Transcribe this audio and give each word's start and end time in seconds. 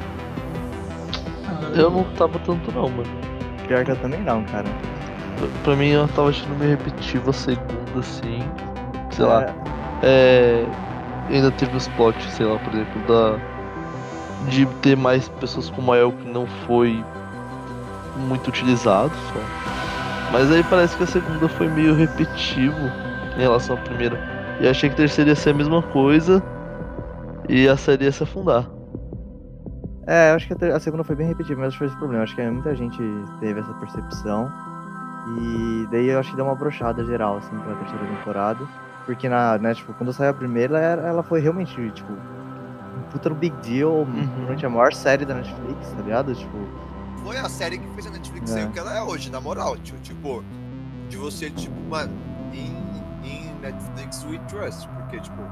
Eu 1.74 1.90
não 1.90 2.04
tava 2.14 2.38
tanto 2.40 2.70
não, 2.72 2.88
mano. 2.88 3.10
Pior 3.66 3.84
que 3.84 3.90
eu 3.92 3.96
também 3.96 4.22
não, 4.22 4.44
cara. 4.44 4.66
Pra- 5.64 5.74
mim 5.76 5.88
eu 5.88 6.06
tava 6.08 6.28
achando 6.28 6.54
meio 6.58 6.72
repetitivo 6.72 7.30
a 7.30 7.32
segunda, 7.32 7.98
assim. 7.98 8.40
Sei 9.10 9.24
lá. 9.24 9.46
É. 10.02 10.66
Ainda 11.32 11.50
teve 11.50 11.76
os 11.76 11.88
plots, 11.88 12.30
sei 12.32 12.46
lá, 12.46 12.58
por 12.58 12.72
exemplo, 12.74 13.02
da. 13.08 13.38
De 14.48 14.66
ter 14.82 14.96
mais 14.96 15.28
pessoas 15.28 15.70
como 15.70 15.94
El 15.94 16.12
que 16.12 16.28
não 16.28 16.46
foi 16.66 17.02
muito 18.16 18.48
utilizado 18.48 19.12
só. 19.32 19.40
Mas 20.32 20.50
aí 20.50 20.62
parece 20.64 20.96
que 20.96 21.04
a 21.04 21.06
segunda 21.06 21.48
foi 21.48 21.68
meio 21.68 21.94
repetitivo 21.94 22.76
em 23.36 23.40
relação 23.40 23.76
à 23.76 23.78
primeira. 23.80 24.18
E 24.60 24.68
achei 24.68 24.88
que 24.88 24.94
a 24.94 24.98
terceira 24.98 25.30
ia 25.30 25.36
ser 25.36 25.50
a 25.50 25.54
mesma 25.54 25.82
coisa 25.82 26.42
e 27.48 27.68
a 27.68 27.76
série 27.76 28.04
ia 28.04 28.12
se 28.12 28.22
afundar. 28.22 28.68
É, 30.06 30.30
eu 30.30 30.36
acho 30.36 30.48
que 30.48 30.64
a, 30.64 30.76
a 30.76 30.80
segunda 30.80 31.04
foi 31.04 31.14
bem 31.14 31.28
repetida, 31.28 31.60
mas 31.60 31.74
foi 31.74 31.86
esse 31.86 31.96
problema. 31.96 32.24
Acho 32.24 32.34
que 32.34 32.42
muita 32.42 32.74
gente 32.74 32.98
teve 33.40 33.60
essa 33.60 33.72
percepção. 33.74 34.52
E 35.38 35.86
daí 35.90 36.08
eu 36.08 36.18
acho 36.18 36.30
que 36.30 36.36
deu 36.36 36.44
uma 36.44 36.54
brochada 36.54 37.04
geral, 37.04 37.36
assim, 37.36 37.56
pra 37.58 37.74
terceira 37.74 38.04
temporada. 38.06 38.66
Porque 39.06 39.28
na, 39.28 39.58
né, 39.58 39.74
tipo, 39.74 39.92
quando 39.94 40.12
saiu 40.12 40.30
a 40.30 40.34
primeira, 40.34 40.78
ela, 40.78 41.22
foi 41.22 41.40
realmente, 41.40 41.74
tipo, 41.90 42.12
um 42.12 43.02
puta 43.10 43.28
no 43.28 43.34
big 43.34 43.54
deal, 43.56 44.06
provavelmente 44.06 44.64
a 44.64 44.70
maior 44.70 44.92
série 44.92 45.24
da 45.24 45.34
Netflix, 45.34 45.88
tá 45.90 46.02
ligado? 46.02 46.34
Tipo, 46.34 46.56
Foi 47.24 47.36
a 47.36 47.48
série 47.48 47.78
que 47.78 47.86
fez 47.94 48.06
a 48.06 48.10
Netflix 48.10 48.50
É. 48.50 48.54
ser 48.60 48.66
o 48.66 48.70
que 48.70 48.78
ela 48.78 48.96
é 48.96 49.02
hoje, 49.02 49.30
na 49.30 49.40
moral, 49.40 49.76
tio. 49.78 49.96
Tipo, 50.02 50.42
de 51.08 51.16
você, 51.16 51.50
tipo, 51.50 51.74
mano, 51.88 52.12
em, 52.52 52.74
em 53.24 53.52
Netflix 53.60 54.24
we 54.24 54.38
trust. 54.48 54.88
Porque, 54.88 55.20
tipo, 55.20 55.42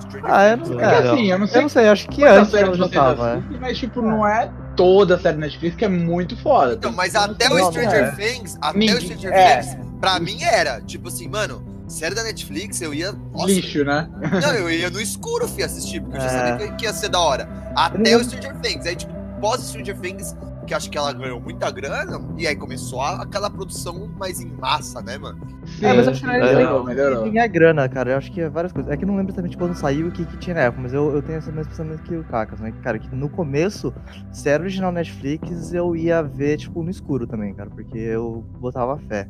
Stranger 0.00 0.30
Ah, 0.30 0.48
eu 0.48 0.56
não- 0.58 0.80
é- 0.80 0.84
É 0.84 0.88
que 0.88 0.94
É, 1.08 1.10
assim, 1.12 1.26
eu 1.32 1.38
não 1.38 1.46
sei 1.46 1.58
eu 1.58 1.62
não 1.62 1.68
sei, 1.68 1.88
acho 1.88 2.08
que 2.08 2.24
antes 2.24 2.54
ela 2.54 2.74
já 2.74 2.88
tava, 2.88 3.28
é. 3.30 3.32
assistem, 3.34 3.58
Mas, 3.60 3.78
tipo, 3.78 4.00
não 4.02 4.26
é 4.26 4.50
toda 4.76 5.14
a 5.16 5.18
série 5.18 5.36
Netflix 5.38 5.76
que 5.76 5.84
é 5.84 5.88
muito 5.88 6.36
foda. 6.36 6.74
Então, 6.74 6.92
mas 6.92 7.14
até 7.14 7.48
o 7.50 7.58
Stranger 7.70 8.04
é. 8.04 8.10
Things, 8.12 8.56
até 8.60 8.78
Ninguém- 8.78 8.94
o 8.96 9.00
Stranger 9.00 9.32
é. 9.32 9.56
Things, 9.60 9.78
pra 10.00 10.20
mim 10.20 10.42
era, 10.42 10.80
tipo 10.82 11.08
assim, 11.08 11.26
mano, 11.28 11.64
série 11.88 12.14
da 12.14 12.22
Netflix, 12.22 12.80
eu 12.80 12.92
ia. 12.94 13.12
Nossa, 13.12 13.46
Lixo, 13.46 13.84
né? 13.84 14.08
Não, 14.42 14.52
eu 14.54 14.70
ia 14.70 14.90
no 14.90 15.00
escuro, 15.00 15.48
fui 15.48 15.62
assistir, 15.62 16.00
porque 16.00 16.16
eu 16.16 16.20
já 16.20 16.26
É. 16.26 16.30
sabia 16.30 16.68
que, 16.68 16.76
que 16.76 16.84
ia 16.84 16.92
ser 16.92 17.08
da 17.08 17.20
hora. 17.20 17.48
Até 17.74 18.16
o 18.16 18.22
Stranger 18.24 18.56
Things. 18.60 18.86
Aí, 18.86 18.96
tipo, 18.96 19.12
pós 19.40 19.60
Stranger 19.62 19.98
Things, 19.98 20.36
que 20.66 20.74
acho 20.74 20.90
que 20.90 20.98
ela 20.98 21.12
ganhou 21.14 21.40
muita 21.40 21.70
grana, 21.70 22.20
e 22.36 22.46
aí 22.46 22.54
começou 22.54 23.00
a- 23.00 23.22
aquela 23.22 23.48
produção 23.48 24.06
mais 24.18 24.38
em 24.40 24.48
massa, 24.52 25.00
né, 25.00 25.16
mano? 25.16 25.38
Sim, 25.64 25.86
É, 25.86 25.94
mas 25.94 26.06
eu 26.06 26.12
acho 26.12 26.20
que 26.22 26.28
é, 26.30 26.38
melhorou, 26.54 26.84
melhorou. 26.84 27.22
Tem 27.24 27.40
a 27.40 27.46
grana, 27.46 27.88
cara. 27.88 28.10
Eu 28.12 28.18
acho 28.18 28.30
que 28.32 28.40
é 28.40 28.50
várias 28.50 28.72
coisas. 28.72 28.90
É 28.92 28.96
que 28.96 29.04
eu 29.04 29.08
não 29.08 29.16
lembro 29.16 29.32
exatamente 29.32 29.56
quando 29.56 29.74
saiu 29.74 30.06
e 30.06 30.08
o 30.08 30.12
que, 30.12 30.24
que 30.26 30.36
tinha 30.38 30.54
na 30.54 30.60
época, 30.62 30.82
mas 30.82 30.92
eu, 30.92 31.14
eu 31.14 31.22
tenho 31.22 31.38
esse 31.38 31.50
mesmo 31.50 31.70
pensamento 31.70 32.02
que 32.02 32.16
o 32.16 32.24
Cacas, 32.24 32.60
né? 32.60 32.72
Cara, 32.82 32.98
que 32.98 33.14
no 33.14 33.28
começo, 33.30 33.94
se 34.32 34.48
era 34.48 34.62
original 34.62 34.92
Netflix, 34.92 35.72
eu 35.72 35.96
ia 35.96 36.22
ver, 36.22 36.58
tipo, 36.58 36.82
no 36.82 36.90
escuro 36.90 37.26
também, 37.26 37.54
cara, 37.54 37.70
porque 37.70 37.96
eu 37.98 38.44
botava 38.60 38.98
fé. 39.08 39.26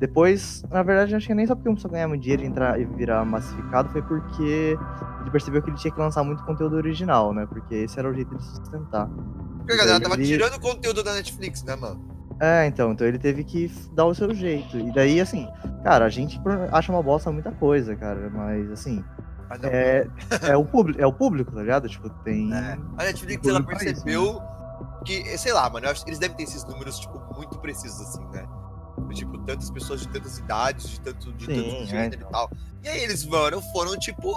Depois, 0.00 0.62
na 0.70 0.82
verdade, 0.82 1.14
acho 1.14 1.26
que 1.26 1.34
nem 1.34 1.46
só 1.46 1.54
porque 1.54 1.68
começou 1.68 1.90
a 1.90 1.92
ganhar 1.92 2.08
muito 2.08 2.22
dinheiro 2.22 2.42
e, 2.42 2.46
entrar, 2.46 2.80
e 2.80 2.86
virar 2.86 3.22
massificado, 3.24 3.90
foi 3.90 4.00
porque 4.00 4.76
ele 5.20 5.30
percebeu 5.30 5.60
que 5.62 5.68
ele 5.68 5.76
tinha 5.76 5.92
que 5.92 6.00
lançar 6.00 6.24
muito 6.24 6.42
conteúdo 6.44 6.74
original, 6.76 7.34
né? 7.34 7.46
Porque 7.46 7.74
esse 7.74 7.98
era 7.98 8.08
o 8.10 8.14
jeito 8.14 8.34
de 8.34 8.42
sustentar. 8.42 9.06
Porque 9.58 9.74
a 9.74 9.76
galera 9.76 10.00
tava 10.00 10.14
Ele- 10.14 10.24
tirando 10.24 10.54
o 10.54 10.60
conteúdo 10.60 11.02
da 11.04 11.12
Netflix, 11.12 11.62
né, 11.64 11.76
mano? 11.76 12.02
É, 12.40 12.66
então, 12.66 12.92
então 12.92 13.06
ele 13.06 13.18
teve 13.18 13.44
que 13.44 13.70
dar 13.92 14.06
o 14.06 14.14
seu 14.14 14.34
jeito. 14.34 14.78
E 14.78 14.90
daí, 14.94 15.20
assim, 15.20 15.46
cara, 15.84 16.06
a 16.06 16.08
gente 16.08 16.40
acha 16.72 16.90
uma 16.90 17.02
bosta 17.02 17.30
muita 17.30 17.52
coisa, 17.52 17.94
cara, 17.94 18.30
mas 18.32 18.70
assim, 18.72 19.04
Ah, 19.50 19.58
é, 19.64 20.06
é, 20.48 20.56
o, 20.56 20.64
público, 20.64 20.98
é 20.98 21.06
o 21.06 21.12
público, 21.12 21.52
tá 21.52 21.60
ligado? 21.60 21.86
Tipo, 21.90 22.08
tem. 22.24 22.50
É. 22.54 22.78
A 22.96 23.04
Netflix, 23.04 23.46
ela 23.46 23.62
pra 23.62 23.74
isso, 23.74 23.84
percebeu 23.84 24.40
que, 25.04 25.36
sei 25.36 25.52
lá, 25.52 25.68
mano, 25.68 25.84
eu 25.84 25.90
acho 25.90 26.02
que 26.02 26.08
eles 26.08 26.18
devem 26.18 26.34
ter 26.38 26.44
esses 26.44 26.64
números, 26.64 26.98
tipo, 26.98 27.20
muito 27.36 27.58
precisos, 27.58 28.00
assim, 28.00 28.24
né? 28.32 28.46
Tipo, 29.14 29.38
tantas 29.38 29.70
pessoas 29.70 30.00
de 30.00 30.08
tantas 30.08 30.38
idades, 30.38 30.88
de 30.88 31.00
tanto, 31.00 31.32
de 31.34 31.46
Sim, 31.46 31.54
tanto 31.54 31.82
é, 31.82 31.86
gênero 31.86 32.26
e 32.28 32.32
tal. 32.32 32.50
E 32.82 32.88
aí 32.88 33.00
eles, 33.02 33.24
mano, 33.24 33.60
foram, 33.72 33.96
tipo, 33.98 34.32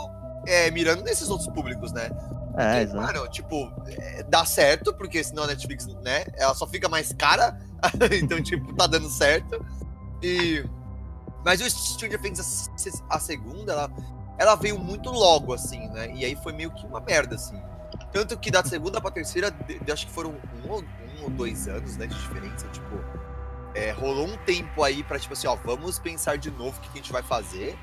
é, 0.46 0.70
mirando 0.72 1.04
nesses 1.04 1.30
outros 1.30 1.48
públicos, 1.50 1.92
né? 1.92 2.10
É, 2.58 2.84
E. 2.84 2.88
Mano, 2.94 3.28
tipo, 3.30 3.72
é, 3.88 4.24
dá 4.24 4.46
certo, 4.46 4.94
porque 4.94 5.24
senão 5.24 5.44
a 5.44 5.48
Netflix, 5.48 5.88
né, 6.04 6.26
ela 6.36 6.54
só 6.54 6.68
fica 6.68 6.88
mais 6.90 7.12
cara. 7.14 7.58
então, 8.22 8.42
tipo, 8.42 8.74
tá 8.76 8.86
dando 8.88 9.10
certo. 9.10 9.64
E. 10.22 10.64
Mas 11.44 11.60
o 11.62 11.70
Stranger 11.70 12.22
Things, 12.22 12.70
a, 13.10 13.16
a 13.16 13.20
segunda, 13.20 13.74
ela, 13.74 13.92
ela 14.38 14.56
veio 14.56 14.80
muito 14.80 15.10
logo, 15.10 15.54
assim, 15.54 15.88
né? 15.90 16.12
E 16.16 16.24
aí 16.24 16.36
foi 16.36 16.54
meio 16.54 16.72
que 16.72 16.86
uma 16.86 17.00
merda, 17.02 17.36
assim. 17.36 17.60
Tanto 18.12 18.38
que 18.38 18.50
da 18.52 18.64
segunda 18.64 19.02
pra 19.02 19.12
terceira, 19.12 19.50
de- 19.52 19.80
de- 19.80 19.92
acho 19.92 20.06
que 20.08 20.14
foram 20.14 20.32
um, 20.66 20.70
ou- 20.72 20.82
um 20.82 21.24
ou 21.24 21.30
dois 21.30 21.68
anos, 21.68 21.98
né, 21.98 22.08
de 22.08 22.16
diferença, 22.16 22.68
tipo. 22.68 22.96
É, 23.74 23.92
rolou 23.92 24.28
um 24.28 24.38
tempo 24.38 24.84
aí 24.84 25.04
pra, 25.04 25.18
tipo 25.20 25.34
assim, 25.34 25.48
ó, 25.48 25.56
vamos 25.56 26.00
pensar 26.00 26.38
de 26.38 26.52
novo 26.52 26.78
o 26.78 26.82
que, 26.82 26.90
que 26.90 27.00
a 27.00 27.02
gente 27.02 27.12
vai 27.12 27.24
fazer. 27.24 27.78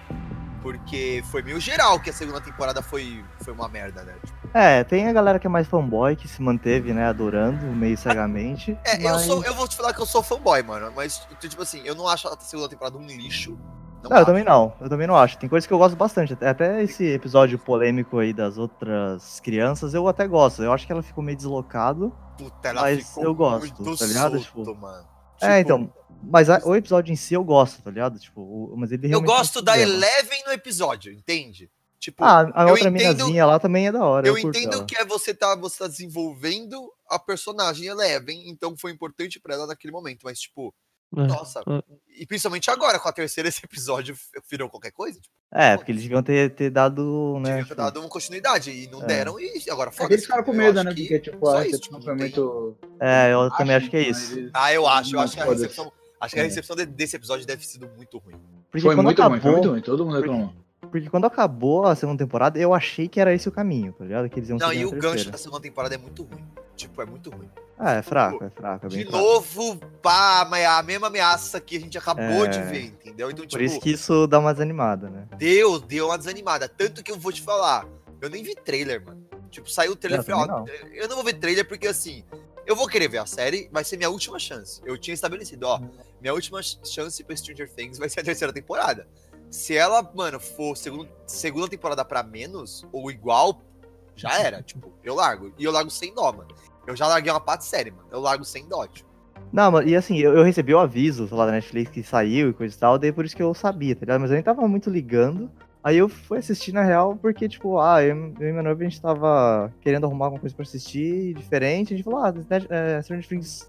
Porque 0.63 1.23
foi 1.31 1.43
meio 1.43 1.59
geral 1.59 1.99
que 2.01 2.11
a 2.11 2.13
segunda 2.13 2.39
temporada 2.41 2.83
foi, 2.83 3.25
foi 3.43 3.53
uma 3.53 3.67
merda, 3.67 4.03
né? 4.03 4.15
Tipo, 4.23 4.39
É, 4.53 4.85
tem 4.85 5.09
a 5.09 5.13
galera 5.13 5.39
que 5.39 5.47
é 5.47 5.51
mais 5.51 5.67
fanboy, 5.67 6.15
que 6.17 6.29
se 6.29 6.43
manteve, 6.43 6.93
né, 6.93 7.07
adorando 7.07 7.65
meio 7.69 7.97
cegamente. 7.97 8.77
É, 8.85 8.97
eu, 8.99 9.11
mas- 9.11 9.23
sou, 9.23 9.43
eu 9.43 9.55
vou 9.55 9.67
te 9.67 9.75
falar 9.77 9.95
que 9.95 10.01
eu 10.01 10.07
sou 10.07 10.23
fanboy, 10.23 10.63
mano. 10.63 10.93
Mas, 10.95 11.27
tipo 11.41 11.63
assim, 11.63 11.81
eu 11.85 11.95
não 11.95 12.07
acho 12.07 12.29
a 12.29 12.39
segunda 12.41 12.69
temporada 12.69 12.99
um 12.99 13.07
lixo. 13.07 13.59
Não, 14.03 14.11
Não, 14.11 14.19
eu 14.19 14.25
também 14.27 14.45
não, 14.45 14.73
eu 14.81 14.89
também 14.89 15.07
não 15.07 15.17
acho. 15.17 15.39
Tem 15.39 15.49
coisas 15.49 15.67
que 15.67 15.73
eu 15.73 15.79
gosto 15.79 15.97
bastante. 15.97 16.33
Até, 16.45 16.83
esse 16.83 17.05
episódio 17.07 17.59
polêmico 17.59 18.19
aí 18.19 18.33
das 18.33 18.57
outras 18.59 19.41
crianças, 19.41 19.93
eu 19.95 20.07
até 20.09 20.27
gosto. 20.27 20.63
Eu 20.63 20.73
acho 20.73 20.87
que 20.87 20.93
ela 20.93 21.03
ficou 21.03 21.23
meio 21.25 21.37
deslocado. 21.37 22.13
Puta, 22.37 22.69
ela 22.69 22.83
mas 22.83 23.07
ficou 23.09 23.25
eu 23.25 23.35
gosto, 23.35 23.83
muito 23.83 23.97
tá 23.99 24.07
ligado? 24.07 24.39
solto, 24.43 24.75
mano. 24.75 25.05
É, 25.43 25.59
Tipo, 25.63 25.75
então. 25.75 25.93
Mas 26.23 26.51
a- 26.51 26.61
o 26.65 26.77
episódio 26.77 27.13
em 27.13 27.17
si 27.17 27.33
eu 27.35 27.43
gosto, 27.43 27.81
tá 27.83 27.91
ligado? 27.91 28.19
Tipo, 28.19 28.41
o- 28.43 28.75
mas 28.77 28.93
ele 28.93 29.13
Eu 29.13 29.23
gosto 29.23 29.63
da 29.63 29.73
problema. 29.73 29.93
Eleven 30.07 30.43
no 30.47 30.53
episódio, 30.53 31.13
entende? 31.13 31.71
Tipo, 31.99 32.23
Ah, 32.25 32.51
a 32.55 32.63
eu 32.65 32.69
outra 32.71 32.91
minazinha 32.91 33.45
lá 33.47 33.59
também 33.59 33.87
é 33.89 33.93
da 33.93 34.05
hora. 34.05 34.27
eu 34.27 34.35
curto 34.35 34.59
entendo 34.59 34.75
ela. 34.75 34.85
que 34.87 34.97
é 34.97 35.05
você 35.05 35.35
tá, 35.35 35.55
você 35.55 35.79
tá 35.79 35.87
desenvolvendo 35.89 36.91
a 37.09 37.19
personagem 37.19 37.87
Eleven, 37.87 38.49
então 38.49 38.77
foi 38.77 38.91
importante 38.93 39.39
pra 39.41 39.55
ela 39.55 39.67
naquele 39.67 39.93
momento, 39.93 40.21
mas 40.25 40.41
tipo, 40.41 40.69
É. 40.69 40.90
nossa, 41.13 41.61
é. 41.61 41.83
e 42.21 42.27
principalmente 42.27 42.71
agora 42.71 42.99
com 42.99 43.09
a 43.09 43.13
terceira 43.13 43.49
esse 43.51 43.65
episódio 43.65 44.17
virou 44.51 44.69
qualquer 44.69 44.93
coisa, 44.93 45.19
tipo, 45.21 45.35
É, 45.53 45.77
porque 45.77 45.91
eles 45.93 46.03
deviam 46.03 46.23
ter, 46.23 46.55
ter 46.55 46.71
dado, 46.71 47.39
né? 47.41 47.51
devia 47.57 47.67
ter 47.67 47.75
dado 47.75 48.01
uma 48.01 48.09
continuidade 48.09 48.71
e 48.71 48.87
não 48.89 49.03
É. 49.03 49.07
deram 49.07 49.41
e 49.41 49.65
agora 49.71 49.91
É 49.91 49.93
foda 49.93 50.09
que 50.09 50.15
eles 50.15 50.25
ficaram 50.25 50.45
com 50.45 50.53
medo, 50.53 50.83
né? 50.85 50.95
Porque, 50.95 51.19
tipo, 51.19 51.49
a 51.49 51.61
recepção 51.63 51.81
tipo, 51.99 52.03
foi 52.05 52.15
muito. 52.15 52.77
É, 53.01 53.33
eu 53.33 53.51
também 53.57 53.75
acho 53.77 53.91
que 53.91 53.97
é 53.97 54.03
isso. 54.09 54.39
eles- 54.39 54.51
Ah, 54.55 54.73
eu 54.73 54.87
acho, 54.87 55.15
eu 55.17 55.21
acho 55.21 55.35
que 55.35 55.41
a 55.41 55.45
foda-se. 55.45 55.63
recepção, 55.63 55.93
acho 56.21 56.35
que 56.35 56.41
a 56.41 56.45
É. 56.45 56.47
recepção 56.47 56.77
de- 56.77 56.87
desse 56.87 57.17
episódio 57.17 57.45
deve 57.47 57.63
ter 57.63 57.69
sido 57.69 57.89
muito 57.97 58.19
ruim. 58.19 58.37
Porque 58.71 58.87
Foi 58.87 58.95
muito 58.95 59.21
acabou, 59.21 59.31
ruim, 59.33 59.41
foi 59.41 59.51
muito 59.53 59.69
ruim. 59.71 59.81
Todo 59.81 60.05
mundo 60.07 60.17
reclamou. 60.21 60.53
Porque 60.81 61.09
quando 61.11 61.27
acabou 61.27 61.87
a 61.87 61.95
segunda 61.95 62.19
temporada, 62.25 62.59
eu 62.59 62.73
achei 62.73 63.07
que 63.09 63.21
era 63.21 63.35
esse 63.35 63.49
o 63.49 63.53
caminho, 63.53 63.93
tá 63.93 64.05
ligado? 64.05 64.29
Que 64.29 64.39
eles 64.39 64.49
iam 64.49 64.59
Não, 64.59 64.73
e 64.73 64.85
o 64.85 64.91
gancho 64.91 65.01
terceira. 65.11 65.31
da 65.33 65.39
segunda 65.39 65.61
temporada 65.63 65.95
é 65.95 65.99
muito 65.99 66.23
ruim. 66.23 66.45
Tipo, 66.75 67.03
é 67.03 67.07
muito 67.07 67.31
ruim. 67.31 67.49
Ah, 67.79 67.93
é 67.93 68.03
fraco, 68.03 68.43
é 68.45 68.51
fraco. 68.51 68.87
É 68.87 68.89
De 68.89 69.03
fraco. 69.05 69.17
novo, 69.19 69.77
pá, 70.03 70.47
mas 70.51 70.65
a 70.67 70.83
mesma 70.83 71.09
ameaça 71.09 71.61
que 71.61 71.77
a 71.77 71.81
gente 71.81 71.97
acabou 71.99 72.45
É. 72.47 72.49
de 72.49 72.63
ver, 72.63 72.85
entendeu? 72.87 73.31
Então, 73.31 73.45
Por 73.45 73.49
tipo, 73.51 73.63
isso 73.63 73.81
que 73.81 73.91
isso 73.91 74.27
dá 74.27 74.39
uma 74.39 74.53
desanimada, 74.53 75.09
né? 75.11 75.27
deu, 75.37 75.79
deu 75.79 76.07
uma 76.07 76.17
desanimada. 76.19 76.69
Tanto 76.69 77.03
que 77.03 77.11
eu 77.13 77.19
vou 77.19 77.31
te 77.33 77.43
falar, 77.43 77.87
eu 78.21 78.31
nem 78.31 78.43
vi 78.43 78.55
trailer, 78.55 79.05
mano. 79.05 79.23
Tipo, 79.51 79.71
saiu 79.71 79.93
o 79.93 79.97
trailer, 79.97 80.21
Eu 80.21 80.33
eu 80.35 80.47
falei, 80.47 80.51
ó, 80.51 80.65
eu 80.95 81.09
não 81.09 81.17
vou 81.17 81.25
ver 81.25 81.35
trailer 81.35 81.67
porque, 81.69 81.87
assim, 81.87 82.25
eu 82.67 82.75
vou 82.75 82.87
querer 82.89 83.09
ver 83.09 83.19
a 83.19 83.27
série, 83.27 83.69
vai 83.73 83.85
ser 83.85 83.97
minha 83.97 84.09
última 84.11 84.39
chance. 84.39 84.81
Eu 84.85 84.97
tinha 84.97 85.15
estabelecido, 85.15 85.67
ó, 85.67 85.81
minha 86.21 86.33
última 86.33 86.63
ch- 86.63 86.79
chance 86.85 87.23
pra 87.25 87.37
Stranger 87.37 87.69
Things 87.71 87.99
vai 87.99 88.09
ser 88.09 88.21
a 88.21 88.25
terceira 88.25 88.53
temporada. 88.53 89.07
Se 89.51 89.77
ela, 89.77 90.09
mano, 90.15 90.39
for 90.39 90.77
segundo, 90.77 91.09
segunda 91.27 91.69
temporada 91.69 92.05
pra 92.05 92.23
menos, 92.23 92.87
ou 92.93 93.11
igual, 93.11 93.61
já 94.15 94.39
era. 94.39 94.63
Tipo, 94.65 94.93
eu 95.03 95.15
largo. 95.15 95.53
E 95.59 95.65
eu 95.65 95.73
largo 95.73 95.91
sem 95.91 96.15
dó, 96.15 96.33
mano. 96.33 96.49
Eu 96.87 96.97
já 96.97 97.07
larguei 97.07 97.31
uma 97.33 97.41
parte 97.41 97.65
série, 97.65 97.91
mano. 97.91 98.09
Eu 98.11 98.21
largo 98.21 98.45
sem 98.45 98.67
dó, 98.69 98.87
tipo. 98.87 99.09
Não, 99.53 99.71
mas 99.73 99.89
e 99.89 99.97
assim, 99.97 100.17
eu, 100.19 100.35
eu 100.37 100.45
recebi 100.45 100.73
o 100.73 100.79
aviso 100.79 101.29
lá 101.35 101.47
da 101.47 101.53
Netflix 101.53 101.91
que 101.91 102.03
saiu 102.05 102.51
e 102.51 102.53
coisa 102.53 102.75
e 102.75 102.79
tal, 102.79 102.99
daí 102.99 103.11
por 103.11 103.25
isso 103.25 103.35
que 103.35 103.43
eu 103.43 103.53
sabia, 103.53 103.97
tá 103.97 104.01
ligado? 104.03 104.21
Mas 104.21 104.31
eu 104.31 104.35
nem 104.35 104.43
tava 104.45 104.67
muito 104.69 104.89
ligando. 104.89 105.51
Aí 105.83 105.97
eu 105.97 106.09
fui 106.09 106.39
assistir 106.39 106.73
na 106.73 106.83
real 106.85 107.17
porque, 107.17 107.49
tipo, 107.49 107.81
ah, 107.81 108.03
eu, 108.03 108.33
eu 108.39 108.49
e 108.49 108.53
meu 108.53 108.63
noivo 108.63 108.81
a 108.81 108.85
gente 108.85 109.01
tava 109.01 109.73
querendo 109.81 110.05
arrumar 110.07 110.27
alguma 110.27 110.41
coisa 110.41 110.55
pra 110.55 110.63
assistir 110.63 111.35
diferente. 111.35 111.95
A 111.95 111.97
gente 111.97 112.05
falou, 112.05 112.21
ah, 112.23 112.31
Net- 112.33 112.67
é, 112.71 113.03
Stranger 113.03 113.27
Things 113.29 113.69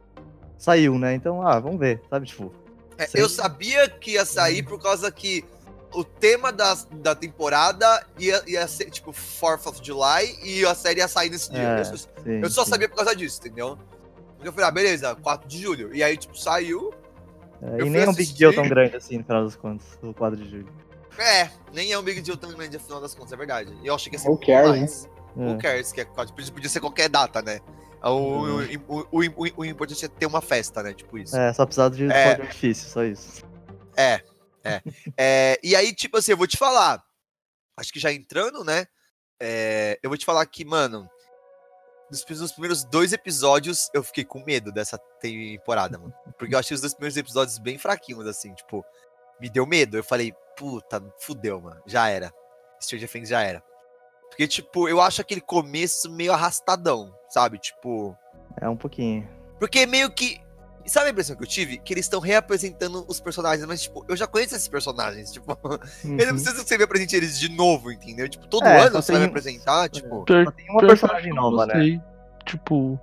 saiu, 0.58 1.00
né? 1.00 1.16
Então, 1.16 1.42
ah, 1.42 1.60
vamos 1.60 1.80
ver, 1.80 2.02
sabe? 2.10 2.28
Tipo, 2.28 2.52
É, 2.98 3.08
eu 3.16 3.28
sabia 3.30 3.90
que 3.90 4.12
ia 4.12 4.26
sair 4.26 4.62
por 4.62 4.80
causa 4.80 5.10
que 5.12 5.44
o 5.94 6.04
tema 6.04 6.52
da, 6.52 6.78
da 6.94 7.14
temporada 7.16 8.06
ia, 8.18 8.42
ia 8.48 8.68
ser, 8.68 8.90
tipo, 8.90 9.12
4th 9.12 9.68
of 9.68 9.80
July 9.84 10.38
e 10.44 10.66
a 10.66 10.74
série 10.76 11.00
ia 11.00 11.08
sair 11.08 11.30
nesse 11.30 11.52
dia. 11.52 11.62
É, 11.62 11.80
Eu, 11.82 11.86
só- 11.86 11.96
sim, 11.98 12.08
eu 12.44 12.50
só 12.50 12.64
sim. 12.64 12.70
sabia 12.72 12.88
por 12.90 12.96
causa 12.96 13.16
disso, 13.16 13.40
entendeu? 13.40 13.78
Eu 14.44 14.52
falei, 14.52 14.68
ah, 14.68 14.72
beleza, 14.72 15.16
4 15.16 15.48
de 15.48 15.62
julho. 15.62 15.94
E 15.96 16.02
aí, 16.04 16.18
tipo, 16.18 16.38
saiu. 16.38 16.94
É, 17.62 17.82
e 17.86 17.90
nem 17.90 18.02
é 18.04 18.10
um 18.10 18.14
big 18.14 18.34
deal 18.34 18.52
tão 18.54 18.68
grande 18.68 18.96
assim, 18.96 19.18
no 19.20 19.24
final 19.24 19.44
das 19.44 19.56
contas, 19.56 19.86
o 20.02 20.14
quadro 20.14 20.40
de 20.42 20.50
julho. 20.50 20.68
É, 21.20 21.50
nem 21.74 21.92
é 21.92 22.00
um 22.00 22.02
big 22.02 22.22
deal 22.22 22.36
tão 22.38 22.52
grande 22.52 22.78
afinal 22.78 23.00
das 23.00 23.14
contas, 23.14 23.32
é 23.34 23.38
verdade. 23.38 23.72
E 23.84 23.88
eu 23.88 23.94
achei 23.94 24.10
que 24.10 24.16
ia 24.16 24.20
ser 24.20 24.30
Who 24.30 24.40
cares, 24.40 24.70
mais. 24.72 25.10
É. 25.38 25.46
Who 25.52 25.58
cares? 25.60 25.92
Que 25.92 26.02
é, 26.02 26.06
podia 26.06 26.52
podia 26.52 26.70
ser 26.70 26.80
qualquer 26.80 27.08
data, 27.10 27.42
né? 27.42 27.60
O, 28.04 28.08
o, 28.08 28.62
o, 28.88 29.06
o, 29.12 29.20
o- 29.22 29.52
o 29.58 29.66
importante 29.66 30.04
é 30.04 30.08
ter 30.08 30.26
uma 30.26 30.42
festa, 30.42 30.82
né? 30.82 30.92
Tipo 30.94 31.20
isso. 31.20 31.38
É, 31.38 31.54
só 31.54 31.66
precisava 31.66 31.94
de 31.96 32.12
É. 32.12 32.32
artifício, 32.32 32.90
só 32.90 33.04
isso. 33.04 33.44
É, 33.96 34.22
é. 34.64 34.82
É, 35.18 35.60
e 35.64 35.76
aí, 35.76 35.94
tipo 35.94 36.18
assim, 36.18 36.32
eu 36.32 36.38
vou 36.38 36.48
te 36.48 36.58
falar. 36.58 37.04
Acho 37.78 37.92
que 37.92 38.00
já 38.00 38.12
entrando, 38.12 38.64
né? 38.64 38.86
é, 39.44 39.98
eu 40.04 40.10
vou 40.10 40.18
te 40.18 40.26
falar 40.26 40.46
que, 40.46 40.64
mano, 40.64 41.10
nos, 42.12 42.24
pri- 42.24 42.36
nos 42.38 42.52
primeiros 42.52 42.84
dois 42.84 43.12
episódios 43.12 43.90
eu 43.94 44.04
fiquei 44.04 44.24
com 44.24 44.44
medo 44.44 44.72
dessa 44.72 45.00
temporada, 45.20 45.98
mano. 45.98 46.14
Porque 46.38 46.54
eu 46.54 46.60
achei 46.60 46.76
os 46.76 46.82
dois 46.82 46.94
primeiros 46.94 47.18
episódios 47.18 47.58
bem 47.58 47.78
fraquinhos, 47.80 48.28
assim, 48.28 48.54
tipo, 48.54 48.86
me 49.40 49.50
deu 49.50 49.66
medo. 49.66 49.98
Eu 49.98 50.04
falei, 50.04 50.32
puta, 50.56 51.02
fudeu, 51.20 51.60
mano. 51.60 51.82
Já 51.88 52.08
era. 52.08 52.32
Stranger 52.80 53.10
Things 53.10 53.30
já 53.30 53.42
era. 53.42 53.64
Porque, 54.30 54.48
tipo, 54.48 54.88
eu 54.88 55.02
acho 55.02 55.22
aquele 55.22 55.42
começo 55.42 56.10
meio 56.12 56.34
arrastadão, 56.34 57.12
sabe? 57.30 57.58
Tipo. 57.58 58.16
É 58.62 58.70
um 58.70 58.78
pouquinho. 58.78 59.28
Porque 59.60 59.86
meio 59.88 60.12
que. 60.12 60.40
Sabe 60.86 61.08
a 61.08 61.12
impressão 61.12 61.36
que 61.36 61.44
eu 61.44 61.48
tive? 61.48 61.78
Que 61.78 61.94
eles 61.94 62.06
estão 62.06 62.20
reapresentando 62.20 63.06
os 63.08 63.20
personagens, 63.20 63.66
mas, 63.68 63.82
tipo, 63.84 64.04
eu 64.08 64.16
já 64.16 64.26
conheço 64.28 64.56
esses 64.56 64.68
personagens. 64.68 65.32
Tipo, 65.34 65.58
eu 65.64 65.70
não 65.70 65.80
Uhum. 66.12 66.18
preciso 66.18 66.64
que 66.64 66.70
você 66.70 66.78
me 66.78 66.84
apresente 66.84 67.16
eles 67.16 67.40
de 67.40 67.50
novo, 67.50 67.92
entendeu? 67.92 68.28
Tipo, 68.28 68.48
todo 68.48 68.66
É, 68.66 68.82
ano 68.82 69.02
você 69.02 69.12
vai 69.12 69.22
me 69.22 69.28
tem- 69.28 69.30
apresentar, 69.32 69.90
tipo. 69.90 70.24
Pior- 70.26 70.46
Só 70.46 70.52
tem 70.52 70.70
uma 70.70 70.80
que 70.82 70.88
personagem 70.88 71.34
não 71.34 71.52
nova, 71.52 71.66
né? 71.68 72.02
Tipo, 72.46 73.00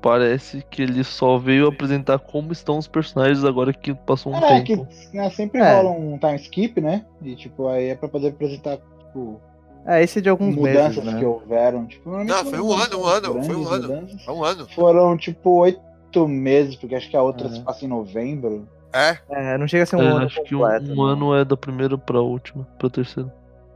parece 0.00 0.64
que 0.70 0.82
ele 0.82 1.02
só 1.04 1.38
veio 1.38 1.66
apresentar 1.68 2.18
como 2.18 2.52
estão 2.52 2.78
os 2.78 2.86
personagens 2.86 3.44
agora 3.44 3.72
que 3.72 3.94
passou 3.94 4.32
um 4.32 4.36
É, 4.36 4.60
que 4.62 4.76
tempo. 4.76 4.86
né, 5.12 5.28
sempre 5.30 5.60
É. 5.60 5.74
rola 5.76 5.90
um 5.90 6.18
time 6.18 6.36
skip, 6.36 6.80
né? 6.80 7.04
E 7.22 7.34
tipo, 7.34 7.68
aí 7.68 7.88
é 7.88 7.94
pra 7.94 8.08
poder 8.08 8.28
apresentar, 8.28 8.76
tipo, 8.76 9.40
É, 9.86 10.02
esse 10.02 10.18
é 10.18 10.22
de 10.22 10.28
alguns 10.28 10.54
mudanças 10.54 10.96
meses, 10.96 11.12
né? 11.14 11.18
que 11.18 11.24
houveram. 11.24 11.86
Tipo, 11.86 12.10
normalmente 12.10 12.44
Não, 12.44 12.50
foi 12.50 12.60
um 12.60 12.72
ano, 12.72 13.00
um 13.00 13.06
ano, 13.06 13.42
foi 13.44 13.56
um 13.56 13.68
ano. 13.68 14.08
É 14.26 14.30
um 14.30 14.44
ano. 14.44 14.68
Foram, 14.74 15.16
tipo, 15.16 15.50
oito 15.60 15.80
meses, 16.28 16.76
porque 16.76 16.94
acho 16.94 17.08
que 17.10 17.16
a 17.16 17.22
outra 17.22 17.48
É. 17.48 17.50
se 17.50 17.60
passa 17.62 17.84
em 17.84 17.88
novembro. 17.88 18.68
É? 18.92 19.18
É, 19.28 19.58
não 19.58 19.68
chega 19.68 19.82
a 19.82 19.86
ser 19.86 19.96
um 19.96 20.02
É, 20.02 20.06
ano 20.06 20.26
acho 20.26 20.42
que 20.44 20.54
um, 20.54 20.60
completo. 20.60 20.92
um 20.92 20.94
não. 20.94 21.02
ano 21.04 21.34
é 21.34 21.44
da 21.44 21.56
primeira 21.56 21.98
pra 21.98 22.20
última, 22.20 22.64
pra 22.78 22.88
terceira. 22.88 23.32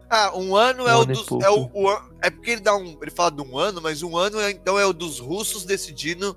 Ah, 0.09 0.33
um 0.37 0.55
ano 0.57 0.87
é 0.87 0.95
Um 0.95 0.99
o 0.99 1.01
ano 1.03 1.13
e 1.13 1.15
dos. 1.15 1.27
É, 1.45 1.51
o, 1.51 1.71
o 1.73 1.91
é 2.23 2.31
porque 2.31 2.51
ele 2.53 2.61
dá 2.61 2.75
um. 2.77 2.97
Ele 3.01 3.11
fala 3.11 3.31
de 3.31 3.43
um 3.43 3.57
ano, 3.59 3.81
mas 3.83 4.03
um 4.03 4.17
ano 4.17 4.41
é, 4.41 4.51
então 4.51 4.79
é 4.79 4.85
o 4.87 4.93
dos 4.93 5.19
russos 5.19 5.65
decidindo 5.65 6.37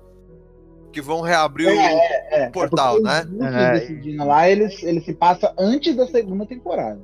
que 0.92 1.00
vão 1.02 1.20
reabrir 1.20 1.68
o. 1.68 1.70
É, 1.70 2.48
portal, 2.50 2.96
é 2.96 3.00
porque 3.00 3.08
né? 3.08 3.20
os 3.22 3.30
russos 3.44 3.54
É, 3.54 3.72
decidindo 3.80 4.24
lá, 4.26 4.48
eles, 4.48 4.82
ele 4.82 5.00
se 5.02 5.12
passa 5.14 5.54
antes 5.58 5.94
da 5.96 6.06
segunda 6.06 6.46
temporada. 6.46 7.00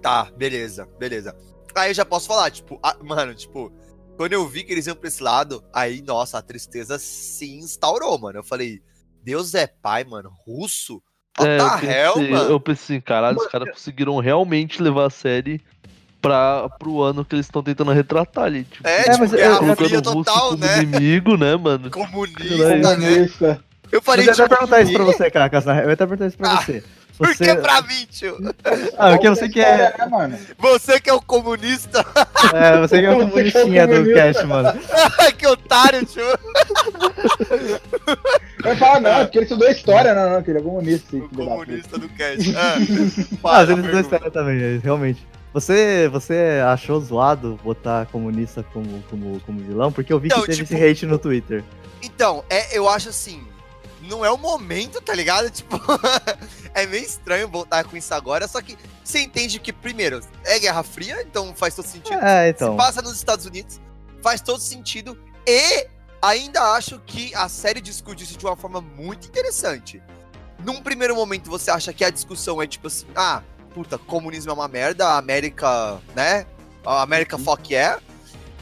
Tá, 0.00 0.28
beleza, 0.36 0.88
beleza. 0.98 1.34
Aí 1.74 1.90
eu 1.90 1.94
já 1.94 2.04
posso 2.04 2.26
falar, 2.28 2.50
tipo, 2.50 2.78
ah, 2.82 2.96
mano, 3.02 3.34
tipo, 3.34 3.72
quando 4.18 4.34
eu 4.34 4.46
vi 4.46 4.64
que 4.64 4.72
eles 4.72 4.86
iam 4.86 4.94
pra 4.96 5.08
esse 5.08 5.22
lado, 5.22 5.64
aí, 5.72 6.02
nossa, 6.02 6.36
a 6.38 6.42
tristeza 6.42 6.98
se 6.98 7.48
instaurou, 7.56 8.18
mano. 8.18 8.40
Eu 8.40 8.44
falei, 8.44 8.80
Deus 9.24 9.54
é 9.54 9.66
pai, 9.66 10.04
mano, 10.04 10.30
russo? 10.46 11.00
What 11.38 11.50
É, 11.50 11.56
the 11.58 11.64
eu 11.86 11.90
hell, 11.90 12.12
pensei, 12.14 12.30
mano? 12.30 12.50
eu 12.50 12.60
pensei 12.60 13.00
caralho, 13.00 13.38
os 13.38 13.46
caras 13.46 13.70
conseguiram 13.70 14.18
realmente 14.18 14.82
levar 14.82 15.06
a 15.06 15.10
série 15.10 15.60
pra, 16.20 16.68
pro 16.80 17.00
ano 17.00 17.24
que 17.24 17.34
eles 17.36 17.46
estão 17.46 17.62
tentando 17.62 17.92
retratar 17.92 18.44
ali. 18.44 18.64
Tipo, 18.64 18.86
É, 18.88 18.98
É, 19.00 19.04
tipo, 19.04 19.18
mas 19.20 19.32
eu- 19.32 19.38
Guerra 19.38 19.54
eu- 19.54 19.76
colocando 19.76 20.02
total, 20.02 20.50
como 20.50 20.56
né? 20.64 20.82
inimigo, 20.82 21.36
né, 21.36 21.56
mano? 21.56 21.90
Comunista, 21.90 22.76
né? 22.76 22.82
Comunista. 22.82 23.64
Eu 23.90 23.98
Eu 23.98 24.02
falei, 24.02 24.26
ia 24.26 24.32
até 24.32 24.42
tipo, 24.42 24.54
perguntar 24.54 24.80
isso 24.82 24.92
pra 24.92 25.04
você, 25.04 25.30
na 25.64 25.72
real. 25.72 25.84
Eu 25.84 25.88
ia 25.88 25.94
até 25.94 26.06
perguntar 26.06 26.26
isso 26.26 26.36
pra 26.36 26.52
Ah, 26.52 26.60
você. 26.60 26.84
Por 27.18 27.26
Você... 27.34 27.44
que 27.44 27.54
pra 27.56 27.82
mim, 27.82 28.06
tio? 28.08 28.36
Ah, 28.96 29.10
porque 29.10 29.28
você 29.28 29.48
que 29.48 29.60
é, 29.60 29.92
Né? 30.28 30.40
Você 30.56 31.00
que 31.00 31.10
é 31.10 31.12
o 31.12 31.20
comunista, 31.20 32.04
é, 32.54 32.78
você 32.78 33.00
que 33.00 33.06
é 33.06 33.10
o 33.10 33.22
é 33.22 33.26
comunistinha 33.26 33.86
do 33.88 34.14
cast, 34.14 34.44
mano. 34.46 34.72
que 35.36 35.46
otário, 35.46 36.06
tio. 36.06 36.22
Vai 38.62 38.76
falar, 38.76 39.00
não, 39.00 39.10
é 39.10 39.24
porque 39.24 39.38
ele 39.38 39.44
estudou 39.46 39.68
história, 39.68 40.14
não, 40.14 40.30
não, 40.30 40.42
que 40.42 40.50
ele 40.50 40.58
é 40.58 40.62
comunista. 40.62 41.10
sim, 41.10 41.20
O 41.20 41.28
comunista 41.28 41.98
do 41.98 42.08
cast. 42.10 42.54
Ah, 42.56 42.74
Ah, 43.44 43.66
pergunta. 43.66 43.90
dois 43.90 44.04
história 44.06 44.30
também, 44.30 44.62
é, 44.62 44.80
realmente. 44.82 45.26
Você, 45.52 46.08
você 46.08 46.62
achou 46.66 47.00
zoado 47.00 47.58
botar 47.64 48.06
comunista 48.06 48.62
como, 48.72 49.02
como, 49.10 49.40
como 49.40 49.60
vilão? 49.60 49.90
Porque 49.90 50.12
eu 50.12 50.20
vi 50.20 50.26
Então, 50.28 50.40
que 50.42 50.46
teve 50.48 50.62
tipo- 50.64 50.74
esse 50.74 50.84
hate 50.84 51.06
no 51.06 51.18
Twitter. 51.18 51.64
Então, 52.02 52.44
é, 52.48 52.76
eu 52.76 52.88
acho 52.88 53.08
assim, 53.08 53.42
não 54.08 54.24
é 54.24 54.30
o 54.30 54.38
momento, 54.38 55.00
tá 55.00 55.14
ligado? 55.14 55.50
Tipo, 55.58 55.78
é 56.74 56.86
meio 56.86 57.04
estranho 57.04 57.48
voltar 57.48 57.84
com 57.84 57.96
isso 57.96 58.12
agora, 58.14 58.48
só 58.48 58.60
que 58.60 58.76
você 59.04 59.20
entende 59.20 59.58
que, 59.58 59.72
primeiro, 59.72 60.20
é 60.44 60.58
Guerra 60.58 60.82
Fria, 60.82 61.22
então 61.22 61.54
faz 61.54 61.74
todo 61.74 61.86
sentido. 61.86 62.18
É, 62.18 62.48
então. 62.48 62.72
Se 62.72 62.76
passa 62.76 63.02
nos 63.02 63.14
Estados 63.14 63.46
Unidos, 63.46 63.80
faz 64.22 64.40
todo 64.40 64.60
sentido. 64.60 65.18
E 65.46 65.86
ainda 66.20 66.72
acho 66.72 66.98
que 67.06 67.34
a 67.34 67.48
série 67.48 67.80
discute 67.80 68.24
isso 68.24 68.36
de 68.36 68.44
uma 68.44 68.56
forma 68.56 68.80
muito 68.80 69.28
interessante. 69.28 70.02
Num 70.64 70.82
primeiro 70.82 71.14
momento, 71.14 71.48
você 71.48 71.70
acha 71.70 71.92
que 71.92 72.04
a 72.04 72.10
discussão 72.10 72.60
é 72.60 72.66
tipo 72.66 72.88
assim, 72.88 73.06
ah, 73.14 73.42
puta, 73.72 73.96
comunismo 73.96 74.50
é 74.50 74.54
uma 74.54 74.68
merda, 74.68 75.06
a 75.06 75.18
América, 75.18 76.00
né? 76.14 76.46
A 76.84 77.02
América 77.02 77.38
fuck 77.38 77.72
yeah. 77.72 78.00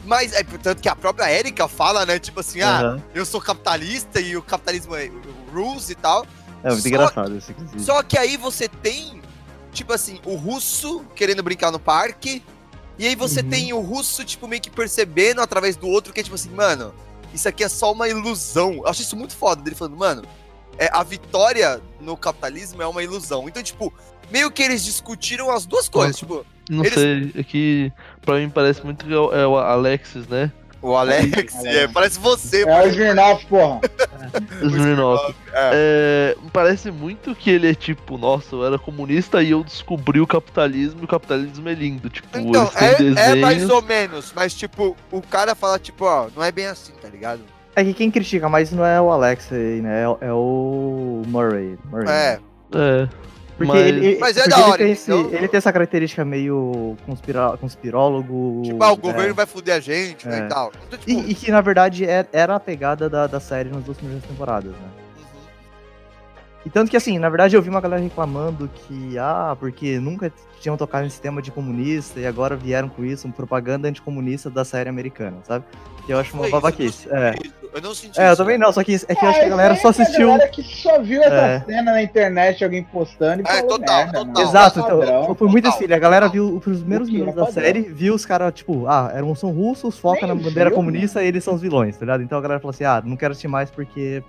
Mas 0.05 0.31
é 0.31 0.43
portanto 0.43 0.81
que 0.81 0.87
a 0.87 0.95
própria 0.95 1.31
Erika 1.31 1.67
fala, 1.67 2.05
né? 2.05 2.17
Tipo 2.17 2.39
assim, 2.39 2.61
ah, 2.61 2.79
Aham. 2.79 3.03
eu 3.13 3.25
sou 3.25 3.41
capitalista 3.41 4.21
e 4.21 4.37
o 4.37 4.41
capitalismo 4.41 4.95
é 4.95 5.07
rules 5.51 5.89
e 5.89 5.95
tal. 5.95 6.25
É 6.63 6.69
muito 6.69 6.81
só- 6.81 6.87
engraçado 6.87 7.35
isso, 7.37 7.51
inclusive. 7.51 7.79
Só 7.83 8.01
que 8.03 8.17
aí 8.17 8.35
você 8.37 8.67
tem, 8.67 9.21
tipo 9.71 9.93
assim, 9.93 10.19
o 10.25 10.35
russo 10.35 11.05
querendo 11.15 11.41
brincar 11.43 11.71
no 11.71 11.79
parque. 11.79 12.43
E 12.99 13.05
aí 13.07 13.15
você 13.15 13.41
Uhum. 13.41 13.49
tem 13.49 13.73
o 13.73 13.79
russo, 13.79 14.23
tipo, 14.25 14.47
meio 14.47 14.61
que 14.61 14.69
percebendo 14.71 15.39
através 15.41 15.75
do 15.75 15.87
outro 15.87 16.11
que 16.11 16.19
é 16.19 16.23
tipo 16.23 16.35
assim, 16.35 16.49
mano, 16.49 16.93
isso 17.33 17.47
aqui 17.47 17.63
é 17.63 17.69
só 17.69 17.91
uma 17.91 18.07
ilusão. 18.09 18.73
Eu 18.73 18.87
acho 18.87 19.01
isso 19.03 19.15
muito 19.15 19.35
foda 19.35 19.61
dele 19.61 19.75
falando, 19.75 19.95
mano, 19.97 20.23
é, 20.79 20.89
a 20.91 21.03
vitória 21.03 21.79
no 22.01 22.17
capitalismo 22.17 22.81
é 22.81 22.87
uma 22.87 23.03
ilusão. 23.03 23.47
Então, 23.47 23.61
tipo, 23.61 23.93
meio 24.31 24.49
que 24.49 24.63
eles 24.63 24.83
discutiram 24.83 25.51
as 25.51 25.65
duas 25.65 25.87
coisas. 25.87 26.17
Tipo, 26.17 26.45
Não 26.69 26.83
Eles- 26.83 26.95
sei, 26.99 27.31
é 27.39 27.43
que 27.45 27.93
pra 28.25 28.35
mim 28.39 28.49
parece 28.49 28.83
muito 28.83 29.05
que 29.05 29.13
é 29.13 29.15
é 29.41 29.47
o 29.47 29.57
Alexis, 29.57 30.27
né? 30.27 30.51
O 30.81 30.95
Alex, 30.95 31.55
é, 31.65 31.87
parece 31.87 32.19
você, 32.19 32.63
É 32.67 32.81
o 32.83 32.87
Smirnoff, 32.87 33.45
porra. 33.47 33.81
Smirnoff. 34.61 35.35
É. 35.53 35.71
É, 35.73 36.37
parece 36.53 36.91
muito 36.91 37.33
que 37.35 37.49
ele 37.49 37.69
é 37.69 37.73
tipo, 37.73 38.17
nossa, 38.17 38.55
eu 38.55 38.65
era 38.65 38.77
comunista 38.77 39.41
e 39.41 39.51
eu 39.51 39.63
descobri 39.63 40.19
o 40.19 40.27
capitalismo 40.27 41.01
e 41.01 41.05
o 41.05 41.07
capitalismo 41.07 41.67
é 41.67 41.73
lindo. 41.73 42.09
Tipo, 42.09 42.37
Então, 42.37 42.69
eles 42.99 43.15
têm 43.15 43.23
é, 43.23 43.31
é 43.31 43.35
mais 43.35 43.69
ou 43.69 43.81
menos, 43.81 44.31
mas 44.35 44.53
tipo, 44.53 44.95
o 45.11 45.21
cara 45.21 45.55
fala, 45.55 45.79
tipo, 45.79 46.05
ó, 46.05 46.27
não 46.35 46.43
é 46.43 46.51
bem 46.51 46.67
assim, 46.67 46.93
tá 47.01 47.07
ligado? 47.09 47.41
É 47.75 47.83
que 47.83 47.93
quem 47.93 48.09
critica 48.09 48.49
mais 48.49 48.71
não 48.71 48.85
é 48.85 48.99
o 48.99 49.11
Alex 49.11 49.51
aí, 49.51 49.81
né? 49.81 50.03
É, 50.03 50.07
o- 50.07 50.17
é 50.21 50.33
o 50.33 51.21
Murray. 51.27 51.77
Murray. 51.85 52.07
É, 52.09 52.39
É. 52.73 53.07
Porque 53.57 53.71
mas- 53.73 53.85
ele, 53.87 54.17
Mas 54.19 54.37
é 54.37 54.41
porque 54.43 54.49
da 54.55 54.61
ele 54.61 54.69
hora, 54.69 54.77
tem 54.77 54.91
esse- 54.91 55.11
entendeu? 55.11 55.37
ele 55.39 55.47
tem 55.47 55.57
essa 55.57 55.73
característica 55.73 56.23
meio 56.23 56.95
conspirólogo. 57.59 58.61
tipo, 58.63 58.83
ah, 58.83 58.91
o 58.91 58.93
é. 58.93 58.97
governo 58.97 59.33
vai 59.33 59.45
fuder 59.45 59.75
a 59.75 59.79
gente, 59.79 60.27
né, 60.27 60.41
É. 60.41 60.45
e 60.45 60.47
tal. 60.47 60.71
Então, 60.87 60.99
tipo, 60.99 61.11
E, 61.11 61.31
e 61.31 61.35
que 61.35 61.51
na 61.51 61.61
verdade 61.61 62.05
é- 62.05 62.25
era 62.31 62.55
a 62.55 62.59
pegada 62.59 63.09
da, 63.09 63.25
da 63.27 63.39
série 63.39 63.69
nas 63.69 63.83
duas 63.83 63.97
primeiras 63.97 64.23
temporadas, 64.25 64.71
né? 64.71 64.87
E 66.67 66.69
tanto 66.69 66.91
que 66.91 66.97
assim, 66.97 67.17
na 67.17 67.29
verdade 67.29 67.55
eu 67.55 67.61
vi 67.61 67.69
uma 67.69 67.79
galera 67.79 68.01
reclamando 68.03 68.69
que, 68.75 69.17
ah, 69.17 69.55
porque 69.57 69.99
nunca 70.01 70.29
tinham 70.59 70.75
tocado 70.75 71.05
nesse 71.05 71.21
tema 71.21 71.41
de 71.41 71.49
comunista 71.49 72.19
e 72.19 72.27
agora 72.27 72.57
vieram 72.57 72.89
com 72.89 73.05
isso, 73.05 73.25
uma 73.25 73.33
propaganda 73.33 73.87
anticomunista 73.87 74.49
da 74.49 74.65
série 74.65 74.89
americana, 74.89 75.37
sabe? 75.43 75.63
Que 76.05 76.11
eu 76.11 76.19
acho 76.19 76.33
uma 76.35 76.49
babaquice. 76.49 77.07
eu 77.07 77.13
não 77.15 77.21
É. 77.23 77.31
senti 77.31 77.47
isso, 77.47 77.57
Eu 77.73 77.81
não 77.81 77.93
senti 77.93 78.19
É, 78.19 78.31
eu 78.31 78.35
também 78.35 78.57
né? 78.57 78.65
não, 78.65 78.73
só 78.73 78.83
que 78.83 78.95
é 78.95 79.15
que 79.15 79.23
eu 79.25 79.29
acho 79.29 79.39
que 79.39 79.45
a 79.45 79.47
Ah, 79.47 79.49
galera 79.49 79.75
só 79.77 79.87
é 79.87 79.91
assistiu. 79.91 80.27
galera 80.27 80.49
que 80.49 80.61
só 80.63 81.01
viu 81.01 81.21
essa 81.23 81.35
É. 81.35 81.59
cena 81.61 81.91
na 81.93 82.03
internet, 82.03 82.63
alguém 82.65 82.83
postando 82.83 83.43
e 83.43 83.45
É, 83.49 83.61
total, 83.61 83.97
merda, 84.03 84.25
total. 84.25 84.43
Exato, 84.43 84.79
então, 84.81 85.35
foi 85.35 85.47
muito 85.47 85.69
assim, 85.69 85.85
a 85.85 85.99
galera 85.99 86.27
viu 86.27 86.53
os 86.57 86.61
primeiros 86.63 87.07
é 87.07 87.11
minutos 87.13 87.35
da 87.35 87.45
padrão. 87.45 87.63
série, 87.63 87.81
viu 87.83 88.13
os 88.13 88.25
caras, 88.25 88.53
tipo, 88.53 88.87
ah, 88.87 89.09
eram, 89.15 89.33
são 89.35 89.51
russos, 89.51 89.97
foca 89.97 90.25
Nem 90.27 90.35
na 90.35 90.43
bandeira 90.43 90.69
viu, 90.69 90.75
comunista 90.75 91.23
e 91.23 91.27
eles 91.27 91.45
são 91.45 91.53
os 91.53 91.61
vilões, 91.61 91.95
tá 91.95 92.01
ligado? 92.05 92.23
Então 92.23 92.37
a 92.37 92.41
galera 92.41 92.59
falou 92.59 92.71
assim, 92.71 92.83
ah, 92.83 93.01
não 93.05 93.15
quero 93.15 93.31
assistir 93.31 93.47
mais 93.47 93.69
porque, 93.71 94.21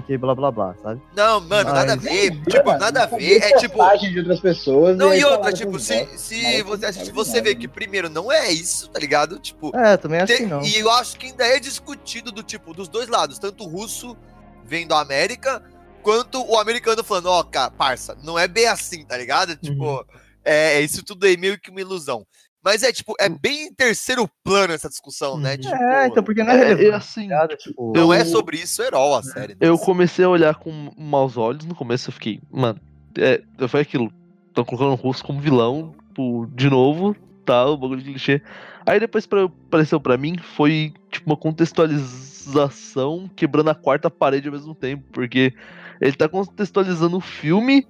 porque 0.00 0.18
blá 0.18 0.34
blá 0.34 0.50
blá, 0.50 0.74
sabe? 0.82 1.00
Não, 1.14 1.40
mano, 1.40 1.72
nada 1.72 1.92
a 1.92 1.96
Mas- 1.96 2.04
ver. 2.04 2.42
Tipo, 2.44 2.66
mano? 2.66 2.78
nada 2.78 3.02
a 3.04 3.06
ver. 3.06 3.42
É 3.42 3.56
tipo. 3.58 3.78
de 3.98 4.18
outras 4.18 4.40
pessoas. 4.40 4.96
Não, 4.96 5.14
e 5.14 5.24
outra, 5.24 5.52
tipo, 5.52 5.76
essas 5.76 6.20
se, 6.20 6.36
se 6.36 6.62
você 6.62 6.86
assiste, 6.86 7.10
você 7.12 7.40
vê 7.40 7.54
que 7.54 7.66
primeiro 7.68 8.08
não 8.08 8.30
é 8.30 8.50
isso, 8.50 8.88
tá 8.90 8.98
ligado? 8.98 9.38
Tipo, 9.38 9.74
É, 9.76 9.96
também 9.96 10.20
acho 10.20 10.26
Tem- 10.32 10.44
que 10.44 10.46
não. 10.46 10.62
E 10.62 10.78
eu 10.78 10.90
acho 10.90 11.16
que 11.18 11.26
ainda 11.26 11.44
é 11.44 11.58
discutido 11.58 12.30
do 12.32 12.42
tipo, 12.42 12.72
dos 12.72 12.88
dois 12.88 13.08
lados, 13.08 13.38
tanto 13.38 13.64
o 13.64 13.68
russo 13.68 14.16
vendo 14.64 14.92
a 14.94 15.00
América, 15.00 15.62
quanto 16.02 16.42
o 16.46 16.58
americano 16.58 17.02
falando, 17.04 17.26
ó, 17.30 17.42
cara, 17.42 17.70
parça, 17.70 18.16
não 18.22 18.38
é 18.38 18.46
bem 18.48 18.66
assim, 18.66 19.04
tá 19.04 19.16
ligado? 19.16 19.56
Tipo, 19.56 20.04
é, 20.44 20.74
é 20.74 20.80
isso 20.80 21.02
tudo 21.04 21.24
aí 21.26 21.36
meio 21.36 21.58
que 21.60 21.70
uma 21.70 21.80
ilusão. 21.80 22.26
Mas 22.64 22.82
é 22.82 22.92
tipo, 22.92 23.14
é 23.20 23.28
bem 23.28 23.66
em 23.68 23.72
terceiro 23.74 24.28
plano 24.44 24.72
essa 24.74 24.88
discussão, 24.88 25.38
né? 25.38 25.52
Uhum. 25.52 25.58
Tipo, 25.60 25.74
É, 25.76 26.06
então 26.08 26.22
porque 26.24 26.42
não 26.42 26.50
é, 26.50 26.54
É, 26.54 26.58
relevante, 26.58 26.86
é 26.86 26.90
tá 26.90 26.96
assim, 26.96 27.20
ligado? 27.22 27.56
Tipo, 27.56 27.92
não 27.94 28.12
é 28.12 28.20
eu- 28.22 28.26
sobre 28.26 28.56
isso 28.58 28.82
herói 28.82 29.18
a 29.18 29.22
série. 29.22 29.52
né? 29.54 29.58
Eu 29.60 29.78
comecei 29.78 30.24
a 30.24 30.28
olhar 30.28 30.54
com 30.56 30.90
maus 30.98 31.36
olhos 31.36 31.64
no 31.64 31.74
começo, 31.74 32.08
eu 32.10 32.12
fiquei, 32.12 32.40
mano, 32.50 32.80
é, 33.16 33.40
foi 33.68 33.80
aquilo. 33.80 34.12
Estão 34.48 34.64
colocando 34.64 34.90
o 34.92 34.94
russo 34.96 35.24
como 35.24 35.40
vilão, 35.40 35.94
tipo, 36.08 36.46
de 36.54 36.68
novo, 36.68 37.14
tal, 37.44 37.76
bagulho 37.76 38.02
de 38.02 38.10
clichê. 38.10 38.42
Aí 38.84 38.98
depois 38.98 39.24
pra, 39.26 39.44
apareceu 39.44 40.00
pra 40.00 40.16
mim, 40.18 40.36
foi 40.38 40.92
tipo 41.10 41.30
uma 41.30 41.36
contextualização 41.36 43.30
quebrando 43.36 43.70
a 43.70 43.74
quarta 43.74 44.10
parede 44.10 44.48
ao 44.48 44.52
mesmo 44.54 44.74
tempo, 44.74 45.04
porque 45.12 45.52
ele 46.00 46.12
tá 46.16 46.28
contextualizando 46.28 47.16
o 47.16 47.20
filme 47.20 47.86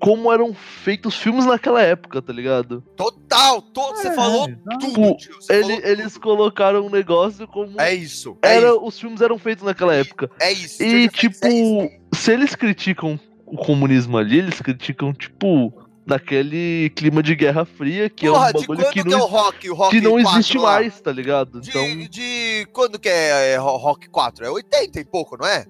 como 0.00 0.32
eram 0.32 0.52
feitos 0.54 1.14
os 1.14 1.20
filmes 1.20 1.46
naquela 1.46 1.80
época, 1.82 2.20
tá 2.20 2.32
ligado? 2.32 2.82
Total, 2.96 3.60
todo, 3.62 3.96
você 3.96 4.08
É, 4.08 4.14
falou 4.14 4.48
exato. 4.48 4.62
tudo, 4.70 4.86
Tipo, 4.88 5.16
tio, 5.16 5.34
você 5.40 5.52
Ele- 5.54 5.62
falou 5.76 5.86
eles 5.90 6.18
colocaram 6.18 6.86
um 6.86 6.90
negócio 6.90 7.46
como 7.48 7.68
tudo. 7.68 7.80
É 7.80 7.94
isso, 7.94 8.36
é 8.42 8.56
era, 8.56 8.68
isso, 8.68 8.80
os 8.84 8.98
filmes 8.98 9.20
eram 9.20 9.38
feitos 9.38 9.64
naquela 9.64 9.94
época. 9.94 10.30
é 10.40 10.52
isso. 10.52 10.82
E, 10.82 11.08
tipo, 11.08 11.36
é 11.46 11.48
isso. 11.52 11.90
se 12.14 12.32
eles 12.32 12.54
criticam 12.54 13.18
o 13.46 13.56
comunismo 13.56 14.16
ali, 14.18 14.38
eles 14.38 14.60
criticam, 14.60 15.12
tipo, 15.12 15.72
naquele 16.06 16.90
clima 16.94 17.22
de 17.22 17.34
Guerra 17.34 17.64
Fria, 17.64 18.10
que 18.10 18.26
Porra, 18.28 18.48
é 18.48 18.50
um 18.50 18.52
de 18.52 18.52
bagulho 18.60 18.66
quando 18.84 18.92
que 18.92 19.02
que, 19.02 19.08
é 19.12 19.16
o 19.16 19.18
não, 19.18 19.26
Rock? 19.26 19.70
O 19.70 19.74
Rock 19.74 19.90
que 19.96 20.02
não 20.04 20.12
4 20.20 20.30
existe 20.38 20.58
lá? 20.58 20.72
mais, 20.74 21.00
tá 21.00 21.10
ligado? 21.12 21.60
De, 21.60 21.70
Então, 21.70 22.08
de 22.10 22.66
quando 22.72 22.98
que 22.98 23.08
é, 23.08 23.52
é 23.52 23.56
Ro- 23.56 23.76
Rock 23.78 24.08
4? 24.10 24.44
É 24.44 24.50
80 24.50 25.00
e 25.00 25.04
pouco, 25.04 25.36
não 25.38 25.46
é? 25.46 25.64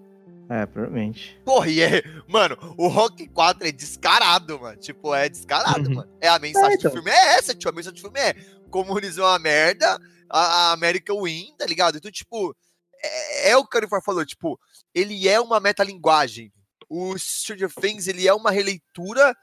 É, 0.48 0.66
provavelmente. 0.66 1.40
Porra, 1.44 1.68
e 1.70 1.80
é. 1.80 2.02
Mano, 2.28 2.56
o 2.76 2.86
Rock 2.88 3.26
4 3.28 3.66
é 3.66 3.72
descarado, 3.72 4.60
mano. 4.60 4.78
Tipo, 4.78 5.14
é 5.14 5.28
descarado, 5.28 5.88
Uhum. 5.88 5.94
mano. 5.96 6.18
É 6.20 6.28
a 6.28 6.38
mensagem 6.38 6.72
É, 6.72 6.74
então. 6.74 6.90
do 6.90 6.94
filme 6.94 7.10
é 7.10 7.36
essa, 7.36 7.54
tio. 7.54 7.70
A 7.70 7.72
mensagem 7.72 7.94
do 7.96 8.02
filme 8.02 8.20
é: 8.20 8.34
comunismo 8.70 9.22
é 9.22 9.26
uma 9.26 9.38
merda, 9.38 9.98
a, 10.28 10.40
a 10.40 10.72
América 10.72 11.14
win, 11.14 11.54
tá 11.56 11.64
ligado? 11.66 11.96
Então, 11.96 12.10
tipo, 12.10 12.54
é, 13.02 13.50
é 13.50 13.56
o 13.56 13.62
que 13.62 13.66
o 13.66 13.70
Canifor 13.70 14.02
falou, 14.02 14.24
tipo, 14.26 14.58
ele 14.94 15.28
é 15.28 15.40
uma 15.40 15.60
metalinguagem. 15.60 16.52
O 16.90 17.16
Stranger 17.18 17.72
Things, 17.74 18.06
ele 18.06 18.28
é 18.28 18.34
uma 18.34 18.50
releitura 18.50 19.34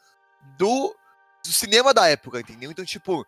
do, 0.58 0.96
do 1.44 1.52
cinema 1.52 1.94
da 1.94 2.08
época, 2.08 2.40
entendeu? 2.40 2.70
Então, 2.72 2.86
tipo, 2.86 3.26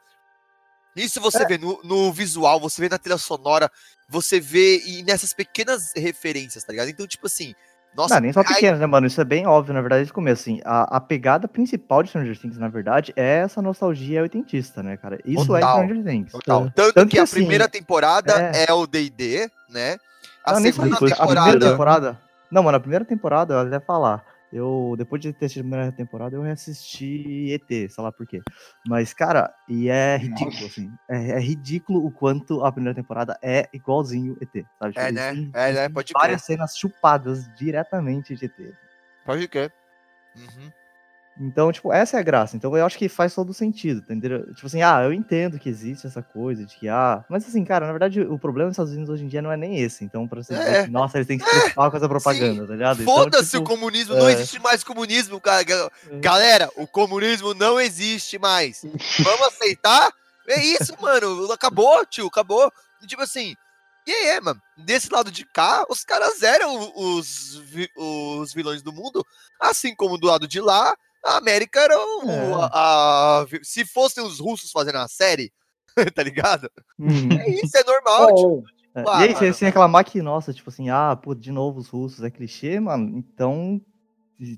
isso 0.96 1.20
você 1.22 1.44
É. 1.44 1.46
vê 1.48 1.58
no, 1.58 1.80
no 1.84 2.12
visual, 2.12 2.60
você 2.60 2.82
vê 2.82 2.90
na 2.90 2.98
trilha 2.98 3.18
sonora, 3.18 3.70
você 4.10 4.40
vê 4.40 4.82
e 4.86 5.04
nessas 5.04 5.34
pequenas 5.34 5.92
referências, 5.96 6.64
tá 6.64 6.72
ligado? 6.72 6.90
Então, 6.90 7.08
tipo 7.08 7.28
assim, 7.28 7.54
nossa, 7.96 8.16
não, 8.16 8.22
nem 8.22 8.34
só 8.34 8.44
pequeno, 8.44 8.78
né, 8.78 8.86
mano? 8.88 9.06
Isso 9.06 9.22
é 9.22 9.24
bem 9.24 9.46
óbvio, 9.46 9.74
na 9.74 9.82
verdade, 9.82 10.00
desde 10.00 10.12
o 10.12 10.16
começo, 10.16 10.42
assim. 10.42 10.60
A, 10.66 10.98
a 10.98 11.00
pegada 11.00 11.48
principal 11.48 12.02
de 12.02 12.10
Stranger 12.10 12.38
Things, 12.40 12.58
na 12.58 12.68
verdade, 12.68 13.14
é 13.16 13.40
essa 13.40 13.62
nostalgia 13.62 14.22
oitentista, 14.24 14.82
né, 14.82 14.98
cara? 14.98 15.20
Isso 15.24 15.46
Total. 15.46 15.80
é 15.82 15.84
Stranger 15.86 16.04
Things. 16.04 16.32
Total. 16.32 16.66
É. 16.66 16.70
Tanto, 16.76 16.94
Tanto 16.94 17.10
que, 17.10 17.16
que, 17.16 17.20
a 17.20 17.24
assim, 17.24 17.36
primeira 17.36 17.68
temporada 17.70 18.52
é- 18.56 18.66
é, 18.68 18.74
o 18.74 18.88
D&D, 18.88 19.50
né? 19.70 19.98
A 20.44 20.54
Não, 20.54 20.60
nem 20.60 20.72
só 20.72 20.82
segunda 20.82 20.96
isso, 20.96 21.06
depois 21.06 21.12
a 21.12 21.28
primeira 21.28 21.60
temporada... 21.60 21.70
temporada. 21.70 22.20
Não, 22.52 22.64
mano, 22.64 22.78
a 22.78 22.80
primeira 22.80 23.06
temporada, 23.06 23.54
eu 23.54 23.60
até 23.60 23.80
falar. 23.80 24.24
Eu, 24.54 24.94
depois 24.96 25.20
de 25.20 25.34
ter 25.34 25.46
assistido 25.46 25.62
a 25.66 25.70
primeira 25.70 25.92
temporada, 25.92 26.36
eu 26.36 26.42
reassisti 26.44 27.52
ET, 27.52 27.68
sei 27.90 28.04
lá 28.04 28.12
por 28.12 28.28
quê. 28.28 28.40
Mas, 28.88 29.12
cara, 29.12 29.52
e 29.68 29.90
é 29.90 30.16
ridículo, 30.16 30.52
Nossa. 30.54 30.66
assim. 30.68 30.94
É, 31.10 31.32
é 31.32 31.40
ridículo 31.40 32.06
o 32.06 32.12
quanto 32.12 32.64
a 32.64 32.72
primeira 32.72 32.96
temporada 32.96 33.36
é 33.42 33.68
igualzinho 33.74 34.38
ET, 34.40 34.68
sabe? 34.78 34.94
É, 34.96 35.08
Tipo, 35.08 35.14
né? 35.16 35.32
tem- 35.34 35.52
É, 35.56 35.74
né? 35.74 35.90
Pode 35.90 36.14
Várias 36.14 36.44
cenas 36.44 36.78
chupadas 36.78 37.52
diretamente 37.56 38.36
de 38.36 38.46
ET. 38.46 38.74
Pode 39.26 39.48
crer. 39.48 39.74
Uhum. 40.36 40.72
Então, 41.40 41.72
tipo, 41.72 41.92
essa 41.92 42.18
é 42.18 42.20
a 42.20 42.24
graça. 42.24 42.56
Então, 42.56 42.78
eu 42.78 42.86
acho 42.86 42.98
que 42.98 43.10
faz 43.10 43.34
todo 43.34 43.54
sentido, 43.54 44.00
entendeu? 44.02 44.46
Tipo 44.54 44.68
assim, 44.68 44.84
ah, 44.84 45.02
eu 45.04 45.12
entendo 45.12 45.58
que 45.58 45.68
existe 45.68 46.06
essa 46.06 46.22
coisa 46.22 46.64
de 46.64 46.76
que, 46.76 46.88
ah... 46.88 47.26
Mas 47.28 47.48
assim, 47.48 47.66
cara, 47.66 47.88
na 47.88 47.92
verdade, 47.92 48.22
o 48.22 48.38
problema 48.38 48.70
dos 48.70 48.76
Estados 48.76 48.92
Unidos 48.94 49.10
hoje 49.10 49.24
em 49.26 49.28
dia 49.28 49.42
não 49.42 49.52
é 49.52 49.58
nem 49.58 49.80
esse. 49.80 50.06
Então, 50.06 50.28
pra 50.28 50.44
você 50.44 50.54
É. 50.54 50.58
dizer 50.64 50.86
que, 50.86 50.92
nossa, 50.92 51.18
eles 51.18 51.28
têm 51.28 51.40
que 51.40 51.44
se 51.46 51.50
preocupar 51.50 51.90
com 51.90 51.98
essa 51.98 52.08
propaganda, 52.08 52.68
tá 52.68 52.74
ligado? 52.74 53.02
Então, 53.02 53.14
Foda-se 53.16 53.58
o 53.58 53.60
tipo, 53.62 53.70
comunismo, 53.72 54.16
não 54.16 54.30
é. 54.30 54.34
existe 54.34 54.60
mais 54.60 54.84
comunismo, 54.84 55.42
cara. 55.42 55.64
Ga- 55.64 55.92
Galera, 56.22 56.70
o 56.76 56.86
comunismo 56.86 57.54
não 57.56 57.80
existe 57.82 58.38
mais. 58.38 58.84
Vamos 59.20 59.48
aceitar? 59.48 60.12
É 60.48 60.64
isso, 60.64 60.94
mano. 61.02 61.52
Acabou, 61.52 62.06
tio, 62.06 62.28
acabou. 62.28 62.72
Tipo 63.08 63.24
assim, 63.24 63.56
e 64.06 64.12
aí, 64.12 64.40
mano? 64.40 64.62
Desse 64.78 65.10
lado 65.12 65.32
de 65.32 65.46
cá, 65.46 65.84
os 65.90 66.04
caras 66.04 66.44
eram 66.44 66.92
os, 66.96 67.60
os 67.96 68.54
vilões 68.54 68.82
do 68.82 68.94
mundo, 68.94 69.26
assim 69.60 69.96
como 69.96 70.18
do 70.18 70.28
lado 70.28 70.48
de 70.48 70.60
lá, 70.60 70.94
a 71.24 71.38
América 71.38 71.80
era 71.82 71.98
o- 71.98 72.30
É. 72.30 72.54
a, 72.72 73.42
a- 73.42 73.46
Se 73.64 73.86
fossem 73.86 74.24
os 74.24 74.40
russos 74.40 74.72
fazendo 74.72 74.98
a 74.98 75.08
série, 75.08 75.52
tá 76.16 76.24
ligado? 76.24 76.70
Uhum. 77.00 77.32
É 77.40 77.50
isso, 77.50 77.78
é 77.78 77.84
normal. 77.84 78.30
Oh, 78.36 78.64
É, 78.96 79.04
Ah, 79.08 79.20
e 79.20 79.24
aí, 79.24 79.28
mano. 79.30 79.38
você 79.40 79.54
você 79.54 79.66
reclamar 79.66 80.06
que, 80.06 80.22
nossa, 80.22 80.54
tipo 80.54 80.70
assim, 80.70 80.90
ah, 80.90 81.16
pô, 81.16 81.34
de 81.34 81.52
novo 81.52 81.80
os 81.80 81.88
russos 81.90 82.24
é 82.24 82.30
clichê, 82.30 82.80
mano, 82.80 83.18
então, 83.18 83.82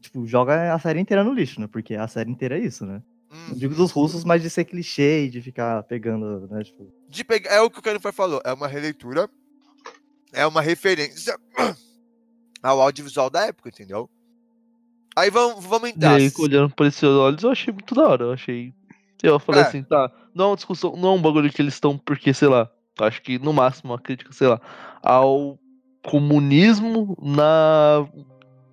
tipo, 0.02 0.26
joga 0.28 0.74
a 0.74 0.80
série 0.80 1.00
inteira 1.00 1.24
no 1.24 1.34
lixo, 1.34 1.60
né? 1.62 1.68
Porque 1.68 1.96
a 1.96 2.08
série 2.08 2.30
inteira 2.32 2.58
é 2.58 2.62
isso, 2.62 2.86
né? 2.86 3.02
Hum. 3.32 3.46
Não 3.50 3.56
digo 3.56 3.74
dos 3.74 3.92
russos, 3.92 4.24
mas 4.26 4.42
de 4.42 4.50
ser 4.50 4.66
clichê 4.66 5.26
e 5.26 5.30
de 5.30 5.42
ficar 5.42 5.84
pegando, 5.84 6.48
né? 6.50 6.64
Tipo, 6.64 6.92
de 7.08 7.24
pegar, 7.24 7.52
é 7.52 7.62
o 7.62 7.70
que 7.70 7.80
o 7.80 7.82
Canifer 7.82 8.12
falou, 8.12 8.42
é 8.44 8.52
uma 8.52 8.68
releitura, 8.68 9.30
é 10.34 10.46
uma 10.46 10.62
referência 10.62 11.38
ao 12.62 12.82
audiovisual 12.82 13.30
da 13.30 13.46
época, 13.46 13.70
entendeu? 13.70 14.10
Aí 15.16 15.30
vamos, 15.30 15.64
vamos 15.66 15.90
e 15.90 15.94
entrar. 15.94 16.16
aí, 16.16 16.32
olhando 16.40 16.70
por 16.76 16.86
esses 16.86 17.04
olhos, 17.04 17.44
eu 17.44 17.52
achei 17.52 17.72
muito 17.74 17.96
da 17.96 18.08
hora. 18.08 18.24
Eu 18.26 18.32
achei. 18.34 18.74
Eu 19.24 19.40
falei 19.40 19.62
É. 19.62 19.66
assim, 19.66 19.82
tá. 19.84 20.12
Não 20.34 20.46
é 20.46 20.48
uma 20.50 20.56
discussão, 20.56 20.96
não 20.98 21.10
é 21.10 21.12
um 21.14 21.22
bagulho 21.22 21.52
que 21.52 21.62
eles 21.62 21.74
estão, 21.76 21.98
porque, 21.98 22.34
sei 22.34 22.48
lá, 22.50 22.70
acho 23.00 23.22
que 23.22 23.40
no 23.40 23.54
máximo 23.54 23.92
uma 23.94 24.00
crítica, 24.00 24.32
sei 24.34 24.48
lá, 24.48 24.60
ao 25.02 25.58
comunismo 26.04 27.18
na, 27.22 28.08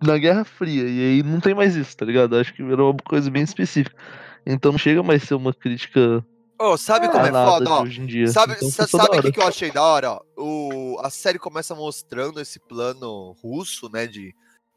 na 0.02 0.18
Guerra 0.18 0.44
Fria. 0.44 0.82
E 0.88 1.00
aí 1.00 1.22
não 1.22 1.40
tem 1.40 1.54
mais 1.54 1.76
isso, 1.76 1.96
tá 1.96 2.04
ligado? 2.04 2.36
Acho 2.36 2.52
que 2.54 2.62
era 2.62 2.82
uma 2.82 2.96
coisa 3.04 3.30
bem 3.30 3.42
específica. 3.42 3.96
Então 4.46 4.72
não 4.72 4.78
chega 4.78 5.02
mais 5.02 5.22
a 5.22 5.26
ser 5.26 5.34
uma 5.34 5.54
crítica 5.54 6.24
Ô, 6.58 6.76
sabe 6.76 7.08
como 7.08 7.24
é 7.26 7.30
foda, 7.32 7.70
ó? 7.70 7.82
hoje 7.82 8.00
em 8.00 8.06
dia. 8.06 8.26
Sabe, 8.28 8.54
Então 8.54 8.70
foi 8.70 8.84
da 8.84 8.88
sabe 8.88 9.18
o 9.18 9.22
que, 9.22 9.32
que 9.32 9.40
eu 9.40 9.46
achei 9.46 9.70
da 9.70 9.82
hora? 9.82 10.12
ó? 10.12 10.20
O, 10.36 10.96
a 11.00 11.10
série 11.10 11.38
começa 11.38 11.74
mostrando 11.74 12.40
esse 12.40 12.60
plano 12.60 13.32
russo, 13.42 13.88
né, 13.92 14.06
de 14.06 14.32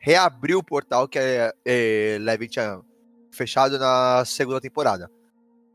reabrir 0.05 0.55
o 0.55 0.63
portal 0.63 1.07
que 1.07 1.17
é, 1.17 1.51
é, 1.65 2.17
Levin 2.21 2.47
tinha 2.47 2.79
fechado 3.31 3.79
na 3.79 4.23
segunda 4.23 4.61
temporada. 4.61 5.09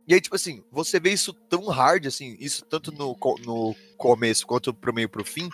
E 0.06 0.14
aí, 0.14 0.20
tipo 0.20 0.36
assim, 0.36 0.62
você 0.70 1.00
vê 1.00 1.10
isso 1.10 1.32
tão 1.32 1.66
hard, 1.66 2.06
assim, 2.06 2.36
isso 2.38 2.64
tanto 2.64 2.92
no, 2.92 3.16
no 3.44 3.74
começo 3.96 4.46
quanto 4.46 4.72
pro 4.72 4.94
meio 4.94 5.08
pro 5.08 5.24
fim. 5.24 5.48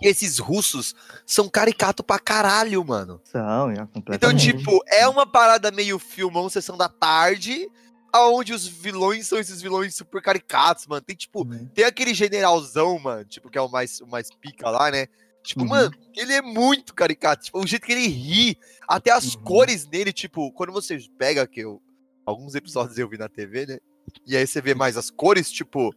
E 0.00 0.08
esses 0.08 0.40
russos 0.40 0.92
são 1.24 1.48
caricato 1.48 2.02
pra 2.02 2.18
caralho, 2.18 2.84
mano. 2.84 3.20
São, 3.22 3.70
é 3.70 3.86
Então, 4.10 4.34
tipo, 4.36 4.82
é 4.88 5.06
uma 5.08 5.24
parada 5.24 5.70
meio 5.70 6.00
filmão, 6.00 6.48
sessão 6.50 6.76
da 6.76 6.88
tarde, 6.88 7.70
aonde 8.12 8.52
os 8.52 8.66
vilões 8.66 9.28
são 9.28 9.38
esses 9.38 9.62
vilões 9.62 9.94
super 9.94 10.20
caricatos, 10.20 10.88
mano. 10.88 11.00
Tem, 11.00 11.14
tipo, 11.14 11.46
Uhum. 11.46 11.68
tem 11.72 11.84
aquele 11.84 12.12
generalzão, 12.12 12.98
mano, 12.98 13.24
tipo, 13.24 13.48
que 13.48 13.56
é 13.56 13.62
o 13.62 13.68
mais, 13.68 14.00
o 14.00 14.06
mais 14.08 14.30
pica 14.30 14.68
lá, 14.68 14.90
né? 14.90 15.06
Tipo, 15.42 15.62
Uhum. 15.62 15.68
mano, 15.68 15.90
ele 16.16 16.32
é 16.32 16.40
muito 16.42 16.94
caricato. 16.94 17.44
Tipo, 17.44 17.58
o 17.62 17.66
jeito 17.66 17.84
que 17.84 17.92
ele 17.92 18.06
ri, 18.06 18.58
até 18.86 19.10
as 19.10 19.34
Uhum. 19.34 19.42
cores 19.42 19.84
dele, 19.86 20.12
tipo, 20.12 20.52
quando 20.52 20.72
você 20.72 20.98
pega, 21.18 21.46
que 21.46 21.60
eu. 21.60 21.82
Alguns 22.24 22.54
episódios 22.54 22.96
eu 22.98 23.08
vi 23.08 23.18
na 23.18 23.28
TV, 23.28 23.66
né? 23.66 23.78
E 24.26 24.36
aí 24.36 24.46
você 24.46 24.60
vê 24.60 24.74
mais 24.74 24.96
as 24.96 25.10
cores, 25.10 25.50
tipo. 25.50 25.92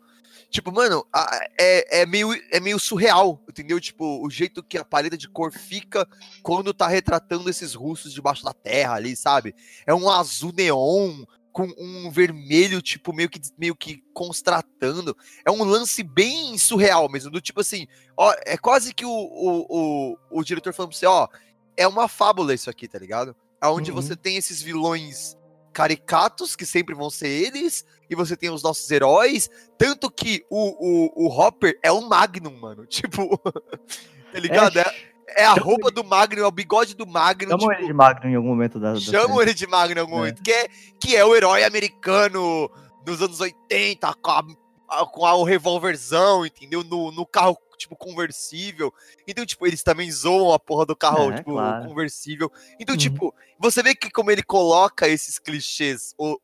Tipo, 0.49 0.71
mano, 0.71 1.05
a- 1.13 1.39
é, 1.59 2.01
é, 2.01 2.05
meio, 2.05 2.29
é 2.51 2.59
meio 2.59 2.79
surreal, 2.79 3.41
entendeu? 3.49 3.79
Tipo, 3.79 4.23
o 4.25 4.29
jeito 4.29 4.61
que 4.63 4.77
a 4.77 4.85
paleta 4.85 5.17
de 5.17 5.27
cor 5.29 5.51
fica 5.51 6.07
quando 6.43 6.73
tá 6.73 6.87
retratando 6.87 7.49
esses 7.49 7.73
russos 7.73 8.13
debaixo 8.13 8.43
da 8.43 8.53
terra 8.53 8.93
ali, 8.95 9.15
sabe? 9.15 9.55
É 9.85 9.93
um 9.93 10.09
azul 10.09 10.51
neon 10.55 11.23
com 11.55 11.73
um 11.77 12.11
vermelho, 12.11 12.81
tipo, 12.81 13.13
meio 13.13 13.29
que, 13.29 13.39
meio 13.57 13.73
que 13.73 14.03
constratando. 14.13 15.15
É 15.45 15.49
um 15.49 15.63
lance 15.63 16.03
bem 16.03 16.57
surreal 16.57 17.09
mesmo, 17.09 17.31
do 17.31 17.39
tipo 17.39 17.61
assim, 17.61 17.87
ó, 18.17 18.35
é 18.45 18.57
quase 18.57 18.93
que 18.93 19.05
o, 19.05 19.09
o, 19.09 19.65
o, 19.69 20.17
o 20.31 20.43
diretor 20.43 20.73
falando 20.73 20.89
pra 20.89 20.99
você, 20.99 21.05
ó, 21.05 21.29
é 21.77 21.87
uma 21.87 22.09
fábula 22.09 22.53
isso 22.53 22.69
aqui, 22.69 22.89
tá 22.89 22.99
ligado? 22.99 23.33
Onde 23.63 23.89
Uhum. 23.89 23.95
você 24.01 24.17
tem 24.17 24.35
esses 24.35 24.61
vilões 24.61 25.37
caricatos, 25.71 26.57
que 26.57 26.65
sempre 26.65 26.93
vão 26.93 27.09
ser 27.09 27.29
eles, 27.29 27.85
e 28.09 28.15
você 28.15 28.35
tem 28.35 28.49
os 28.49 28.61
nossos 28.61 28.91
heróis, 28.91 29.49
tanto 29.77 30.11
que 30.11 30.45
o, 30.49 31.15
o, 31.15 31.25
o 31.25 31.39
Hopper 31.39 31.79
é 31.81 31.89
um 31.89 32.05
Magnum, 32.05 32.59
mano, 32.59 32.83
tipo, 32.91 33.37
tá 34.29 34.39
ligado? 34.41 34.77
É, 34.77 34.81
é 34.81 35.14
a 35.37 35.53
Chama 35.55 35.61
roupa 35.61 35.91
do 35.91 36.03
Magnum, 36.03 36.43
é 36.43 36.47
o 36.47 36.51
bigode 36.51 36.95
do 36.95 37.05
Magnum, 37.07 37.49
Chamam 37.51 37.59
tipo, 37.69 37.73
ele 37.73 37.87
de 37.87 37.93
Magno 37.93 38.29
em 38.29 38.35
algum 38.35 38.47
momento 38.49 38.79
da. 38.79 38.93
da 38.93 38.99
chamam 38.99 39.41
ele 39.41 39.53
de 39.53 39.65
Magnum 39.67 39.97
em 39.97 40.01
algum 40.01 40.15
É. 40.15 40.17
momento, 40.19 40.41
que 40.43 40.51
é, 40.51 40.67
que 40.99 41.15
é 41.15 41.25
o 41.25 41.35
herói 41.35 41.63
americano 41.63 42.69
dos 43.03 43.21
anos 43.21 43.39
80, 43.39 44.13
com, 44.15 44.31
a, 44.31 44.43
a- 44.89 45.05
com 45.05 45.25
a- 45.25 45.35
o 45.35 45.43
revólverzão, 45.43 46.45
entendeu? 46.45 46.83
No, 46.83 47.11
no 47.11 47.25
carro, 47.25 47.57
tipo, 47.77 47.95
conversível. 47.95 48.93
Então, 49.27 49.45
tipo, 49.45 49.65
eles 49.67 49.83
também 49.83 50.09
zoam 50.11 50.53
a 50.53 50.59
porra 50.59 50.85
do 50.85 50.95
carro, 50.95 51.31
É, 51.31 51.35
tipo, 51.37 51.51
claro. 51.53 51.87
conversível. 51.87 52.51
Então, 52.79 52.93
Uhum. 52.93 52.99
tipo, 52.99 53.33
você 53.59 53.81
vê 53.83 53.93
que 53.95 54.09
como 54.11 54.31
ele 54.31 54.43
coloca 54.43 55.07
esses 55.07 55.37
clichês 55.39 56.13
o- 56.17 56.39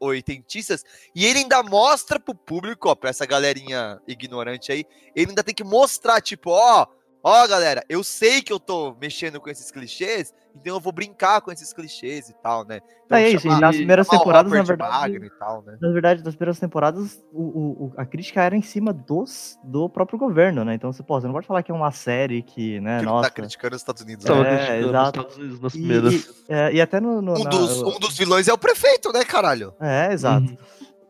oitentistas, 0.00 0.84
e 1.14 1.24
ele 1.26 1.38
ainda 1.40 1.62
mostra 1.62 2.20
pro 2.20 2.34
público, 2.34 2.88
ó, 2.88 2.94
pra 2.94 3.10
essa 3.10 3.24
galerinha 3.24 4.00
ignorante 4.06 4.70
aí, 4.70 4.84
ele 5.14 5.30
ainda 5.30 5.42
tem 5.42 5.54
que 5.54 5.64
mostrar, 5.64 6.20
tipo, 6.20 6.50
ó, 6.50 6.86
ó, 7.22 7.46
galera, 7.46 7.84
eu 7.88 8.02
sei 8.04 8.40
que 8.42 8.52
eu 8.52 8.60
tô 8.60 8.94
mexendo 9.00 9.40
com 9.40 9.48
esses 9.50 9.70
clichês, 9.70 10.32
então 10.54 10.74
eu 10.76 10.80
vou 10.80 10.92
brincar 10.92 11.40
com 11.40 11.52
esses 11.52 11.72
clichês 11.72 12.28
e 12.28 12.34
tal, 12.42 12.64
né? 12.64 12.80
Então, 13.06 13.16
É 13.18 13.30
isso, 13.30 13.46
e 13.46 13.60
nas 13.60 13.76
primeiras 13.76 14.06
temporadas, 14.08 14.52
na 14.52 14.60
de 14.60 14.66
verdade- 14.66 15.16
e 15.16 15.30
tal, 15.38 15.62
né? 15.62 15.78
Na 15.80 15.90
verdade, 15.92 16.22
das 16.22 16.34
primeiras 16.34 16.58
temporadas, 16.58 17.22
o, 17.32 17.42
o- 17.42 17.84
o- 17.86 17.92
a 17.96 18.04
crítica 18.04 18.42
era 18.42 18.54
em 18.56 18.60
cima 18.62 18.92
dos, 18.92 19.58
do 19.64 19.88
próprio 19.88 20.18
governo, 20.18 20.64
né? 20.64 20.74
Então, 20.74 20.92
você, 20.92 21.02
pô, 21.02 21.18
você 21.20 21.26
não 21.26 21.32
pode 21.34 21.46
falar 21.46 21.62
que 21.62 21.70
é 21.70 21.74
uma 21.74 21.90
série 21.90 22.42
que, 22.42 22.80
né, 22.80 22.98
Que 22.98 23.04
ele 23.04 23.10
nossa... 23.10 23.28
tá 23.28 23.34
criticando 23.34 23.76
os 23.76 23.80
Estados 23.82 24.02
Unidos. 24.02 24.24
Tava 24.24 24.42
né? 24.42 24.50
É, 24.50 24.56
criticando 24.56 24.82
os 24.84 24.90
exato. 24.90 25.18
Estados 25.20 25.36
Unidos 25.38 25.60
nas 25.60 25.74
E, 25.74 25.78
primeiras. 25.78 26.14
e- 26.14 26.26
é, 26.48 26.72
e 26.74 26.80
até 26.80 27.00
no... 27.00 27.22
no- 27.22 27.34
Um 27.40 27.44
na- 27.44 27.50
dos, 27.50 27.82
um 27.82 27.98
dos 27.98 28.16
vilões 28.18 28.46
é 28.48 28.52
o 28.52 28.58
prefeito, 28.58 29.12
né, 29.12 29.24
caralho? 29.24 29.72
É, 29.80 30.12
exato. 30.12 30.50
Uhum. 30.50 30.56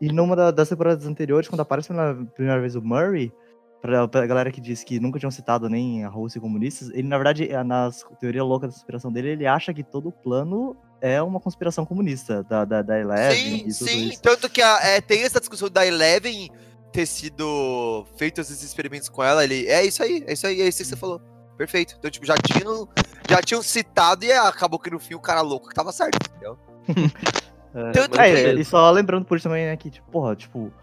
E 0.01 0.07
numa 0.13 0.35
da- 0.35 0.51
das 0.51 0.69
temporadas 0.69 1.05
anteriores, 1.05 1.49
quando 1.49 1.59
aparece 1.61 1.89
pela 1.89 2.15
primeira 2.33 2.61
vez 2.61 2.75
o 2.75 2.81
Murray, 2.81 3.33
pra, 3.81 4.07
pra 4.07 4.25
galera 4.27 4.51
que 4.51 4.59
diz 4.61 4.83
que 4.83 4.99
nunca 4.99 5.19
tinham 5.19 5.31
citado 5.31 5.69
nem 5.69 6.03
a 6.03 6.09
Rússia 6.09 6.37
e 6.37 6.41
comunistas, 6.41 6.89
ele, 6.89 7.07
na 7.07 7.17
verdade, 7.17 7.51
é, 7.51 7.63
nas 7.63 8.03
teoria 8.19 8.43
louca 8.43 8.67
da 8.67 8.73
conspiração 8.73 9.11
dele, 9.11 9.29
ele 9.29 9.47
acha 9.47 9.73
que 9.73 9.83
todo 9.83 10.09
o 10.09 10.11
plano 10.11 10.75
é 11.01 11.21
uma 11.21 11.39
conspiração 11.39 11.85
comunista 11.85 12.43
da, 12.43 12.65
da, 12.65 12.81
da 12.81 12.99
Eleven 12.99 13.37
sim, 13.37 13.55
e 13.67 13.73
tudo 13.73 13.89
sim. 13.89 14.07
isso. 14.09 14.21
Tanto 14.21 14.49
que 14.49 14.61
a- 14.61 14.79
é, 14.83 14.99
tem 15.01 15.23
essa 15.23 15.39
discussão 15.39 15.69
da 15.69 15.85
Eleven 15.85 16.49
ter 16.91 17.05
sido 17.05 18.05
feito 18.17 18.41
esses 18.41 18.61
experimentos 18.63 19.07
com 19.09 19.23
ela. 19.23 19.43
Ele, 19.43 19.65
é 19.67 19.85
isso 19.85 20.01
aí, 20.03 20.23
é 20.27 20.33
isso 20.33 20.45
aí, 20.47 20.61
é 20.61 20.67
isso 20.67 20.79
que 20.79 20.85
você 20.85 20.95
falou. 20.97 21.21
Perfeito. 21.57 21.95
Então, 21.97 22.09
tipo, 22.09 22.25
já 22.25 22.35
tinham, 22.35 22.87
já 23.29 23.41
tinham 23.41 23.61
citado 23.61 24.25
e 24.25 24.31
acabou 24.31 24.79
que 24.79 24.89
no 24.89 24.99
fim 24.99 25.13
o 25.13 25.19
cara 25.19 25.41
louco 25.41 25.69
que 25.69 25.75
tava 25.75 25.91
certo, 25.91 26.17
entendeu? 26.29 26.57
É, 27.71 27.91
Tanto 27.91 28.19
é, 28.19 28.33
que- 28.55 28.61
e 28.61 28.65
só 28.65 28.89
lembrando 28.89 29.25
por 29.25 29.37
isso 29.37 29.47
também, 29.47 29.67
né, 29.67 29.77
que, 29.77 29.91
tipo, 29.91 30.09
porra, 30.09 30.35
tipo, 30.35 30.73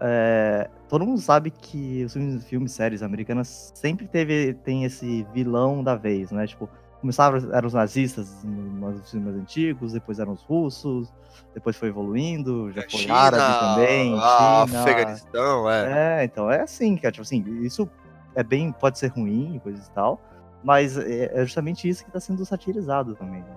é, 0.00 0.70
todo 0.88 1.04
mundo 1.04 1.20
sabe 1.20 1.50
que 1.50 2.04
os 2.04 2.12
filmes, 2.12 2.44
filmes 2.44 2.72
séries 2.72 3.02
americanas 3.02 3.72
sempre 3.74 4.06
teve, 4.06 4.54
tem 4.54 4.84
esse 4.84 5.26
vilão 5.32 5.82
da 5.82 5.94
vez, 5.94 6.30
né, 6.30 6.46
tipo, 6.46 6.68
começaram, 7.00 7.52
eram 7.52 7.66
os 7.66 7.74
nazistas 7.74 8.42
nos 8.44 9.10
filmes 9.10 9.26
mais 9.26 9.36
antigos, 9.36 9.92
depois 9.92 10.18
eram 10.18 10.32
os 10.32 10.42
russos, 10.42 11.12
depois 11.54 11.76
foi 11.76 11.88
evoluindo, 11.88 12.70
já 12.72 12.82
foi 12.90 13.08
árabe 13.10 13.58
também, 13.60 14.18
a 14.18 14.66
China, 14.66 14.80
Afeganistão, 14.80 15.70
é. 15.70 16.22
é, 16.22 16.24
então 16.24 16.50
é 16.50 16.62
assim, 16.62 16.96
cara, 16.96 17.12
tipo 17.12 17.22
assim, 17.22 17.44
isso 17.62 17.88
é 18.34 18.42
bem, 18.42 18.72
pode 18.72 18.98
ser 18.98 19.08
ruim, 19.08 19.56
e 19.56 19.60
coisas 19.60 19.86
e 19.86 19.90
tal, 19.92 20.20
mas 20.62 20.96
é 20.98 21.30
é 21.32 21.44
justamente 21.44 21.88
isso 21.88 22.04
que 22.04 22.10
tá 22.10 22.20
sendo 22.20 22.44
satirizado 22.44 23.14
também, 23.14 23.40
né? 23.40 23.56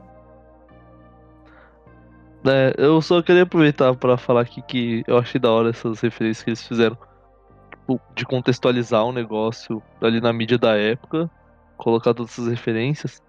É, 2.45 2.73
eu 2.77 3.01
só 3.01 3.21
queria 3.21 3.43
aproveitar 3.43 3.93
pra 3.95 4.17
falar 4.17 4.41
aqui 4.41 4.61
que 4.61 5.03
eu 5.05 5.17
achei 5.17 5.39
da 5.39 5.51
hora 5.51 5.71
essas 5.71 5.99
referências 5.99 6.43
que 6.43 6.49
eles 6.49 6.65
fizeram. 6.65 6.97
Tipo, 7.89 8.01
de 8.13 8.23
contextualizar 8.23 9.03
um 9.03 9.11
negócio 9.11 9.81
ali 9.99 10.21
na 10.21 10.31
mídia 10.31 10.59
da 10.59 10.77
época, 10.77 11.29
colocar 11.75 12.13
todas 12.13 12.33
essas 12.33 12.47
referências. 12.47 13.19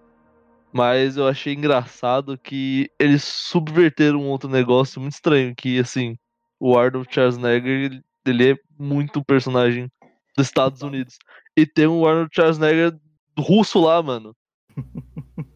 Mas 0.71 1.17
eu 1.17 1.27
achei 1.27 1.55
engraçado 1.55 2.37
que 2.37 2.91
eles 2.99 3.25
subverteram 3.25 4.21
um 4.21 4.29
outro 4.29 4.51
negócio 4.51 5.01
muito 5.01 5.15
estranho, 5.15 5.55
que 5.57 5.79
assim, 5.79 6.15
o 6.61 6.77
Arnold 6.79 7.09
Schwarzenegger, 7.11 7.73
ele- 7.73 8.03
ele 8.27 8.53
é 8.53 8.57
muito 8.79 9.21
um 9.21 9.25
personagem 9.25 9.89
dos 10.37 10.47
Estados 10.47 10.83
Unidos. 10.83 11.17
E 11.57 11.65
tem 11.65 11.87
um 11.87 12.07
Arnold 12.07 12.31
Schwarzenegger 12.35 12.95
russo 13.39 13.81
lá, 13.81 14.03
mano. 14.03 14.37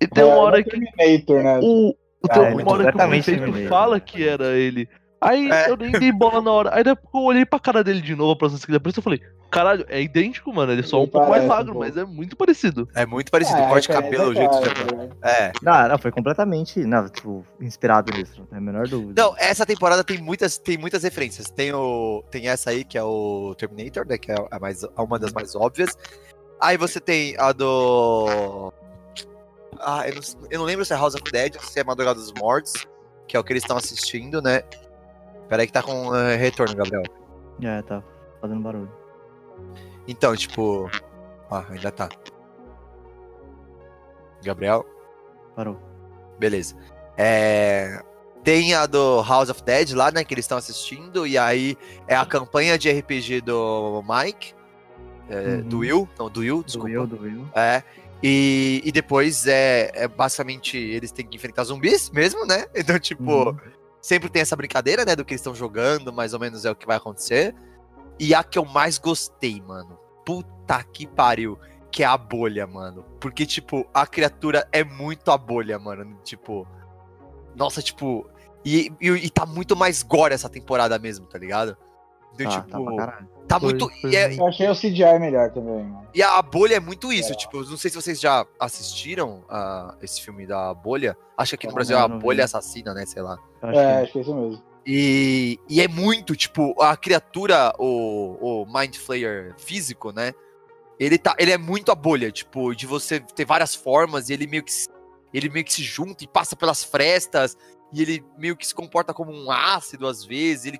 E 0.01 0.07
tem 0.09 0.25
uma 0.25 0.39
hora 0.39 0.65
que 0.65 0.71
Terminator, 0.71 1.43
né? 1.43 1.61
o, 1.63 1.95
Ah, 2.31 2.37
é 2.37 2.55
uma 2.55 2.73
hora 2.73 2.91
que 2.91 2.97
o 2.97 3.09
prefeito 3.09 3.69
fala 3.69 4.01
que 4.01 4.27
era 4.27 4.57
ele. 4.57 4.89
Aí 5.25 5.51
É. 5.51 5.71
eu 5.71 5.77
nem 5.77 5.91
dei 5.93 6.13
bola 6.13 6.41
na 6.43 6.51
hora. 6.51 6.75
Aí 6.75 6.85
depois 6.85 7.09
eu 7.15 7.21
olhei 7.23 7.45
pra 7.47 7.59
cara 7.59 7.83
dele 7.83 8.01
de 8.01 8.15
novo, 8.15 8.33
a 8.33 8.37
próxima 8.37 8.61
seguida, 8.61 8.79
por 8.79 8.91
isso 8.91 8.99
eu 8.99 9.03
falei, 9.03 9.21
caralho, 9.51 9.87
é 9.89 10.03
idêntico, 10.03 10.53
mano. 10.53 10.73
Ele 10.73 10.81
é 10.81 10.85
só 10.85 11.03
um 11.03 11.07
pouco 11.09 11.31
mais 11.31 11.45
um 11.45 11.47
magro, 11.47 11.73
pouco. 11.73 11.87
mas 11.87 11.97
é 11.97 12.05
muito 12.05 12.37
parecido. 12.37 12.89
É 12.95 13.07
muito 13.07 13.31
parecido. 13.31 13.59
Ah, 13.63 13.69
corte 13.69 13.87
de 13.89 13.93
é, 13.97 14.03
cabelo, 14.03 14.29
o 14.29 14.33
é 14.33 14.35
jeito 14.35 14.61
de. 14.61 14.95
né? 14.97 15.11
É. 15.23 15.53
Não, 15.63 15.89
não, 15.89 15.99
foi 15.99 16.11
completamente, 16.11 16.81
não, 16.85 17.09
tipo, 17.09 17.45
inspirado 17.61 18.13
nisso, 18.13 18.35
não 18.39 18.47
tem 18.47 18.59
a 18.59 18.61
menor 18.61 18.87
dúvida. 18.89 19.23
Não, 19.23 19.35
essa 19.39 19.65
temporada 19.65 20.05
tem 20.05 20.19
muitas, 20.19 20.59
tem 20.59 20.77
muitas 20.77 21.03
referências. 21.03 21.51
Tem, 21.51 21.73
o, 21.73 22.23
tem 22.31 22.49
essa 22.49 22.71
aí, 22.71 22.85
que 22.85 22.99
é 22.99 23.03
o 23.03 23.55
Terminator, 23.57 24.07
né? 24.07 24.19
Que 24.19 24.33
é 24.33 24.37
a 24.51 24.59
mais, 24.59 24.85
a 24.85 25.03
uma 25.03 25.19
das 25.19 25.33
mais 25.33 25.55
óbvias. 25.55 25.97
Aí 26.61 26.77
você 26.77 27.01
tem 27.01 27.35
a 27.39 27.53
do. 27.53 28.73
Ah, 29.81 30.09
eu 30.09 30.15
não, 30.15 30.23
eu 30.51 30.59
não 30.61 30.67
lembro 30.67 30.85
se 30.85 30.93
é 30.93 30.97
House 30.97 31.15
of 31.15 31.25
Dead 31.31 31.57
ou 31.57 31.63
se 31.63 31.79
é 31.79 31.85
Madrugada 31.85 32.19
dos 32.19 32.33
Mortos, 32.33 32.87
que 33.27 33.37
é 33.37 33.41
o 33.41 33.45
que 33.45 33.53
eles 33.53 33.63
estão 33.63 33.77
assistindo, 33.77 34.41
né? 34.41 34.63
Peraí 35.49 35.67
que 35.67 35.73
tá 35.73 35.83
com 35.83 36.15
eh, 36.15 36.37
retorno, 36.37 36.75
Gabriel. 36.75 37.03
É, 37.63 37.83
tá 37.83 38.03
fazendo 38.41 38.61
barulho. 38.61 38.91
Então, 40.09 40.35
tipo. 40.37 40.91
Ah, 41.51 41.65
ainda 41.71 41.91
tá. 41.91 42.09
Gabriel? 44.43 44.85
Parou. 45.57 45.79
Beleza. 46.39 46.75
É, 47.17 48.03
Tem 48.43 48.75
a 48.75 48.87
do 48.87 49.23
House 49.23 49.49
of 49.49 49.63
Dead 49.63 49.93
lá, 49.93 50.11
né? 50.11 50.25
Que 50.25 50.35
eles 50.35 50.45
estão 50.45 50.59
assistindo. 50.59 51.27
E 51.27 51.39
aí 51.39 51.77
é 52.09 52.15
a 52.17 52.27
campanha 52.27 52.77
de 52.79 52.91
RPG 52.91 53.41
do 53.43 54.03
Mike. 54.07 54.55
é, 55.29 55.37
Uhum. 55.57 55.63
Do 55.63 55.79
Will. 55.79 56.09
Não, 56.19 56.29
do 56.29 56.41
Will, 56.41 56.59
Do 56.59 56.65
desculpa. 56.65 56.89
Will, 56.91 57.07
do 57.07 57.21
Will. 57.23 57.49
É. 57.55 57.83
E, 58.23 58.81
e 58.85 58.93
depois 58.93 59.47
é, 59.47 59.91
é 59.95 60.09
basicamente 60.09 60.77
eles 60.79 61.13
têm 61.13 61.27
que 61.27 61.37
enfrentar 61.37 61.65
zumbis 61.65 62.11
mesmo, 62.11 62.45
né? 62.47 62.67
Então, 62.75 62.99
tipo, 62.99 63.23
Uhum. 63.51 63.57
Sempre 64.05 64.29
tem 64.29 64.43
essa 64.43 64.55
brincadeira, 64.55 65.03
né? 65.03 65.17
Do 65.17 65.25
que 65.25 65.33
eles 65.33 65.41
estão 65.41 65.55
jogando, 65.55 66.13
mais 66.13 66.35
ou 66.35 66.39
menos 66.39 66.67
é 66.67 66.71
o 66.71 66.77
que 66.77 66.87
vai 66.87 66.99
acontecer. 66.99 67.55
E 68.21 68.35
a 68.35 68.45
que 68.45 68.59
eu 68.59 68.65
mais 68.67 68.99
gostei, 68.99 69.63
mano. 69.63 69.99
Puta 70.27 70.85
que 70.85 71.07
pariu. 71.07 71.59
Que 71.91 72.03
é 72.03 72.07
a 72.07 72.19
bolha, 72.19 72.67
mano. 72.67 73.03
Porque, 73.19 73.47
tipo, 73.47 73.89
a 73.95 74.07
criatura 74.07 74.69
é 74.71 74.85
muito 74.85 75.31
a 75.31 75.39
bolha, 75.39 75.79
mano. 75.79 76.21
Tipo. 76.23 76.69
Nossa, 77.57 77.81
tipo. 77.81 78.29
E, 78.63 78.93
e, 79.01 79.09
e 79.09 79.31
tá 79.31 79.47
muito 79.47 79.75
mais 79.75 80.03
gore 80.03 80.35
essa 80.35 80.51
temporada 80.51 80.99
mesmo, 80.99 81.27
tá 81.27 81.39
ligado? 81.39 81.75
Então, 82.35 82.51
Tá, 82.51 82.63
tipo, 82.63 82.97
tá 82.97 83.25
tá 83.47 83.61
Foi- 83.61 83.69
muito. 83.71 83.89
foi 84.01 84.11
e 84.11 84.17
é-. 84.17 84.35
Eu 84.39 84.47
achei 84.47 84.69
o 84.69 84.75
CGI 84.75 85.19
melhor 85.21 85.51
também, 85.51 85.85
mano. 85.85 86.07
e 86.15 86.23
a 86.23 86.41
bolha 86.43 86.77
é 86.77 86.81
muito 86.81 87.13
isso, 87.13 87.33
É. 87.33 87.35
tipo, 87.37 87.59
não 87.63 87.77
sei 87.77 87.91
se 87.91 87.97
vocês 87.97 88.19
já 88.21 88.45
assistiram 88.59 89.45
ah, 89.49 89.95
esse 90.03 90.21
filme 90.21 90.47
da 90.47 90.73
bolha. 90.75 91.17
Acho 91.37 91.51
que 91.51 91.55
aqui 91.57 91.67
no 91.67 91.71
Não, 91.71 91.75
Brasil 91.75 91.97
é 91.97 92.01
a 92.01 92.09
não 92.09 92.19
vi. 92.19 92.23
bolha 92.25 92.45
assassina, 92.45 92.93
né? 92.95 93.05
Sei 93.07 93.23
lá. 93.23 93.39
Acho 93.63 93.79
É, 93.79 93.97
que- 93.99 94.03
acho 94.03 94.13
que 94.13 94.19
é 94.19 94.23
isso 94.23 94.35
mesmo. 94.35 94.63
E, 94.87 95.59
e 95.69 95.81
é 95.81 95.89
muito, 95.89 96.37
tipo, 96.37 96.75
a 96.83 96.97
criatura, 96.97 97.73
o, 97.79 98.63
o 98.63 98.67
Mind 98.67 98.97
Flayer 98.97 99.55
físico, 99.59 100.13
né? 100.13 100.35
Ele, 101.01 101.17
tá, 101.19 101.35
ele 101.39 101.51
é 101.53 101.59
muito 101.59 101.91
a 101.91 101.95
bolha, 101.95 102.31
tipo, 102.31 102.75
de 102.75 102.87
você 102.87 103.19
ter 103.21 103.45
várias 103.45 103.75
formas 103.75 104.29
e 104.29 104.33
ele 104.35 104.47
meio 104.47 104.63
que 104.63 104.73
se- 104.73 104.89
ele 105.33 105.49
meio 105.49 105.65
que 105.65 105.73
se 105.73 105.83
junta 105.83 106.23
e 106.23 106.29
passa 106.29 106.55
pelas 106.55 106.85
frestas 106.85 107.57
e 107.93 108.03
ele 108.03 108.25
meio 108.39 108.57
que 108.57 108.67
se 108.67 108.75
comporta 108.75 109.13
como 109.15 109.33
um 109.33 109.51
ácido 109.51 110.07
às 110.07 110.23
vezes, 110.25 110.67
ele, 110.67 110.79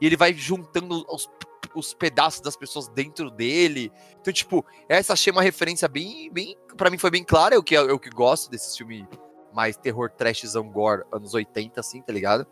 e 0.00 0.06
ele 0.06 0.16
vai 0.16 0.32
juntando 0.34 1.04
os, 1.08 1.28
os 1.74 1.94
pedaços 1.94 2.40
das 2.40 2.56
pessoas 2.56 2.88
dentro 2.88 3.30
dele. 3.30 3.92
Então, 4.20 4.32
tipo, 4.32 4.64
essa 4.88 5.12
achei 5.12 5.32
uma 5.32 5.42
referência 5.42 5.88
bem, 5.88 6.30
bem 6.30 6.56
para 6.76 6.90
mim 6.90 6.98
foi 6.98 7.10
bem 7.10 7.24
clara, 7.24 7.54
eu 7.54 7.62
que 7.62 7.74
eu 7.74 7.98
que 7.98 8.10
gosto 8.10 8.50
desse 8.50 8.76
filme 8.76 9.06
mais 9.52 9.76
terror 9.76 10.10
trashzão 10.10 10.68
gore 10.70 11.04
anos 11.12 11.34
80 11.34 11.80
assim, 11.80 12.02
tá 12.02 12.12
ligado? 12.12 12.46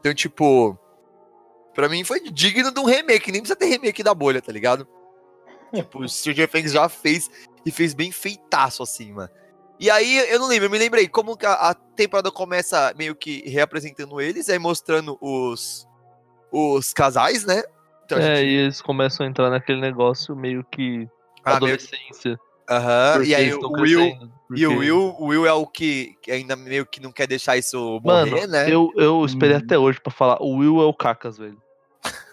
Então, 0.00 0.12
tipo, 0.12 0.78
pra 1.74 1.88
mim 1.88 2.04
foi 2.04 2.20
digno 2.30 2.70
de 2.70 2.80
um 2.80 2.84
remake, 2.84 3.32
nem 3.32 3.40
precisa 3.40 3.56
ter 3.56 3.66
remake 3.66 4.02
da 4.02 4.14
bolha, 4.14 4.42
tá 4.42 4.52
ligado? 4.52 4.86
tipo, 5.74 6.00
o 6.00 6.08
Stranger 6.08 6.48
Things 6.50 6.72
já 6.72 6.88
fez 6.88 7.30
e 7.64 7.70
fez 7.70 7.94
bem 7.94 8.12
feitaço 8.12 8.82
assim, 8.82 9.12
mano. 9.12 9.30
E 9.80 9.90
aí, 9.90 10.18
eu 10.30 10.38
não 10.38 10.46
lembro, 10.46 10.66
eu 10.66 10.70
me 10.70 10.78
lembrei 10.78 11.08
como 11.08 11.36
que 11.36 11.46
a, 11.46 11.54
a 11.54 11.74
temporada 11.74 12.30
começa 12.30 12.94
meio 12.96 13.16
que 13.16 13.48
reapresentando 13.48 14.20
eles, 14.20 14.48
aí 14.48 14.58
mostrando 14.58 15.18
os 15.20 15.88
os 16.52 16.92
casais, 16.92 17.44
né? 17.44 17.62
Então, 18.04 18.18
É, 18.18 18.36
gente- 18.36 18.48
e 18.48 18.54
eles 18.54 18.82
começam 18.82 19.24
a 19.24 19.28
entrar 19.28 19.48
naquele 19.50 19.80
negócio 19.80 20.36
meio 20.36 20.62
que 20.70 21.08
ah, 21.44 21.58
meio 21.60 21.74
adolescência. 21.74 22.38
Aham, 22.70 23.12
porque 23.14 23.28
e 23.30 23.34
aí 23.34 23.52
o 23.54 23.58
Will, 23.72 23.72
crescendo, 23.72 24.32
e 24.54 24.66
o 24.66 24.70
porque- 24.70 24.78
Will, 24.84 25.16
o 25.18 25.24
Will 25.26 25.46
é 25.46 25.52
o 25.52 25.66
que 25.66 26.14
ainda 26.28 26.54
meio 26.54 26.86
que 26.86 27.00
não 27.00 27.10
quer 27.10 27.26
deixar 27.26 27.56
isso 27.56 28.00
Mano, 28.04 28.30
morrer, 28.30 28.46
né? 28.46 28.70
eu, 28.72 28.92
eu 28.96 29.24
esperei 29.24 29.56
Hum. 29.56 29.60
até 29.64 29.78
hoje 29.78 30.00
pra 30.00 30.12
falar. 30.12 30.40
O 30.40 30.56
Will 30.58 30.80
é 30.80 30.84
o 30.84 30.94
Cacas, 30.94 31.38
velho. 31.38 31.60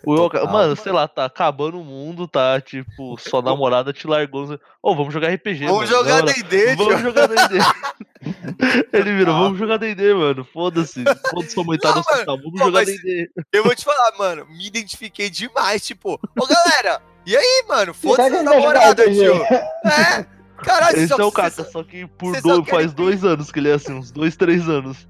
O. 0.06 0.48
Mano, 0.48 0.76
sei 0.76 0.92
lá, 0.92 1.08
tá 1.08 1.26
acabando 1.26 1.80
o 1.80 1.84
mundo, 1.84 2.28
tá? 2.28 2.60
Tipo, 2.62 3.18
sua 3.20 3.42
namorada 3.44 3.94
te 3.94 4.08
largou. 4.08 4.60
Ô, 4.82 4.96
vamos 4.96 5.14
jogar 5.14 5.30
RPG, 5.34 5.66
Vamos 5.66 5.90
mano. 5.90 6.04
jogar 6.04 6.22
D&D, 6.24 6.76
tio. 6.76 6.86
Vamos 6.86 7.02
jogar 7.02 7.28
D&D. 7.28 7.60
Ele 8.92 9.16
virou, 9.16 9.36
vamos 9.38 9.60
jogar 9.60 9.78
D&D, 9.78 10.14
mano. 10.14 10.44
Foda-se. 10.52 11.04
Foda-se 11.30 11.52
sua 11.54 11.64
mãe 11.64 11.78
tá 11.78 11.94
no 11.94 12.00
hospital. 12.00 12.38
Vamos 12.38 12.60
Pô, 12.60 12.66
jogar 12.66 12.86
D&D. 12.86 13.30
Eu 13.54 13.64
vou 13.64 13.76
te 13.76 13.86
falar, 13.86 14.12
mano, 14.18 14.46
me 14.50 14.66
identifiquei 14.66 15.30
demais, 15.30 15.86
tipo, 15.86 16.20
ô 16.40 16.48
galera, 16.48 17.02
e 17.26 17.36
aí, 17.36 17.66
mano, 17.68 17.94
foda-se 17.94 18.30
Sabe 18.30 18.38
a 18.38 18.44
namorada, 18.52 19.04
tio. 19.12 19.44
É, 19.44 20.26
caralho, 20.64 20.98
Esse 20.98 21.10
só 21.10 21.22
é 21.22 21.26
o 21.26 21.32
Cacas, 21.32 21.54
vocês- 21.56 21.72
só 21.72 21.84
que 21.84 22.08
por 22.08 22.32
dois, 22.42 22.58
só 22.58 22.64
faz 22.66 22.92
dois 22.94 23.24
anos 23.24 23.52
que 23.52 23.60
ele 23.60 23.70
é 23.70 23.74
assim, 23.74 23.94
uns 23.94 24.12
dois, 24.12 24.36
três 24.36 24.68
anos. 24.68 25.08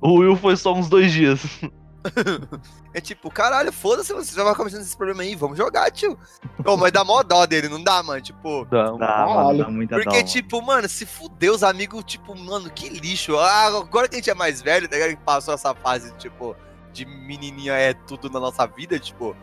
O 0.00 0.14
Will 0.20 0.36
foi 0.36 0.56
só 0.56 0.72
uns 0.74 0.88
dois 0.88 1.12
dias. 1.12 1.40
É 2.94 3.00
tipo, 3.00 3.30
caralho, 3.30 3.70
foda-se, 3.72 4.12
você 4.12 4.34
já 4.34 4.42
vai 4.42 4.54
começando 4.54 4.80
esse 4.80 4.96
problema 4.96 5.22
aí, 5.22 5.34
vamos 5.36 5.58
jogar, 5.58 5.90
tio. 5.90 6.18
Ô, 6.64 6.76
mas 6.76 6.90
dá 6.90 7.04
mó 7.04 7.22
dó 7.22 7.46
dele, 7.46 7.68
não 7.68 7.82
dá, 7.82 8.02
mano, 8.02 8.20
tipo... 8.20 8.64
Dá, 8.64 8.90
Dá, 8.92 9.26
mano, 9.26 9.58
dá 9.58 9.68
muita 9.68 9.96
Porque, 9.96 10.22
dó, 10.22 10.26
tipo, 10.26 10.62
mano, 10.62 10.88
se 10.88 11.04
fudeu 11.04 11.54
os 11.54 11.62
amigos, 11.62 12.02
tipo, 12.04 12.34
mano, 12.34 12.70
que 12.70 12.88
lixo. 12.88 13.36
Ah, 13.36 13.66
agora 13.66 14.08
que 14.08 14.16
a 14.16 14.18
gente 14.18 14.30
é 14.30 14.34
mais 14.34 14.62
velho, 14.62 14.88
tá 14.88 14.96
ligado? 14.96 15.16
Que 15.16 15.22
passou 15.22 15.54
essa 15.54 15.74
fase, 15.74 16.12
tipo, 16.14 16.56
de 16.92 17.04
menininha 17.04 17.74
é 17.74 17.92
tudo 17.92 18.30
na 18.30 18.40
nossa 18.40 18.66
vida, 18.66 18.98
tipo. 18.98 19.36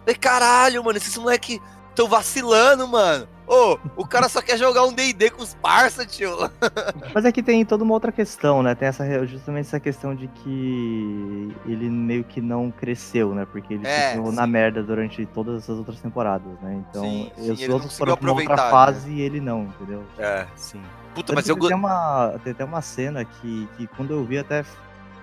Falei, 0.00 0.14
caralho, 0.14 0.82
mano, 0.82 0.96
esses 0.96 1.16
moleque 1.18 1.60
tão 1.94 2.08
vacilando, 2.08 2.86
mano. 2.88 3.28
Ô, 3.46 3.76
o 3.96 4.06
cara 4.06 4.28
só 4.28 4.40
quer 4.40 4.56
jogar 4.56 4.84
um 4.84 4.92
D&D 4.92 5.30
com 5.30 5.42
os 5.42 5.52
parça, 5.54 6.06
tio. 6.06 6.30
Mas 7.12 7.24
aqui 7.24 7.42
tem 7.42 7.64
toda 7.64 7.84
uma 7.84 7.92
outra 7.92 8.10
questão, 8.12 8.62
né? 8.62 8.74
Tem 8.74 8.88
essa, 8.88 9.26
justamente 9.26 9.66
essa 9.66 9.80
questão 9.80 10.14
de 10.14 10.26
que 10.28 11.54
ele 11.66 11.90
meio 11.90 12.24
que 12.24 12.40
não 12.40 12.70
cresceu, 12.70 13.34
né? 13.34 13.46
Porque 13.50 13.74
ele 13.74 13.86
É, 13.86 14.12
ficou 14.12 14.30
sim. 14.30 14.36
na 14.36 14.46
merda 14.46 14.82
durante 14.82 15.26
todas 15.26 15.68
as 15.68 15.76
outras 15.76 16.00
temporadas, 16.00 16.52
né? 16.62 16.82
Então, 16.88 17.02
Sim, 17.02 17.32
sim, 17.36 17.50
os 17.52 17.68
outros 17.68 17.98
foram 17.98 18.16
pra 18.16 18.30
outra 18.30 18.42
aproveitar, 18.54 18.64
né? 18.64 18.70
fase 18.70 19.10
e 19.10 19.20
ele 19.20 19.40
não, 19.40 19.64
entendeu? 19.64 20.04
É, 20.18 20.46
sim. 20.56 20.80
Puta, 21.14 21.34
Tanto 21.34 21.36
mas 21.36 21.48
eu... 21.48 21.56
tem, 21.58 21.74
uma, 21.76 22.34
tem 22.42 22.52
até 22.52 22.64
uma 22.64 22.80
cena 22.80 23.24
que, 23.24 23.68
que 23.76 23.86
quando 23.88 24.12
eu 24.12 24.24
vi 24.24 24.38
até 24.38 24.64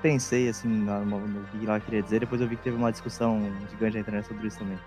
pensei 0.02 0.48
assim 0.50 0.68
no, 0.68 1.04
no 1.06 1.44
que 1.48 1.66
ela 1.66 1.80
queria 1.80 2.02
dizer, 2.04 2.20
depois 2.20 2.40
eu 2.42 2.48
vi 2.48 2.56
que 2.56 2.64
teve 2.64 2.78
uma 2.78 2.92
discussão 2.92 3.42
gigante 3.70 3.96
na 3.96 4.02
internet 4.02 4.28
sobre 4.28 4.48
isso 4.48 4.60
também. 4.60 4.78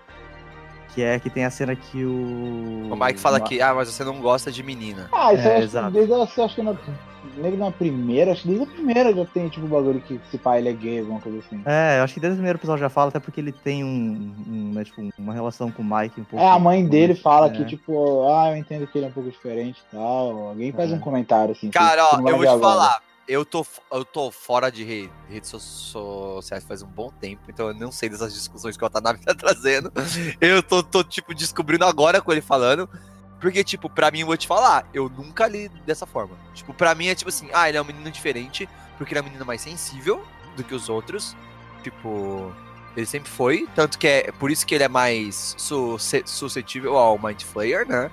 Que 0.93 1.01
é 1.01 1.17
que 1.19 1.29
tem 1.29 1.43
a 1.43 1.49
cena 1.49 1.75
que 1.75 2.05
o. 2.05 2.89
O 2.91 2.95
Mike 2.95 3.19
fala 3.19 3.39
Ma- 3.39 3.45
que, 3.45 3.59
ah, 3.61 3.73
mas 3.73 3.87
você 3.89 4.03
não 4.03 4.21
gosta 4.21 4.51
de 4.51 4.61
menina. 4.61 5.09
Ah, 5.11 5.33
isso 5.33 5.47
É, 5.47 5.53
eu 5.61 5.63
acho 5.79 5.91
desde 5.91 6.13
acho, 6.13 6.41
acho 6.43 6.55
que 6.55 6.61
na, 6.61 6.75
meio 7.37 7.53
que 7.53 7.57
na 7.59 7.71
primeira, 7.71 8.31
acho 8.31 8.43
que 8.43 8.49
desde 8.49 8.63
a 8.65 8.67
primeira 8.67 9.11
já 9.15 9.25
tem 9.25 9.49
tipo 9.49 9.65
o 9.65 9.69
bagulho 9.69 9.99
que 10.01 10.19
se 10.29 10.37
pá 10.37 10.59
ele 10.59 10.69
é 10.69 10.73
gay, 10.73 10.99
alguma 10.99 11.19
coisa 11.19 11.39
assim. 11.39 11.61
É, 11.65 11.97
eu 11.99 12.03
acho 12.03 12.13
que 12.13 12.19
desde 12.19 12.35
o 12.35 12.37
primeiro 12.37 12.59
episódio 12.59 12.81
já 12.81 12.89
fala, 12.89 13.09
até 13.09 13.19
porque 13.19 13.41
ele 13.41 13.51
tem 13.51 13.83
um, 13.83 14.35
um, 14.47 14.71
né, 14.75 14.83
tipo, 14.83 15.01
uma 15.17 15.33
relação 15.33 15.71
com 15.71 15.81
o 15.81 15.85
Mike 15.85 16.21
um 16.21 16.25
pouco. 16.25 16.45
É, 16.45 16.47
a 16.49 16.59
mãe 16.59 16.85
dele 16.85 17.15
fala 17.15 17.47
É. 17.47 17.49
que, 17.49 17.65
tipo, 17.65 18.27
ah, 18.29 18.51
eu 18.51 18.57
entendo 18.57 18.85
que 18.85 18.95
ele 18.97 19.05
é 19.05 19.09
um 19.09 19.13
pouco 19.13 19.31
diferente 19.31 19.81
e 19.91 19.95
tal. 19.95 20.49
Alguém 20.49 20.71
faz 20.71 20.91
É. 20.91 20.95
um 20.95 20.99
comentário 20.99 21.53
assim. 21.53 21.71
Cara, 21.71 22.05
ó, 22.05 22.17
eu 22.19 22.35
vou 22.37 22.41
te 22.41 22.47
agora. 22.47 22.59
falar. 22.59 23.01
Eu 23.27 23.45
tô, 23.45 23.65
eu 23.91 24.03
tô 24.03 24.29
fora 24.31 24.69
de 24.69 24.83
re- 24.83 25.09
redes 25.29 25.49
so- 25.49 25.59
sociais 25.59 26.63
faz 26.65 26.81
um 26.81 26.87
bom 26.87 27.09
tempo, 27.09 27.43
então 27.47 27.67
eu 27.69 27.73
não 27.73 27.89
sei 27.91 28.09
dessas 28.09 28.33
discussões 28.33 28.75
que 28.75 28.83
o 28.83 28.85
Watanabe 28.85 29.19
tá 29.23 29.33
trazendo. 29.35 29.91
Eu 30.41 30.61
tô, 30.61 30.83
tô, 30.83 31.03
tipo, 31.03 31.33
descobrindo 31.33 31.85
agora 31.85 32.21
com 32.21 32.31
ele 32.31 32.41
falando. 32.41 32.89
Porque, 33.39 33.63
tipo, 33.63 33.89
pra 33.89 34.09
mim, 34.11 34.21
eu 34.21 34.27
vou 34.27 34.37
te 34.37 34.47
falar, 34.47 34.87
eu 34.93 35.09
nunca 35.09 35.47
li 35.47 35.67
dessa 35.85 36.05
forma. 36.05 36.35
Tipo, 36.53 36.73
pra 36.73 36.95
mim 36.95 37.07
é 37.07 37.15
tipo 37.15 37.27
assim, 37.29 37.49
ah, 37.53 37.67
ele 37.67 37.77
é 37.77 37.81
um 37.81 37.85
menino 37.85 38.09
diferente, 38.09 38.69
porque 38.97 39.13
ele 39.13 39.19
é 39.19 39.21
um 39.21 39.25
menino 39.25 39.45
mais 39.45 39.61
sensível 39.61 40.25
do 40.55 40.63
que 40.63 40.73
os 40.73 40.87
outros. 40.87 41.35
Tipo, 41.81 42.53
ele 42.95 43.05
sempre 43.05 43.29
foi. 43.29 43.67
Tanto 43.75 43.97
que 43.99 44.07
é 44.07 44.31
por 44.31 44.49
isso 44.49 44.65
que 44.65 44.73
ele 44.75 44.85
é 44.85 44.87
mais 44.87 45.55
susce- 45.57 46.23
suscetível 46.25 46.97
ao 46.97 47.17
Mind 47.19 47.41
Flayer, 47.43 47.85
né? 47.85 48.09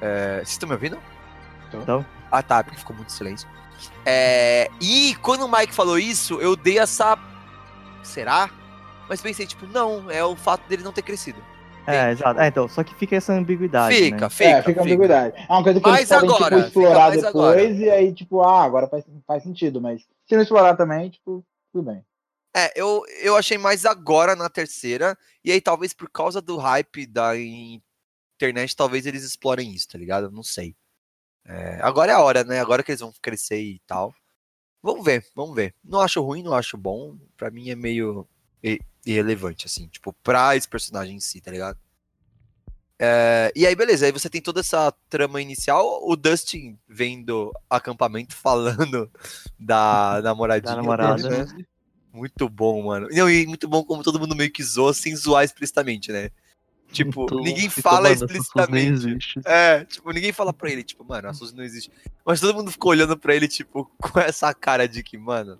É, 0.00 0.36
vocês 0.36 0.50
estão 0.50 0.68
me 0.68 0.74
ouvindo? 0.74 0.98
Então, 1.68 1.82
Ah, 2.30 2.42
tá, 2.42 2.62
porque 2.62 2.78
ficou 2.78 2.94
muito 2.94 3.10
silêncio. 3.10 3.48
É, 4.04 4.70
e 4.80 5.14
quando 5.22 5.44
o 5.44 5.50
Mike 5.50 5.74
falou 5.74 5.98
isso, 5.98 6.40
eu 6.40 6.56
dei 6.56 6.78
essa. 6.78 7.18
Será? 8.02 8.50
Mas 9.08 9.20
pensei, 9.20 9.46
tipo, 9.46 9.66
não, 9.66 10.10
é 10.10 10.24
o 10.24 10.36
fato 10.36 10.68
dele 10.68 10.82
não 10.82 10.92
ter 10.92 11.02
crescido. 11.02 11.42
é, 11.86 12.10
exato. 12.10 12.40
É, 12.40 12.48
então, 12.48 12.68
só 12.68 12.84
que 12.84 12.94
fica 12.94 13.16
essa 13.16 13.32
ambiguidade. 13.32 13.96
Fica, 13.96 14.20
né? 14.20 14.30
fica, 14.30 14.50
é, 14.50 14.62
fica 14.62 14.82
ambiguidade. 14.82 15.34
É 15.36 15.52
uma 15.52 15.62
coisa 15.62 15.80
que 15.80 15.88
Mas 15.88 16.10
eles 16.10 16.20
podem 16.20 16.28
agora, 16.28 16.56
tipo, 16.56 16.68
fica 16.68 16.80
explorar 16.80 17.10
depois 17.10 17.26
agora. 17.26 17.62
e 17.62 17.90
aí, 17.90 18.12
tipo, 18.12 18.42
ah, 18.42 18.64
agora 18.64 18.88
faz, 18.88 19.04
faz 19.26 19.42
sentido, 19.42 19.80
mas 19.80 20.02
se 20.26 20.34
não 20.34 20.42
explorar 20.42 20.76
também, 20.76 21.08
tipo, 21.08 21.44
tudo 21.72 21.90
bem. 21.90 22.04
É, 22.54 22.72
eu, 22.74 23.02
eu 23.22 23.36
achei 23.36 23.56
mais 23.56 23.84
agora 23.86 24.34
na 24.34 24.48
terceira. 24.48 25.16
E 25.44 25.52
aí, 25.52 25.60
talvez 25.60 25.94
por 25.94 26.10
causa 26.10 26.40
do 26.42 26.56
hype 26.56 27.06
da 27.06 27.32
internet, 27.36 28.76
talvez 28.76 29.06
eles 29.06 29.22
explorem 29.22 29.72
isso, 29.72 29.88
tá 29.88 29.98
ligado? 29.98 30.30
Não 30.30 30.42
sei. 30.42 30.74
É, 31.48 31.78
agora 31.82 32.12
é 32.12 32.14
a 32.14 32.20
hora, 32.20 32.44
né? 32.44 32.60
Agora 32.60 32.82
que 32.82 32.90
eles 32.90 33.00
vão 33.00 33.12
crescer 33.22 33.60
e 33.60 33.80
tal. 33.86 34.14
Vamos 34.82 35.04
ver, 35.04 35.26
vamos 35.34 35.56
ver. 35.56 35.74
Não 35.82 36.00
acho 36.00 36.22
ruim, 36.22 36.42
não 36.42 36.52
acho 36.52 36.76
bom. 36.76 37.16
Pra 37.36 37.50
mim 37.50 37.70
é 37.70 37.74
meio 37.74 38.28
irrelevante, 39.04 39.66
assim. 39.66 39.88
Tipo, 39.88 40.12
pra 40.22 40.54
esse 40.54 40.68
personagem 40.68 41.16
em 41.16 41.20
si, 41.20 41.40
tá 41.40 41.50
ligado? 41.50 41.78
É, 42.98 43.50
e 43.56 43.66
aí, 43.66 43.74
beleza. 43.74 44.04
Aí 44.04 44.12
você 44.12 44.28
tem 44.28 44.42
toda 44.42 44.60
essa 44.60 44.92
trama 45.08 45.40
inicial. 45.40 46.00
O 46.06 46.14
Dustin 46.16 46.78
vem 46.86 47.24
do 47.24 47.52
acampamento 47.70 48.34
falando 48.36 49.10
da 49.58 50.20
namoradinha. 50.22 50.74
Da 50.74 50.82
namorada. 50.82 51.28
dele, 51.28 51.44
né? 51.44 51.64
Muito 52.12 52.48
bom, 52.48 52.82
mano. 52.84 53.08
Não, 53.10 53.30
e 53.30 53.46
muito 53.46 53.68
bom 53.68 53.84
como 53.84 54.02
todo 54.02 54.18
mundo 54.18 54.34
meio 54.34 54.52
que 54.52 54.62
zoa 54.62 54.92
sem 54.92 55.14
zoar 55.14 55.44
explicitamente, 55.44 56.10
né? 56.12 56.30
Tipo, 56.90 57.26
ninguém 57.40 57.68
fala 57.68 58.02
"Mano, 58.02 58.14
essa 58.14 58.26
pessoa 58.26 58.66
nem 58.70 58.88
explicitamente. 58.88 59.08
existe." 59.08 59.40
É, 59.44 59.84
tipo, 59.84 60.10
ninguém 60.10 60.32
fala 60.32 60.52
pra 60.52 60.70
ele, 60.70 60.82
tipo, 60.82 61.04
mano, 61.04 61.28
a 61.28 61.34
Suzy 61.34 61.54
não 61.54 61.62
existe. 61.64 61.90
Mas 62.24 62.40
todo 62.40 62.54
mundo 62.54 62.70
ficou 62.70 62.90
olhando 62.92 63.16
pra 63.18 63.34
ele, 63.34 63.46
tipo, 63.48 63.90
com 64.00 64.18
essa 64.20 64.52
cara 64.54 64.88
de 64.88 65.02
que, 65.02 65.18
mano, 65.18 65.58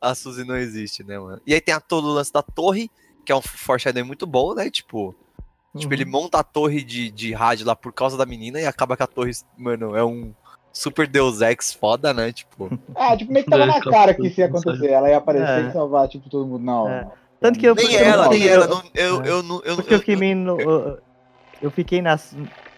a 0.00 0.14
Suzy 0.14 0.44
não 0.44 0.56
existe, 0.56 1.02
né, 1.04 1.18
mano? 1.18 1.40
E 1.46 1.54
aí 1.54 1.60
tem 1.60 1.74
a 1.74 1.80
todo 1.80 2.06
o 2.08 2.12
lance 2.12 2.32
da 2.32 2.42
torre, 2.42 2.90
que 3.24 3.32
é 3.32 3.36
um 3.36 3.40
foreshadowing 3.42 4.06
muito 4.06 4.26
bom, 4.26 4.54
né? 4.54 4.70
Tipo, 4.70 5.14
tipo 5.76 5.86
Uhum. 5.88 5.92
ele 5.92 6.04
monta 6.04 6.38
a 6.40 6.42
torre 6.44 6.82
de, 6.82 7.10
de 7.10 7.32
rádio 7.32 7.66
lá 7.66 7.74
por 7.74 7.92
causa 7.92 8.16
da 8.16 8.26
menina 8.26 8.60
e 8.60 8.66
acaba 8.66 8.96
que 8.96 9.02
a 9.02 9.06
torre, 9.06 9.30
mano, 9.56 9.96
é 9.96 10.04
um 10.04 10.34
super 10.72 11.06
Deus 11.06 11.40
Ex 11.40 11.72
foda, 11.72 12.12
né? 12.12 12.30
Tipo, 12.32 12.68
Ah, 12.94 13.16
tipo, 13.16 13.32
meio 13.32 13.44
que 13.44 13.50
tava 13.50 13.62
É, 13.62 13.66
na 13.66 13.80
cara 13.80 14.12
que 14.12 14.26
isso 14.26 14.40
ia 14.40 14.46
acontecer. 14.46 14.90
Ela 14.90 15.08
ia 15.08 15.16
aparecer 15.16 15.64
É. 15.64 15.68
e 15.68 15.72
salvar, 15.72 16.08
tipo, 16.08 16.28
todo 16.28 16.46
mundo. 16.46 16.62
Não. 16.62 16.88
É. 16.90 17.10
Tanto 17.42 17.58
que 17.58 17.66
eu- 17.66 17.74
nem 17.74 17.94
ela, 17.96 18.28
nem 18.28 18.46
ela. 18.48 18.66
Não, 18.66 18.82
eu, 18.94 19.22
é. 19.22 19.28
eu, 19.28 19.42
não- 19.42 19.60
eu, 19.64 19.76
Porque 19.76 19.94
eu 19.94 19.98
fiquei 19.98 20.16
meio. 20.16 20.36
no- 20.36 20.60
eu- 21.60 21.70
fiquei 21.70 22.00
nas. 22.00 22.34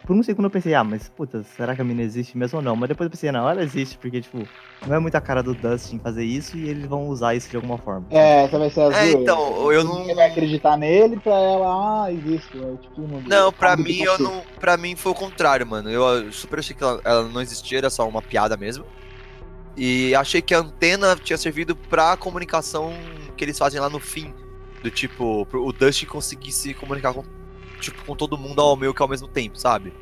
Por 0.07 0.15
um 0.15 0.23
segundo 0.23 0.45
eu 0.47 0.51
pensei, 0.51 0.75
ah, 0.75 0.85
mas 0.85 1.09
puta, 1.09 1.43
será 1.57 1.75
que 1.75 1.81
a 1.81 1.85
mina 1.85 2.03
existe 2.03 2.37
mesmo 2.37 2.59
ou 2.59 2.63
não? 2.63 2.77
Mas 2.77 2.91
depois 2.91 3.07
eu 3.07 3.11
pensei, 3.11 3.33
não, 3.33 3.49
ela 3.49 3.63
existe, 3.63 3.97
porque, 3.97 4.21
tipo, 4.21 4.47
não 4.87 4.97
é 4.97 4.99
muita 4.99 5.19
cara 5.19 5.43
do 5.43 5.55
Dustin 5.55 5.99
fazer 5.99 6.25
isso 6.25 6.59
e 6.59 6.69
eles 6.69 6.85
vão 6.87 7.09
usar 7.09 7.35
isso 7.35 7.49
de 7.49 7.57
alguma 7.57 7.79
forma. 7.79 8.07
É, 8.11 8.45
essa 8.45 8.59
vai 8.59 8.69
ser 8.69 8.81
a 8.83 8.85
É, 8.85 8.91
zoeira. 8.93 9.21
então, 9.23 9.73
eu 9.73 9.83
não- 9.83 10.01
Ninguém 10.01 10.15
vai 10.15 10.27
acreditar 10.31 10.77
nele 10.77 11.19
pra 11.19 11.33
ela, 11.33 12.05
ah, 12.05 12.13
existe. 12.13 12.51
É, 12.59 12.77
tipo, 12.83 13.01
não, 13.01 13.23
Não, 13.23 13.51
pra 13.51 13.71
sabe 13.71 13.83
do 13.85 13.89
mim, 13.89 14.01
eu 14.03 14.19
não. 14.19 14.43
Pra 14.61 14.77
mim 14.77 14.95
foi 14.95 15.13
o 15.13 15.15
contrário, 15.15 15.67
mano. 15.67 15.91
Eu 15.91 16.31
super 16.33 16.59
achei 16.59 16.77
que 16.77 16.85
ela, 16.85 17.01
ela 17.03 17.23
não 17.27 17.41
existia, 17.41 17.79
era 17.79 17.89
só 17.89 18.07
uma 18.07 18.21
piada 18.21 18.59
mesmo. 18.59 18.85
E 19.75 20.15
achei 20.15 20.43
que 20.43 20.55
a 20.55 20.59
antena 20.59 21.17
tinha 21.17 21.39
servido 21.39 21.75
pra 21.75 22.15
comunicação 22.17 22.93
que 23.39 23.43
eles 23.43 23.59
fazem 23.59 23.81
lá 23.81 23.89
no 23.89 23.99
fim. 23.99 24.33
Do 24.85 24.91
tipo, 24.91 25.49
o 25.51 25.73
Dustin 25.73 26.05
conseguir 26.05 26.53
se 26.53 26.75
comunicar 26.75 27.15
com, 27.15 27.25
tipo, 27.81 28.05
com 28.05 28.15
todo 28.15 28.37
mundo 28.37 28.61
ao 28.61 28.77
meio 28.77 28.93
que 28.93 29.01
ao 29.01 29.09
mesmo 29.09 29.27
tempo, 29.27 29.59
sabe? 29.59 29.95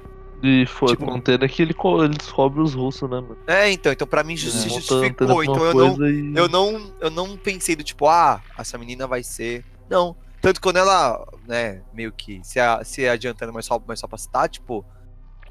E 0.43 0.67
foi 0.67 0.89
Tipo- 0.89 1.05
com 1.05 1.13
antena 1.15 1.47
que 1.49 1.63
ele, 1.63 1.73
ele 2.03 2.17
descobre 2.19 2.61
os 2.61 2.75
russos, 2.75 3.09
né, 3.09 3.21
mano? 3.21 3.39
É, 3.47 3.71
então, 3.71 3.93
então 3.93 4.09
pra 4.09 4.25
mim 4.25 4.37
ju- 4.37 4.51
se 4.51 4.67
antena 4.67 4.75
justificou. 4.75 5.45
Então 5.45 5.65
eu 5.65 5.73
não, 5.73 6.09
e- 6.11 6.33
eu 6.37 6.49
não, 6.49 6.93
eu 7.01 7.11
não 7.11 7.37
pensei 7.37 7.77
do 7.77 7.85
tipo, 7.85 8.09
ah, 8.09 8.43
essa 8.59 8.77
menina 8.77 9.07
vai 9.07 9.23
ser. 9.23 9.65
Não. 9.89 10.17
Tanto 10.41 10.61
quando 10.61 10.79
ela, 10.79 11.25
né, 11.47 11.81
meio 11.95 12.11
que 12.11 12.41
se, 12.43 12.59
a- 12.59 12.83
se 12.83 13.07
adiantando, 13.09 13.53
mas 13.53 13.65
só, 13.65 13.81
mas 13.87 14.01
só 14.01 14.09
pra 14.09 14.19
citar, 14.19 14.49
tipo. 14.49 14.85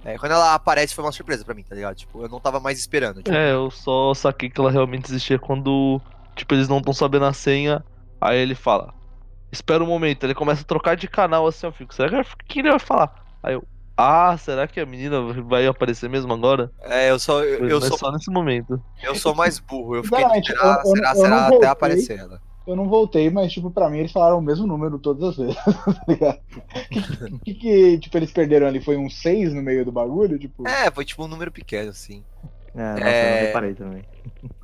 é, 0.04 0.18
quando 0.18 0.34
ela 0.34 0.54
aparece 0.56 0.94
foi 0.94 1.06
uma 1.06 1.12
surpresa 1.14 1.46
pra 1.46 1.54
mim, 1.54 1.64
tá 1.64 1.74
ligado? 1.74 1.96
Tipo, 1.96 2.24
eu 2.24 2.28
não 2.28 2.42
tava 2.42 2.60
mais 2.60 2.78
esperando. 2.78 3.24
Tipo, 3.24 3.32
É, 3.38 3.54
eu 3.54 3.72
só 3.72 4.14
saquei 4.14 4.50
que 4.50 4.60
ela 4.60 4.72
realmente 4.72 5.06
existia 5.10 5.40
quando, 5.40 6.02
tipo, 6.36 6.54
eles 6.54 6.68
não 6.68 6.80
estão 6.80 6.92
sabendo 6.94 7.24
a 7.24 7.32
senha. 7.32 7.82
Aí 8.20 8.38
ele 8.40 8.56
fala, 8.56 8.94
espera 9.52 9.84
um 9.84 9.88
momento. 9.88 10.24
Ele 10.24 10.34
começa 10.36 10.62
a 10.62 10.66
trocar 10.66 10.96
de 10.96 11.08
canal 11.08 11.46
assim, 11.48 11.66
eu 11.66 11.72
fico, 11.72 11.94
será 11.94 12.24
que 12.24 12.32
o 12.34 12.38
que 12.48 12.60
ele 12.60 12.70
vai 12.70 12.80
falar? 12.80 13.14
Aí 13.44 13.54
eu, 13.54 13.64
ah, 13.98 14.36
será 14.38 14.68
que 14.68 14.80
a 14.80 14.86
menina 14.86 15.22
vai 15.44 15.68
aparecer 15.68 16.10
mesmo 16.10 16.34
agora? 16.34 16.72
É, 16.82 17.12
eu 17.12 17.20
sou, 17.20 17.44
eu, 17.44 17.68
eu 17.68 17.82
sou, 17.82 17.98
só 17.98 18.12
nesse 18.12 18.32
momento. 18.32 18.82
eu 19.04 19.14
sou 19.16 19.36
mais 19.36 19.60
burro. 19.60 19.96
Eu 19.98 20.04
fiquei, 20.04 20.20
Sinceramente, 20.20 20.48
será, 20.52 20.64
eu- 20.64 20.90
eu- 20.92 20.96
será, 20.96 21.12
eu 21.12 21.16
será 21.16 21.48
até 21.48 21.68
aparecer 21.68 22.20
ela. 22.20 22.42
Eu 22.66 22.76
não 22.76 22.88
voltei, 22.88 23.30
mas, 23.30 23.52
tipo, 23.52 23.72
pra 23.72 23.90
mim 23.90 23.98
eles 24.00 24.12
falaram 24.12 24.38
o 24.38 24.42
mesmo 24.42 24.68
número 24.68 25.00
todas 25.00 25.24
as 25.30 25.36
vezes, 25.38 25.56
tá 25.66 26.04
ligado? 26.08 26.40
O 27.34 27.40
que, 27.40 27.54
que, 27.56 28.00
tipo, 28.00 28.18
eles 28.18 28.32
perderam 28.32 28.68
ali? 28.68 28.80
Foi 28.80 28.98
um 28.98 29.10
6 29.10 29.52
no 29.54 29.62
meio 29.64 29.84
do 29.84 29.92
bagulho? 29.92 30.38
Tipo, 30.38 30.68
É, 30.68 30.90
foi 30.92 31.04
tipo 31.04 31.24
um 31.24 31.28
número 31.28 31.52
pequeno, 31.52 31.90
assim. 31.90 32.24
É, 32.76 32.92
nossa, 32.94 33.04
É. 33.10 33.28
eu 33.32 33.36
não 33.36 33.48
reparei 33.48 33.74
também. 33.74 34.02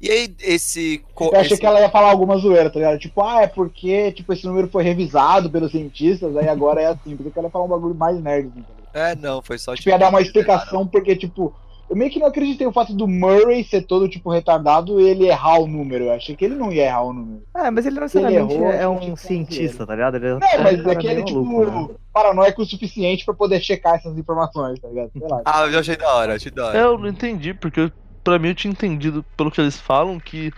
E 0.01 0.09
aí, 0.09 0.35
esse. 0.41 1.03
co- 1.13 1.25
eu 1.25 1.31
achei 1.39 1.53
esse- 1.53 1.57
que 1.59 1.65
ela 1.65 1.79
ia 1.81 1.89
falar 1.89 2.09
alguma 2.09 2.37
zoeira, 2.37 2.69
tá 2.69 2.79
ligado? 2.79 2.99
Tipo, 2.99 3.21
ah, 3.23 3.41
é 3.41 3.47
porque, 3.47 4.11
tipo, 4.13 4.31
esse 4.31 4.45
número 4.45 4.67
foi 4.69 4.83
revisado 4.83 5.49
pelos 5.49 5.71
cientistas, 5.71 6.35
aí 6.37 6.47
agora 6.47 6.81
é 6.81 6.85
assim. 6.87 7.15
Porque 7.17 7.37
ela 7.37 7.47
ia 7.47 7.51
falar 7.51 7.65
um 7.65 7.69
bagulho 7.69 7.93
mais 7.95 8.19
nerd, 8.21 8.47
assim, 8.47 8.61
tá 8.61 8.69
ligado? 8.77 9.11
É, 9.11 9.15
não, 9.15 9.41
foi 9.41 9.57
só 9.57 9.75
Tipo, 9.75 9.89
ia 9.89 9.97
dar 9.97 10.09
uma 10.09 10.21
explicação, 10.21 10.87
porque, 10.87 11.15
tipo, 11.15 11.53
eu 11.89 11.95
meio 11.95 12.11
que 12.11 12.19
não 12.19 12.27
acreditei 12.27 12.67
o 12.67 12.71
fato 12.71 12.93
do 12.93 13.07
Murray 13.07 13.63
ser 13.63 13.81
todo, 13.81 14.09
tipo, 14.09 14.29
retardado 14.29 14.99
e 14.99 15.07
ele 15.09 15.27
errar 15.27 15.59
o 15.59 15.67
número. 15.67 16.05
Eu 16.05 16.11
achei 16.11 16.35
que 16.35 16.43
ele 16.43 16.55
não 16.55 16.71
ia 16.71 16.85
errar 16.85 17.03
o 17.03 17.13
número. 17.13 17.43
É, 17.55 17.71
mas 17.71 17.85
ele 17.85 17.95
não 17.95 18.03
necessariamente 18.03 18.53
errou, 18.53 18.71
é 18.71 18.87
um 18.87 19.15
cientista, 19.15 19.85
tá 19.85 19.95
ligado? 19.95 20.17
Ele 20.17 20.27
é, 20.27 20.31
Não, 20.31 20.63
mas 20.63 20.85
é 20.85 20.95
que 20.95 21.07
ele, 21.07 21.23
tipo, 21.23 21.43
maluco, 21.45 21.93
né? 21.93 21.99
paranoico 22.11 22.61
o 22.61 22.65
suficiente 22.65 23.23
pra 23.23 23.33
poder 23.33 23.61
checar 23.61 23.95
essas 23.95 24.17
informações, 24.17 24.79
tá 24.79 24.87
ligado? 24.87 25.11
Sei 25.11 25.27
lá. 25.27 25.41
Ah, 25.45 25.65
eu 25.65 25.79
achei 25.79 25.95
da 25.95 26.13
hora, 26.13 26.35
achei 26.35 26.51
da 26.51 26.67
hora. 26.67 26.77
É, 26.77 26.83
eu 26.83 26.97
não 26.97 27.07
entendi, 27.07 27.53
porque 27.53 27.91
pra 28.23 28.37
mim 28.37 28.49
eu 28.49 28.55
tinha 28.55 28.71
entendido, 28.71 29.23
pelo 29.37 29.49
que 29.49 29.61
eles 29.61 29.79
falam, 29.79 30.19
que 30.19 30.51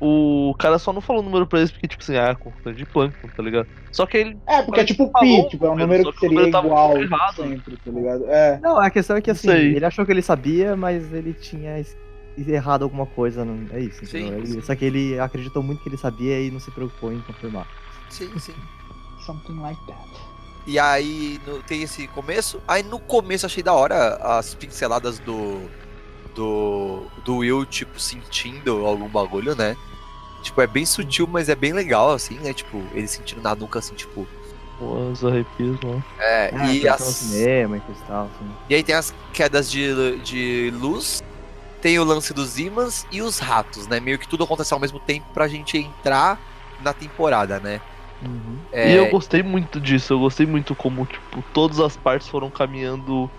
o 0.00 0.54
cara 0.58 0.78
só 0.78 0.92
não 0.92 1.00
falou 1.00 1.22
o 1.22 1.24
número 1.24 1.46
pra 1.46 1.60
eles 1.60 1.70
porque, 1.70 1.88
tipo 1.88 2.02
assim, 2.02 2.16
ah, 2.16 2.34
conta 2.34 2.72
de 2.72 2.84
Plankton, 2.84 3.28
tá 3.28 3.42
ligado? 3.42 3.66
Só 3.92 4.06
que 4.06 4.16
ele. 4.18 4.36
É, 4.46 4.62
porque 4.62 4.80
é 4.80 4.84
tipo 4.84 5.10
pi, 5.20 5.48
tipo, 5.48 5.66
é 5.66 5.70
um 5.70 5.76
número, 5.76 6.12
que 6.12 6.18
seria 6.20 6.48
igual 6.48 6.96
errado. 6.98 7.36
sempre, 7.36 7.76
tá 7.76 7.90
ligado? 7.90 8.24
É. 8.28 8.58
Não, 8.62 8.78
a 8.78 8.90
questão 8.90 9.16
é 9.16 9.20
que 9.20 9.30
assim, 9.30 9.48
sei. 9.48 9.76
ele 9.76 9.84
achou 9.84 10.04
que 10.04 10.12
ele 10.12 10.22
sabia, 10.22 10.76
mas 10.76 11.12
ele 11.12 11.32
tinha 11.32 11.84
errado 12.36 12.82
alguma 12.82 13.06
coisa. 13.06 13.44
Não... 13.44 13.66
É 13.72 13.80
isso, 13.80 14.04
Sim, 14.06 14.22
entendeu? 14.22 14.38
Ele- 14.38 14.46
sim. 14.48 14.60
Só 14.62 14.74
que 14.74 14.84
ele 14.84 15.18
acreditou 15.18 15.62
muito 15.62 15.82
que 15.82 15.88
ele 15.88 15.96
sabia 15.96 16.40
e 16.40 16.50
não 16.50 16.58
se 16.60 16.70
preocupou 16.70 17.12
em 17.12 17.20
confirmar. 17.20 17.66
Sim, 18.10 18.30
sim. 18.38 18.54
Something 19.24 19.60
like 19.60 19.80
that. 19.86 20.00
E 20.66 20.78
aí 20.78 21.38
no- 21.46 21.62
tem 21.62 21.82
esse 21.82 22.08
começo. 22.08 22.60
Aí 22.66 22.82
no 22.82 22.98
começo 22.98 23.46
achei 23.46 23.62
da 23.62 23.72
hora 23.72 24.16
as 24.16 24.54
pinceladas 24.54 25.18
do. 25.18 25.60
Do. 26.34 27.02
Do 27.24 27.36
Will, 27.38 27.64
tipo, 27.66 27.98
sentindo 28.00 28.84
algum 28.86 29.08
bagulho, 29.08 29.54
né? 29.54 29.76
Tipo, 30.42 30.60
é 30.60 30.66
bem 30.66 30.84
sutil, 30.84 31.26
mas 31.26 31.48
é 31.48 31.54
bem 31.54 31.72
legal, 31.72 32.12
assim, 32.12 32.38
né? 32.38 32.52
Tipo, 32.52 32.82
ele 32.92 33.06
sentindo 33.08 33.40
na 33.42 33.54
nuca, 33.54 33.78
assim, 33.78 33.94
tipo. 33.94 34.26
Os 34.80 35.24
arrepios, 35.24 35.80
né? 35.82 36.02
É, 36.18 36.50
Ah, 36.52 36.72
e, 36.72 36.86
as, 36.88 37.00
cinema 37.02 37.76
e 37.76 37.80
coisa 37.80 38.00
e 38.02 38.06
tal, 38.06 38.24
assim. 38.26 38.50
e 38.68 38.74
aí 38.74 38.82
tem 38.82 38.94
as 38.94 39.14
quedas 39.32 39.70
de, 39.70 40.18
de 40.20 40.70
luz. 40.74 41.22
Tem 41.80 41.98
o 41.98 42.04
lance 42.04 42.32
dos 42.34 42.58
imãs 42.58 43.06
e 43.12 43.20
os 43.22 43.38
ratos, 43.38 43.86
né? 43.86 44.00
Meio 44.00 44.18
que 44.18 44.26
tudo 44.26 44.42
acontece 44.44 44.72
ao 44.74 44.80
mesmo 44.80 44.98
tempo 44.98 45.26
pra 45.32 45.46
gente 45.48 45.76
entrar 45.78 46.40
na 46.82 46.92
temporada, 46.92 47.60
né? 47.60 47.80
Uhum. 48.22 48.58
É, 48.72 48.90
E 48.90 48.96
eu 48.96 49.10
gostei 49.10 49.42
muito 49.42 49.80
disso, 49.80 50.14
eu 50.14 50.18
gostei 50.18 50.46
muito 50.46 50.74
como, 50.74 51.04
tipo, 51.06 51.42
todas 51.52 51.78
as 51.80 51.96
partes 51.96 52.26
foram 52.28 52.50
caminhando 52.50 53.30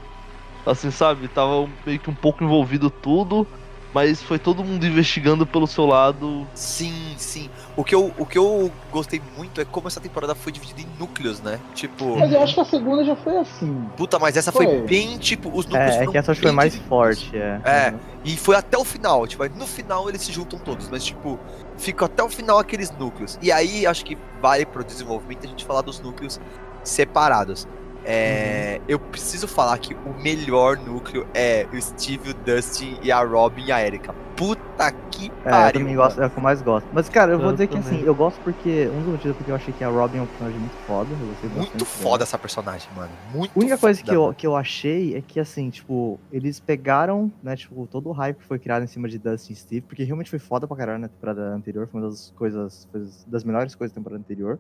assim, 0.66 0.92
sabe? 0.92 1.28
Tava 1.28 1.68
meio 1.86 2.00
que 2.00 2.10
um 2.10 2.16
pouco 2.16 2.44
envolvido 2.44 2.90
tudo, 2.90 3.48
mas 3.94 4.22
foi 4.22 4.38
todo 4.38 4.64
mundo 4.64 4.86
investigando 4.86 5.46
pelo 5.46 5.66
seu 5.68 5.86
lado. 5.86 6.46
Sim, 6.54 7.14
sim. 7.18 7.50
O 7.78 7.84
que, 7.84 7.94
eu, 7.96 8.14
o 8.18 8.26
que 8.26 8.38
eu 8.38 8.70
gostei 8.92 9.22
muito 9.38 9.60
é 9.62 9.66
como 9.66 9.88
essa 9.88 10.00
temporada 10.02 10.34
foi 10.36 10.52
dividida 10.52 10.82
em 10.82 10.88
núcleos, 11.00 11.42
né? 11.42 11.60
Tipo, 11.74 12.18
Mas 12.18 12.32
eu 12.32 12.42
acho 12.42 12.54
que 12.56 12.60
a 12.62 12.66
segunda 12.66 13.04
já 13.06 13.16
foi 13.16 13.38
assim. 13.38 13.90
puta, 13.96 14.18
mas 14.20 14.36
essa 14.38 14.52
foi, 14.52 14.66
Foi. 14.66 14.82
bem, 14.82 15.18
tipo, 15.18 15.50
os 15.50 15.66
núcleos 15.66 15.96
É, 15.96 16.04
é 16.04 16.08
que 16.08 16.18
essa 16.18 16.32
acho 16.32 16.42
que 16.42 16.48
foi 16.48 16.52
mais 16.56 16.72
divididos. 16.74 16.90
forte, 16.90 17.36
é. 17.38 17.62
É. 17.64 17.92
Uhum. 17.92 18.00
E 18.26 18.36
foi 18.38 18.56
até 18.56 18.78
o 18.78 18.84
final, 18.84 19.26
tipo, 19.28 19.44
aí 19.44 19.50
no 19.56 19.68
final 19.68 20.10
eles 20.10 20.22
se 20.24 20.32
juntam 20.32 20.58
todos, 20.60 20.90
mas 20.90 21.04
tipo, 21.06 21.40
fica 21.78 22.06
até 22.06 22.24
o 22.24 22.30
final 22.30 22.58
aqueles 22.60 22.92
núcleos. 22.92 23.38
E 23.42 23.52
aí 23.52 23.86
acho 23.86 24.04
que 24.06 24.18
vale 24.42 24.66
pro 24.66 24.84
desenvolvimento 24.84 25.46
a 25.46 25.48
gente 25.48 25.64
falar 25.64 25.82
dos 25.82 26.00
núcleos 26.00 26.40
separados. 26.84 27.68
É, 28.08 28.80
Eu 28.88 29.00
preciso 29.00 29.48
falar 29.48 29.78
que 29.80 29.94
o 29.96 30.14
melhor 30.22 30.78
núcleo 30.78 31.26
é 31.34 31.66
o 31.74 31.82
Steve, 31.82 32.30
o 32.30 32.34
Dustin 32.34 32.98
e 33.02 33.12
a 33.12 33.24
Robin 33.24 33.66
e 33.66 33.72
a 33.72 33.86
Erika. 33.86 34.14
Puta 34.36 34.92
que 35.12 35.32
É, 35.46 35.48
eu 35.48 35.52
pariu. 35.52 35.82
também 35.82 35.96
gosto, 35.96 36.22
é 36.22 36.26
o 36.28 36.30
que 36.30 36.38
eu 36.38 36.44
mais 36.44 36.62
gosto. 36.62 36.88
Mas, 36.92 37.08
cara, 37.10 37.32
eu 37.32 37.38
vou 37.38 37.48
Eu 37.48 37.52
dizer 37.54 37.68
que 37.68 37.74
também. 37.80 38.00
assim, 38.00 38.06
eu 38.06 38.14
gosto 38.14 38.40
porque. 38.42 38.88
Um 38.94 38.98
dos 39.00 39.08
motivos 39.08 39.32
é 39.32 39.34
porque 39.38 39.52
eu 39.52 39.56
achei 39.56 39.74
que 39.74 39.84
a 39.84 39.88
Robin 39.90 40.18
é 40.18 40.22
um 40.22 40.26
personagem 40.28 40.60
muito 40.60 40.76
foda. 40.86 41.10
Eu 41.10 41.28
gostei 41.28 41.50
Muito 41.50 41.86
foda 41.86 42.10
dela. 42.10 42.24
essa 42.24 42.38
personagem, 42.38 42.88
mano. 42.96 43.12
Muito 43.34 43.52
A 43.56 43.60
única 43.60 43.78
coisa 43.78 44.00
foda, 44.00 44.12
que 44.12 44.16
eu, 44.16 44.34
que 44.34 44.46
eu 44.48 44.56
achei 44.56 45.16
é 45.16 45.22
que, 45.22 45.40
assim, 45.40 45.70
tipo, 45.70 46.20
eles 46.32 46.60
pegaram, 46.60 47.32
né, 47.42 47.56
tipo, 47.56 47.88
todo 47.88 48.10
o 48.10 48.12
hype 48.12 48.38
que 48.38 48.44
foi 48.46 48.60
criado 48.60 48.84
em 48.84 48.88
cima 48.88 49.08
de 49.08 49.18
Dustin 49.18 49.54
e 49.54 49.56
Steve, 49.56 49.82
porque 49.82 50.04
realmente 50.04 50.30
foi 50.30 50.40
foda 50.40 50.68
pra 50.68 50.76
caralho 50.78 51.00
na 51.00 51.08
temporada 51.08 51.42
anterior, 51.56 51.88
foi 51.90 52.02
uma 52.02 52.10
das 52.10 52.32
coisas, 52.36 52.88
coisas- 52.92 53.24
das 53.26 53.44
melhores 53.46 53.74
coisas 53.74 53.94
da 53.94 54.00
temporada 54.02 54.20
anterior. 54.22 54.60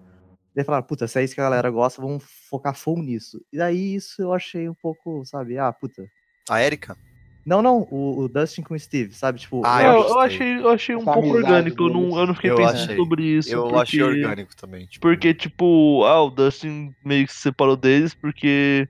Daí 0.55 0.63
falaram, 0.63 0.85
puta, 0.85 1.05
se 1.07 1.19
é 1.19 1.23
isso 1.23 1.35
que 1.35 1.41
a 1.41 1.43
galera 1.43 1.69
gosta, 1.69 2.01
vamos 2.01 2.23
focar 2.49 2.73
full 2.73 3.03
nisso. 3.03 3.41
E 3.51 3.57
daí 3.57 3.95
isso 3.95 4.21
eu 4.21 4.33
achei 4.33 4.69
um 4.69 4.73
pouco, 4.73 5.25
sabe, 5.25 5.57
ah, 5.57 5.73
puta. 5.73 6.07
A 6.49 6.63
Erika? 6.63 6.97
Não, 7.45 7.61
não, 7.61 7.87
o, 7.91 8.21
o 8.21 8.27
Dustin 8.29 8.63
com 8.63 8.73
o 8.73 8.79
Steve, 8.79 9.13
sabe, 9.13 9.39
tipo... 9.39 9.61
Ah, 9.65 9.83
eu, 9.83 10.01
eu 10.01 10.19
achei, 10.19 10.57
eu 10.57 10.69
achei 10.69 10.95
um 10.95 11.01
Essa 11.01 11.13
pouco 11.13 11.29
orgânico, 11.29 11.83
eu 11.83 11.89
não, 11.89 12.19
eu 12.19 12.25
não 12.25 12.33
fiquei 12.33 12.51
Eu 12.51 12.55
pensando 12.55 12.83
achei. 12.83 12.95
sobre 12.95 13.23
isso. 13.23 13.53
Eu 13.53 13.63
porque... 13.63 13.75
achei 13.75 14.01
orgânico 14.01 14.55
também. 14.55 14.85
Tipo, 14.87 15.01
Porque, 15.01 15.33
tipo, 15.33 16.03
ah, 16.05 16.23
o 16.23 16.29
Dustin 16.31 16.95
meio 17.03 17.27
que 17.27 17.33
se 17.33 17.41
separou 17.41 17.75
deles 17.75 18.15
porque 18.15 18.87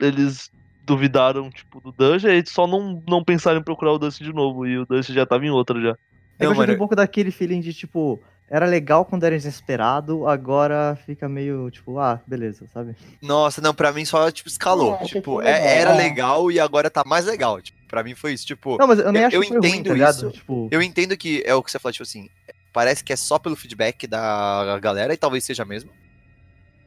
eles 0.00 0.50
duvidaram, 0.86 1.50
tipo, 1.50 1.80
do 1.80 1.92
Dustin, 1.92 2.28
e 2.28 2.36
eles 2.36 2.50
só 2.50 2.66
não, 2.66 3.02
não 3.08 3.24
pensaram 3.24 3.60
em 3.60 3.64
procurar 3.64 3.92
o 3.92 3.98
Dustin 3.98 4.24
de 4.24 4.32
novo, 4.32 4.66
e 4.66 4.78
o 4.78 4.86
Dustin 4.86 5.12
já 5.14 5.26
tava 5.26 5.44
em 5.44 5.50
outra 5.50 5.80
já. 5.80 5.90
É 6.38 6.44
eu 6.44 6.46
Não, 6.46 6.52
achei 6.52 6.62
mano, 6.62 6.74
um 6.74 6.78
pouco 6.78 6.96
daquele 6.96 7.30
feeling 7.30 7.60
de, 7.60 7.74
tipo, 7.74 8.20
era 8.54 8.66
legal 8.66 9.04
quando 9.04 9.24
era 9.24 9.36
desesperado, 9.36 10.28
agora 10.28 10.96
fica 11.04 11.28
meio, 11.28 11.68
tipo, 11.72 11.98
ah, 11.98 12.20
beleza, 12.24 12.68
sabe? 12.72 12.94
Nossa, 13.20 13.60
não, 13.60 13.74
pra 13.74 13.92
mim 13.92 14.04
só, 14.04 14.30
tipo, 14.30 14.48
escalou. 14.48 14.94
É, 15.00 15.04
tipo, 15.06 15.42
é- 15.42 15.46
legal, 15.54 15.66
era 15.68 15.90
é. 15.90 15.96
legal 15.96 16.52
e 16.52 16.60
agora 16.60 16.88
tá 16.88 17.02
mais 17.04 17.24
legal. 17.24 17.60
Tipo, 17.60 17.78
pra 17.88 18.04
mim 18.04 18.14
foi 18.14 18.32
isso. 18.32 18.46
Tipo, 18.46 18.78
Não, 18.78 18.86
mas 18.86 19.00
eu 19.00 19.10
nem 19.10 19.22
eu- 19.22 19.26
acho 19.28 19.36
eu 19.36 19.40
que 19.42 19.48
foi 19.48 19.58
ruim, 19.58 19.68
entendo 19.70 19.86
tá 19.88 19.92
ligado? 19.94 20.14
isso. 20.14 20.30
Tipo, 20.30 20.68
eu 20.70 20.80
entendo 20.80 21.16
que 21.16 21.42
é 21.44 21.52
o 21.52 21.62
que 21.64 21.70
você 21.72 21.80
falou, 21.80 21.92
tipo 21.92 22.04
assim, 22.04 22.30
parece 22.72 23.02
que 23.02 23.12
é 23.12 23.16
só 23.16 23.40
pelo 23.40 23.56
feedback 23.56 24.06
da 24.06 24.78
galera, 24.80 25.12
e 25.12 25.16
talvez 25.16 25.42
seja 25.42 25.64
mesmo. 25.64 25.90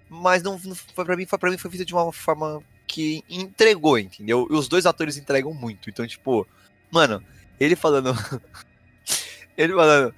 Mas 0.10 0.42
não, 0.42 0.58
não 0.64 0.74
foi 0.74 1.04
pra 1.04 1.18
mim, 1.18 1.26
foi 1.26 1.38
pra 1.38 1.52
mim 1.52 1.58
foi 1.58 1.70
feito 1.70 1.86
de 1.86 1.94
uma 1.94 2.14
forma 2.14 2.64
que 2.88 3.26
entregou, 3.30 4.00
entendeu? 4.00 4.48
E 4.50 4.54
os 4.54 4.70
dois 4.70 4.86
atores 4.86 5.18
entregam 5.18 5.54
muito. 5.54 5.90
Então, 5.90 6.08
tipo, 6.08 6.48
mano, 6.90 7.22
ele 7.60 7.76
falando. 7.76 8.14
ele 9.58 9.74
falando. 9.74 10.14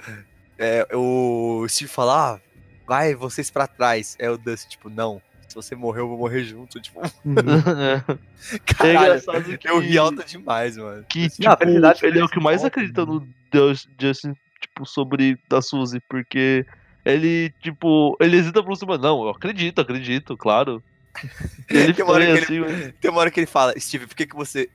É, 0.60 0.86
o 0.94 1.66
Steve 1.70 1.90
fala, 1.90 2.36
ah, 2.36 2.40
vai 2.86 3.16
vocês 3.16 3.50
pra 3.50 3.66
trás. 3.66 4.16
É 4.20 4.30
o 4.30 4.38
Dustin, 4.38 4.68
tipo, 4.70 4.90
não. 4.90 5.22
Se 5.48 5.56
você 5.56 5.74
morrer, 5.76 6.02
eu 6.02 6.08
vou 6.10 6.18
morrer 6.18 6.44
junto. 6.44 6.78
Tipo, 6.82 7.00
uhum. 7.00 7.34
é 8.54 8.60
caralho, 8.66 9.00
engraçado 9.00 9.58
que, 9.58 9.68
eu 9.70 9.80
ri 9.80 9.98
alto 9.98 10.24
demais, 10.26 10.78
mano. 10.78 11.04
que 11.10 11.30
tipo, 11.30 11.44
Não, 11.46 11.54
a 11.54 11.58
felicidade 11.58 12.06
ele 12.06 12.20
é 12.20 12.24
o 12.24 12.30
que 12.30 12.40
mais 12.40 12.64
acredita 12.64 13.06
no 13.06 13.26
Deus- 13.52 13.88
Justin, 14.00 14.36
tipo, 14.62 14.86
sobre 14.86 15.40
da 15.50 15.62
Suzy, 15.62 16.00
porque 16.10 16.66
ele, 17.06 17.52
tipo, 17.64 18.16
ele 18.20 18.38
hesita 18.38 18.62
por 18.62 18.76
cima, 18.76 18.98
não, 18.98 19.24
eu 19.24 19.30
acredito, 19.30 19.80
acredito, 19.82 20.36
claro. 20.38 20.84
Ele 21.70 21.94
Tem 21.94 22.06
uma 22.06 22.14
hora 22.14 22.26
que 22.26 22.32
assim, 22.44 22.60
mas- 22.60 22.94
Tem 23.02 23.10
uma 23.12 23.20
hora 23.22 23.32
que 23.32 23.40
ele 23.40 23.48
fala, 23.48 23.74
Steve, 23.80 24.06
por 24.06 24.16
que, 24.16 24.28
que 24.28 24.36
você 24.36 24.70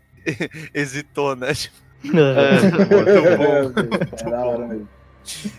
hesitou, 0.75 1.37
né? 1.37 1.55
Tipo, 1.55 1.77
é, 2.19 4.27
É 4.27 4.31
da 4.31 4.45
hora 4.45 4.67
mesmo. 4.67 4.89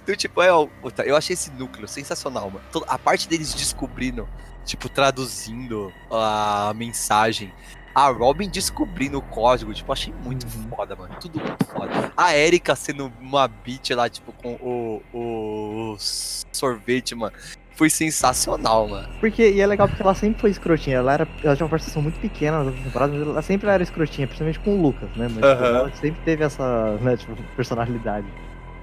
Então, 0.03 0.15
tipo, 0.15 0.41
é, 0.41 0.51
ó, 0.51 0.67
eu 1.05 1.15
achei 1.15 1.33
esse 1.33 1.51
núcleo 1.51 1.87
sensacional, 1.87 2.49
mano. 2.51 2.65
Toda- 2.71 2.85
A 2.87 2.97
parte 2.99 3.27
deles 3.27 3.53
descobrindo, 3.53 4.27
tipo, 4.63 4.87
traduzindo 4.89 5.91
a 6.11 6.73
mensagem. 6.75 7.51
A 7.93 8.09
Robin 8.09 8.49
descobrindo 8.49 9.17
o 9.17 9.21
código, 9.21 9.73
tipo, 9.73 9.91
achei 9.91 10.13
muito 10.23 10.45
Uhum. 10.45 10.67
foda, 10.69 10.95
mano. 10.97 11.15
Tudo 11.19 11.39
muito 11.39 11.65
foda. 11.65 12.11
A 12.17 12.35
Erika 12.35 12.75
sendo 12.75 13.11
uma 13.21 13.47
bitch 13.47 13.91
lá, 13.91 14.09
tipo, 14.09 14.33
com 14.33 14.53
o, 14.55 15.01
o 15.13 15.95
sorvete, 15.97 17.15
mano. 17.15 17.33
Foi 17.77 17.89
sensacional, 17.89 18.87
mano. 18.87 19.07
Porque, 19.19 19.49
e 19.49 19.59
é 19.59 19.67
legal 19.67 19.87
porque 19.87 20.01
ela 20.01 20.15
sempre 20.15 20.39
foi 20.39 20.49
escrotinha. 20.49 20.97
Ela, 20.97 21.13
era, 21.13 21.27
ela 21.43 21.55
tinha 21.55 21.65
uma 21.65 21.69
participação 21.69 22.01
muito 22.01 22.19
pequena 22.19 22.63
nas 22.63 22.73
temporadas, 22.75 23.17
mas 23.17 23.27
ela 23.27 23.41
sempre 23.41 23.69
era 23.69 23.83
escrotinha, 23.83 24.27
principalmente 24.27 24.59
com 24.59 24.77
o 24.77 24.81
Lucas, 24.81 25.09
né? 25.15 25.27
Mas 25.27 25.35
tipo, 25.35 25.45
Aham. 25.45 25.65
ela 25.77 25.91
sempre 25.95 26.21
teve 26.23 26.43
essa, 26.43 26.97
né, 27.01 27.17
tipo, 27.17 27.35
personalidade. 27.55 28.27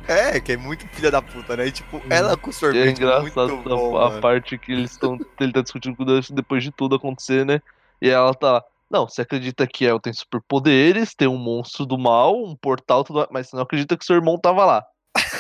É, 0.08 0.40
que 0.40 0.52
é 0.52 0.56
muito 0.56 0.86
filha 0.88 1.10
da 1.10 1.22
puta, 1.22 1.56
né? 1.56 1.66
E, 1.66 1.72
tipo, 1.72 1.96
Uhum. 1.96 2.02
ela 2.10 2.36
com 2.36 2.48
o 2.48 2.50
E 2.50 2.54
é 2.54 2.58
sorvete 2.58 2.98
engraçado 2.98 3.56
muito 3.56 3.68
bom, 3.68 3.96
a, 3.96 4.18
a 4.18 4.20
parte 4.20 4.58
que 4.58 4.72
eles 4.72 4.92
estão. 4.92 5.18
Ele 5.40 5.52
tá 5.52 5.62
discutindo 5.62 5.96
com 5.96 6.02
o 6.02 6.06
Dustin 6.06 6.34
depois 6.34 6.62
de 6.62 6.70
tudo 6.70 6.96
acontecer, 6.96 7.44
né? 7.46 7.60
E 8.00 8.08
ela 8.08 8.34
tá 8.34 8.52
lá. 8.52 8.64
Não, 8.90 9.08
você 9.08 9.22
acredita 9.22 9.66
que 9.66 9.84
El 9.86 9.98
tem 9.98 10.12
superpoderes, 10.12 11.14
tem 11.14 11.26
um 11.26 11.38
monstro 11.38 11.86
do 11.86 11.96
mal, 11.96 12.36
um 12.44 12.54
portal, 12.54 13.04
tudo, 13.04 13.16
mais, 13.20 13.28
mas 13.30 13.48
você 13.48 13.56
não 13.56 13.62
acredita 13.62 13.96
que 13.96 14.04
seu 14.04 14.16
irmão 14.16 14.38
tava 14.38 14.66
lá. 14.66 14.84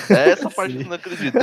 É 0.08 0.30
essa 0.30 0.48
parte 0.50 0.76
que 0.78 0.84
não 0.84 0.94
acredita. 0.94 1.38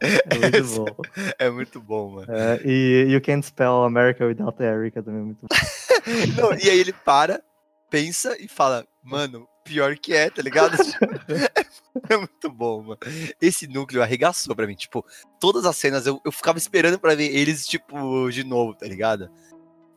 É 0.00 0.38
muito 0.38 0.84
bom. 0.84 0.96
É 1.38 1.50
muito 1.50 1.80
bom, 1.80 2.10
mano. 2.10 2.26
É, 2.30 2.60
e 2.64 3.06
You 3.08 3.20
Can't 3.22 3.46
Spell 3.46 3.82
America 3.84 4.26
Without 4.26 4.62
Erica 4.62 5.02
também 5.02 5.20
é 5.20 5.24
muito 5.24 5.38
bom. 5.42 5.48
Não, 6.36 6.52
e 6.52 6.68
aí 6.68 6.78
ele 6.78 6.92
para, 6.92 7.40
pensa 7.88 8.36
e 8.38 8.46
fala, 8.46 8.86
mano, 9.02 9.48
pior 9.64 9.96
que 9.96 10.12
é, 10.12 10.30
tá 10.30 10.42
ligado? 10.42 10.76
é 12.08 12.16
muito 12.16 12.50
bom, 12.50 12.82
mano. 12.82 12.98
Esse 13.40 13.66
núcleo 13.66 14.02
arregaçou 14.02 14.54
pra 14.54 14.66
mim. 14.66 14.74
Tipo, 14.74 15.04
todas 15.40 15.64
as 15.64 15.76
cenas 15.76 16.06
eu, 16.06 16.20
eu 16.24 16.30
ficava 16.30 16.58
esperando 16.58 16.98
pra 16.98 17.14
ver 17.14 17.34
eles, 17.34 17.66
tipo, 17.66 18.30
de 18.30 18.44
novo, 18.44 18.74
tá 18.74 18.86
ligado? 18.86 19.30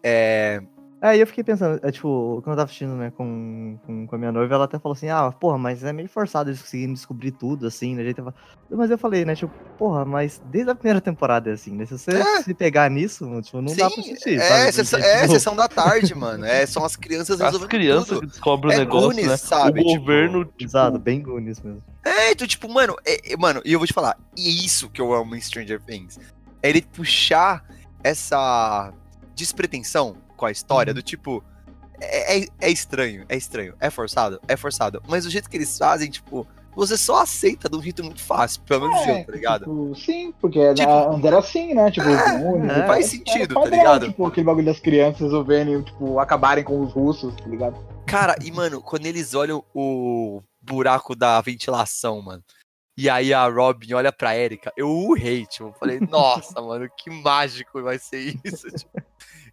É. 0.02 0.62
É, 1.00 1.16
e 1.16 1.20
eu 1.20 1.28
fiquei 1.28 1.44
pensando, 1.44 1.80
é, 1.84 1.92
tipo, 1.92 2.42
quando 2.44 2.54
eu 2.54 2.58
tava 2.58 2.64
assistindo, 2.64 2.96
né, 2.96 3.12
com, 3.16 3.78
com, 3.86 4.08
com 4.08 4.16
a 4.16 4.18
minha 4.18 4.32
noiva, 4.32 4.56
ela 4.56 4.66
até 4.66 4.80
falou 4.80 4.94
assim, 4.96 5.10
ah, 5.10 5.32
porra, 5.32 5.56
mas 5.56 5.84
é 5.84 5.94
meio 5.94 6.10
forçado 6.10 6.50
eles 6.50 6.60
conseguirem 6.60 6.92
descobrir 6.94 7.30
tudo, 7.32 7.68
assim, 7.68 7.94
né, 7.94 8.02
a 8.02 8.06
gente 8.06 8.16
tava... 8.16 8.34
Mas 8.72 8.90
eu 8.90 8.98
falei, 8.98 9.24
né, 9.24 9.36
tipo, 9.36 9.52
porra, 9.78 10.04
mas 10.04 10.42
desde 10.46 10.72
a 10.72 10.76
primeira 10.76 11.00
temporada 11.00 11.52
é 11.52 11.54
assim, 11.54 11.72
né, 11.76 11.86
se 11.86 11.96
você 11.96 12.10
É. 12.18 12.42
se 12.42 12.52
pegar 12.52 12.90
nisso, 12.90 13.30
tipo, 13.44 13.62
não 13.62 13.76
dá 13.76 13.92
pra 13.92 14.00
assistir, 14.02 14.40
é, 14.40 14.42
sabe? 14.42 14.72
sessão, 14.72 15.00
é 15.00 15.22
tipo, 15.22 15.34
sessão 15.34 15.56
da 15.56 15.68
tarde, 15.68 16.16
mano. 16.16 16.44
É, 16.44 16.66
são 16.66 16.84
as 16.84 16.96
crianças 16.96 17.40
As 17.42 17.56
crianças 17.66 18.08
tudo. 18.08 18.22
que 18.22 18.26
descobrem 18.28 18.74
É 18.74 18.78
o 18.78 18.80
negócio, 18.80 19.08
Goonies, 19.10 19.28
né? 19.28 19.38
sabe? 19.38 19.82
o 19.82 19.84
Tipo, 19.86 20.00
governo, 20.00 20.46
tipo, 20.46 20.64
Exato, 20.64 20.98
bem 20.98 21.22
Goonies 21.22 21.62
mesmo. 21.62 21.84
É, 22.04 22.32
então, 22.32 22.48
tipo, 22.48 22.68
mano, 22.68 22.96
é- 23.06 23.34
é- 23.34 23.38
mano, 23.38 23.62
e 23.64 23.72
eu 23.72 23.78
vou 23.80 23.86
te 23.86 23.94
falar, 23.94 24.18
e 24.36 24.48
é 24.48 24.66
isso 24.66 24.90
que 24.90 25.00
eu 25.00 25.14
amo 25.14 25.36
em 25.36 25.42
Stranger 25.42 25.80
Things. 25.80 26.20
É 26.64 26.70
ele 26.72 26.82
puxar 26.82 27.64
essa 28.04 28.92
despretensão 29.36 30.16
com 30.38 30.45
a 30.45 30.52
história, 30.52 30.93
do 30.93 31.02
tipo. 31.02 31.43
É, 32.00 32.39
é- 32.41 32.47
é 32.62 32.69
estranho, 32.69 33.26
é 33.28 33.36
estranho, 33.36 33.73
é 33.80 33.89
forçado, 33.89 34.39
é 34.47 34.56
forçado. 34.56 35.02
Mas 35.08 35.26
o 35.26 35.30
jeito 35.32 35.50
que 35.50 35.58
eles 35.58 35.76
fazem, 35.78 36.10
tipo, 36.12 36.47
você 36.76 36.95
só 36.95 37.23
aceita 37.23 37.67
de 37.67 37.76
um 37.76 37.82
jeito 37.82 38.04
muito 38.04 38.21
fácil, 38.21 38.62
pelo 38.62 38.88
menos 38.88 39.08
eu, 39.08 39.26
tá 39.26 39.32
ligado? 39.32 39.60
Tipo, 39.62 39.95
sim, 39.95 40.32
porque 40.39 40.73
Tipo- 40.76 40.88
a- 40.91 41.10
antes 41.10 41.26
era 41.26 41.39
assim, 41.39 41.73
né? 41.73 41.89
Tipo, 41.89 42.08
os 42.08 42.39
Goonies, 42.39 42.71
é, 42.78 42.86
faz 42.88 43.06
sentido, 43.08 43.56
tá 43.56 43.62
padrão, 43.62 43.78
ligado? 43.80 44.08
Tipo, 44.10 44.26
aquele 44.28 44.45
bagulho 44.45 44.65
das 44.67 44.80
crianças 44.80 45.21
resolverem, 45.21 45.82
tipo, 45.82 46.19
acabarem 46.19 46.63
com 46.63 46.80
os 46.82 46.93
russos, 46.93 47.36
tá 47.36 47.47
ligado? 47.47 47.76
Cara, 48.06 48.36
e 48.45 48.52
mano, 48.52 48.80
quando 48.80 49.08
eles 49.08 49.34
olham 49.34 49.63
o 49.73 50.39
buraco 50.62 51.15
da 51.15 51.41
ventilação, 51.41 52.21
mano. 52.21 52.43
E 52.95 53.10
aí 53.10 53.34
a 53.34 53.47
Robin 53.47 53.93
olha 53.93 54.12
pra 54.12 54.38
Erika, 54.38 54.71
eu 54.78 54.88
urrei, 54.89 55.47
tipo, 55.47 55.73
falei, 55.80 56.00
nossa, 56.12 56.62
mano, 56.62 56.88
que 56.95 57.10
mágico 57.10 57.82
vai 57.82 57.97
ser 57.97 58.39
isso. 58.45 58.67
tipo. 58.71 59.02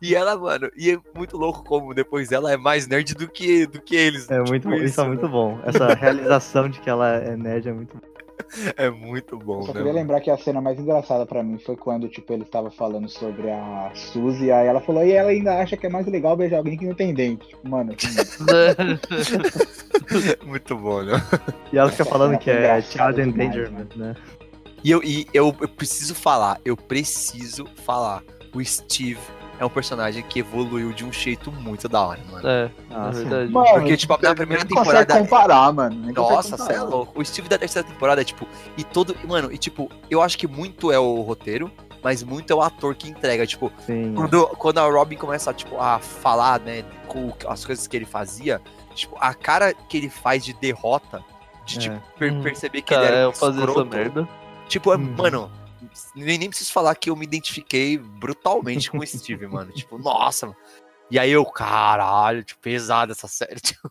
E 0.05 0.15
ela, 0.15 0.37
mano, 0.37 0.71
e 0.77 0.91
é 0.91 0.99
muito 1.17 1.39
louco 1.39 1.65
como 1.65 1.95
depois 1.95 2.31
ela 2.31 2.53
é 2.53 2.59
mais 2.59 2.87
nerd 2.87 3.15
do 3.15 3.27
que, 3.27 3.67
do 3.67 3.81
que 3.81 3.97
eles. 3.97 4.31
É 4.31 4.37
tipo 4.37 4.51
muito 4.51 4.69
bom, 4.69 4.75
isso 4.75 5.01
é 5.01 5.03
né? 5.03 5.09
muito 5.09 5.29
bom. 5.31 5.59
Essa 5.65 5.95
realização 5.95 6.69
de 6.69 6.79
que 6.79 6.91
ela 6.91 7.15
é 7.15 7.35
nerd 7.35 7.71
é 7.71 7.73
muito 7.73 7.97
bom. 7.97 8.03
É 8.77 8.91
muito 8.91 9.39
bom, 9.39 9.61
Eu 9.61 9.63
só 9.63 9.69
né? 9.69 9.73
queria 9.73 9.85
mano? 9.87 9.99
lembrar 9.99 10.21
que 10.21 10.31
a 10.31 10.37
cena 10.37 10.61
mais 10.61 10.79
engraçada 10.79 11.25
pra 11.25 11.43
mim 11.43 11.59
foi 11.59 11.77
quando, 11.77 12.09
tipo, 12.09 12.33
ele 12.33 12.43
estava 12.43 12.71
falando 12.71 13.09
sobre 13.09 13.51
a 13.51 13.91
Suzy, 13.95 14.53
aí 14.53 14.67
ela 14.67 14.81
falou, 14.81 15.05
e 15.05 15.13
ela 15.13 15.31
ainda 15.31 15.59
acha 15.59 15.77
que 15.77 15.87
é 15.87 15.89
mais 15.89 16.07
legal 16.07 16.37
beijar 16.37 16.59
alguém 16.59 16.77
que 16.77 16.85
não 16.85 16.95
tem 16.95 17.15
dente. 17.15 17.49
Tipo, 17.49 17.69
mano, 17.69 17.95
assim? 17.97 18.15
Muito 20.47 20.77
bom, 20.77 21.03
né? 21.03 21.15
E 21.73 21.79
ela 21.79 21.91
fica 21.91 22.05
falando 22.05 22.39
que 22.39 22.51
é 22.51 22.81
Child 22.83 23.21
Endangerment, 23.23 23.89
né? 23.97 24.15
E, 24.85 24.91
eu, 24.91 25.03
e 25.03 25.27
eu, 25.33 25.57
eu 25.61 25.69
preciso 25.69 26.15
falar, 26.15 26.61
eu 26.65 26.77
preciso 26.77 27.65
falar. 27.85 28.23
O 28.53 28.65
Steve 28.65 29.19
é 29.59 29.65
um 29.65 29.69
personagem 29.69 30.23
que 30.23 30.41
evoluiu 30.41 30.93
de 30.93 31.05
um 31.05 31.13
jeito 31.13 31.51
muito 31.53 31.89
da 31.89 32.01
hora, 32.07 32.21
mano. 32.31 32.47
É, 32.49 32.71
Ah, 32.91 33.09
é 33.09 33.11
verdade. 33.13 33.53
mano, 33.53 33.67
Porque, 33.75 33.97
tipo, 33.97 34.19
na 34.23 34.35
primeira 34.35 34.65
nem 34.65 34.75
consegue 34.77 35.07
temporada- 35.07 35.19
comparar, 35.21 35.73
mano. 35.73 35.97
nem 35.97 36.15
consegue 36.15 36.35
Nossa, 36.37 36.57
você 36.57 36.73
é 36.73 36.81
louco. 36.81 37.21
O 37.21 37.25
Steve 37.25 37.49
da 37.49 37.59
terceira 37.59 37.87
temporada 37.87 38.21
é 38.21 38.25
tipo. 38.25 38.47
E 38.77 38.85
todo. 38.85 39.17
Mano, 39.27 39.53
e 39.53 39.59
tipo, 39.59 39.91
eu 40.11 40.21
acho 40.23 40.37
que 40.37 40.47
muito 40.47 40.91
é 40.93 40.99
o 40.99 41.21
roteiro, 41.23 41.71
mas 42.03 42.23
muito 42.23 42.53
é 42.53 42.57
o 42.57 42.61
ator 42.61 42.95
que 42.95 43.09
entrega. 43.09 43.47
Tipo, 43.47 43.73
Sim. 43.87 44.13
quando, 44.15 44.47
quando 44.49 44.79
a 44.79 44.91
Robin 44.91 45.17
começa 45.17 45.53
tipo, 45.55 45.81
a 45.81 45.99
falar, 45.99 46.61
né, 46.61 46.85
com 47.07 47.33
as 47.49 47.65
coisas 47.65 47.87
que 47.87 47.97
ele 47.97 48.05
fazia, 48.05 48.61
tipo, 48.95 49.17
a 49.21 49.33
cara 49.35 49.73
que 49.73 49.97
ele 49.97 50.09
faz 50.11 50.45
de 50.45 50.53
derrota, 50.55 51.23
de 51.65 51.79
É. 51.79 51.81
tipo, 51.83 52.01
per- 52.19 52.33
Hum, 52.33 52.43
perceber 52.43 52.83
que 52.83 52.93
ele 52.93 53.05
era 53.05 53.17
um 53.17 53.21
eu 53.21 53.33
fazer 53.33 53.63
essa 53.71 53.85
merda. 53.85 54.29
Tipo, 54.69 54.93
é- 54.93 54.97
Uhum. 54.97 55.15
mano, 55.17 55.51
nem, 56.15 56.39
nem 56.39 56.49
preciso 56.49 56.73
falar 56.73 56.95
que 56.95 57.11
eu 57.11 57.17
me 57.17 57.25
identifiquei 57.25 57.99
brutalmente 57.99 58.91
com 58.91 58.99
o 58.99 59.07
Steve, 59.07 59.47
mano. 59.47 59.73
Tipo, 59.75 59.99
nossa, 59.99 60.47
mano. 60.47 60.59
E 61.11 61.19
aí 61.19 61.31
eu, 61.31 61.45
caralho, 61.45 62.43
tipo, 62.43 62.61
pesada 62.61 63.13
essa 63.13 63.29
série. 63.29 63.61
Tipo, 63.61 63.91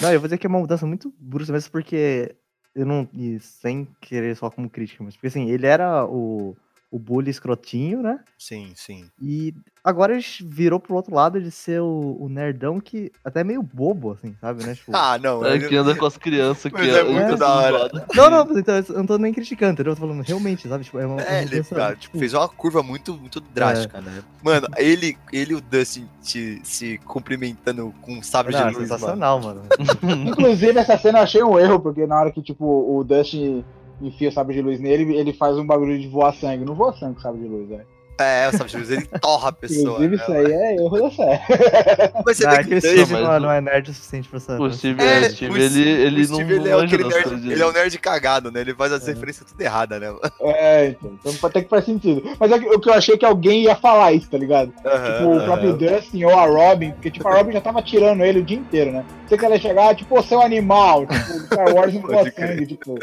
Não, 0.00 0.12
eu 0.12 0.20
vou 0.20 0.28
dizer 0.28 0.38
que 0.38 0.46
é 0.46 0.48
uma 0.48 0.58
mudança 0.58 0.86
muito 0.86 1.12
brusca 1.18 1.52
mesmo, 1.52 1.70
porque 1.70 2.36
eu 2.74 2.84
não. 2.84 3.08
E 3.12 3.40
sem 3.40 3.88
querer 4.00 4.36
só 4.36 4.50
como 4.50 4.68
crítica, 4.68 5.02
mas 5.02 5.14
porque 5.14 5.28
assim, 5.28 5.48
ele 5.50 5.66
era 5.66 6.04
o, 6.04 6.54
o 6.90 6.98
bully 6.98 7.30
escrotinho, 7.30 8.02
né? 8.02 8.20
sim, 8.38 8.72
sim. 8.76 9.08
E 9.20 9.54
agora 9.82 10.12
ele 10.14 10.24
virou 10.44 10.78
pro 10.78 10.94
outro 10.94 11.14
lado 11.14 11.40
de 11.42 11.50
ser 11.50 11.80
o, 11.80 12.16
o 12.20 12.28
nerdão 12.28 12.78
que 12.80 13.10
até 13.24 13.40
é 13.40 13.44
meio 13.44 13.62
bobo, 13.62 14.12
assim, 14.12 14.34
sabe, 14.40 14.62
né? 14.62 14.74
Tipo, 14.74 14.92
Ah, 14.94 15.18
não. 15.18 15.44
É 15.44 15.54
ele- 15.56 15.68
que 15.68 15.74
anda 15.74 15.96
com 15.96 16.04
as 16.06 16.16
crianças 16.16 16.70
que 16.70 16.78
Mas 16.78 16.88
é 16.88 17.02
muito 17.02 17.36
da 17.36 17.48
hora. 17.48 17.90
Não, 18.14 18.30
não, 18.30 18.58
então, 18.58 18.74
eu 18.76 18.94
não 18.94 19.06
tô 19.06 19.18
nem 19.18 19.32
criticando, 19.32 19.72
entendeu? 19.72 19.92
Eu 19.92 19.96
tô 19.96 20.02
falando 20.06 20.22
realmente, 20.22 20.68
sabe? 20.68 20.84
Tipo, 20.84 20.98
é 20.98 21.06
uma, 21.06 21.22
É, 21.22 21.32
uma 21.40 21.42
ele 21.42 21.64
cara, 21.64 21.96
tipo, 21.96 22.18
fez 22.18 22.34
uma 22.34 22.48
curva 22.48 22.82
muito, 22.82 23.14
muito 23.16 23.40
drástica, 23.40 24.00
né? 24.00 24.22
Mano, 24.42 24.68
ele, 24.76 25.16
ele 25.32 25.52
e 25.52 25.56
o 25.56 25.60
Dustin 25.60 26.06
te- 26.22 26.60
se 26.62 26.98
cumprimentando 26.98 27.92
com 28.02 28.18
um 28.18 28.22
sabre 28.22 28.52
Não, 28.52 28.60
é 28.60 28.70
de 28.70 28.76
luz, 28.76 28.88
mano. 28.90 28.98
sensacional, 29.00 29.40
mano. 29.40 29.62
Inclusive, 30.28 30.78
essa 30.78 30.96
cena 30.98 31.18
eu 31.18 31.22
achei 31.22 31.42
um 31.42 31.58
erro, 31.58 31.80
porque 31.80 32.06
na 32.06 32.20
hora 32.20 32.30
que, 32.30 32.42
tipo, 32.42 32.64
o 32.64 33.02
Dustin 33.02 33.64
enfia 34.00 34.30
sabre 34.30 34.54
de 34.54 34.62
luz 34.62 34.80
nele, 34.80 35.14
ele 35.14 35.32
faz 35.32 35.58
um 35.58 35.66
bagulho 35.66 35.98
de 35.98 36.08
voar 36.08 36.34
sangue. 36.34 36.64
Não 36.64 36.74
voa 36.74 36.92
sangue 36.92 37.20
sabre 37.20 37.40
de 37.40 37.48
luz, 37.48 37.68
velho. 37.68 37.95
É, 38.18 38.48
o 38.48 38.52
sabre 38.52 38.68
de 38.72 38.76
luz, 38.78 38.90
ele 38.90 39.06
torra 39.20 39.48
a 39.50 39.52
pessoa. 39.52 40.02
Inclusive, 40.04 40.16
né? 40.16 40.22
isso 40.22 40.32
aí 40.32 40.52
é 40.52 40.74
erro 40.76 41.00
da 41.00 41.10
série. 41.10 41.40
Mas 42.24 42.36
você 42.36 42.46
Ah, 42.46 42.50
vê 42.50 42.56
é 42.56 42.64
que 42.64 42.80
Steve 42.80 43.12
mas 43.12 43.22
não, 43.22 43.40
não 43.40 43.50
é 43.50 43.60
nerd 43.60 43.90
o 43.90 43.94
suficiente 43.94 44.28
pra 44.28 44.38
essa. 44.38 44.60
O 44.60 44.72
Steve, 44.72 45.02
É, 45.02 45.16
é, 45.16 45.20
o 45.26 45.30
Steve 45.30 45.62
ele, 45.62 45.80
ele 45.90 46.24
o 46.24 46.28
não, 46.28 46.34
Steve, 46.36 46.54
ele 46.54 46.68
é 46.68 46.72
não 46.72 46.80
aquele 46.80 47.04
nerd, 47.04 47.52
ele 47.52 47.62
é 47.62 47.66
um 47.66 47.72
nerd 47.72 47.98
cagado, 47.98 48.50
né? 48.50 48.60
Ele 48.60 48.74
faz 48.74 48.92
as 48.92 49.06
referências 49.06 49.50
tudo 49.50 49.60
errada, 49.60 49.98
né? 50.00 50.14
É, 50.40 50.88
então. 50.88 51.12
Então 51.24 51.48
até 51.48 51.62
que 51.62 51.68
faz 51.68 51.84
sentido. 51.84 52.22
Mas 52.40 52.50
é 52.52 52.58
que- 52.58 52.66
o 52.68 52.80
que 52.80 52.88
eu 52.88 52.94
achei 52.94 53.14
é 53.14 53.18
que 53.18 53.24
alguém 53.24 53.64
ia 53.64 53.76
falar 53.76 54.12
isso, 54.12 54.30
tá 54.30 54.38
ligado? 54.38 54.68
Tipo, 54.72 55.36
o 55.36 55.44
próprio 55.44 55.76
Dustin 55.76 56.24
ou 56.24 56.38
a 56.38 56.46
Robin, 56.46 56.92
porque, 56.92 57.10
tipo, 57.10 57.26
a 57.28 57.34
Robin 57.34 57.52
já 57.52 57.60
tava 57.60 57.82
tirando 57.82 58.22
ele 58.24 58.40
o 58.40 58.44
dia 58.44 58.56
inteiro, 58.58 58.92
né? 58.92 59.04
Você 59.26 59.36
que 59.36 59.44
ela 59.44 59.56
ia 59.56 59.60
chegar, 59.60 59.94
tipo, 59.94 60.22
seu 60.22 60.40
animal, 60.40 61.04
tipo, 61.06 61.32
o 61.32 61.40
Star 61.46 61.74
Wars 61.74 61.92
não 61.94 62.02
Pode 62.02 62.30
crer. 62.32 62.48
sangue, 62.48 62.66
tipo. 62.66 62.94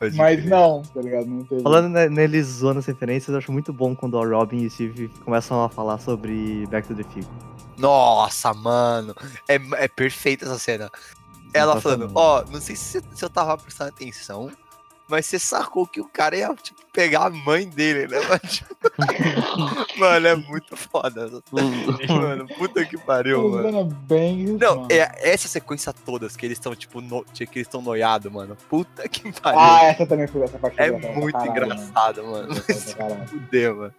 Pode 0.00 0.16
Mas 0.16 0.40
crer. 0.40 0.48
não, 0.50 0.82
tá 0.82 1.00
ligado? 1.02 1.26
Não 1.26 1.44
teve. 1.44 1.62
Falando 1.62 1.88
ne- 1.90 2.08
neles 2.08 2.46
zoando 2.46 2.78
as 2.78 2.86
referências, 2.86 3.28
eu 3.28 3.38
acho 3.38 3.52
muito 3.52 3.72
bom 3.72 3.94
quando 3.94 4.18
a 4.18 4.24
Robin 4.26 4.55
e 4.62 4.66
o 4.66 4.70
Steve 4.70 5.08
começam 5.24 5.62
a 5.62 5.68
falar 5.68 5.98
sobre 5.98 6.66
Back 6.66 6.88
to 6.88 6.94
the 6.94 7.02
Future. 7.04 7.26
Nossa, 7.78 8.54
mano. 8.54 9.14
É, 9.48 9.56
é 9.84 9.88
perfeita 9.88 10.44
essa 10.44 10.58
cena. 10.58 10.90
Ela 11.52 11.74
Sensacional. 11.74 12.08
falando, 12.10 12.48
ó, 12.48 12.52
não 12.52 12.60
sei 12.60 12.76
se, 12.76 13.02
se 13.14 13.24
eu 13.24 13.30
tava 13.30 13.56
prestando 13.56 13.90
atenção, 13.90 14.50
mas 15.08 15.26
você 15.26 15.38
sacou 15.38 15.86
que 15.86 16.00
o 16.00 16.08
cara 16.08 16.36
ia, 16.36 16.52
tipo, 16.54 16.80
pegar 16.92 17.26
a 17.26 17.30
mãe 17.30 17.68
dele, 17.68 18.08
né? 18.08 18.18
Mas, 18.28 18.40
tipo, 18.56 18.76
mano, 19.98 20.26
é 20.26 20.34
muito 20.34 20.76
foda. 20.76 21.30
Mano, 22.08 22.46
puta 22.48 22.84
que 22.84 22.98
pariu, 22.98 23.48
mano. 23.48 23.96
Não, 24.60 24.76
mano. 24.76 24.88
é 24.90 25.30
essa 25.32 25.46
sequência 25.46 25.92
todas 25.92 26.36
que 26.36 26.44
eles 26.44 26.58
estão, 26.58 26.74
tipo, 26.74 27.00
no, 27.00 27.24
que 27.24 27.44
eles 27.44 27.68
estão 27.68 27.80
noiados, 27.80 28.32
mano. 28.32 28.56
Puta 28.68 29.08
que 29.08 29.32
pariu. 29.40 29.60
Ah, 29.60 29.84
essa 29.84 30.04
também 30.06 30.26
foi 30.26 30.42
essa 30.42 30.58
parte 30.58 30.80
é 30.80 30.90
muito 30.90 31.32
caralho, 31.32 31.50
engraçado, 31.50 32.24
mano. 32.24 32.48
mano. 32.48 33.26
Fudeu, 33.28 33.76
mano. 33.76 33.94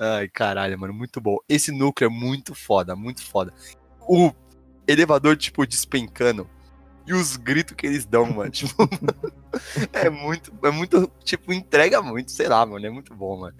Ai, 0.00 0.28
caralho, 0.28 0.78
mano, 0.78 0.94
muito 0.94 1.20
bom. 1.20 1.36
Esse 1.48 1.70
núcleo 1.70 2.06
é 2.06 2.10
muito 2.10 2.54
foda, 2.54 2.96
muito 2.96 3.22
foda. 3.22 3.52
O 4.00 4.32
elevador, 4.88 5.36
tipo, 5.36 5.66
despencando. 5.66 6.48
E 7.06 7.12
os 7.12 7.36
gritos 7.36 7.74
que 7.76 7.86
eles 7.86 8.04
dão, 8.06 8.24
mano. 8.32 8.50
Tipo, 8.52 8.88
é 9.92 10.08
muito, 10.08 10.52
é 10.64 10.70
muito, 10.70 11.10
tipo, 11.24 11.52
entrega 11.52 12.00
muito, 12.00 12.30
sei 12.30 12.46
lá, 12.48 12.64
mano. 12.64 12.86
É 12.86 12.90
muito 12.90 13.14
bom, 13.14 13.40
mano. 13.40 13.56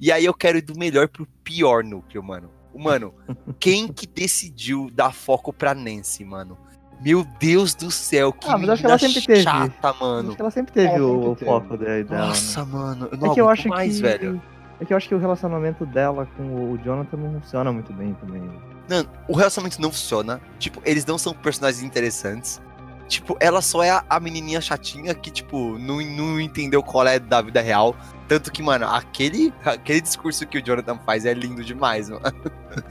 E 0.00 0.12
aí 0.12 0.24
eu 0.24 0.32
quero 0.34 0.58
ir 0.58 0.62
do 0.62 0.78
melhor 0.78 1.08
pro 1.08 1.26
pior 1.42 1.82
núcleo, 1.82 2.22
mano. 2.22 2.50
Mano, 2.74 3.12
quem 3.58 3.88
que 3.92 4.06
decidiu 4.06 4.88
dar 4.92 5.12
foco 5.12 5.52
pra 5.52 5.74
Nancy, 5.74 6.24
mano? 6.24 6.56
Meu 7.00 7.24
Deus 7.40 7.74
do 7.74 7.90
céu, 7.90 8.32
que 8.32 8.48
Ah, 8.48 8.56
mas 8.56 8.70
acho 8.70 8.80
que 8.82 8.86
ela 8.86 8.98
sempre 8.98 9.20
teve. 9.26 9.42
chata, 9.42 9.92
mano. 9.94 10.28
Acho 10.28 10.36
que 10.36 10.42
ela 10.42 10.50
sempre 10.52 10.72
teve 10.72 10.94
Ela 10.94 11.04
o, 11.04 11.12
sempre 11.12 11.28
o 11.28 11.34
teve. 11.36 11.50
foco 11.50 11.76
de- 11.78 11.84
dela. 12.04 12.04
né? 12.22 12.26
Nossa, 12.28 12.64
mano, 12.64 13.08
eu 13.10 13.18
não 13.18 13.30
É 13.30 13.34
que 13.34 13.40
eu 13.40 13.48
acho 13.48 13.68
mais, 13.68 13.96
que. 13.96 14.02
velho. 14.02 14.42
É 14.80 14.84
que 14.84 14.92
eu 14.92 14.96
acho 14.96 15.08
que 15.08 15.14
o 15.14 15.18
relacionamento 15.18 15.86
dela 15.86 16.26
com 16.36 16.72
o 16.72 16.78
Jonathan 16.78 17.16
não 17.16 17.40
funciona 17.40 17.72
muito 17.72 17.92
bem 17.92 18.14
também. 18.14 18.42
Não, 18.88 19.06
o 19.28 19.36
relacionamento 19.36 19.80
não 19.80 19.90
funciona. 19.90 20.40
Tipo, 20.58 20.82
eles 20.84 21.06
não 21.06 21.16
são 21.16 21.32
personagens 21.32 21.82
interessantes. 21.82 22.60
Tipo, 23.08 23.36
ela 23.40 23.60
só 23.60 23.82
é 23.82 23.90
a, 23.90 24.04
a 24.08 24.18
menininha 24.18 24.60
chatinha 24.60 25.14
que, 25.14 25.30
tipo, 25.30 25.78
não, 25.78 26.00
não 26.00 26.40
entendeu 26.40 26.82
qual 26.82 27.06
é 27.06 27.18
da 27.18 27.42
vida 27.42 27.60
real. 27.60 27.94
Tanto 28.26 28.50
que, 28.50 28.62
mano, 28.62 28.86
aquele, 28.88 29.52
aquele 29.64 30.00
discurso 30.00 30.46
que 30.46 30.58
o 30.58 30.62
Jonathan 30.64 30.98
faz 30.98 31.26
é 31.26 31.34
lindo 31.34 31.62
demais, 31.62 32.08
mano. 32.08 32.22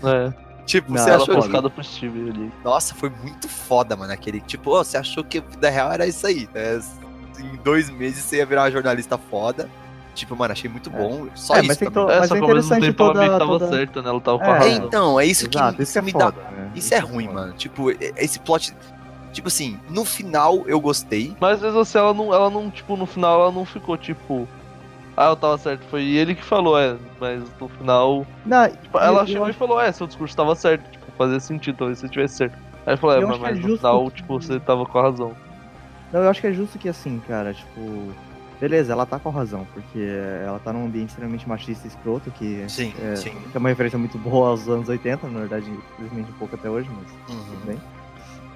É, 0.04 0.52
Tipo, 0.66 0.92
Não, 0.92 0.98
você 1.00 1.10
ela 1.10 1.24
achou 1.24 1.36
foi 1.36 1.46
escada 1.48 1.70
pro 1.70 1.84
Steve 1.84 2.30
ali. 2.30 2.52
Nossa, 2.64 2.94
foi 2.96 3.10
muito 3.10 3.50
foda, 3.50 3.96
mano. 3.96 4.14
Aquele, 4.14 4.40
tipo, 4.42 4.72
ô, 4.72 4.84
você 4.84 4.98
achou 4.98 5.24
que 5.24 5.40
a 5.40 5.42
vida 5.42 5.70
real 5.70 5.92
era 5.92 6.06
isso 6.06 6.26
aí. 6.26 6.48
né? 6.54 6.80
Em 7.40 7.56
dois 7.58 7.90
meses 7.90 8.24
você 8.24 8.38
ia 8.38 8.46
virar 8.46 8.64
uma 8.64 8.72
jornalista 8.72 9.18
foda. 9.18 9.70
Tipo, 10.14 10.36
mano, 10.36 10.52
achei 10.52 10.70
muito 10.70 10.90
bom. 10.90 11.28
Só 11.36 11.56
É, 11.56 11.60
isso 11.60 11.68
mas 11.70 11.78
tem 11.78 11.90
que 11.90 11.98
É, 12.00 12.04
Mas 12.04 12.28
só 12.28 12.36
é 12.36 12.40
que 12.40 12.46
mesmo 12.46 12.46
interessante 12.60 12.82
tempo 12.82 13.04
ela 13.04 13.14
que 13.14 13.20
toda- 13.26 13.40
tava 13.40 13.52
toda- 13.60 13.68
certa, 13.70 14.02
né? 14.02 14.10
Ela 14.10 14.22
tava 14.22 14.40
com 14.40 14.46
É, 14.46 14.48
a 14.48 14.56
É, 14.56 14.58
razão. 14.70 14.86
então, 14.88 15.20
é 15.20 15.26
isso 15.26 15.50
que, 15.50 15.58
Exato, 15.58 15.74
isso 15.82 15.82
isso 15.84 16.00
é 16.00 16.02
me 16.02 16.12
foda. 16.12 16.32
dá. 16.32 16.52
né? 16.52 16.72
Isso 16.76 16.94
é 16.94 17.00
ruim, 17.00 17.26
foda. 17.28 17.40
mano. 17.40 17.54
Tipo, 17.54 17.92
esse 18.18 18.40
plot. 18.40 18.76
Tipo 19.32 19.48
assim, 19.48 19.80
no 19.90 20.04
final 20.04 20.64
eu 20.68 20.80
gostei. 20.82 21.34
Mas 21.40 21.54
às 21.56 21.62
vezes 21.62 21.78
assim, 21.78 21.98
ela 21.98 22.14
não, 22.14 22.34
ela 22.34 22.50
não, 22.50 22.70
tipo, 22.70 22.98
no 22.98 23.06
final 23.06 23.42
ela 23.44 23.52
não 23.52 23.64
ficou 23.66 23.98
tipo. 23.98 24.48
Ah, 25.16 25.28
eu 25.28 25.36
tava 25.38 25.58
certo. 25.58 25.84
Foi 25.90 26.04
ele 26.04 26.36
que 26.36 26.44
falou, 26.44 26.78
é. 26.80 26.96
Mas 27.20 27.42
no 27.60 27.68
final. 27.70 28.26
Não, 28.46 28.70
Tipo, 28.70 28.98
ela 29.00 29.22
eu- 29.22 29.28
chegou 29.28 29.48
eu 29.48 29.52
e 29.52 29.54
falou, 29.54 29.80
é, 29.80 29.92
seu 29.92 30.08
discurso 30.08 30.36
tava 30.36 30.54
certo. 30.56 30.90
Tipo, 30.92 31.06
fazia 31.18 31.40
sentido, 31.40 31.78
talvez 31.78 32.00
você 32.00 32.10
tivesse 32.10 32.36
certo. 32.36 32.58
Aí 32.86 32.98
falou, 32.98 33.16
é, 33.16 33.20
mas, 33.22 33.30
acho 33.30 33.40
que 33.40 33.46
é 33.46 33.52
mas 33.52 33.60
no 33.66 33.78
final, 33.78 34.06
que- 34.10 34.16
tipo, 34.18 34.42
você 34.42 34.60
tava 34.60 34.86
com 34.86 35.00
a 35.00 35.02
razão. 35.04 35.32
Não, 36.12 36.22
eu 36.24 36.30
acho 36.30 36.42
que 36.42 36.48
é 36.48 36.52
justo 36.54 36.78
que 36.78 36.90
assim, 36.90 37.22
cara, 37.26 37.54
tipo. 37.54 38.12
Beleza, 38.62 38.94
ela 38.94 39.08
tá 39.08 39.18
com 39.18 39.32
razão, 39.32 39.68
porque 39.74 40.00
ela 40.46 40.60
tá 40.60 40.72
num 40.72 40.86
ambiente 40.86 41.10
extremamente 41.10 41.50
machista 41.50 41.88
e 41.88 41.90
escroto, 41.90 42.30
que 42.30 42.64
Sim, 42.70 42.94
é, 43.02 43.16
sim. 43.16 43.34
é 43.54 43.58
uma 43.58 43.70
referência 43.70 43.98
muito 43.98 44.20
boa 44.20 44.50
aos 44.50 44.70
anos 44.70 44.88
80, 44.88 45.28
na 45.28 45.40
verdade, 45.40 45.66
infelizmente 45.96 46.30
um 46.30 46.36
pouco 46.36 46.54
até 46.54 46.70
hoje, 46.70 46.88
mas 46.96 47.08
tudo 47.26 47.40
Uhum. 47.40 47.66
bem. 47.66 47.82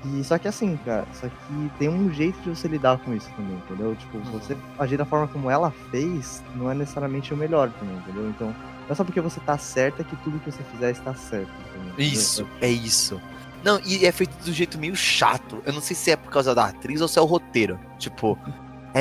E 0.06 0.24
só 0.24 0.38
que 0.38 0.48
assim, 0.48 0.78
cara, 0.86 1.08
só 1.14 1.28
que 1.28 1.72
tem 1.80 1.90
um 1.90 2.14
jeito 2.14 2.40
de 2.42 2.50
você 2.56 2.68
lidar 2.68 3.00
com 3.00 3.16
isso 3.16 3.28
também, 3.36 3.56
entendeu? 3.58 3.96
Tipo, 3.96 4.18
Uhum. 4.18 4.24
você 4.26 4.56
agir 4.78 4.96
da 4.98 5.06
forma 5.06 5.28
como 5.28 5.50
ela 5.50 5.72
fez 5.90 6.44
não 6.54 6.70
é 6.70 6.76
necessariamente 6.76 7.34
o 7.34 7.38
melhor 7.38 7.72
também, 7.72 7.96
entendeu? 7.98 8.30
Então, 8.30 8.50
não 8.50 8.92
é 8.92 8.94
só 8.94 9.04
porque 9.04 9.20
você 9.20 9.40
tá 9.40 9.58
certa 9.58 10.04
que 10.04 10.16
tudo 10.18 10.38
que 10.40 10.52
você 10.52 10.62
fizer 10.72 10.92
está 10.92 11.16
certo. 11.16 11.50
entendeu? 11.74 11.94
Isso, 11.98 12.48
é 12.62 12.70
isso. 12.70 13.20
Não, 13.64 13.80
e 13.84 14.06
é 14.06 14.12
feito 14.12 14.36
do 14.46 14.54
jeito 14.54 14.78
meio 14.78 14.96
chato. 14.96 15.60
Eu 15.66 15.74
não 15.74 15.82
sei 15.82 15.96
se 15.96 16.12
é 16.12 16.16
por 16.16 16.30
causa 16.32 16.54
da 16.54 16.66
atriz 16.66 17.02
ou 17.02 17.08
se 17.08 17.18
é 17.18 17.22
o 17.24 17.26
roteiro. 17.26 17.80
Tipo, 17.98 18.38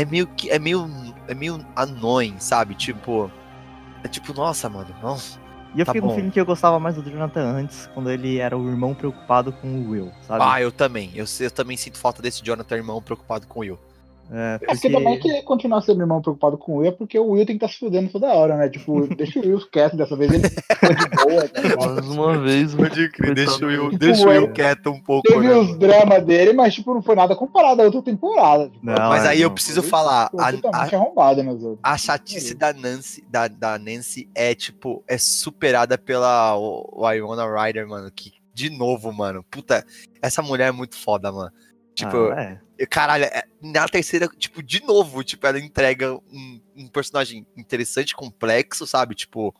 é 0.01 0.05
meio 0.05 0.27
que. 0.27 0.51
É 0.51 0.59
meio. 0.59 0.87
É 1.27 1.35
meio 1.35 1.65
annoying, 1.75 2.39
sabe? 2.39 2.75
Tipo. 2.75 3.31
É 4.03 4.09
tipo, 4.09 4.35
nossa, 4.35 4.69
mano. 4.69 4.95
Nossa. 5.03 5.39
E 5.75 5.81
eu 5.81 5.87
Tá 5.87 5.93
fiquei 5.93 6.01
com 6.03 6.07
bom. 6.09 6.13
o 6.13 6.17
feeling 6.17 6.31
que 6.31 6.39
eu 6.39 6.45
gostava 6.45 6.79
mais 6.79 6.95
do 6.95 7.03
Jonathan 7.03 7.41
antes, 7.41 7.89
quando 7.95 8.09
ele 8.11 8.37
era 8.39 8.57
o 8.57 8.69
irmão 8.69 8.95
preocupado 8.95 9.53
com 9.53 9.67
o 9.69 9.91
Will, 9.91 10.13
sabe? 10.23 10.45
Ah, 10.47 10.61
eu 10.61 10.71
também. 10.71 11.11
Eu, 11.15 11.25
eu 11.41 11.51
também 11.51 11.77
sinto 11.77 11.99
falta 11.99 12.23
desse 12.23 12.45
Jonathan 12.45 12.77
irmão 12.77 13.03
preocupado 13.03 13.47
com 13.47 13.59
o 13.59 13.63
Will. 13.63 13.79
É, 14.31 14.59
É 14.63 14.67
porque 14.67 14.91
também 14.91 15.19
que 15.19 15.43
continuar 15.43 15.81
sendo 15.83 16.01
irmão 16.01 16.21
preocupado 16.21 16.57
com 16.57 16.73
o 16.73 16.77
Will 16.79 16.89
é 16.89 16.93
porque 16.93 17.19
o 17.19 17.31
Will 17.31 17.47
tem 17.47 17.59
que 17.59 17.65
estar 17.65 17.73
se 17.73 17.79
fudendo 17.79 18.11
toda 18.11 18.33
hora, 18.33 18.57
né? 18.57 18.69
Tipo, 18.69 19.07
deixa 19.15 19.39
o 19.39 19.43
Will 19.43 19.61
quieto 19.71 19.97
dessa 19.97 20.17
vez, 20.17 20.33
ele 20.33 20.49
ficou 20.49 20.95
de 20.95 21.09
boa, 21.11 21.49
tá 21.49 21.61
ligado? 21.61 21.95
Mais 21.95 22.09
uma 22.09 22.39
vez, 22.39 22.75
Pode 22.75 23.09
crer, 23.11 23.35
deixa 23.35 23.65
o 23.65 23.69
Will, 23.69 23.91
Tipo, 23.91 23.99
deixa 23.99 24.27
o 24.27 24.31
Will 24.31 24.53
quieto 24.53 24.91
um 24.91 25.01
pouco, 25.01 25.29
Teve 25.29 25.49
os 25.51 25.79
dramas 25.79 26.25
dele, 26.25 26.53
mas 26.53 26.75
tipo, 26.75 26.95
não 26.95 27.03
foi 27.03 27.15
nada 27.15 27.37
comparado 27.37 27.83
à 27.83 27.85
outra 27.85 28.03
temporada. 28.03 28.69
Tipo, 28.69 28.87
Não, 28.87 28.95
Mas 28.95 29.25
é, 29.25 29.29
aí 29.29 29.41
eu 29.41 29.49
não. 29.49 29.55
preciso 29.55 29.83
Foi 29.83 29.91
falar. 29.91 30.31
Foi 30.31 30.43
A, 30.43 30.49
a, 30.49 30.89
outras. 31.63 31.79
a 31.83 31.99
chatice 31.99 32.55
da 32.55 32.73
Nancy, 32.73 33.25
da, 33.29 33.49
da 33.49 33.79
Nancy 33.79 34.29
é, 34.35 34.55
tipo, 34.55 35.03
é 35.07 35.19
superada 35.19 35.99
pela 35.99 36.57
o, 36.57 37.13
Iona 37.13 37.45
Ryder, 37.47 37.89
mano. 37.89 38.11
Que, 38.11 38.33
de 38.53 38.71
novo, 38.71 39.13
mano. 39.13 39.45
Puta, 39.51 39.85
essa 40.23 40.43
mulher 40.43 40.69
é 40.69 40.73
muito 40.73 40.97
foda, 40.97 41.31
mano. 41.31 41.51
Tipo, 41.95 42.17
Ah, 42.33 42.59
é. 42.79 42.87
Caralho, 42.87 43.25
é- 43.25 43.45
na 43.63 43.87
terceira, 43.89 44.29
tipo, 44.37 44.63
de 44.63 44.83
novo, 44.85 45.23
tipo, 45.23 45.47
ela 45.47 45.59
entrega 45.61 46.15
um, 46.15 46.61
um 46.77 46.89
personagem 46.89 47.47
interessante, 47.57 48.15
complexo, 48.17 48.87
sabe? 48.87 49.15
Tipo, 49.15 49.55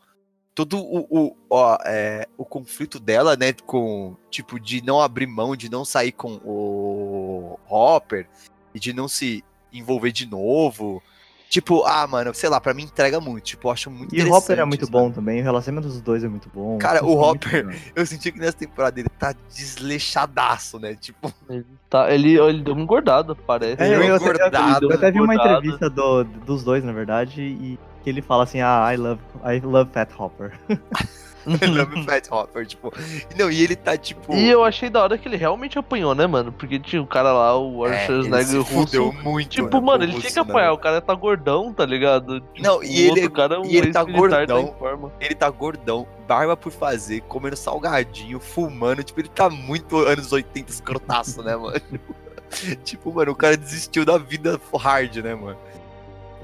todo 0.55 0.79
o, 0.79 1.07
o, 1.09 1.37
ó, 1.49 1.79
é, 1.85 2.27
o 2.37 2.45
conflito 2.45 2.99
dela, 2.99 3.37
né, 3.37 3.53
com, 3.53 4.17
tipo, 4.31 4.59
de 4.59 4.83
não 4.85 5.01
abrir 5.01 5.27
mão, 5.27 5.55
de 5.55 5.69
não 5.71 5.85
sair 5.85 6.13
com 6.13 6.41
o 6.45 7.59
Hopper, 7.69 8.29
e 8.75 8.81
de 8.81 8.93
não 8.93 9.07
se 9.07 9.45
envolver 9.73 10.11
de 10.13 10.27
novo. 10.27 11.03
Tipo, 11.55 11.85
ah, 11.85 12.05
mano, 12.09 12.35
sei 12.35 12.49
lá, 12.49 12.61
pra 12.61 12.75
mim 12.75 12.83
entrega 12.83 13.21
muito, 13.21 13.45
tipo, 13.45 13.69
eu 13.69 13.73
acho 13.73 13.89
muito 13.89 14.13
E 14.13 14.21
o. 14.25 14.33
Hopper 14.33 14.59
é 14.59 14.65
muito 14.65 14.91
bom 14.91 15.09
também, 15.13 15.41
o 15.41 15.45
relacionamento 15.45 15.87
dos 15.87 16.01
dois 16.01 16.25
é 16.25 16.29
muito 16.29 16.51
bom. 16.53 16.79
Cara, 16.79 17.05
o 17.05 17.17
Hopper-. 17.17 17.81
Eu 17.95 18.05
senti 18.05 18.33
que 18.33 18.41
nessa 18.41 18.57
temporada 18.57 18.99
ele 18.99 19.09
tá 19.09 19.33
desleixadaço, 19.55 20.81
né? 20.81 20.97
Tipo, 20.97 21.33
ele, 21.49 21.65
tá, 21.89 22.13
ele, 22.13 22.37
ele 22.41 22.61
deu 22.61 22.75
uma 22.75 22.83
engordada, 22.83 23.37
parece. 23.37 23.81
É, 23.81 23.89
Deu 23.89 24.03
eu, 24.03 24.17
até- 24.17 24.85
eu- 24.85 24.93
até 24.95 25.13
vi 25.13 25.21
uma 25.21 25.33
entrevista 25.37 25.89
do- 25.89 26.25
dos 26.25 26.65
dois, 26.65 26.83
na 26.83 26.91
verdade, 26.91 27.41
e 27.41 27.79
que 28.03 28.11
ele 28.11 28.21
fala 28.21 28.43
assim, 28.43 28.61
ah, 28.61 28.91
I 28.93 28.97
love, 28.97 29.21
I 29.45 29.61
love 29.61 29.93
Fat 29.93 30.09
Hopper. 30.19 30.59
Love 31.69 32.05
Fat 32.05 32.29
Hopper, 32.31 32.67
tipo. 32.67 32.93
Não, 33.37 33.51
e 33.51 33.63
ele 33.63 33.77
tá, 33.77 33.97
tipo. 33.97 34.35
E 34.35 34.49
eu 34.49 34.65
achei 34.65 34.89
da 34.89 35.03
hora 35.03 35.19
que 35.19 35.29
ele 35.29 35.37
realmente 35.37 35.79
apanhou, 35.79 36.15
né, 36.15 36.27
mano? 36.27 36.51
Porque 36.53 36.79
tinha 36.79 37.03
o 37.03 37.07
cara 37.07 37.33
lá, 37.33 37.59
o 37.59 37.87
é, 37.87 37.91
Arthur 38.01 38.23
se 38.23 38.29
Schwarzenegger 38.29 38.65
fudeu 38.65 39.05
russo. 39.11 39.23
muito. 39.23 39.49
Tipo, 39.51 39.77
né, 39.81 39.87
mano, 39.87 40.05
ele 40.05 40.19
tinha 40.21 40.33
que 40.33 40.39
apanhar, 40.39 40.73
o 40.73 40.79
cara 40.79 41.01
tá 41.01 41.15
gordão, 41.15 41.73
tá 41.73 41.85
ligado? 41.85 42.41
Tipo, 42.41 42.63
Não, 42.63 42.83
e 42.83 42.87
o 42.87 42.91
ele- 42.91 43.09
outro 43.11 43.31
cara 43.31 43.55
é 43.57 43.59
um 43.59 43.65
e 43.65 43.77
ele 43.77 43.93
tá 43.93 44.03
gordão. 44.05 44.75
Ele 45.21 45.35
tá 45.35 45.51
gordão, 45.51 46.07
barba 46.27 46.57
por 46.57 46.73
fazer, 46.73 47.21
comendo 47.23 47.57
salgadinho, 47.57 48.41
fumando. 48.41 49.03
Tipo, 49.03 49.21
ele 49.21 49.29
tá 49.29 49.51
muito 49.51 49.99
anos 49.99 50.33
80 50.33 50.71
escrotaço, 50.71 51.43
né, 51.43 51.55
mano? 51.57 51.81
tipo, 52.85 53.13
mano, 53.13 53.33
o 53.33 53.37
cara 53.37 53.57
desistiu 53.57 54.05
da 54.05 54.17
vida 54.19 54.61
hard, 54.79 55.17
né, 55.17 55.35
mano? 55.35 55.59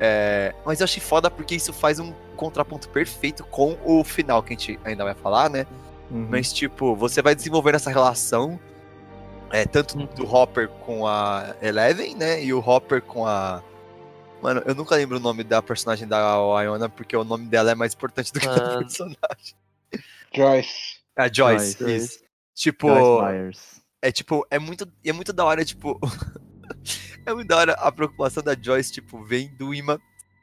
É, 0.03 0.55
mas 0.64 0.80
eu 0.80 0.84
achei 0.84 1.01
foda 1.03 1.30
porque 1.30 1.55
isso 1.55 1.72
faz 1.74 1.98
um 1.98 2.12
contraponto 2.41 2.88
perfeito 2.88 3.45
com 3.45 3.76
o 3.84 4.03
final 4.03 4.43
que 4.43 4.55
a 4.55 4.57
gente 4.57 4.80
ainda 4.82 5.05
vai 5.05 5.14
falar, 5.14 5.51
né? 5.51 5.66
Uhum. 6.11 6.26
Mas, 6.30 6.51
tipo, 6.51 6.97
você 6.97 7.20
vai 7.20 7.34
desenvolvendo 7.34 7.74
essa 7.74 7.91
relação, 7.91 8.59
é, 9.51 9.66
tanto 9.66 9.99
do 9.99 10.24
Hopper 10.24 10.66
com 10.68 11.07
a 11.07 11.55
Eleven, 11.61 12.16
né? 12.16 12.43
E 12.43 12.55
o 12.55 12.59
Hopper 12.59 13.03
com 13.03 13.26
a. 13.26 13.62
Mano, 14.41 14.62
eu 14.64 14.74
nunca 14.74 14.95
lembro 14.97 15.18
o 15.18 15.20
nome 15.20 15.45
da 15.45 15.61
personagem 15.61 16.09
da 16.09 16.18
Iona, 16.64 16.88
porque 16.88 17.14
o 17.14 17.24
nome 17.24 17.45
dela 17.45 17.72
é 17.72 17.74
mais 17.74 17.93
importante 17.93 18.32
do 18.32 18.41
que 18.41 18.47
o 18.47 18.51
Ah. 18.51 18.55
do 18.55 18.78
personagem. 18.78 19.55
Joyce. 20.34 21.01
A 21.14 21.28
Joyce, 21.30 21.78
Joyce. 21.78 21.97
isso. 21.97 22.20
Tipo, 22.55 22.88
Joyce 22.88 23.82
é 24.01 24.11
tipo, 24.11 24.47
é 24.51 24.59
muito, 24.59 24.91
é 25.05 25.12
muito 25.12 25.30
da 25.30 25.45
hora, 25.45 25.62
tipo. 25.62 26.01
é 27.26 27.34
muito 27.34 27.49
da 27.49 27.59
hora 27.59 27.72
a 27.74 27.93
preocupação 27.93 28.43
da 28.43 28.57
Joyce, 28.59 28.91
tipo, 28.93 29.22
vendo 29.22 29.68
o 29.68 29.74
imã 29.74 29.99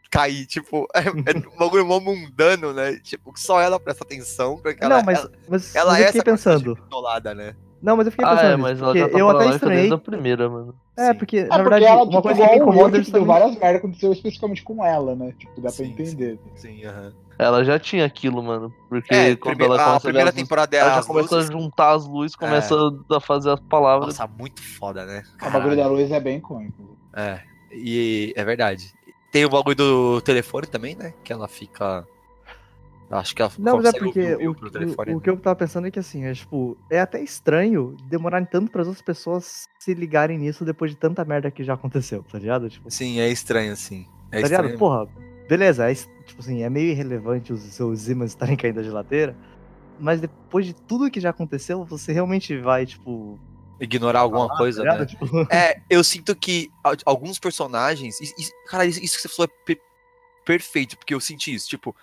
cair, 0.09 0.45
tipo, 0.45 0.87
é, 0.95 1.01
é 1.31 1.37
um 1.37 1.57
bagulho 1.57 1.85
mó 1.85 1.99
mundano, 1.99 2.73
né? 2.73 2.95
Tipo, 2.99 3.33
só 3.35 3.59
ela 3.61 3.79
presta 3.79 4.03
atenção, 4.03 4.57
porque 4.57 4.83
ela, 4.83 4.97
não, 4.97 5.03
mas, 5.03 5.19
ela, 5.19 5.31
mas, 5.47 5.75
ela 5.75 5.91
mas 5.91 5.99
é 5.99 6.03
eu 6.03 6.07
fiquei 6.07 6.19
essa 6.21 6.23
pensando. 6.31 6.75
bitolada, 6.75 7.33
né? 7.35 7.55
Não, 7.81 7.95
mas 7.95 8.07
eu 8.07 8.11
fiquei 8.11 8.25
Ah, 8.25 8.29
pensando 8.35 8.47
é, 8.47 8.55
nisso, 8.55 8.61
mas 8.63 8.79
ela 8.79 8.87
porque 8.87 8.99
já 8.99 9.09
tá 9.09 9.19
eu 9.19 9.27
pra 9.29 9.35
até 9.39 9.49
estranhei. 9.55 9.77
desde 9.77 9.93
a 9.93 9.97
primeira, 9.99 10.49
mano. 10.49 10.75
É, 10.97 11.13
porque, 11.13 11.37
É 11.37 11.43
na 11.43 11.57
porque 11.57 11.69
verdade, 11.69 11.85
ela, 11.85 11.97
uma 12.03 12.05
tipo, 12.09 12.21
coisa 12.23 12.41
que 12.41 12.49
me 12.49 12.55
incomoda 12.57 12.97
é 12.97 13.01
deu 13.01 13.25
várias 13.25 13.51
merdas 13.55 13.75
aconteceu 13.75 14.11
especificamente 14.11 14.63
com 14.63 14.83
ela, 14.83 15.15
né? 15.15 15.31
Tipo, 15.37 15.61
dá 15.61 15.61
pra 15.61 15.71
Sim, 15.71 15.91
entender. 15.91 16.39
Sim, 16.55 16.83
aham. 16.85 17.13
Ela 17.39 17.63
já 17.63 17.77
tinha 17.77 18.03
aquilo, 18.03 18.41
mano. 18.41 18.73
Porque 18.89 19.13
É, 19.13 19.35
quando 19.35 19.57
prime- 19.57 19.65
ela 19.65 19.75
a 19.75 19.79
começa 19.85 19.95
a 19.95 19.99
primeira 19.99 20.29
luzes, 20.31 20.41
temporada 20.41 20.75
é 20.75 20.79
ela 20.79 20.89
já 20.95 21.03
começa 21.03 21.35
luzes. 21.35 21.49
a 21.49 21.51
juntar 21.53 21.91
as 21.91 22.05
luzes, 22.07 22.35
começa 22.35 22.75
a 23.11 23.19
fazer 23.19 23.51
as 23.51 23.59
palavras. 23.59 24.17
Nossa, 24.17 24.27
muito 24.27 24.59
foda, 24.79 25.05
né? 25.05 25.21
O 25.39 25.45
bagulho 25.45 25.61
Caralho. 25.61 25.75
da 25.77 25.87
luz 25.87 26.11
é 26.11 26.19
bem 26.19 26.41
cômico. 26.41 26.97
É, 27.15 27.39
e 27.71 28.33
é 28.35 28.43
verdade. 28.43 28.91
Tem 29.31 29.45
o 29.45 29.49
bagulho 29.49 29.75
do 29.75 30.21
telefone 30.21 30.67
também, 30.67 30.95
né? 30.95 31.13
Que 31.23 31.33
ela 31.33 31.47
fica. 31.47 32.07
Acho 33.09 33.33
que 33.35 33.41
ela 33.41 33.51
Não, 33.57 33.77
mas 33.77 33.85
é 33.85 33.91
porque 33.99 34.19
o 34.35 34.51
o, 34.51 34.55
o- 35.11 35.15
o 35.17 35.21
que 35.21 35.29
eu 35.29 35.37
tava 35.39 35.55
pensando 35.55 35.87
é 35.87 35.91
que 35.91 35.99
assim, 35.99 36.25
é 36.25 36.33
tipo, 36.33 36.77
é 36.89 36.99
até 36.99 37.21
estranho 37.21 37.95
demorarem 38.03 38.45
tanto 38.49 38.69
para 38.71 38.81
as 38.81 38.87
outras 38.87 39.01
pessoas 39.01 39.63
se 39.79 39.93
ligarem 39.93 40.37
nisso 40.37 40.65
depois 40.65 40.91
de 40.91 40.97
tanta 40.97 41.23
merda 41.23 41.49
que 41.49 41.63
já 41.63 41.73
aconteceu, 41.73 42.23
tá 42.23 42.37
ligado? 42.37 42.69
Tipo, 42.69 42.91
Sim, 42.91 43.19
é 43.19 43.29
estranho, 43.29 43.71
assim. 43.73 44.05
É 44.31 44.41
tá 44.41 44.47
ligado? 44.47 44.65
estranho. 44.65 44.77
Porra, 44.79 45.07
beleza, 45.47 45.89
é, 45.89 45.93
tipo 45.95 46.39
assim, 46.39 46.63
é 46.63 46.69
meio 46.69 46.89
irrelevante 46.89 47.53
os 47.53 47.61
seus 47.61 48.09
ímãs 48.09 48.31
estarem 48.31 48.55
caindo 48.57 48.75
da 48.75 48.83
geladeira, 48.83 49.35
mas 49.99 50.19
depois 50.19 50.65
de 50.65 50.73
tudo 50.73 51.09
que 51.09 51.19
já 51.21 51.29
aconteceu, 51.29 51.85
você 51.85 52.11
realmente 52.11 52.57
vai, 52.59 52.85
tipo. 52.85 53.39
Ignorar 53.79 54.21
alguma 54.21 54.47
falar, 54.47 54.57
coisa, 54.57 54.83
tá 54.83 54.97
né? 54.99 55.05
Tipo, 55.05 55.25
É, 55.51 55.81
eu 55.89 56.03
sinto 56.03 56.35
que 56.35 56.69
alguns 57.05 57.39
personagens. 57.39 58.17
cara, 58.67 58.85
isso 58.85 58.99
isso 59.03 59.15
que 59.15 59.21
você 59.21 59.29
falou 59.29 59.49
é 59.51 59.65
per- 59.65 59.81
perfeito, 60.45 60.97
porque 60.97 61.13
eu 61.13 61.19
senti 61.19 61.53
isso. 61.53 61.67
Tipo, 61.67 61.95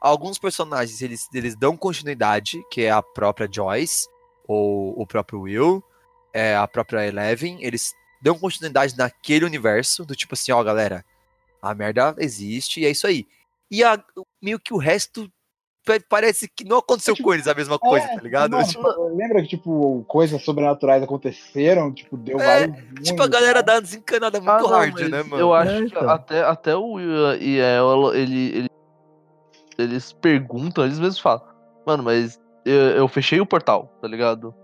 alguns 0.00 0.38
personagens 0.38 1.02
eles, 1.02 1.28
eles 1.34 1.56
dão 1.56 1.76
continuidade, 1.76 2.62
que 2.70 2.82
é 2.82 2.90
a 2.90 3.02
própria 3.02 3.48
Joyce, 3.50 4.08
ou 4.46 5.00
o 5.00 5.06
próprio 5.06 5.40
Will, 5.42 5.84
é, 6.32 6.56
a 6.56 6.66
própria 6.66 7.06
Eleven, 7.06 7.58
eles 7.62 7.94
dão 8.22 8.38
continuidade 8.38 8.96
naquele 8.96 9.44
universo, 9.44 10.04
do 10.04 10.16
tipo 10.16 10.34
assim, 10.34 10.52
ó, 10.52 10.62
galera, 10.62 11.04
a 11.60 11.74
merda 11.74 12.14
existe 12.18 12.80
e 12.80 12.86
é 12.86 12.90
isso 12.90 13.06
aí. 13.06 13.26
E 13.70 13.84
a, 13.84 14.02
meio 14.40 14.58
que 14.58 14.72
o 14.72 14.78
resto 14.78 15.30
parece 16.08 16.48
que 16.48 16.64
não 16.64 16.78
aconteceu 16.78 17.14
tipo, 17.14 17.28
com 17.28 17.34
eles 17.34 17.46
a 17.46 17.54
mesma 17.54 17.78
coisa, 17.78 18.06
é, 18.06 18.14
tá 18.14 18.22
ligado? 18.22 18.50
Não, 18.50 18.64
tipo, 18.64 18.86
lembra 19.14 19.42
que, 19.42 19.48
tipo, 19.48 20.04
coisas 20.06 20.42
sobrenaturais 20.42 21.02
aconteceram, 21.02 21.92
tipo, 21.92 22.16
deu 22.16 22.38
é, 22.40 22.66
vários. 22.66 23.02
Tipo, 23.02 23.22
a 23.22 23.28
galera 23.28 23.62
dá 23.62 23.80
desencanada 23.80 24.40
muito 24.40 24.66
ah, 24.66 24.78
hard, 24.78 24.98
né, 25.08 25.22
mano? 25.22 25.38
Eu 25.38 25.54
acho 25.54 25.86
que 25.86 25.98
até, 25.98 26.42
até 26.42 26.76
o 26.76 26.92
Will 26.92 27.34
e 27.40 27.58
ele, 28.14 28.58
ele, 28.58 28.70
eles 29.78 30.12
perguntam, 30.12 30.84
eles 30.84 30.98
mesmos 30.98 31.18
falam, 31.18 31.42
mano, 31.86 32.02
mas 32.02 32.38
eu, 32.64 32.74
eu 32.74 33.08
fechei 33.08 33.40
o 33.40 33.46
portal, 33.46 33.92
tá 34.00 34.08
ligado? 34.08 34.54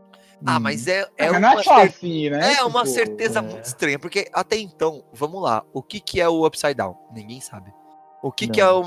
Ah, 0.46 0.60
mas 0.60 0.86
é, 0.86 1.08
é, 1.16 1.26
é 1.26 1.30
uma, 1.30 1.62
cer 1.62 1.72
assim, 1.72 2.28
né? 2.28 2.54
é 2.54 2.64
uma 2.64 2.82
tipo, 2.82 2.94
certeza 2.94 3.38
é. 3.38 3.42
muito 3.42 3.64
estranha, 3.64 3.98
porque 3.98 4.28
até 4.32 4.58
então, 4.58 5.02
vamos 5.12 5.42
lá, 5.42 5.64
o 5.72 5.82
que, 5.82 6.00
que 6.00 6.20
é 6.20 6.28
o 6.28 6.46
Upside 6.46 6.74
Down? 6.74 6.96
Ninguém 7.14 7.40
sabe. 7.40 7.72
O 8.22 8.30
que, 8.30 8.48
que 8.48 8.60
é 8.60 8.70
o 8.70 8.82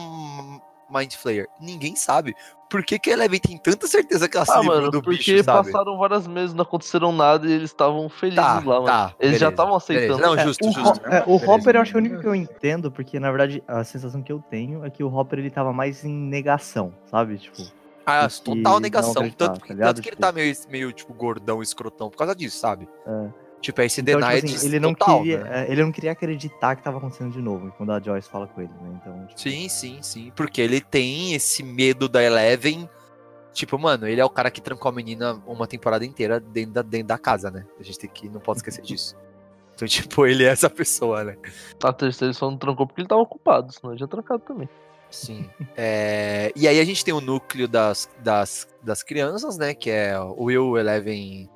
Mind 0.89 1.13
Flayer? 1.13 1.47
Ninguém 1.59 1.95
sabe. 1.95 2.35
Por 2.69 2.83
que, 2.83 2.99
que 2.99 3.09
a 3.09 3.13
Eleven 3.13 3.39
tem 3.39 3.57
tanta 3.57 3.87
certeza 3.87 4.27
que 4.27 4.35
ela 4.35 4.45
ah, 4.49 4.59
se 4.59 4.67
mano, 4.67 4.91
do 4.91 5.01
porque 5.01 5.33
bicho, 5.33 5.43
sabe? 5.43 5.71
passaram 5.71 5.97
várias 5.97 6.27
meses, 6.27 6.53
não 6.53 6.63
aconteceram 6.63 7.13
nada 7.13 7.47
e 7.47 7.51
eles 7.51 7.69
estavam 7.69 8.09
felizes 8.09 8.43
tá, 8.43 8.55
lá, 8.55 8.61
mano. 8.61 8.85
Tá, 8.85 9.15
eles 9.19 9.19
beleza, 9.19 9.39
já 9.39 9.49
estavam 9.49 9.75
aceitando. 9.75 10.19
Beleza. 10.19 10.35
Não, 10.35 10.43
justo, 10.43 10.67
é, 10.67 10.71
justo. 10.71 11.01
O, 11.01 11.13
é, 11.13 11.23
o 11.25 11.35
Hopper 11.35 11.75
eu 11.75 11.81
acho 11.81 11.91
que 11.91 11.97
é 11.97 11.99
o 11.99 12.03
único 12.03 12.19
que 12.19 12.27
eu 12.27 12.35
entendo, 12.35 12.91
porque 12.91 13.19
na 13.19 13.29
verdade 13.31 13.63
a 13.67 13.83
sensação 13.85 14.21
que 14.21 14.31
eu 14.31 14.43
tenho 14.49 14.85
é 14.85 14.89
que 14.89 15.01
o 15.01 15.13
Hopper 15.13 15.39
ele 15.39 15.49
tava 15.49 15.71
mais 15.71 16.03
em 16.03 16.13
negação, 16.13 16.93
sabe? 17.05 17.37
Tipo. 17.37 17.63
Ah, 18.05 18.27
total 18.43 18.79
negação. 18.79 19.13
Tanto, 19.13 19.35
tá 19.35 19.47
tanto 19.47 19.61
que 19.61 19.71
ele 20.09 20.15
tá 20.15 20.31
tipo 20.31 20.33
meio, 20.33 20.55
meio, 20.69 20.93
tipo, 20.93 21.13
gordão, 21.13 21.61
escrotão 21.61 22.09
por 22.09 22.17
causa 22.17 22.35
disso, 22.35 22.57
sabe? 22.57 22.87
É. 23.05 23.46
Tipo, 23.61 23.81
é 23.81 23.85
esse 23.85 24.01
então, 24.01 24.19
denied 24.19 24.45
tipo 24.45 24.55
assim, 24.55 24.67
ele 24.67 24.79
não 24.79 24.93
total, 24.93 25.19
queria, 25.19 25.43
né? 25.43 25.65
É, 25.65 25.71
ele 25.71 25.83
não 25.83 25.91
queria 25.91 26.11
acreditar 26.11 26.75
que 26.75 26.83
tava 26.83 26.97
acontecendo 26.97 27.31
de 27.31 27.41
novo, 27.41 27.73
quando 27.75 27.91
a 27.91 27.99
Joyce 27.99 28.29
fala 28.29 28.47
com 28.47 28.61
ele, 28.61 28.71
né? 28.81 28.99
Então, 29.01 29.25
tipo... 29.25 29.39
Sim, 29.39 29.67
sim, 29.67 29.99
sim. 30.01 30.31
Porque 30.35 30.61
ele 30.61 30.79
tem 30.79 31.33
esse 31.33 31.63
medo 31.63 32.07
da 32.07 32.23
Eleven. 32.23 32.87
Tipo, 33.53 33.79
mano, 33.79 34.07
ele 34.07 34.21
é 34.21 34.25
o 34.25 34.29
cara 34.29 34.51
que 34.51 34.61
trancou 34.61 34.89
a 34.89 34.91
menina 34.93 35.41
uma 35.47 35.65
temporada 35.65 36.05
inteira 36.05 36.39
dentro 36.39 36.73
da, 36.73 36.81
dentro 36.83 37.07
da 37.07 37.17
casa, 37.17 37.49
né? 37.49 37.65
A 37.79 37.83
gente 37.83 37.97
tem 37.97 38.09
que. 38.09 38.29
Não 38.29 38.39
pode 38.39 38.59
esquecer 38.59 38.81
disso. 38.85 39.15
Então, 39.73 39.87
tipo, 39.87 40.25
ele 40.25 40.43
é 40.43 40.49
essa 40.49 40.69
pessoa, 40.69 41.23
né? 41.23 41.37
A 41.83 41.93
terceira 41.93 42.33
só 42.33 42.49
não 42.49 42.57
trancou 42.57 42.85
porque 42.85 43.01
ele 43.01 43.07
tava 43.07 43.21
ocupado, 43.21 43.71
senão 43.73 43.93
ele 43.93 43.99
já 43.99 44.07
trancado 44.07 44.41
também. 44.41 44.69
Sim. 45.09 45.49
É... 45.75 46.51
E 46.55 46.67
aí 46.67 46.79
a 46.79 46.83
gente 46.83 47.03
tem 47.03 47.13
o 47.13 47.21
núcleo 47.21 47.67
das, 47.67 48.09
das, 48.19 48.67
das 48.83 49.03
crianças, 49.03 49.57
né? 49.57 49.73
Que 49.73 49.89
é 49.89 50.19
o 50.19 50.43
Will, 50.43 50.77
Eleven, 50.77 51.49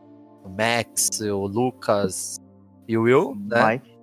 o 0.44 0.50
Max, 0.50 1.20
o 1.22 1.46
Lucas 1.46 2.40
e 2.88 2.98
o 2.98 3.04
Will, 3.04 3.38
né? 3.40 3.74
Mike. 3.74 3.98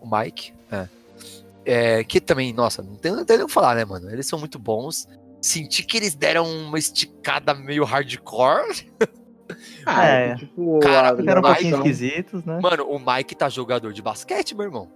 O 0.00 0.16
Mike, 0.16 0.54
é. 0.70 0.88
é. 1.64 2.04
que 2.04 2.20
também, 2.20 2.52
nossa, 2.52 2.82
não 2.82 2.96
tem, 2.96 3.12
não 3.12 3.24
tem 3.24 3.36
nem 3.36 3.44
o 3.44 3.48
que 3.48 3.54
falar, 3.54 3.74
né, 3.74 3.84
mano? 3.84 4.10
Eles 4.10 4.26
são 4.26 4.38
muito 4.38 4.58
bons. 4.58 5.08
Senti 5.40 5.82
que 5.84 5.96
eles 5.96 6.14
deram 6.14 6.44
uma 6.44 6.78
esticada 6.78 7.54
meio 7.54 7.84
hardcore. 7.84 8.90
Ah, 9.84 10.04
é, 10.04 10.34
tipo, 10.34 10.80
cara, 10.80 11.08
eram 11.24 11.40
um 11.40 11.44
pouquinho 11.44 11.76
esquisitos, 11.76 12.44
né? 12.44 12.58
Mano, 12.60 12.84
o 12.84 12.98
Mike 12.98 13.36
tá 13.36 13.48
jogador 13.48 13.92
de 13.92 14.02
basquete, 14.02 14.54
meu 14.54 14.64
irmão. 14.64 14.90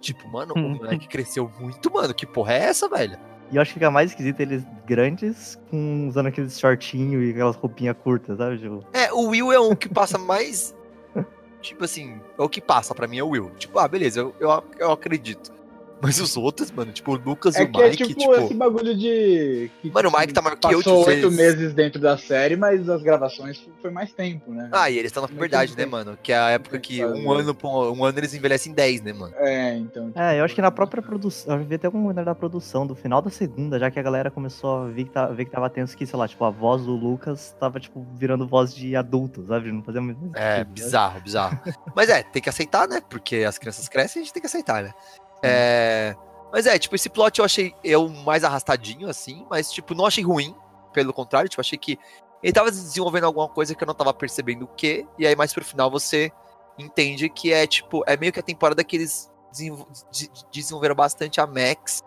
Tipo, 0.00 0.28
mano, 0.28 0.54
o 0.54 0.58
moleque 0.78 1.08
cresceu 1.08 1.50
muito, 1.58 1.92
mano. 1.92 2.14
Que 2.14 2.24
porra 2.26 2.52
é 2.52 2.58
essa, 2.66 2.88
velho? 2.88 3.18
E 3.50 3.56
eu 3.56 3.62
acho 3.62 3.70
que 3.70 3.74
fica 3.74 3.90
mais 3.90 4.10
esquisito 4.10 4.40
eles 4.40 4.64
grandes, 4.86 5.58
com, 5.70 6.08
usando 6.08 6.26
aqueles 6.26 6.58
shortinhos 6.58 7.24
e 7.24 7.30
aquelas 7.30 7.56
roupinhas 7.56 7.96
curtas, 8.02 8.38
sabe? 8.38 8.58
Tipo... 8.58 8.84
É, 8.92 9.12
o 9.12 9.28
Will 9.28 9.52
é 9.52 9.60
um 9.60 9.74
que 9.74 9.88
passa 9.88 10.18
mais. 10.18 10.74
tipo 11.62 11.84
assim, 11.84 12.20
é 12.38 12.42
o 12.42 12.48
que 12.48 12.60
passa 12.60 12.94
pra 12.94 13.06
mim 13.06 13.18
é 13.18 13.22
o 13.22 13.28
Will. 13.28 13.50
Tipo, 13.56 13.78
ah, 13.78 13.86
beleza, 13.86 14.20
eu, 14.20 14.34
eu, 14.40 14.64
eu 14.78 14.90
acredito. 14.90 15.55
Mas 16.00 16.20
os 16.20 16.36
outros, 16.36 16.70
mano, 16.70 16.92
tipo, 16.92 17.12
o 17.12 17.16
Lucas 17.16 17.56
é 17.56 17.62
e 17.62 17.64
o 17.64 17.68
Mike, 17.68 17.80
é 18.02 18.06
tipo, 18.06 18.20
tipo, 18.20 18.34
esse 18.34 18.54
bagulho 18.54 18.94
de... 18.96 19.70
Que, 19.80 19.90
mano, 19.90 20.10
o 20.10 20.18
Mike 20.18 20.32
tá 20.32 20.42
maior 20.42 20.56
que 20.56 20.66
eu, 20.66 20.78
Passou 20.78 21.06
oito 21.06 21.30
meses 21.30 21.72
dentro 21.72 22.00
da 22.00 22.18
série, 22.18 22.54
mas 22.54 22.88
as 22.88 23.02
gravações 23.02 23.66
foi 23.80 23.90
mais 23.90 24.12
tempo, 24.12 24.52
né? 24.52 24.68
Ah, 24.72 24.90
e 24.90 24.98
eles 24.98 25.10
estão 25.10 25.22
na 25.22 25.28
puberdade, 25.28 25.76
né, 25.76 25.86
mano? 25.86 26.18
Que 26.22 26.32
é 26.32 26.38
a 26.38 26.50
época 26.50 26.78
que 26.78 27.04
um 27.04 27.30
ano, 27.32 27.56
um 27.64 28.04
ano 28.04 28.18
eles 28.18 28.34
envelhecem 28.34 28.72
10, 28.72 29.02
né, 29.02 29.12
mano? 29.12 29.34
É, 29.36 29.76
então... 29.76 30.08
Tipo... 30.08 30.18
É, 30.18 30.38
eu 30.38 30.44
acho 30.44 30.54
que 30.54 30.62
na 30.62 30.70
própria 30.70 31.02
produção, 31.02 31.58
eu 31.58 31.64
vi 31.64 31.74
até 31.74 31.86
algum 31.86 32.02
comentário 32.02 32.26
da 32.26 32.34
produção, 32.34 32.86
do 32.86 32.94
final 32.94 33.22
da 33.22 33.30
segunda, 33.30 33.78
já 33.78 33.90
que 33.90 33.98
a 33.98 34.02
galera 34.02 34.30
começou 34.30 34.84
a 34.84 34.88
ver 34.88 35.04
que, 35.04 35.10
tá, 35.10 35.26
ver 35.26 35.46
que 35.46 35.50
tava 35.50 35.70
tenso 35.70 35.96
que, 35.96 36.06
sei 36.06 36.18
lá, 36.18 36.28
tipo, 36.28 36.44
a 36.44 36.50
voz 36.50 36.84
do 36.84 36.94
Lucas 36.94 37.54
tava, 37.58 37.80
tipo, 37.80 38.06
virando 38.14 38.46
voz 38.46 38.74
de 38.74 38.94
adulto, 38.94 39.46
sabe? 39.46 39.72
Não 39.72 39.82
fazia 39.82 40.00
muito 40.00 40.36
É, 40.36 40.62
bizarro, 40.62 41.20
bizarro. 41.20 41.58
mas 41.96 42.10
é, 42.10 42.22
tem 42.22 42.42
que 42.42 42.50
aceitar, 42.50 42.86
né? 42.86 43.00
Porque 43.08 43.36
as 43.36 43.56
crianças 43.56 43.88
crescem 43.88 44.20
e 44.20 44.22
a 44.22 44.24
gente 44.24 44.32
tem 44.32 44.42
que 44.42 44.46
aceitar, 44.46 44.82
né? 44.82 44.92
É... 45.42 46.14
Mas 46.52 46.66
é, 46.66 46.78
tipo, 46.78 46.94
esse 46.94 47.08
plot 47.08 47.38
eu 47.38 47.44
achei 47.44 47.74
eu 47.82 48.08
mais 48.08 48.44
arrastadinho, 48.44 49.08
assim, 49.08 49.46
mas, 49.50 49.70
tipo, 49.70 49.94
não 49.94 50.06
achei 50.06 50.24
ruim. 50.24 50.54
Pelo 50.92 51.12
contrário, 51.12 51.48
tipo, 51.48 51.60
achei 51.60 51.76
que 51.76 51.98
ele 52.42 52.52
tava 52.52 52.70
desenvolvendo 52.70 53.24
alguma 53.24 53.48
coisa 53.48 53.74
que 53.74 53.82
eu 53.82 53.86
não 53.86 53.94
tava 53.94 54.14
percebendo 54.14 54.64
o 54.64 54.68
que, 54.68 55.06
e 55.18 55.26
aí 55.26 55.34
mais 55.36 55.52
pro 55.52 55.64
final 55.64 55.90
você 55.90 56.32
entende 56.78 57.28
que 57.28 57.52
é, 57.52 57.66
tipo, 57.66 58.02
é 58.06 58.16
meio 58.16 58.32
que 58.32 58.40
a 58.40 58.42
temporada 58.42 58.82
que 58.84 58.96
eles 58.96 59.30
desenvolveram 60.52 60.94
bastante 60.94 61.40
a 61.40 61.46
Max 61.46 62.02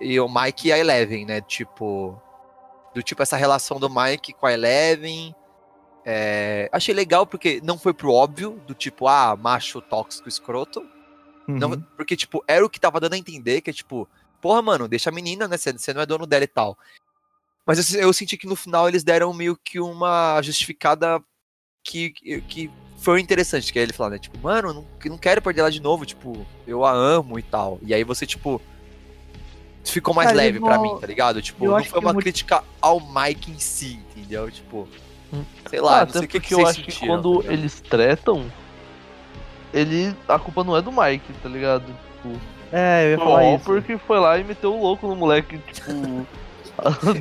e 0.00 0.18
o 0.18 0.28
Mike 0.28 0.68
e 0.68 0.72
a 0.72 0.78
Eleven, 0.78 1.26
né? 1.26 1.40
Tipo, 1.40 2.20
do 2.94 3.02
tipo 3.02 3.22
essa 3.22 3.36
relação 3.36 3.78
do 3.78 3.90
Mike 3.90 4.32
com 4.32 4.46
a 4.46 4.52
Eleven. 4.52 5.34
É, 6.04 6.68
achei 6.72 6.94
legal 6.94 7.26
porque 7.26 7.60
não 7.62 7.78
foi 7.78 7.92
pro 7.92 8.12
óbvio, 8.12 8.60
do 8.66 8.74
tipo, 8.74 9.08
ah, 9.08 9.36
macho 9.36 9.80
tóxico 9.80 10.28
escroto. 10.28 10.82
Uhum. 11.48 11.58
Não, 11.58 11.80
porque, 11.96 12.16
tipo, 12.16 12.42
era 12.46 12.64
o 12.64 12.70
que 12.70 12.80
tava 12.80 13.00
dando 13.00 13.14
a 13.14 13.18
entender, 13.18 13.60
que 13.60 13.70
é 13.70 13.72
tipo, 13.72 14.08
porra, 14.40 14.62
mano, 14.62 14.88
deixa 14.88 15.10
a 15.10 15.12
menina, 15.12 15.46
né? 15.46 15.56
Você 15.56 15.92
não 15.94 16.02
é 16.02 16.06
dono 16.06 16.26
dela 16.26 16.44
e 16.44 16.48
tal. 16.48 16.78
Mas 17.64 17.94
eu, 17.94 18.00
eu, 18.00 18.12
senti 18.12 18.36
que 18.36 18.46
no 18.46 18.54
final 18.54 18.88
eles 18.88 19.02
deram 19.02 19.32
meio 19.32 19.56
que 19.56 19.80
uma 19.80 20.40
justificada 20.42 21.20
que, 21.82 22.10
que 22.10 22.70
foi 22.98 23.20
interessante. 23.20 23.72
Que 23.72 23.78
aí 23.78 23.84
ele 23.84 23.92
falou, 23.92 24.12
né? 24.12 24.18
Tipo, 24.18 24.38
mano, 24.38 24.72
não, 24.72 24.86
não 25.06 25.18
quero 25.18 25.42
perder 25.42 25.60
ela 25.60 25.70
de 25.70 25.82
novo, 25.82 26.06
tipo, 26.06 26.46
eu 26.66 26.84
a 26.84 26.92
amo 26.92 27.38
e 27.38 27.42
tal. 27.42 27.78
E 27.82 27.92
aí 27.92 28.04
você, 28.04 28.24
tipo, 28.24 28.60
ficou 29.84 30.14
mais 30.14 30.28
Cara, 30.28 30.38
leve 30.38 30.60
para 30.60 30.78
mim, 30.78 30.96
tá 31.00 31.06
ligado? 31.06 31.42
Tipo, 31.42 31.66
não 31.66 31.84
foi 31.84 32.00
uma 32.00 32.14
crítica 32.14 32.62
ao 32.80 33.00
Mike 33.00 33.50
em 33.50 33.58
si, 33.58 34.00
entendeu? 34.10 34.50
Tipo, 34.50 34.88
hum. 35.32 35.44
sei 35.68 35.80
lá, 35.80 36.02
ah, 36.02 36.04
não 36.04 36.12
sei 36.12 36.22
o 36.22 36.28
que, 36.28 36.40
que, 36.40 36.54
eu 36.54 36.66
acho 36.66 36.84
sentiram, 36.84 36.98
que 37.00 37.06
quando 37.06 37.42
tá 37.42 37.52
eles 37.52 37.80
tretam, 37.80 38.50
ele. 39.76 40.14
A 40.28 40.38
culpa 40.38 40.64
não 40.64 40.76
é 40.76 40.82
do 40.82 40.90
Mike, 40.90 41.32
tá 41.42 41.48
ligado? 41.48 41.84
Tipo. 41.84 42.40
É, 42.72 43.06
eu 43.06 43.10
ia 43.10 43.18
falar 43.18 43.42
o 43.42 43.54
Hopper 43.54 43.82
que 43.82 43.96
foi 43.98 44.18
lá 44.18 44.38
e 44.38 44.44
meteu 44.44 44.74
o 44.74 44.80
louco 44.80 45.06
no 45.06 45.14
moleque, 45.14 45.58
tipo. 45.72 46.26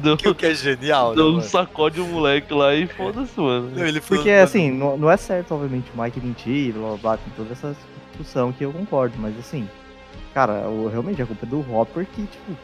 deu, 0.01 0.17
que 0.17 0.27
o 0.27 0.35
que 0.35 0.47
é 0.47 0.53
genial, 0.53 1.13
Deu 1.15 1.31
né, 1.31 1.37
um 1.37 1.41
sacode 1.41 2.01
o 2.01 2.05
moleque 2.05 2.53
lá 2.53 2.73
e 2.73 2.87
foda-se, 2.87 3.39
mano. 3.39 3.69
Não, 3.69 3.85
ele 3.85 4.01
Porque, 4.01 4.31
assim, 4.31 4.71
não, 4.71 4.97
não 4.97 5.11
é 5.11 5.17
certo, 5.17 5.53
obviamente, 5.53 5.91
o 5.95 6.01
Mike 6.01 6.19
mentir, 6.19 6.73
blá 6.73 6.89
blá 6.89 6.97
blá, 6.97 7.17
tem 7.17 7.33
toda 7.35 7.51
essa 7.53 7.75
discussão 8.09 8.51
que 8.51 8.63
eu 8.63 8.71
concordo, 8.73 9.15
mas 9.19 9.37
assim, 9.37 9.69
cara, 10.33 10.53
eu, 10.65 10.89
realmente 10.89 11.21
a 11.21 11.25
culpa 11.25 11.45
é 11.45 11.49
do 11.49 11.59
Hopper 11.71 12.05
que, 12.05 12.23
tipo, 12.23 12.57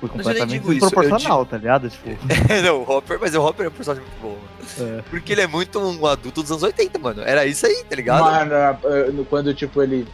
foi 0.00 0.08
completamente 0.08 0.60
desproporcional, 0.60 1.44
tá 1.44 1.56
ligado? 1.56 1.90
Tipo... 1.90 2.08
É, 2.48 2.62
não, 2.62 2.82
o 2.82 2.90
Hopper, 2.90 3.18
mas 3.20 3.34
o 3.34 3.42
Hopper 3.42 3.66
é 3.66 3.68
um 3.68 3.72
personagem 3.72 4.06
muito 4.08 4.20
bom. 4.22 4.38
É. 4.80 5.02
Porque 5.10 5.32
ele 5.32 5.42
é 5.42 5.46
muito 5.46 5.78
um 5.78 6.06
adulto 6.06 6.42
dos 6.42 6.50
anos 6.50 6.62
80, 6.62 6.98
mano. 6.98 7.22
Era 7.22 7.44
isso 7.44 7.66
aí, 7.66 7.84
tá 7.84 7.96
ligado? 7.96 8.24
Mano, 8.24 8.54
é, 8.54 8.78
é, 8.84 9.24
quando, 9.28 9.52
tipo, 9.52 9.82
ele, 9.82 10.06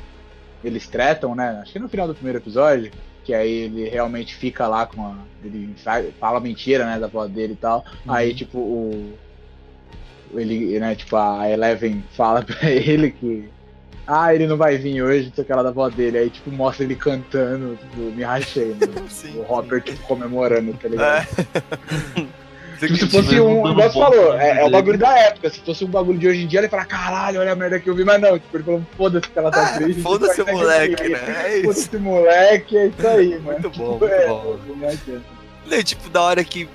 eles 0.63 0.87
tretam, 0.87 1.35
né? 1.35 1.61
Acho 1.63 1.73
que 1.73 1.79
no 1.79 1.89
final 1.89 2.07
do 2.07 2.15
primeiro 2.15 2.39
episódio, 2.39 2.91
que 3.25 3.35
aí 3.35 3.51
ele 3.51 3.89
realmente 3.89 4.35
fica 4.35 4.67
lá 4.67 4.87
com 4.87 5.07
a. 5.07 5.17
Ele 5.43 5.75
fala 6.19 6.41
mentira, 6.41 6.87
né, 6.87 6.99
da 6.99 7.07
voz 7.07 7.31
dele 7.31 7.53
e 7.53 7.57
tal. 7.57 7.85
Uhum. 8.07 8.13
Aí, 8.13 8.35
tipo, 8.35 8.59
o. 8.59 9.13
Ele, 10.33 10.79
né, 10.81 10.95
tipo, 10.95 11.17
a 11.17 11.49
Eleven 11.49 12.03
fala 12.17 12.43
pra 12.45 12.71
ele 12.71 13.11
que 13.11 13.49
ah, 14.07 14.35
ele 14.35 14.47
não 14.47 14.57
vai 14.57 14.77
vir 14.77 15.03
hoje, 15.03 15.33
sei 15.35 15.45
aquela 15.45 15.63
da 15.63 15.71
avó 15.71 15.89
dele. 15.89 16.19
Aí, 16.19 16.31
tipo, 16.31 16.51
mostra 16.51 16.85
ele 16.85 16.95
cantando, 16.95 17.77
tipo, 17.77 18.03
me 18.13 18.23
rachei, 18.23 18.75
né? 18.75 18.87
o 19.37 19.53
Hopper, 19.53 19.83
tipo, 19.83 20.07
comemorando, 20.07 20.75
tá 20.75 20.89
ligado? 20.89 21.27
É. 22.17 22.27
Tipo, 22.77 22.97
se 22.97 23.09
fosse 23.09 23.41
um, 23.41 23.71
igual 23.71 23.91
você 23.91 23.99
falou, 23.99 24.35
é, 24.35 24.61
é, 24.61 24.65
o 24.65 24.69
bagulho 24.69 24.99
da 24.99 25.17
época. 25.17 25.49
Se 25.49 25.61
fosse 25.61 25.85
um 25.85 25.89
bagulho 25.89 26.19
de 26.19 26.29
hoje 26.29 26.43
em 26.43 26.47
dia, 26.47 26.59
ele 26.59 26.69
fala, 26.69 26.85
caralho, 26.85 27.41
olha 27.41 27.53
a 27.53 27.57
merda 27.57 27.79
que 27.79 27.89
eu 27.89 27.95
vi, 27.95 28.05
mas 28.05 28.21
não, 28.21 28.39
tipo, 28.39 28.57
ele 28.57 28.65
falou, 28.65 28.83
foda-se 28.97 29.29
que 29.29 29.39
ela 29.39 29.51
tá 29.51 29.71
é, 29.71 29.79
triste. 29.79 30.03
Foda-se 30.03 30.43
o 30.43 30.47
moleque, 30.47 31.09
né? 31.09 31.59
É 31.59 31.63
foda-se 31.63 31.97
o 31.97 32.01
moleque, 32.01 32.77
é 32.77 32.87
isso 32.87 33.07
aí, 33.07 33.39
mano. 33.39 33.61
Muito 33.61 33.71
bom, 33.71 33.91
muito 33.99 34.07
é, 34.07 34.27
bom. 34.27 34.59
É, 35.71 35.83
tipo, 35.83 36.11
da 36.11 36.23
hora 36.23 36.45
que 36.45 36.69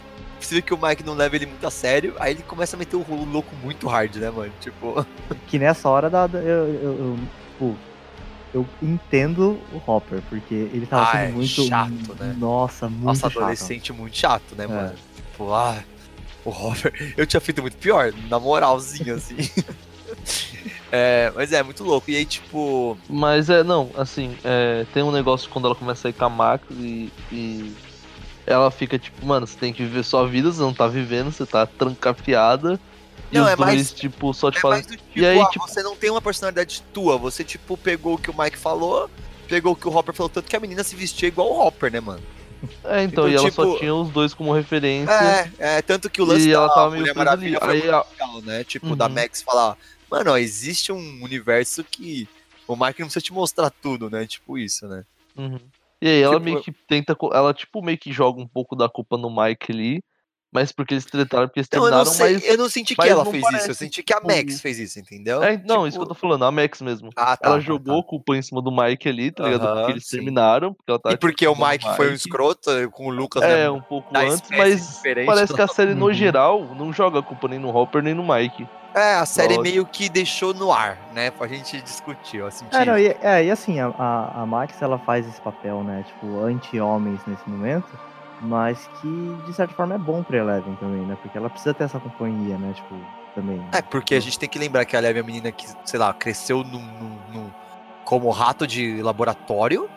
você 0.46 0.56
vê 0.56 0.62
que 0.62 0.74
o 0.74 0.78
Mike 0.82 1.04
não 1.04 1.14
leva 1.14 1.36
ele 1.36 1.46
muito 1.46 1.66
a 1.66 1.72
sério, 1.72 2.16
aí 2.20 2.34
ele 2.34 2.44
começa 2.44 2.76
a 2.76 2.80
meter 2.80 2.96
o 2.96 3.26
louco 3.26 3.54
muito 3.64 3.88
hard, 3.88 4.16
né, 4.16 4.30
mano? 4.30 4.52
Tipo. 4.60 5.06
Que 5.48 5.58
nessa 5.60 5.90
hora 5.90 6.10
da. 6.10 6.30
Eu, 6.34 6.40
eu, 6.42 6.84
eu, 6.84 7.20
tipo, 7.52 7.78
eu 8.54 8.68
entendo 8.82 9.60
o 9.74 9.82
Hopper, 9.86 10.22
porque 10.30 10.54
ele 10.54 10.86
tava 10.86 11.04
Ah, 11.04 11.12
sendo 11.12 11.24
é 11.24 11.28
muito. 11.32 11.68
chato, 11.68 12.16
né? 12.20 12.36
Nossa, 12.38 12.88
muito 12.90 13.04
Nossa, 13.06 13.30
chato. 13.30 13.38
adolescente 13.38 13.94
muito 13.94 14.18
chato, 14.18 14.56
né, 14.56 14.64
É. 14.66 14.68
mano? 14.68 14.96
Tipo, 15.32 15.54
ah, 15.54 15.78
o 16.46 16.50
Robert. 16.50 16.94
Eu 17.18 17.26
tinha 17.28 17.40
feito 17.42 17.62
muito 17.62 17.78
pior, 17.78 18.12
na 18.30 18.40
moralzinha, 18.40 19.16
assim. 19.16 19.36
é, 20.92 21.32
mas 21.36 21.52
é 21.52 21.62
muito 21.64 21.84
louco. 21.84 22.10
E 22.10 22.16
aí, 22.16 22.26
tipo. 22.26 22.98
Mas 23.10 23.50
é, 23.50 23.64
não, 23.64 23.90
assim, 23.98 24.36
é, 24.44 24.86
tem 24.94 25.04
um 25.04 25.12
negócio 25.12 25.50
quando 25.50 25.66
ela 25.66 25.76
começa 25.76 26.08
a 26.08 26.10
ir 26.10 26.14
com 26.14 26.26
a 26.26 26.30
Max 26.30 26.64
e, 26.72 27.12
e 27.32 27.76
ela 28.50 28.70
fica 28.72 28.98
tipo, 29.00 29.26
mano, 29.26 29.46
você 29.48 29.58
tem 29.58 29.72
que 29.72 29.84
viver 29.84 30.04
sua 30.04 30.28
vida, 30.28 30.52
você 30.52 30.60
não 30.60 30.74
tá 30.74 30.88
vivendo, 30.88 31.32
você 31.32 31.46
tá 31.46 31.66
trancafiada. 31.66 32.80
E 33.32 33.38
Não, 33.38 33.46
os 33.46 33.52
é 33.52 33.56
dois, 33.56 33.68
mais- 33.76 33.92
tipo, 33.94 34.34
só 34.34 34.50
te 34.50 34.58
É 34.58 34.62
falam. 34.62 34.82
tipo, 34.82 35.04
E 35.16 35.26
aí, 35.26 35.40
ah, 35.40 35.46
tipo- 35.50 35.68
você 35.68 35.84
não 35.84 35.96
tem 35.96 36.10
uma 36.10 36.22
personalidade 36.22 36.82
tua. 36.94 37.18
Você, 37.20 37.44
tipo, 37.44 37.78
pegou 37.78 38.16
o 38.16 38.18
que 38.18 38.32
o 38.32 38.38
Mike 38.38 38.58
falou, 38.58 39.10
pegou 39.48 39.74
o 39.74 39.76
que 39.76 39.88
o 39.88 39.96
Hopper 39.96 40.16
falou, 40.16 40.30
tanto 40.30 40.50
que 40.50 40.56
a 40.56 40.60
menina 40.60 40.84
se 40.84 40.96
vestia 40.96 41.28
igual 41.28 41.48
o 41.52 41.60
Hopper, 41.68 41.92
né, 41.92 42.00
mano? 42.00 42.24
É, 42.84 43.04
então, 43.04 43.26
Então, 43.26 43.30
e 43.30 43.36
ela 43.36 43.50
tipo- 43.50 43.64
só 43.74 43.78
tinha 43.78 43.94
os 43.94 44.10
dois 44.10 44.34
como 44.34 44.52
referência. 44.52 45.12
É, 45.14 45.78
é, 45.78 45.82
tanto 45.82 46.10
que 46.10 46.22
o 46.22 46.26
lance 46.26 46.50
E 46.50 46.52
ela 46.52 46.68
da 46.68 46.74
tava 46.74 46.90
meio 46.90 47.02
Mulher 47.02 47.14
presa 47.14 47.26
Maravilha 47.30 47.60
foi 47.60 47.68
Aí 47.70 47.74
muito 47.76 47.86
legal, 47.86 48.42
né? 48.44 48.64
Tipo, 48.64 48.96
da 48.96 49.06
Uhum. 49.08 49.14
Max 49.14 49.42
falar, 49.44 49.78
mano, 50.10 50.32
ó, 50.32 50.38
existe 50.38 50.92
um 50.92 51.24
universo 51.24 51.84
que 51.84 52.28
o 52.68 52.76
Mike 52.76 53.00
não 53.00 53.08
precisa 53.08 53.22
te 53.22 53.32
mostrar 53.32 53.70
tudo, 53.70 54.10
né? 54.10 54.26
Tipo 54.26 54.58
isso, 54.58 54.88
né? 54.88 55.04
Uhum. 55.38 55.60
E 56.02 56.08
aí 56.08 56.22
ela 56.22 56.36
Tipo, 56.36 56.46
meio 56.46 56.62
que 56.64 56.72
tenta. 56.88 57.16
Ela, 57.34 57.54
tipo, 57.54 57.82
meio 57.82 57.98
que 57.98 58.12
joga 58.12 58.42
um 58.42 58.48
pouco 58.48 58.76
da 58.76 58.88
culpa 58.90 59.18
no 59.18 59.30
Mike 59.30 59.72
ali. 59.72 60.02
Mas 60.52 60.72
porque 60.72 60.96
eles 60.96 61.06
tretaram, 61.06 61.48
porque 61.48 61.60
eles 61.60 61.68
Então, 61.68 61.86
eu 61.86 61.92
não 61.92 62.06
terminaram, 62.06 62.12
sei, 62.18 62.34
mas. 62.36 62.50
eu 62.50 62.58
não 62.58 62.70
senti 62.70 62.96
que 62.96 63.08
ela 63.08 63.24
não 63.24 63.32
fez 63.32 63.48
isso, 63.54 63.70
eu 63.70 63.76
senti 63.76 64.02
que 64.02 64.12
a 64.12 64.16
tipo, 64.16 64.28
Max 64.28 64.62
fez 64.62 64.80
isso, 64.80 65.00
entendeu? 65.00 65.44
É, 65.44 65.58
não, 65.58 65.62
Tipo, 65.68 65.88
isso 65.88 65.98
que 66.00 66.04
eu 66.04 66.08
tô 66.08 66.16
falando, 66.16 66.44
a 66.44 66.52
Max 66.52 66.82
mesmo. 66.82 67.12
Ah, 67.16 67.38
tá, 67.38 67.50
ela 67.50 67.60
tá, 67.60 67.66
jogou 67.66 68.02
tá. 68.02 68.10
culpa 68.10 68.36
em 68.36 68.42
cima 68.42 68.60
do 68.60 68.72
Mike 68.72 69.08
ali, 69.08 69.32
tá 69.32 69.44
ligado? 69.44 69.62
Aham, 69.66 69.76
porque 69.76 69.92
eles 69.92 70.08
sim. 70.08 70.18
terminaram. 70.18 70.74
Porque 70.74 70.90
ela 70.92 71.00
tá, 71.00 71.12
E 71.12 71.18
porque 71.18 71.48
o 71.48 71.54
culpando 71.54 71.72
Mike 71.72 71.96
foi 71.96 72.10
um 72.10 72.14
escroto 72.14 72.72
com 72.94 73.08
o 73.08 73.10
Lucas, 73.12 73.44
É, 73.44 73.66
né? 73.66 73.70
um 73.70 73.82
pouco 73.82 74.18
antes, 74.18 74.50
mas 74.50 75.02
parece 75.28 75.54
que 75.54 75.62
a 75.62 75.68
série, 75.68 75.94
no 75.94 76.08
Uhum. 76.08 76.14
geral, 76.16 76.76
não 76.76 76.92
joga 76.92 77.22
culpa 77.22 77.48
nem 77.48 77.60
no 77.60 77.70
Hopper 77.70 78.02
nem 78.02 78.16
no 78.16 78.28
Mike. 78.28 78.66
É, 78.96 79.16
a 79.16 79.26
série 79.26 79.56
Lógico. 79.56 79.64
meio 79.64 79.86
que 79.86 80.10
deixou 80.10 80.54
no 80.54 80.72
ar, 80.74 80.98
né? 81.14 81.30
Pra 81.32 81.48
gente 81.48 81.82
discutir, 81.82 82.42
senti 82.52 82.76
É, 82.76 82.86
não, 82.86 82.98
e, 82.98 83.08
é, 83.22 83.46
e 83.46 83.52
assim, 83.52 83.80
a, 83.80 83.88
a, 83.98 84.42
a 84.42 84.46
Max 84.46 84.82
ela 84.82 84.98
faz 85.00 85.28
esse 85.28 85.40
papel, 85.42 85.84
né? 85.84 86.04
Tipo, 86.08 86.40
anti-homens 86.44 87.20
nesse 87.28 87.48
momento, 87.48 87.88
mas 88.42 88.90
que 89.00 89.38
de 89.46 89.54
certa 89.54 89.74
forma 89.76 89.96
é 89.96 89.98
bom 89.98 90.24
pra 90.24 90.38
Eleven 90.38 90.76
também, 90.76 91.02
né? 91.06 91.16
Porque 91.22 91.38
ela 91.38 91.50
precisa 91.50 91.74
ter 91.74 91.84
essa 91.84 92.00
companhia, 92.00 92.58
né? 92.58 92.74
Tipo, 92.74 92.96
também. 93.36 93.62
É, 93.72 93.82
porque 93.82 94.16
a 94.16 94.20
gente 94.20 94.40
tem 94.40 94.50
que 94.50 94.58
lembrar 94.58 94.86
que 94.86 94.98
a 94.98 95.00
Leve 95.00 95.20
é 95.20 95.22
a 95.22 95.26
menina 95.26 95.52
que, 95.52 95.68
sei 95.86 96.00
lá, 96.00 96.12
cresceu 96.14 96.64
num, 96.64 96.82
num- 96.82 97.20
num- 97.32 97.52
como 98.04 98.30
rato 98.32 98.66
de 98.66 99.02
laboratório. 99.04 99.88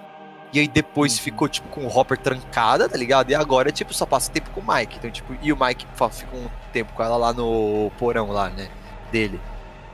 E 0.52 0.58
aí 0.60 0.68
depois 0.68 1.16
Uhum. 1.16 1.22
ficou, 1.22 1.48
tipo, 1.48 1.66
com 1.70 1.86
o 1.86 1.88
Hopper 1.88 2.18
trancada, 2.18 2.86
tá 2.86 2.98
ligado? 2.98 3.30
E 3.30 3.34
agora, 3.34 3.72
tipo, 3.72 3.94
só 3.94 4.04
passa 4.04 4.30
tempo 4.30 4.50
com 4.50 4.60
o 4.60 4.74
Mike. 4.74 4.98
Então, 4.98 5.10
tipo, 5.10 5.34
e 5.40 5.50
o 5.50 5.56
Mike 5.58 5.86
fica 6.10 6.36
um 6.36 6.46
tempo 6.74 6.92
com 6.92 7.02
ela 7.02 7.16
lá 7.16 7.32
no 7.32 7.90
porão 7.98 8.30
lá, 8.30 8.50
né? 8.50 8.68
Dele. 9.12 9.40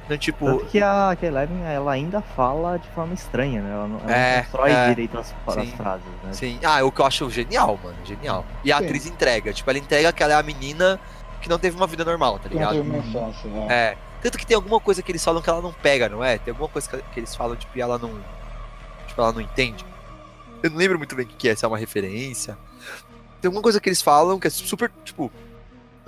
Então, 0.07 0.17
tipo, 0.17 0.47
Tanto 0.47 0.65
que 0.67 0.81
a, 0.83 1.15
que 1.21 1.27
a 1.27 1.29
Eleven, 1.29 1.63
ela 1.67 1.93
ainda 1.93 2.23
fala 2.23 2.79
de 2.79 2.89
forma 2.89 3.13
estranha, 3.13 3.61
né? 3.61 3.75
Ela 3.75 3.87
não, 3.87 4.01
ela 4.01 4.11
É, 4.17 4.37
não 4.37 4.43
constrói 4.45 4.71
é, 4.73 4.89
direito 4.89 5.19
as, 5.19 5.35
as 5.47 5.69
frases, 5.73 6.07
né? 6.25 6.33
Sim. 6.33 6.59
Ah, 6.65 6.83
o 6.83 6.91
que 6.91 7.01
eu 7.03 7.05
acho 7.05 7.29
genial, 7.29 7.79
mano. 7.85 7.97
Genial. 8.07 8.47
E 8.65 8.73
a 8.73 8.79
Sim. 8.79 8.85
atriz 8.87 9.07
entrega. 9.07 9.53
Tipo, 9.53 9.69
ela 9.69 9.79
entrega 9.79 10.11
que 10.11 10.23
ela 10.23 10.33
é 10.33 10.37
a 10.37 10.43
menina 10.43 10.99
que 11.43 11.49
não 11.49 11.59
teve 11.59 11.77
uma 11.77 11.87
vida 11.87 12.07
normal, 12.07 12.39
tá 12.39 12.49
Que 12.49 12.55
não 12.55 12.61
ligado? 12.71 12.77
teve 12.77 12.89
uma 12.89 12.99
infância, 12.99 13.51
né? 13.51 13.67
É. 13.69 13.97
Tanto 14.23 14.39
que 14.39 14.47
tem 14.47 14.55
alguma 14.57 14.81
coisa 14.81 15.03
que 15.03 15.13
eles 15.13 15.23
falam 15.23 15.43
que 15.43 15.51
ela 15.51 15.61
não 15.61 15.75
pega, 15.75 16.09
não 16.09 16.25
é? 16.25 16.39
Tem 16.39 16.53
alguma 16.53 16.71
coisa 16.71 16.89
que, 16.89 17.21
eles 17.21 17.35
falam, 17.37 17.55
tipo, 17.55 17.77
e 17.77 17.81
ela 17.83 17.99
não. 17.99 18.11
Tipo, 19.07 19.21
ela 19.21 19.33
não 19.33 19.43
entende. 19.43 19.85
Eu 20.63 20.71
não 20.71 20.79
lembro 20.79 20.97
muito 20.97 21.15
bem 21.15 21.27
o 21.27 21.29
que 21.29 21.51
é, 21.51 21.55
se 21.55 21.67
é 21.67 21.69
uma 21.69 21.77
referência. 21.79 22.57
Tem 23.43 23.49
alguma 23.49 23.63
coisa 23.63 23.79
que 23.79 23.91
eles 23.91 24.01
falam 24.01 24.41
que 24.41 24.47
é 24.47 24.51
super, 24.51 24.91
tipo, 25.05 25.31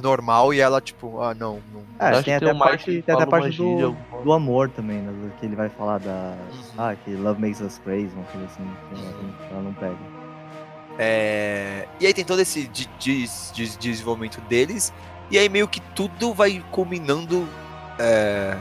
normal 0.01 0.53
e 0.55 0.61
ela, 0.61 0.80
tipo, 0.80 1.20
ah, 1.20 1.34
não. 1.34 1.61
não 1.72 1.82
É, 1.98 2.11
Acho 2.11 2.24
tem 2.24 2.38
que 2.38 2.44
até 2.44 2.59
parte, 2.59 3.03
tem 3.03 3.14
até 3.14 3.22
a 3.24 3.26
parte 3.26 3.51
gíria, 3.53 3.86
do, 3.88 3.96
do 4.24 4.32
amor 4.32 4.68
também, 4.70 4.98
né? 4.98 5.30
Que 5.38 5.46
ele 5.46 5.57
vai 5.57 5.68
falar 5.68 5.98
da. 5.98 6.34
Uhum. 6.53 6.61
Ah, 6.78 6.94
que 6.96 7.14
love 7.14 7.40
makes 7.40 7.61
us 7.61 7.78
crazy, 7.84 8.11
uma 8.14 8.24
coisa 8.24 8.46
assim. 8.46 8.64
Que 8.88 8.94
ela, 9.01 9.12
que 9.48 9.53
ela 9.55 9.62
não 9.62 9.72
pega. 9.74 9.96
É, 10.98 11.86
E 12.01 12.07
aí 12.07 12.12
tem 12.14 12.24
todo 12.24 12.40
esse 12.40 12.66
de- 12.68 12.88
des- 12.98 13.53
des- 13.55 13.76
desenvolvimento 13.76 14.40
deles. 14.42 14.92
E 15.30 15.38
aí 15.38 15.48
meio 15.48 15.68
que 15.68 15.80
tudo 15.94 16.34
vai 16.34 16.62
culminando 16.70 17.46
é, 17.98 18.57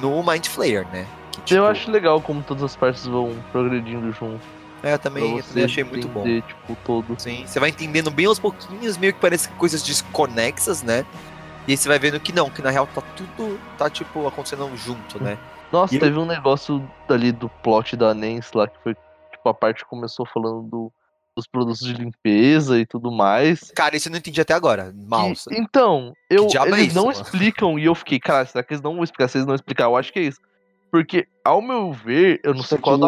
no 0.00 0.22
Mind 0.22 0.46
Flayer, 0.46 0.86
né? 0.92 1.06
Que, 1.32 1.40
tipo, 1.42 1.60
Eu 1.60 1.66
acho 1.66 1.90
legal 1.90 2.20
como 2.20 2.42
todas 2.42 2.62
as 2.64 2.76
partes 2.76 3.06
vão 3.06 3.34
progredindo 3.52 4.10
junto. 4.12 4.40
É, 4.82 4.94
eu 4.94 4.98
também, 4.98 5.36
eu 5.36 5.42
também 5.44 5.64
achei 5.64 5.84
muito 5.84 6.08
bom. 6.08 6.24
tipo, 6.24 6.76
todo. 6.84 7.14
Sim, 7.20 7.44
você 7.46 7.60
vai 7.60 7.68
entendendo 7.70 8.10
bem 8.10 8.26
aos 8.26 8.38
pouquinhos, 8.38 8.96
meio 8.96 9.12
que 9.12 9.20
parece 9.20 9.48
coisas 9.50 9.82
desconexas, 9.82 10.82
né? 10.82 11.04
E 11.68 11.72
aí 11.72 11.76
você 11.76 11.88
vai 11.88 11.98
vendo 11.98 12.18
que 12.18 12.32
não, 12.32 12.48
que 12.48 12.62
na 12.62 12.70
real 12.70 12.86
tá 12.86 13.02
tudo, 13.14 13.60
tá 13.76 13.90
tipo, 13.90 14.26
acontecendo 14.26 14.74
junto, 14.76 15.22
né? 15.22 15.38
Nossa, 15.70 15.94
E 15.94 15.98
eu- 15.98 16.00
teve 16.00 16.18
um 16.18 16.24
negócio 16.24 16.88
ali 17.08 17.30
do 17.30 17.48
plot 17.48 17.94
da 17.96 18.12
Nance 18.14 18.50
lá, 18.56 18.66
que 18.66 18.78
foi, 18.82 18.94
tipo, 19.30 19.48
a 19.48 19.54
parte 19.54 19.84
que 19.84 19.88
começou 19.90 20.26
falando 20.26 20.62
do- 20.62 20.92
dos 21.36 21.46
produtos 21.46 21.80
de 21.86 21.92
limpeza 21.92 22.78
e 22.78 22.84
tudo 22.84 23.12
mais. 23.12 23.70
Cara, 23.74 23.96
isso 23.96 24.08
eu 24.08 24.10
não 24.10 24.18
entendi 24.18 24.40
até 24.40 24.52
agora. 24.52 24.92
Mal. 25.06 25.30
Então, 25.52 26.12
eu, 26.28 26.48
é 26.48 26.68
eles 26.68 26.86
isso, 26.88 26.96
não 26.96 27.06
mano? 27.06 27.20
explicam 27.20 27.78
e 27.78 27.84
eu 27.84 27.94
fiquei, 27.94 28.18
cara, 28.18 28.44
será 28.46 28.64
que 28.64 28.72
eles 28.72 28.82
não 28.82 28.94
vão 28.94 29.04
explicar? 29.04 29.28
Se 29.28 29.38
eles 29.38 29.46
não 29.46 29.54
explicar, 29.54 29.84
eu 29.84 29.96
acho 29.96 30.12
que 30.12 30.18
é 30.18 30.22
isso. 30.22 30.40
Porque, 30.90 31.26
ao 31.44 31.62
meu 31.62 31.92
ver, 31.92 32.40
eu 32.42 32.52
não 32.54 32.62
sei 32.62 32.78
qual 32.78 32.96
é 32.96 32.98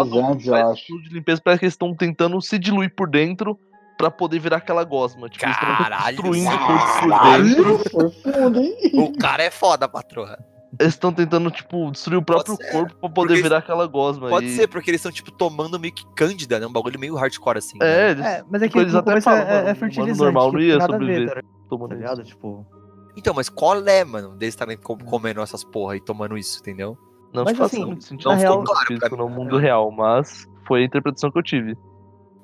tudo 0.87 1.03
de 1.03 1.09
limpeza 1.13 1.41
parece 1.45 1.61
que 1.61 1.65
eles 1.67 1.75
estão 1.75 1.95
tentando 1.95 2.41
se 2.41 2.59
diluir 2.59 2.95
por 2.95 3.09
dentro 3.09 3.59
pra 3.99 4.11
poder 4.11 4.39
virar 4.39 4.59
aquela 4.59 4.85
gosma. 4.85 5.29
Tipo, 5.29 5.45
eles 5.47 5.57
estão 5.57 5.77
Caralho, 5.77 6.17
destruindo 6.23 6.51
Zé. 6.51 6.59
tudo 6.59 7.83
por 7.89 7.91
dentro. 7.91 8.23
Caralho? 8.33 9.05
O 9.05 9.19
cara 9.19 9.43
é 9.43 9.51
foda, 9.51 9.89
patroa. 9.89 10.39
Eles 10.81 10.95
estão 10.95 11.13
tentando, 11.13 11.51
tipo, 11.51 11.91
destruir 11.91 12.17
o 12.17 12.23
próprio 12.23 12.57
corpo 12.71 12.95
pra 12.97 13.09
poder 13.11 13.29
porque- 13.35 13.43
virar 13.43 13.59
aquela 13.59 13.87
gosma. 13.87 14.29
Pode 14.31 14.47
e... 14.47 14.57
ser, 14.57 14.69
porque 14.69 14.91
eles 14.91 15.01
estão, 15.01 15.13
tipo, 15.13 15.31
tomando 15.31 15.79
meio 15.79 15.93
que 15.93 16.05
cândida, 16.15 16.59
né? 16.59 16.67
Um 16.67 16.73
bagulho 16.73 16.99
meio 16.99 17.15
hardcore, 17.15 17.59
assim. 17.59 17.77
né? 17.79 17.87
É, 17.87 18.11
eles, 18.13 18.25
É, 18.25 18.43
mas 18.49 18.63
é 18.63 18.67
que 18.67 18.71
tipo, 18.71 18.81
eles 18.81 18.95
até 18.95 19.11
começo 19.11 19.25
falam, 19.25 19.43
é, 19.43 19.67
é, 19.67 19.71
é 19.71 19.75
fertilizante. 19.75 20.19
normal 20.21 20.51
que 20.51 20.57
não 20.57 20.63
ia 20.63 20.81
sobreviver 20.81 21.35
tá 21.35 21.43
tomando 21.69 21.89
tá 21.91 21.95
isso. 21.97 22.03
ligado? 22.03 22.25
Tipo. 22.25 22.67
Então, 23.15 23.35
mas 23.35 23.51
qual 23.51 23.77
é, 23.87 24.03
mano, 24.03 24.31
deles 24.37 24.55
estarem 24.55 24.79
com- 24.79 24.97
comendo 24.97 25.43
essas 25.43 25.63
porra 25.63 25.97
e 25.97 26.01
tomando 26.01 26.39
isso, 26.39 26.59
entendeu? 26.61 26.97
Não 27.33 27.45
Mas, 27.45 27.61
assim, 27.61 27.81
não 27.81 27.95
no 27.95 28.01
ficou 28.01 28.57
mundo 28.59 28.65
claro 28.65 29.17
no 29.17 29.29
mim. 29.29 29.35
mundo 29.35 29.59
real, 29.59 29.91
mas 29.91 30.47
foi 30.67 30.83
a 30.83 30.85
interpretação 30.85 31.31
que 31.31 31.39
eu 31.39 31.43
tive. 31.43 31.77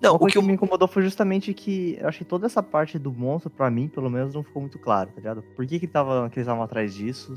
Não, 0.01 0.15
o 0.15 0.19
que 0.21 0.33
que, 0.33 0.39
eu... 0.39 0.43
me 0.43 0.53
incomodou 0.53 0.87
foi 0.87 1.03
justamente 1.03 1.53
que 1.53 1.99
eu 2.01 2.09
achei 2.09 2.25
toda 2.25 2.47
essa 2.47 2.63
parte 2.63 2.99
do 2.99 3.13
monstro, 3.13 3.51
pra 3.51 3.71
mim, 3.71 3.89
pelo 3.89 4.09
menos, 4.09 4.35
não 4.35 4.45
ficou 4.45 4.63
muito 4.63 4.79
claro, 4.79 5.11
tá 5.11 5.17
ligado? 5.17 5.43
Por 5.57 5.67
que, 5.67 5.79
que, 5.79 5.87
tava, 5.87 6.31
que 6.31 6.39
eles 6.39 6.47
estavam 6.47 6.63
atrás 6.63 6.95
disso? 6.95 7.35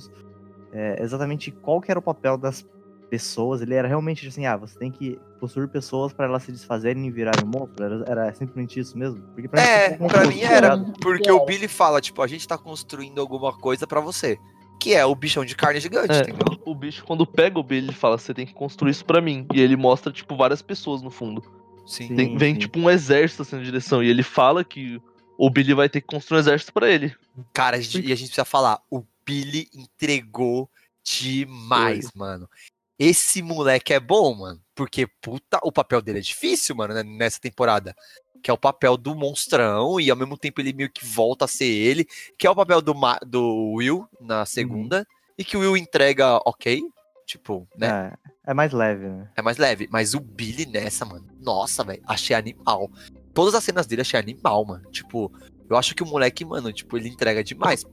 É, 0.72 1.02
exatamente 1.02 1.52
qual 1.52 1.82
que 1.82 1.92
era 1.92 2.00
o 2.00 2.04
papel 2.04 2.38
das 2.38 2.66
pessoas. 3.12 3.62
Ele 3.62 3.76
era 3.76 3.88
realmente 3.88 4.26
assim, 4.26 4.46
ah, 4.46 4.56
você 4.56 4.80
tem 4.80 4.90
que 4.90 5.20
possuir 5.40 5.68
pessoas 5.68 6.14
pra 6.14 6.26
elas 6.26 6.44
se 6.44 6.52
desfazerem 6.52 7.06
e 7.06 7.12
virarem 7.12 7.44
um 7.44 7.60
monstro? 7.60 7.84
Era, 7.84 8.06
era 8.08 8.34
simplesmente 8.34 8.80
isso 8.80 8.98
mesmo? 8.98 9.22
Porque 9.34 9.50
pra 9.50 9.62
É, 9.62 9.92
ficou 9.92 10.08
pra 10.08 10.26
mim 10.26 10.40
era, 10.40 10.78
porque 11.02 11.30
o 11.30 11.44
Billy 11.46 11.68
fala, 11.68 12.00
tipo, 12.00 12.22
a 12.22 12.28
gente 12.28 12.48
tá 12.48 12.58
construindo 12.58 13.20
alguma 13.20 13.52
coisa 13.52 13.86
pra 13.86 14.00
você. 14.00 14.40
Que 14.82 14.96
é 14.96 15.06
o 15.06 15.14
bichão 15.14 15.46
de 15.46 15.56
carne 15.56 15.80
gigante, 15.80 16.12
É, 16.12 16.22
entendeu? 16.22 16.60
o 16.66 16.74
bicho, 16.74 17.04
quando 17.06 17.26
pega 17.26 17.60
o 17.60 17.64
Billy, 17.64 17.88
ele 17.88 17.94
fala: 17.96 18.18
Você 18.18 18.34
tem 18.34 18.48
que 18.48 18.54
construir 18.54 18.90
isso 18.92 19.06
pra 19.06 19.22
mim. 19.22 19.46
E 19.54 19.62
ele 19.62 19.76
mostra, 19.76 20.12
tipo, 20.12 20.36
várias 20.36 20.62
pessoas 20.62 21.04
no 21.04 21.12
fundo. 21.12 21.44
Sim. 21.86 22.08
Sim. 22.08 22.16
Tem- 22.16 22.38
vem, 22.38 22.56
tipo, 22.56 22.80
um 22.80 22.90
exército 22.90 23.44
assim 23.44 23.58
na 23.58 23.64
direção. 23.64 24.02
E 24.04 24.10
ele 24.10 24.24
fala 24.24 24.64
que 24.64 25.00
o 25.38 25.50
Billy 25.52 25.74
vai 25.76 25.88
ter 25.88 26.02
que 26.02 26.08
construir 26.08 26.38
um 26.38 26.40
exército 26.42 26.74
pra 26.74 26.90
ele. 26.90 27.16
Cara, 27.54 27.78
a 27.78 27.80
gente- 27.80 28.00
e 28.08 28.12
a 28.12 28.16
gente 28.16 28.28
precisa 28.30 28.44
falar, 28.46 28.82
o 28.90 29.04
Billy 29.26 29.70
entregou 29.74 30.68
demais, 31.04 32.12
mano. 32.16 32.50
Esse 32.98 33.42
moleque 33.42 33.94
é 33.94 34.00
bom, 34.00 34.34
mano. 34.36 34.60
Porque, 34.76 35.08
puta, 35.22 35.60
o 35.64 35.72
papel 35.72 36.02
dele 36.02 36.20
é 36.20 36.22
difícil, 36.22 36.76
mano, 36.76 36.94
né, 36.94 37.04
nessa 37.04 37.40
temporada. 37.40 37.96
Que 38.42 38.50
é 38.50 38.54
o 38.54 38.58
papel 38.58 38.98
do 38.98 39.16
monstrão, 39.16 40.00
e 40.00 40.10
ao 40.10 40.18
mesmo 40.18 40.38
tempo 40.38 40.60
ele 40.62 40.74
meio 40.74 40.90
que 40.90 41.06
volta 41.06 41.46
a 41.46 41.48
ser 41.48 41.66
ele. 41.66 42.06
Que 42.38 42.48
é 42.48 42.50
o 42.50 42.56
papel 42.56 42.82
do, 42.82 42.96
Ma- 42.96 43.20
do 43.26 43.74
Will 43.76 44.08
na 44.20 44.46
segunda. 44.46 45.06
E 45.38 45.44
que 45.44 45.56
o 45.56 45.60
Will 45.62 45.78
entrega 45.78 46.38
ok. 46.46 46.82
Tipo, 47.26 47.66
né? 47.78 48.12
É, 48.46 48.52
é 48.52 48.54
mais 48.54 48.74
leve, 48.74 49.08
né? 49.08 49.30
É 49.38 49.42
mais 49.42 49.58
leve. 49.58 49.88
Mas 49.92 50.14
o 50.14 50.20
Billy 50.20 50.66
nessa, 50.66 51.06
mano. 51.06 51.26
Nossa, 51.40 51.84
velho. 51.84 52.02
Achei 52.06 52.36
animal. 52.36 52.90
Todas 53.34 53.56
as 53.56 53.64
cenas 53.64 53.86
dele 53.88 54.02
achei 54.02 54.20
animal, 54.20 54.66
mano. 54.66 54.84
Tipo, 54.92 55.32
eu 55.70 55.78
acho 55.78 55.96
que 55.96 56.04
o 56.04 56.06
moleque, 56.06 56.44
mano, 56.44 56.74
tipo, 56.74 56.98
ele 56.98 57.08
entrega 57.08 57.42
demais. 57.44 57.86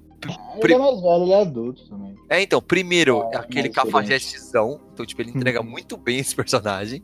Ele 0.60 0.74
é 0.74 0.78
mais 0.78 1.00
velho, 1.00 1.22
ele 1.22 1.32
é 1.32 1.40
adulto 1.40 1.88
também. 1.88 2.16
É, 2.28 2.42
então, 2.42 2.60
primeiro, 2.60 3.22
Ah, 3.32 3.38
aquele 3.38 3.68
mais 3.68 3.74
cafajestezão. 3.76 4.80
Então, 4.92 5.06
tipo, 5.06 5.22
ele 5.22 5.30
entrega 5.30 5.62
muito 5.62 5.96
bem 5.96 6.18
esse 6.18 6.34
personagem. 6.34 7.00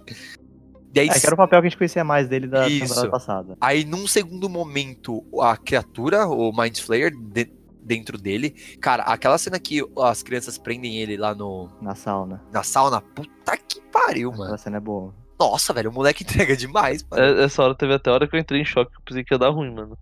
E 0.94 1.00
aí, 1.00 1.08
É, 1.08 1.18
que 1.18 1.26
era 1.26 1.34
o 1.34 1.38
papel 1.38 1.60
que 1.60 1.66
a 1.66 1.70
gente 1.70 1.78
conhecia 1.78 2.04
mais 2.04 2.28
dele 2.28 2.46
da 2.46 2.68
Isso. 2.68 2.82
temporada 2.88 3.10
passada. 3.10 3.56
aí, 3.60 3.84
num 3.84 4.06
segundo 4.06 4.48
momento, 4.48 5.24
a 5.40 5.56
criatura, 5.56 6.26
o 6.26 6.52
Mind 6.56 6.78
Flayer, 6.78 7.10
de- 7.16 7.52
dentro 7.82 8.16
dele. 8.16 8.50
Cara, 8.80 9.02
aquela 9.02 9.36
cena 9.36 9.58
que 9.58 9.82
as 9.98 10.22
crianças 10.22 10.56
prendem 10.56 10.96
ele 10.96 11.16
lá 11.16 11.34
no. 11.34 11.68
Na 11.82 11.94
sauna. 11.94 12.42
Na 12.52 12.62
sauna, 12.62 13.00
puta 13.00 13.56
que 13.56 13.80
pariu, 13.92 14.30
mano. 14.30 14.42
Aquela 14.44 14.58
cena 14.58 14.76
é 14.76 14.80
boa. 14.80 15.14
Nossa, 15.38 15.72
velho, 15.72 15.90
o 15.90 15.92
moleque 15.92 16.22
entrega 16.46 16.56
demais, 16.56 17.04
mano. 17.10 17.22
É, 17.22 17.44
essa 17.44 17.62
hora 17.62 17.74
teve 17.74 17.92
até 17.92 18.08
a 18.08 18.14
hora 18.14 18.28
que 18.28 18.34
eu 18.36 18.40
entrei 18.40 18.60
em 18.62 18.64
choque, 18.64 18.94
eu 18.94 19.00
pensei 19.04 19.24
que 19.24 19.34
ia 19.34 19.38
dar 19.38 19.50
ruim, 19.50 19.74
mano. 19.74 19.98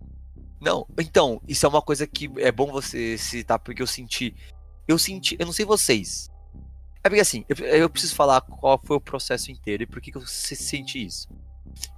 Não, 0.61 0.85
então, 0.97 1.41
isso 1.47 1.65
é 1.65 1.69
uma 1.69 1.81
coisa 1.81 2.07
que 2.07 2.31
é 2.37 2.51
bom 2.51 2.71
você 2.71 3.17
citar, 3.17 3.59
porque 3.59 3.81
eu 3.81 3.87
senti. 3.87 4.33
Eu 4.87 4.97
senti. 4.97 5.35
Eu 5.37 5.45
não 5.45 5.51
sei 5.53 5.65
vocês. 5.65 6.29
É 7.03 7.09
porque 7.09 7.21
assim, 7.21 7.43
eu, 7.49 7.65
eu 7.65 7.89
preciso 7.89 8.15
falar 8.15 8.41
qual 8.41 8.79
foi 8.83 8.95
o 8.95 9.01
processo 9.01 9.51
inteiro 9.51 9.83
e 9.83 9.85
por 9.85 10.01
que, 10.01 10.11
que 10.11 10.17
eu 10.17 10.25
senti 10.25 11.05
isso. 11.05 11.27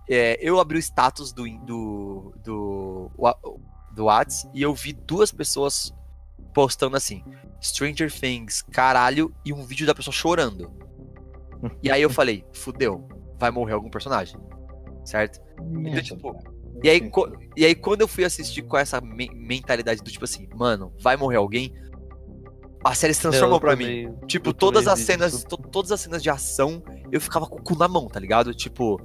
É, 0.09 0.37
eu 0.41 0.59
abri 0.59 0.77
o 0.77 0.81
status 0.81 1.31
do, 1.31 1.47
do, 1.59 2.33
do, 2.43 3.11
do 3.91 4.05
Whats 4.05 4.47
e 4.53 4.61
eu 4.61 4.73
vi 4.73 4.93
duas 4.93 5.31
pessoas 5.31 5.93
postando 6.53 6.97
assim: 6.97 7.23
Stranger 7.61 8.11
Things, 8.11 8.61
caralho, 8.61 9.33
e 9.43 9.53
um 9.53 9.63
vídeo 9.63 9.85
da 9.85 9.93
pessoa 9.93 10.13
chorando. 10.13 10.71
E 11.83 11.91
aí 11.91 12.01
eu 12.01 12.09
falei: 12.11 12.43
fudeu, 12.53 13.07
vai 13.37 13.51
morrer 13.51 13.73
algum 13.73 13.89
personagem. 13.89 14.39
Certo? 15.03 15.39
Então, 15.71 16.01
tipo, 16.01 16.55
e 16.83 16.89
aí, 16.89 17.11
e 17.55 17.65
aí, 17.65 17.73
quando 17.73 18.01
eu 18.01 18.07
fui 18.07 18.25
assistir 18.25 18.61
com 18.63 18.77
essa 18.77 18.99
me 18.99 19.29
mentalidade 19.33 20.01
do 20.01 20.11
tipo 20.11 20.25
assim, 20.25 20.47
mano, 20.55 20.93
vai 20.99 21.15
morrer 21.15 21.37
alguém, 21.37 21.73
a 22.85 22.93
série 22.93 23.15
se 23.15 23.21
transformou 23.21 23.59
para 23.59 23.75
mim. 23.75 24.13
Tipo, 24.27 24.53
todas 24.53 24.87
as 24.87 24.99
cenas, 24.99 25.43
to, 25.43 25.57
todas 25.57 25.91
as 25.91 25.99
cenas 26.01 26.21
de 26.21 26.29
ação, 26.29 26.83
eu 27.11 27.19
ficava 27.19 27.47
com 27.47 27.57
o 27.57 27.61
cu 27.61 27.75
na 27.75 27.87
mão, 27.87 28.07
tá 28.07 28.19
ligado? 28.19 28.53
Tipo, 28.53 29.01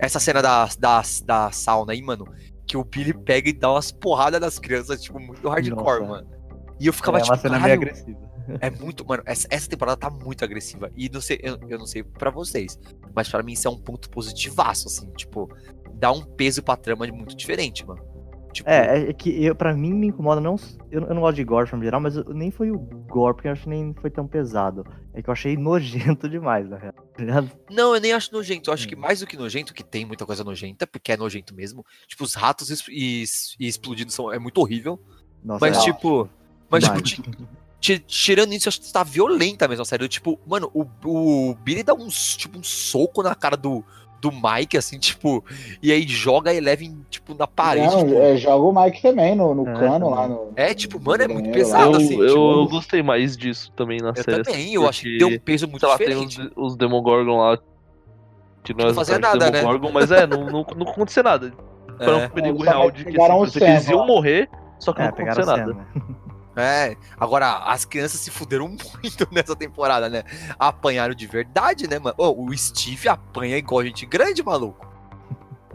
essa 0.00 0.18
cena 0.18 0.42
da, 0.42 0.68
da, 0.76 1.00
da 1.24 1.52
sauna 1.52 1.92
aí, 1.92 2.02
mano, 2.02 2.26
que 2.66 2.76
o 2.76 2.82
Billy 2.82 3.14
pega 3.14 3.48
e 3.48 3.52
dá 3.52 3.70
umas 3.70 3.92
porradas 3.92 4.40
nas 4.40 4.58
crianças, 4.58 5.00
tipo, 5.00 5.20
muito 5.20 5.48
hardcore, 5.48 6.00
Nossa. 6.00 6.04
mano. 6.06 6.28
E 6.80 6.88
eu 6.88 6.92
ficava 6.92 7.18
é 7.18 7.20
tipo, 7.20 7.32
uma 7.32 7.40
cena 7.40 7.60
meio 7.60 7.74
agressiva. 7.74 8.30
É 8.60 8.68
muito, 8.68 9.06
mano, 9.06 9.22
essa, 9.24 9.46
essa 9.48 9.68
temporada 9.68 9.96
tá 9.96 10.10
muito 10.10 10.44
agressiva. 10.44 10.90
E 10.96 11.08
não 11.08 11.20
sei, 11.20 11.38
eu, 11.40 11.56
eu 11.68 11.78
não 11.78 11.86
sei 11.86 12.02
para 12.02 12.30
vocês, 12.30 12.76
mas 13.14 13.28
para 13.28 13.44
mim 13.44 13.52
isso 13.52 13.68
é 13.68 13.70
um 13.70 13.78
ponto 13.78 14.10
positivaço, 14.10 14.88
assim, 14.88 15.08
tipo, 15.12 15.48
dá 15.94 16.10
um 16.10 16.24
peso 16.24 16.64
pra 16.64 16.76
trama 16.76 17.06
muito 17.06 17.36
diferente, 17.36 17.86
mano. 17.86 18.09
Tipo... 18.52 18.68
É, 18.68 19.10
é 19.10 19.12
que 19.12 19.44
eu, 19.44 19.54
pra 19.54 19.72
mim 19.72 19.92
me 19.92 20.08
incomoda, 20.08 20.40
não. 20.40 20.56
Eu, 20.90 21.02
eu 21.02 21.14
não 21.14 21.22
gosto 21.22 21.36
de 21.36 21.44
gore 21.44 21.70
no 21.72 21.82
geral, 21.82 22.00
mas 22.00 22.16
eu, 22.16 22.24
nem 22.34 22.50
foi 22.50 22.70
o 22.70 22.78
gore, 22.78 23.34
porque 23.34 23.48
eu 23.48 23.52
acho 23.52 23.62
que 23.62 23.68
nem 23.68 23.94
foi 23.94 24.10
tão 24.10 24.26
pesado. 24.26 24.84
É 25.14 25.22
que 25.22 25.28
eu 25.28 25.32
achei 25.32 25.56
nojento 25.58 26.28
demais, 26.28 26.68
na 26.68 26.76
real. 26.76 26.92
Tá 26.92 27.44
não, 27.70 27.94
eu 27.94 28.00
nem 28.00 28.12
acho 28.12 28.32
nojento. 28.32 28.70
Eu 28.70 28.74
acho 28.74 28.88
que 28.88 28.96
hum. 28.96 29.00
mais 29.00 29.20
do 29.20 29.26
que 29.26 29.36
nojento, 29.36 29.72
que 29.72 29.84
tem 29.84 30.04
muita 30.04 30.26
coisa 30.26 30.42
nojenta, 30.42 30.86
porque 30.86 31.12
é 31.12 31.16
nojento 31.16 31.54
mesmo. 31.54 31.84
Tipo, 32.06 32.24
os 32.24 32.34
ratos 32.34 32.70
e, 32.88 33.24
e 33.58 33.66
explodidos 33.66 34.14
são, 34.14 34.32
é 34.32 34.38
muito 34.38 34.60
horrível. 34.60 35.00
Nossa, 35.44 35.64
mas, 35.64 35.78
é 35.78 35.80
tipo. 35.82 36.28
Mas, 36.68 36.84
tipo, 36.84 38.00
tirando 38.06 38.52
isso, 38.52 38.68
acho 38.68 38.80
que 38.80 38.92
tá 38.92 39.02
violenta 39.02 39.66
mesmo, 39.66 39.84
sério. 39.84 40.08
Tipo, 40.08 40.38
mano, 40.46 40.70
o, 40.74 40.86
o 41.04 41.54
Billy 41.56 41.82
dá 41.82 41.94
um, 41.94 42.08
tipo, 42.08 42.58
um 42.58 42.62
soco 42.62 43.22
na 43.22 43.34
cara 43.34 43.56
do, 43.56 43.84
do 44.20 44.30
Mike, 44.30 44.76
assim, 44.76 44.98
tipo, 44.98 45.44
e 45.82 45.90
aí 45.90 46.06
joga 46.06 46.50
a 46.50 46.54
Eleven, 46.54 47.04
tipo, 47.08 47.34
na 47.34 47.46
parede. 47.46 47.94
Não, 47.94 48.04
tipo... 48.04 48.20
é, 48.20 48.36
joga 48.36 48.64
o 48.64 48.84
Mike 48.84 49.02
também 49.02 49.34
no, 49.34 49.54
no 49.54 49.68
é, 49.68 49.72
cano 49.72 50.10
lá 50.10 50.28
no. 50.28 50.52
É, 50.54 50.74
tipo, 50.74 51.00
mano, 51.00 51.22
é 51.22 51.28
muito 51.28 51.50
pesado, 51.50 51.92
eu, 51.92 51.96
assim. 51.96 52.20
Eu, 52.20 52.26
tipo... 52.26 52.38
eu 52.38 52.68
gostei 52.68 53.02
mais 53.02 53.36
disso 53.36 53.72
também 53.72 53.98
na 53.98 54.10
eu 54.10 54.16
série. 54.22 54.38
Eu 54.38 54.44
também, 54.44 54.64
assim, 54.64 54.74
eu 54.74 54.88
acho 54.88 55.02
que 55.02 55.18
deu 55.18 55.28
um 55.28 55.38
peso 55.38 55.66
muito 55.66 55.86
sei 55.86 55.96
diferente. 55.96 56.38
Lá, 56.38 56.44
tem 56.44 56.52
os, 56.56 56.72
os 56.72 56.76
Demogorgon 56.76 57.38
lá. 57.38 57.58
Que 58.62 58.74
não, 58.74 58.86
não 58.86 58.94
fazia 58.94 59.18
nada, 59.18 59.50
né? 59.50 59.62
Mas 59.92 60.10
é, 60.10 60.26
não, 60.26 60.44
não, 60.44 60.66
não 60.76 60.86
acontecia 60.86 61.22
nada. 61.22 61.52
Foi 61.96 62.14
um 62.14 62.28
perigo 62.28 62.62
real 62.62 62.90
de 62.90 63.04
que, 63.04 63.20
assim, 63.20 63.58
que 63.58 63.64
eles 63.64 63.88
iam 63.88 64.06
morrer, 64.06 64.48
só 64.78 64.92
que 64.92 65.00
é, 65.00 65.04
não 65.04 65.10
acontecia 65.10 65.44
nada. 65.46 65.76
É, 66.60 66.96
agora 67.18 67.64
as 67.64 67.84
crianças 67.84 68.20
se 68.20 68.30
fuderam 68.30 68.68
muito 69.02 69.28
nessa 69.30 69.56
temporada, 69.56 70.08
né? 70.08 70.24
Apanharam 70.58 71.14
de 71.14 71.26
verdade, 71.26 71.88
né, 71.88 71.98
mano? 71.98 72.14
Oh, 72.18 72.44
o 72.44 72.56
Steve 72.56 73.08
apanha 73.08 73.56
igual 73.56 73.84
gente 73.84 74.06
grande, 74.06 74.42
maluco. 74.42 74.88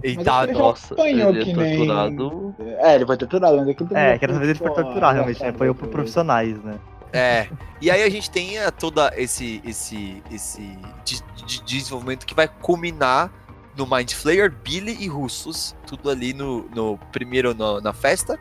Ele 0.03 0.23
tá, 0.23 0.45
nossa, 0.47 0.93
apanhou 0.93 1.29
ele 1.29 1.41
é 1.41 1.43
que 1.45 1.53
nem... 1.53 1.77
torturado. 1.77 2.55
É, 2.59 2.95
ele 2.95 3.05
foi 3.05 3.17
torturado, 3.17 3.57
mas 3.57 3.69
aqui 3.69 3.87
É, 3.91 4.17
que 4.17 4.27
vez 4.27 4.41
ele 4.41 4.55
foi 4.55 4.73
torturado, 4.73 5.13
realmente, 5.15 5.41
né? 5.41 5.49
Apanhou 5.49 5.73
por 5.73 5.87
profissionais, 5.87 6.63
né? 6.63 6.79
É. 7.11 7.47
E 7.81 7.89
aí 7.89 8.03
a 8.03 8.09
gente 8.09 8.29
tem 8.29 8.59
uh, 8.59 8.71
toda 8.71 9.13
esse 9.15 9.61
esse 9.65 10.21
esse 10.29 10.77
de, 11.05 11.21
de 11.45 11.63
desenvolvimento 11.63 12.25
que 12.25 12.35
vai 12.35 12.47
culminar 12.47 13.31
no 13.77 13.87
Mind 13.87 14.11
Flayer, 14.11 14.51
Billy 14.51 14.97
e 14.99 15.07
Russos, 15.07 15.75
tudo 15.87 16.09
ali 16.09 16.33
no, 16.33 16.69
no 16.75 16.97
primeiro 17.11 17.53
no, 17.53 17.79
na 17.79 17.93
festa 17.93 18.37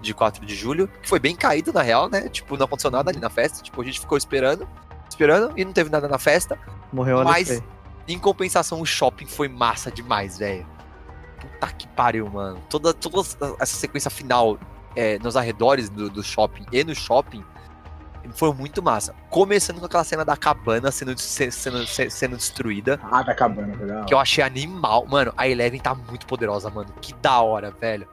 de 0.00 0.14
4 0.14 0.44
de 0.44 0.54
julho, 0.54 0.88
que 1.02 1.08
foi 1.08 1.18
bem 1.18 1.34
caído 1.34 1.72
na 1.72 1.82
real, 1.82 2.08
né? 2.08 2.28
Tipo, 2.28 2.56
não 2.56 2.64
aconteceu 2.64 2.90
nada 2.90 3.10
ali 3.10 3.18
na 3.18 3.30
festa. 3.30 3.62
Tipo, 3.62 3.82
a 3.82 3.84
gente 3.84 4.00
ficou 4.00 4.16
esperando, 4.16 4.68
esperando 5.08 5.52
e 5.56 5.64
não 5.64 5.72
teve 5.72 5.90
nada 5.90 6.08
na 6.08 6.18
festa. 6.18 6.58
Morreu 6.92 7.22
Mas, 7.24 7.62
em 8.06 8.18
compensação, 8.18 8.80
o 8.80 8.86
shopping 8.86 9.26
foi 9.26 9.48
massa 9.48 9.90
demais, 9.90 10.38
velho. 10.38 10.66
Puta 11.40 11.72
que 11.72 11.86
pariu, 11.88 12.28
mano. 12.28 12.60
Toda, 12.68 12.92
toda 12.94 13.20
essa 13.60 13.76
sequência 13.76 14.10
final 14.10 14.58
é, 14.96 15.18
nos 15.18 15.36
arredores 15.36 15.88
do, 15.88 16.08
do 16.08 16.22
shopping 16.22 16.64
e 16.72 16.82
no 16.82 16.94
shopping 16.94 17.44
foi 18.32 18.52
muito 18.52 18.82
massa. 18.82 19.14
Começando 19.30 19.78
com 19.78 19.86
aquela 19.86 20.04
cena 20.04 20.24
da 20.24 20.36
cabana 20.36 20.90
sendo, 20.90 21.18
sendo, 21.18 21.86
sendo 21.86 22.36
destruída. 22.36 23.00
Ah, 23.10 23.22
da 23.22 23.34
cabana, 23.34 23.74
legal. 23.76 24.04
Que 24.04 24.14
eu 24.14 24.18
achei 24.18 24.42
animal. 24.42 25.06
Mano, 25.06 25.32
a 25.36 25.48
Eleven 25.48 25.80
tá 25.80 25.94
muito 25.94 26.26
poderosa, 26.26 26.68
mano. 26.70 26.92
Que 27.00 27.14
da 27.14 27.40
hora, 27.40 27.70
velho. 27.70 28.08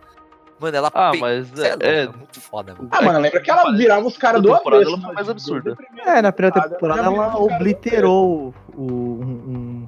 Mano, 0.65 0.77
ela 0.77 0.91
ah, 0.91 1.11
mas 1.19 1.59
é, 1.59 1.75
é, 1.79 2.03
é, 2.03 2.07
muito 2.07 2.41
foda, 2.41 2.73
mano. 2.73 2.89
Ah, 2.91 2.99
mano, 2.99 3.19
lembra 3.19 3.39
que 3.39 3.51
ela 3.51 3.71
virava 3.71 4.07
os 4.07 4.17
caras 4.17 4.41
do 4.41 4.51
avesso. 4.51 4.89
Ela 4.89 4.99
foi 4.99 5.13
mais 5.13 5.29
absurda. 5.29 5.77
É, 6.03 6.23
na 6.23 6.31
primeira 6.31 6.69
temporada 6.69 7.01
ela 7.01 7.37
obliterou 7.37 8.51
o, 8.73 8.83
um, 8.83 9.27
um 9.47 9.87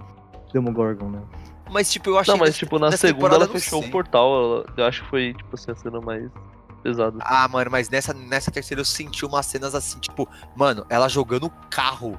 Demogorgon, 0.54 1.10
né? 1.10 1.22
Mas, 1.72 1.92
tipo, 1.92 2.12
eu 2.12 2.20
achei. 2.20 2.32
Não, 2.32 2.40
mas, 2.40 2.56
tipo, 2.56 2.78
na 2.78 2.92
segunda 2.92 3.36
ela 3.36 3.48
fechou 3.48 3.82
o 3.82 3.90
portal. 3.90 4.64
Eu 4.78 4.86
acho 4.86 5.04
que 5.04 5.10
foi, 5.10 5.34
tipo 5.34 5.56
assim, 5.56 5.72
a 5.72 5.76
cena 5.76 6.00
mais 6.00 6.30
pesada. 6.84 7.18
Ah, 7.22 7.48
mano, 7.48 7.72
mas 7.72 7.90
nessa, 7.90 8.14
nessa 8.14 8.52
terceira 8.52 8.82
eu 8.82 8.86
senti 8.86 9.26
umas 9.26 9.48
cenas 9.48 9.74
assim, 9.74 10.00
tipo, 10.00 10.30
mano, 10.56 10.86
ela 10.90 11.10
jogando 11.10 11.50
carro 11.72 12.18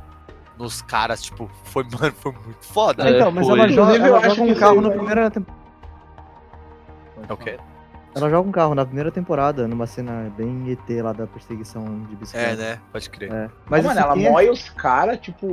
nos 0.59 0.83
caras, 0.83 1.23
tipo, 1.23 1.49
foi, 1.63 1.85
mano, 1.97 2.13
foi 2.13 2.33
muito 2.33 2.67
foda. 2.67 3.09
É, 3.09 3.15
então, 3.15 3.31
mas 3.31 3.47
foi. 3.47 3.61
ela 3.61 3.69
joga, 3.69 3.95
ela 3.95 4.29
joga 4.29 4.43
um 4.43 4.55
carro 4.55 4.81
na 4.81 4.91
primeira 4.91 5.31
temporada. 5.31 5.59
É 7.29 7.33
o 7.33 7.37
quê? 7.37 7.59
Ela 8.19 8.31
joga 8.31 8.49
um 8.49 8.53
carro 8.53 8.75
na 8.75 8.85
primeira 8.85 9.11
temporada, 9.11 9.67
numa 9.69 9.87
cena 9.87 10.33
bem 10.37 10.71
ET 10.71 11.03
lá 11.03 11.13
da 11.13 11.27
perseguição 11.27 11.85
de 12.09 12.17
bicicleta. 12.17 12.51
É, 12.51 12.57
né? 12.57 12.81
Pode 12.93 13.09
crer. 13.11 13.33
É. 13.33 13.51
Mas, 13.67 13.85
mano, 13.85 14.01
ela 14.01 14.19
é... 14.19 14.31
mói 14.31 14.51
os 14.51 14.69
caras, 14.71 15.19
tipo, 15.19 15.47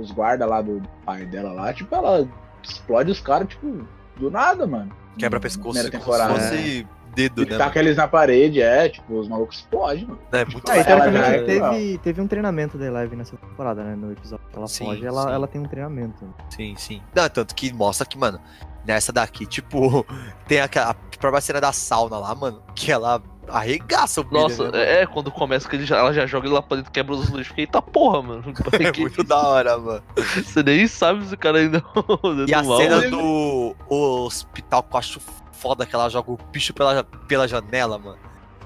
os 0.00 0.10
guardas 0.10 0.48
lá 0.48 0.62
do 0.62 0.82
pai 1.04 1.26
dela 1.26 1.52
lá, 1.52 1.72
tipo, 1.72 1.94
ela 1.94 2.28
explode 2.62 3.10
os 3.10 3.20
caras, 3.20 3.48
tipo, 3.48 3.86
do 4.18 4.30
nada, 4.30 4.66
mano. 4.66 4.90
Quebra 5.18 5.40
pescoço 5.40 5.90
como 5.90 6.02
se 6.02 6.26
fosse 6.26 6.80
é. 6.80 7.14
dedo, 7.14 7.42
e 7.42 7.46
né? 7.46 7.56
Taca 7.56 7.78
eles 7.78 7.96
na 7.96 8.06
parede, 8.06 8.60
é, 8.60 8.88
tipo, 8.88 9.18
os 9.18 9.28
malucos 9.28 9.58
explodem, 9.58 10.04
mano. 10.04 10.18
É, 10.32 10.44
muito 10.44 10.70
é, 10.70 10.80
então, 10.80 10.98
é, 10.98 11.42
teve, 11.42 11.98
teve 11.98 12.20
um 12.20 12.26
treinamento 12.26 12.76
da 12.76 12.86
Eleven 12.86 13.18
nessa 13.18 13.36
temporada, 13.36 13.82
né? 13.82 13.96
No 13.96 14.12
episódio 14.12 14.44
que 14.50 14.56
ela 14.56 14.66
sim, 14.66 14.84
foge, 14.84 15.06
ela, 15.06 15.32
ela 15.32 15.48
tem 15.48 15.60
um 15.60 15.64
treinamento. 15.64 16.28
Sim, 16.50 16.74
sim. 16.76 17.02
Não, 17.14 17.28
tanto 17.28 17.54
que 17.54 17.72
mostra 17.72 18.06
que, 18.06 18.18
mano, 18.18 18.38
nessa 18.84 19.12
daqui, 19.12 19.46
tipo, 19.46 20.06
tem 20.46 20.60
aquela 20.60 20.90
a 20.90 21.18
própria 21.18 21.40
cena 21.40 21.60
da 21.60 21.72
sauna 21.72 22.18
lá, 22.18 22.34
mano, 22.34 22.62
que 22.74 22.92
ela 22.92 23.22
arregaça 23.48 24.20
o 24.20 24.24
Billy, 24.24 24.42
Nossa, 24.42 24.70
né, 24.70 25.02
é, 25.02 25.06
quando 25.06 25.30
começa 25.30 25.68
que 25.68 25.76
ele 25.76 25.86
já, 25.86 25.98
ela 25.98 26.12
já 26.12 26.26
joga 26.26 26.46
ele 26.46 26.54
lá 26.54 26.62
pra 26.62 26.78
dentro, 26.78 26.92
quebra 26.92 27.14
os 27.14 27.28
lixos. 27.28 27.48
Fiquei, 27.48 27.64
eita 27.64 27.80
porra, 27.80 28.22
mano. 28.22 28.44
É 28.72 28.92
que... 28.92 29.00
muito 29.00 29.22
da 29.24 29.40
hora, 29.40 29.78
mano. 29.78 30.02
Você 30.16 30.62
nem 30.62 30.86
sabe 30.86 31.24
se 31.26 31.34
o 31.34 31.38
cara 31.38 31.58
ainda. 31.58 31.82
e 32.46 32.54
a 32.54 32.62
mal, 32.62 32.76
cena 32.78 33.08
do 33.08 33.74
hospital 33.88 34.82
que 34.82 34.94
eu 34.94 34.98
acho 34.98 35.20
foda 35.52 35.86
que 35.86 35.94
ela 35.94 36.08
joga 36.08 36.30
o 36.30 36.38
bicho 36.52 36.74
pela, 36.74 37.02
pela 37.02 37.48
janela, 37.48 37.98
mano. 37.98 38.18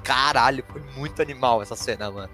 Caralho, 0.02 0.64
foi 0.68 0.82
muito 0.96 1.22
animal 1.22 1.62
essa 1.62 1.76
cena, 1.76 2.10
mano. 2.10 2.30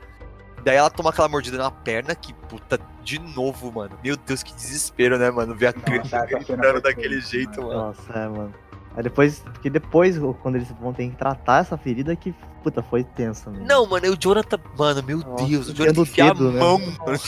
Daí 0.65 0.77
ela 0.77 0.91
toma 0.91 1.11
aquela 1.11 1.29
mordida 1.29 1.59
na 1.59 1.71
perna, 1.71 2.15
que 2.15 2.33
puta, 2.35 2.81
de 3.05 3.21
novo, 3.21 3.71
mano. 3.71 3.97
Meu 4.03 4.17
Deus, 4.17 4.43
que 4.43 4.53
desespero, 4.53 5.17
né, 5.17 5.31
mano? 5.31 5.55
Ver 5.55 5.69
a 5.69 5.73
criança 5.73 6.27
gritando 6.27 6.81
daquele 6.81 7.21
jeito, 7.21 7.63
mano. 7.63 7.75
Nossa, 7.75 8.13
é, 8.13 8.29
mano. 8.29 8.55
Aí 8.97 9.03
depois, 9.03 9.41
porque 9.41 9.69
depois, 9.69 10.19
quando 10.43 10.57
eles 10.57 10.69
vão 10.81 10.93
ter 10.93 11.07
que 11.11 11.17
tratar 11.17 11.61
essa 11.61 11.77
ferida, 11.77 12.17
que, 12.17 12.35
puta, 12.63 12.83
foi 12.83 13.05
tensa, 13.05 13.51
mano. 13.51 13.63
Não, 13.63 13.87
mano, 13.87 14.11
o 14.11 14.17
Jonathan, 14.17 14.59
mano, 14.77 15.03
meu 15.03 15.19
Nossa, 15.19 15.45
Deus, 15.45 15.69
o 15.69 15.75
Jonathan 15.75 16.01
enfia 16.01 16.31
a 16.31 16.35
né? 16.35 16.59
mão, 16.59 16.79
né? 16.79 16.97
mano. 17.05 17.19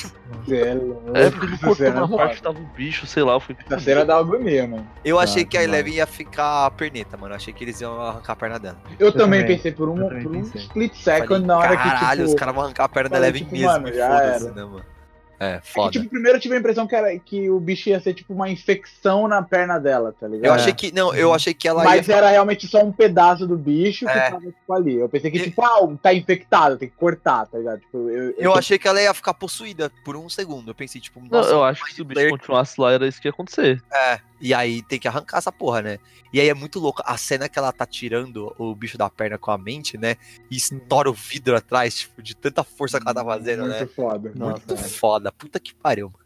É, 1.15 1.31
porque 1.31 1.47
ele 1.47 1.59
cortou 1.59 1.93
na 1.93 2.09
parte, 2.09 2.43
tava 2.43 2.59
um 2.59 2.65
bicho, 2.75 3.07
sei 3.07 3.23
lá, 3.23 3.39
foi... 3.39 3.55
Essa 3.67 3.79
cena 3.81 4.03
da 4.03 4.17
agonia, 4.17 4.67
mano. 4.67 4.87
Eu 5.05 5.19
achei 5.19 5.43
ah, 5.43 5.47
que 5.47 5.59
a 5.59 5.63
Eleven 5.63 5.93
ia 5.93 6.07
ficar 6.07 6.65
a 6.65 6.71
perneta, 6.71 7.19
mano, 7.19 7.35
achei 7.35 7.53
que 7.53 7.65
eles 7.65 7.79
iam 7.83 8.01
arrancar 8.01 8.33
a 8.33 8.37
perna 8.37 8.59
dela. 8.59 8.79
Eu, 8.99 9.09
eu 9.09 9.13
também, 9.13 9.47
pensei 9.47 9.71
por 9.71 9.91
um, 9.91 10.09
por 10.09 10.27
um 10.35 10.41
split 10.41 10.95
second 10.95 11.29
Falei, 11.29 11.47
na 11.47 11.59
hora 11.59 11.77
caralho, 11.77 12.01
que, 12.01 12.17
tipo... 12.17 12.25
os 12.25 12.35
caras 12.35 12.55
vão 12.55 12.65
arrancar 12.65 12.85
a 12.85 12.89
perna 12.89 13.11
da 13.11 13.19
Eleven 13.19 13.43
tipo, 13.43 13.53
mesmo, 13.53 13.89
foda-se, 13.89 14.51
né, 14.53 14.65
mano. 14.65 14.98
É, 15.41 15.55
É 15.55 15.59
que, 15.61 15.69
foda. 15.73 15.91
tipo, 15.93 16.09
primeiro 16.09 16.37
eu 16.39 16.41
tive 16.41 16.55
a 16.57 16.59
impressão 16.59 16.87
que, 16.87 16.95
era, 16.97 17.17
que 17.19 17.49
o 17.49 17.61
bicho 17.61 17.89
ia 17.89 18.01
ser 18.01 18.15
tipo 18.15 18.33
uma 18.35 18.49
infecção 18.49 19.29
na 19.29 19.43
perna 19.43 19.79
dela, 19.79 20.15
tá 20.19 20.27
ligado? 20.27 20.47
Eu 20.47 20.53
achei 20.55 20.73
que. 20.73 20.93
Não, 20.93 21.15
eu 21.15 21.33
achei 21.33 21.55
que 21.55 21.67
ela 21.69 21.85
Mas 21.85 22.09
ia. 22.09 22.17
era 22.17 22.29
realmente 22.31 22.67
só 22.67 22.83
um 22.83 22.91
pedaço 22.93 23.47
do 23.47 23.57
bicho 23.57 24.05
que 24.05 24.11
É. 24.13 24.31
tava 24.31 24.41
tipo, 24.47 24.73
ali. 24.73 24.97
Eu 24.97 25.09
pensei 25.09 25.31
que, 25.31 25.39
E- 25.39 25.43
tipo, 25.45 25.63
ah, 25.65 25.89
tá 26.03 26.13
infectado, 26.13 26.77
tem 26.77 26.89
que 26.89 26.97
cortar, 26.97 27.47
tá 27.47 27.57
ligado? 27.59 27.81
Tipo, 27.81 28.11
eu, 28.11 28.35
Eu 28.37 28.55
achei 28.55 28.79
que 28.79 28.89
ela 28.89 29.01
ia 29.01 29.15
ficar 29.15 29.35
possuída 29.35 29.91
por 30.05 30.17
um 30.17 30.29
segundo. 30.29 30.71
Eu 30.71 30.75
pensei, 30.75 31.01
tipo, 31.01 31.21
Não, 31.31 31.41
eu 31.43 31.63
acho 31.65 31.85
que 31.85 31.95
se 31.95 32.03
o 32.03 32.05
bicho 32.05 32.29
continuasse 32.31 32.81
lá, 32.81 32.93
era 32.93 33.07
isso 33.07 33.21
que 33.21 33.29
ia 33.29 33.33
acontecer. 33.33 33.83
É, 33.93 34.19
e 34.41 34.55
aí 34.55 34.83
tem 34.83 34.99
que 34.99 35.09
arrancar 35.09 35.39
essa 35.39 35.51
porra, 35.51 35.83
né? 35.83 35.99
E 36.33 36.41
aí 36.41 36.49
é 36.49 36.55
muito 36.55 36.79
louco. 36.79 37.03
A 37.05 37.17
cena 37.17 37.49
que 37.49 37.59
ela 37.59 37.73
tá 37.73 37.85
tirando 37.87 38.55
o 38.59 38.75
bicho 38.75 38.97
da 38.97 39.11
perna 39.11 39.39
com 39.39 39.51
a 39.51 39.59
mente, 39.59 39.99
né? 39.99 40.17
E 40.51 40.57
estoura 40.57 41.11
o 41.11 41.15
vidro 41.15 41.57
atrás, 41.57 42.01
tipo, 42.01 42.23
de 42.23 42.37
tanta 42.37 42.63
força 42.63 42.99
que 43.01 43.07
ela 43.07 43.15
tá 43.15 43.25
fazendo, 43.25 43.61
muito 43.61 43.73
né? 43.81 43.87
foda. 43.87 44.33
Nossa, 44.35 44.51
muito 44.53 44.69
Muito 44.69 44.83
foda. 44.83 44.89
foda. 44.89 45.33
Puta 45.33 45.61
que 45.61 45.75
pariu, 45.75 46.11
mano. 46.11 46.25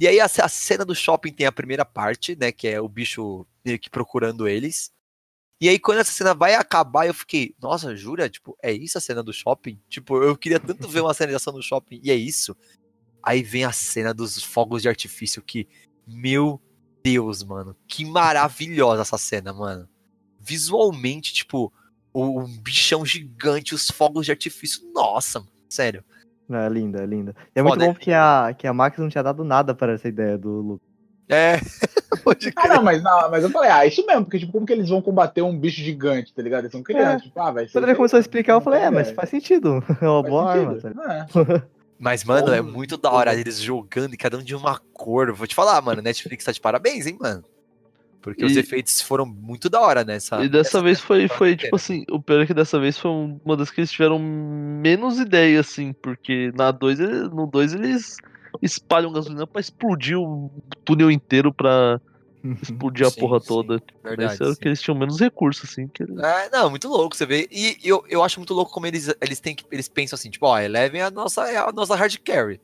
E 0.00 0.08
aí 0.08 0.18
a, 0.18 0.24
a 0.24 0.48
cena 0.48 0.84
do 0.84 0.94
shopping 0.94 1.32
tem 1.32 1.46
a 1.46 1.52
primeira 1.52 1.84
parte, 1.84 2.34
né? 2.34 2.50
Que 2.50 2.68
é 2.68 2.80
o 2.80 2.88
bicho 2.88 3.46
meio 3.64 3.78
que 3.78 3.90
procurando 3.90 4.48
eles. 4.48 4.92
E 5.60 5.68
aí, 5.68 5.78
quando 5.78 5.98
essa 5.98 6.10
cena 6.10 6.34
vai 6.34 6.56
acabar, 6.56 7.06
eu 7.06 7.14
fiquei, 7.14 7.54
nossa, 7.62 7.94
jura? 7.94 8.28
Tipo, 8.28 8.58
é 8.60 8.72
isso 8.72 8.98
a 8.98 9.00
cena 9.00 9.22
do 9.22 9.32
shopping? 9.32 9.78
Tipo, 9.88 10.20
eu 10.20 10.36
queria 10.36 10.58
tanto 10.58 10.88
ver 10.88 11.02
uma 11.02 11.14
cena 11.14 11.30
de 11.30 11.36
ação 11.36 11.52
no 11.52 11.62
shopping, 11.62 12.00
e 12.02 12.10
é 12.10 12.16
isso. 12.16 12.56
Aí 13.22 13.44
vem 13.44 13.64
a 13.64 13.70
cena 13.70 14.12
dos 14.12 14.42
fogos 14.42 14.82
de 14.82 14.88
artifício, 14.88 15.40
que, 15.40 15.68
meu 16.04 16.60
Deus, 17.02 17.42
mano, 17.42 17.76
que 17.86 18.04
maravilhosa 18.04 19.02
essa 19.02 19.18
cena, 19.18 19.52
mano. 19.52 19.88
Visualmente, 20.40 21.32
tipo, 21.32 21.72
o, 22.12 22.40
um 22.40 22.46
bichão 22.46 23.04
gigante, 23.04 23.74
os 23.74 23.90
fogos 23.90 24.26
de 24.26 24.32
artifício, 24.32 24.82
nossa, 24.92 25.40
mano, 25.40 25.52
sério. 25.68 26.04
É 26.50 26.68
linda, 26.68 27.02
é 27.02 27.06
linda. 27.06 27.34
E 27.54 27.60
é 27.60 27.62
muito 27.62 27.74
Foda, 27.74 27.84
bom 27.86 27.90
é 27.90 27.94
porque 27.94 28.12
a, 28.12 28.54
que 28.56 28.66
a 28.66 28.74
Max 28.74 28.98
não 28.98 29.08
tinha 29.08 29.22
dado 29.22 29.42
nada 29.42 29.74
para 29.74 29.92
essa 29.94 30.08
ideia 30.08 30.36
do 30.36 30.50
Luke. 30.60 30.84
É, 31.28 31.56
pode 32.22 32.52
Ah, 32.56 32.68
não, 32.68 32.82
mas, 32.82 33.02
não, 33.02 33.30
mas 33.30 33.42
eu 33.42 33.48
falei, 33.48 33.70
ah, 33.70 33.86
isso 33.86 34.04
mesmo, 34.04 34.24
porque 34.24 34.38
tipo, 34.38 34.52
como 34.52 34.66
que 34.66 34.72
eles 34.72 34.90
vão 34.90 35.00
combater 35.00 35.40
um 35.40 35.58
bicho 35.58 35.80
gigante, 35.80 36.34
tá 36.34 36.42
ligado? 36.42 36.64
Eles 36.64 36.72
são 36.72 36.82
crianças, 36.82 37.22
tipo, 37.22 37.40
ah, 37.40 37.50
vai 37.52 37.66
ser. 37.66 37.72
Quando 37.72 37.84
ele 37.84 37.94
começou 37.94 38.18
a 38.18 38.20
explicar, 38.20 38.52
eu 38.54 38.60
falei, 38.60 38.82
é, 38.82 38.90
mas 38.90 39.08
É. 39.08 39.14
faz 39.14 39.30
sentido. 39.30 39.82
É 40.02 40.08
uma 40.08 40.20
Faz 40.20 40.30
boa 40.30 40.50
arma. 40.52 40.78
É. 40.78 41.72
Mas, 42.02 42.24
mano, 42.24 42.52
é 42.52 42.60
muito 42.60 42.96
da 42.96 43.12
hora 43.12 43.32
eles 43.32 43.60
jogando 43.60 44.12
e 44.12 44.16
cada 44.16 44.36
um 44.36 44.42
de 44.42 44.56
uma 44.56 44.76
cor. 44.92 45.32
Vou 45.32 45.46
te 45.46 45.54
falar, 45.54 45.80
mano, 45.80 46.02
Netflix 46.02 46.44
tá 46.44 46.50
de 46.50 46.60
parabéns, 46.60 47.06
hein, 47.06 47.16
mano. 47.20 47.44
Porque 48.20 48.44
os 48.44 48.56
E- 48.56 48.58
efeitos 48.58 49.00
foram 49.00 49.24
muito 49.24 49.70
da 49.70 49.80
hora 49.80 50.02
nessa. 50.02 50.42
E 50.42 50.48
dessa 50.48 50.78
nessa 50.78 50.82
vez 50.82 50.98
foi, 51.00 51.28
foi 51.28 51.56
tipo 51.56 51.76
assim, 51.76 52.04
o 52.10 52.20
pior 52.20 52.40
é 52.42 52.46
que 52.46 52.52
dessa 52.54 52.80
vez 52.80 52.98
foi 52.98 53.10
uma 53.44 53.56
das 53.56 53.70
que 53.70 53.80
eles 53.80 53.92
tiveram 53.92 54.18
menos 54.18 55.20
ideia, 55.20 55.60
assim, 55.60 55.92
porque 55.92 56.50
na 56.56 56.72
2, 56.72 56.98
no 56.98 57.46
2 57.46 57.72
eles 57.72 58.16
espalham 58.60 59.12
gasolina 59.12 59.46
pra 59.46 59.60
explodir 59.60 60.18
o 60.18 60.50
túnel 60.84 61.08
inteiro 61.08 61.52
pra 61.54 62.00
explodir 62.62 63.06
a 63.06 63.10
Sim, 63.10 63.20
porra 63.20 63.40
sim, 63.40 63.46
toda. 63.46 63.82
Verdade. 64.02 64.34
Esse 64.34 64.42
o 64.42 64.54
sim. 64.54 64.60
que 64.60 64.68
eles 64.68 64.80
tinham 64.82 64.98
menos 64.98 65.18
recursos, 65.20 65.70
assim. 65.70 65.86
Que 65.88 66.02
eles- 66.02 66.18
É, 66.18 66.50
não, 66.50 66.70
muito 66.70 66.88
louco 66.88 67.16
você 67.16 67.24
vê. 67.26 67.48
E 67.50 67.76
eu, 67.84 68.04
eu 68.08 68.22
acho 68.22 68.38
muito 68.40 68.52
louco 68.54 68.72
como 68.72 68.86
eles, 68.86 69.14
eles 69.20 69.40
têm 69.40 69.54
que. 69.54 69.64
Eles 69.70 69.88
pensam 69.88 70.16
assim, 70.16 70.30
tipo, 70.30 70.46
ó, 70.46 70.54
a 70.56 70.64
Eleven 70.64 71.00
é 71.00 71.04
a 71.04 71.10
nossa, 71.10 71.48
é 71.50 71.56
a 71.56 71.70
nossa 71.72 71.94
hard 71.94 72.16
carry. 72.24 72.60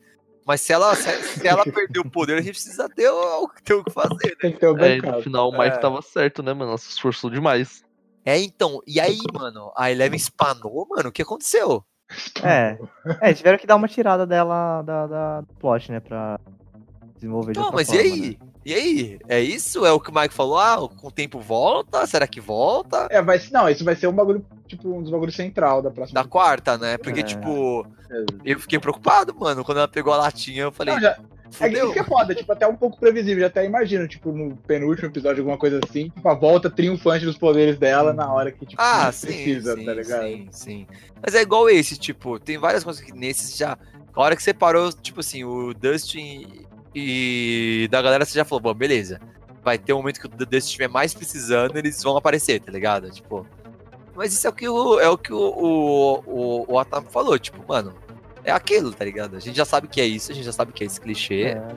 Mas 0.46 0.62
se 0.62 0.72
ela, 0.72 0.94
se, 0.94 1.10
se 1.40 1.46
ela 1.46 1.62
perder 1.70 2.00
o 2.00 2.10
poder, 2.10 2.34
a 2.38 2.40
gente 2.40 2.52
precisa 2.52 2.88
ter 2.88 3.10
o, 3.10 3.48
ter 3.62 3.74
o 3.74 3.84
que 3.84 3.92
fazer, 3.92 4.14
né? 4.28 4.32
Tem 4.40 4.52
que 4.52 4.58
ter 4.58 4.68
o 4.68 4.78
É, 4.78 4.96
no 4.96 5.22
final 5.22 5.50
o 5.50 5.52
Mike 5.52 5.76
É. 5.76 5.78
tava 5.78 6.00
certo, 6.00 6.42
né, 6.42 6.54
mano? 6.54 6.70
Ela 6.70 6.78
se 6.78 6.88
esforçou 6.90 7.28
demais. 7.30 7.84
É, 8.24 8.38
então. 8.40 8.80
E 8.86 8.98
aí, 8.98 9.18
mano, 9.32 9.72
a 9.76 9.90
Eleven 9.90 10.16
espanou, 10.16 10.86
mano, 10.88 11.10
o 11.10 11.12
que 11.12 11.22
aconteceu? 11.22 11.84
É. 12.42 12.78
É, 13.20 13.34
tiveram 13.34 13.58
que 13.58 13.66
dar 13.66 13.76
uma 13.76 13.86
tirada 13.88 14.26
dela 14.26 14.80
da, 14.80 15.06
da 15.06 15.40
do 15.42 15.54
plot, 15.54 15.92
né? 15.92 16.00
Pra 16.00 16.40
desenvolver 17.18 17.52
de 17.52 17.58
Não, 17.58 17.66
outra 17.66 17.76
mas 17.76 17.88
e 17.88 17.96
forma, 17.96 18.12
aí? 18.14 18.20
né? 18.30 18.36
E 18.64 18.74
aí? 18.74 19.18
É 19.28 19.40
isso? 19.40 19.84
É 19.86 19.92
o 19.92 20.00
que 20.00 20.10
o 20.10 20.14
Mike 20.14 20.34
falou? 20.34 20.58
Ah, 20.58 20.76
com 20.96 21.08
o 21.08 21.10
tempo 21.12 21.38
volta? 21.40 22.06
Será 22.06 22.26
que 22.26 22.40
volta? 22.40 23.06
É, 23.10 23.22
vai, 23.22 23.40
não, 23.50 23.68
isso 23.68 23.84
vai 23.84 23.96
ser 23.96 24.06
um 24.08 24.12
bagulho, 24.12 24.44
tipo, 24.66 24.88
um 24.94 25.00
dos 25.02 25.10
bagulhos 25.10 25.34
central 25.34 25.80
da 25.80 25.90
próxima. 25.90 26.22
Da 26.22 26.28
quarta, 26.28 26.76
né? 26.76 26.98
Porque, 26.98 27.20
É. 27.20 27.22
tipo, 27.22 27.86
eu 28.44 28.58
fiquei 28.60 28.78
preocupado, 28.78 29.34
mano. 29.34 29.64
Quando 29.64 29.78
ela 29.78 29.88
pegou 29.88 30.12
a 30.12 30.18
latinha, 30.18 30.64
eu 30.64 30.72
falei, 30.72 30.94
Não, 30.94 31.00
já, 31.00 31.10
é 31.12 31.14
que 31.14 31.56
fudeu. 31.56 31.84
isso 31.84 31.92
que 31.94 31.98
é 32.00 32.04
foda, 32.04 32.34
tipo, 32.34 32.52
até 32.52 32.66
um 32.66 32.76
pouco 32.76 32.98
previsível. 33.00 33.40
Já 33.40 33.46
até 33.46 33.64
imagino, 33.64 34.06
tipo, 34.06 34.32
no 34.32 34.54
penúltimo 34.56 35.08
episódio, 35.08 35.40
alguma 35.40 35.56
coisa 35.56 35.80
assim, 35.88 36.10
tipo, 36.10 36.28
a 36.28 36.34
volta 36.34 36.68
triunfante 36.68 37.24
dos 37.24 37.38
poderes 37.38 37.78
dela 37.78 38.12
na 38.12 38.30
hora 38.30 38.52
que, 38.52 38.66
tipo, 38.66 38.82
Ah, 38.82 39.10
sim, 39.10 39.28
precisa, 39.28 39.76
sim, 39.76 39.84
tá 39.86 39.94
ligado? 39.94 40.22
sim, 40.24 40.48
sim. 40.50 40.86
Mas 41.24 41.34
é 41.34 41.40
igual 41.40 41.70
esse, 41.70 41.96
tipo, 41.96 42.38
tem 42.38 42.58
várias 42.58 42.84
coisas 42.84 43.02
que 43.02 43.12
nesses 43.12 43.56
já... 43.56 43.78
A 44.14 44.20
hora 44.20 44.36
que 44.36 44.42
você 44.42 44.52
parou, 44.52 44.92
tipo 44.92 45.20
assim, 45.20 45.44
o 45.44 45.72
Dustin 45.72 46.66
e 46.98 47.88
da 47.88 48.02
galera, 48.02 48.24
você 48.24 48.34
já 48.34 48.44
falou, 48.44 48.60
bom, 48.60 48.74
beleza. 48.74 49.20
Vai 49.62 49.78
ter 49.78 49.92
um 49.92 49.98
momento 49.98 50.20
que 50.20 50.26
o 50.26 50.28
Dustin 50.28 50.56
estiver 50.56 50.88
mais 50.88 51.14
precisando, 51.14 51.76
eles 51.76 52.02
vão 52.02 52.16
aparecer, 52.16 52.60
tá 52.60 52.72
ligado? 52.72 53.10
Tipo... 53.10 53.46
Mas 54.14 54.32
isso 54.32 54.46
é 54.46 54.50
o 54.50 54.52
que 54.52 54.68
o, 54.68 54.98
é 54.98 55.08
o, 55.08 55.16
que 55.16 55.32
o, 55.32 55.38
o, 55.38 56.22
o, 56.26 56.72
o 56.72 56.78
Atam 56.78 57.02
falou, 57.02 57.38
tipo, 57.38 57.62
mano, 57.68 57.94
é 58.42 58.50
aquilo, 58.50 58.92
tá 58.92 59.04
ligado? 59.04 59.36
A 59.36 59.40
gente 59.40 59.56
já 59.56 59.64
sabe 59.64 59.86
que 59.86 60.00
é 60.00 60.06
isso, 60.06 60.32
a 60.32 60.34
gente 60.34 60.44
já 60.44 60.52
sabe 60.52 60.72
que 60.72 60.82
é 60.82 60.86
esse 60.86 61.00
clichê. 61.00 61.42
É. 61.42 61.68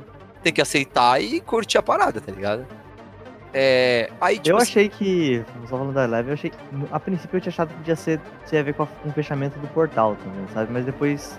tem 0.41 0.51
que 0.51 0.61
aceitar 0.61 1.22
e 1.22 1.39
curtir 1.39 1.78
a 1.78 1.84
parada, 1.84 2.19
tá 2.19 2.32
ligado? 2.32 2.65
É, 3.54 4.10
aí, 4.22 4.36
tipo, 4.38 4.49
Eu 4.49 4.58
assim, 4.58 4.72
achei 4.72 4.89
que, 4.89 5.43
só 5.64 5.78
falando 5.78 5.93
da 5.93 6.06
Eleven, 6.06 6.30
eu 6.30 6.34
achei 6.36 6.49
que, 6.49 6.58
a 6.89 6.99
princípio 6.99 7.36
eu 7.38 7.41
tinha 7.41 7.52
achado 7.52 7.70
que 7.70 7.76
podia 7.76 7.95
ser, 7.97 8.20
tinha 8.47 8.62
a 8.62 8.64
ver 8.64 8.74
com, 8.74 8.84
a- 8.84 8.88
com 8.88 9.10
o 9.10 9.12
fechamento 9.12 9.60
do 9.60 9.68
portal 9.70 10.16
também, 10.16 10.47
sabe? 10.54 10.72
Mas 10.72 10.86
depois, 10.86 11.38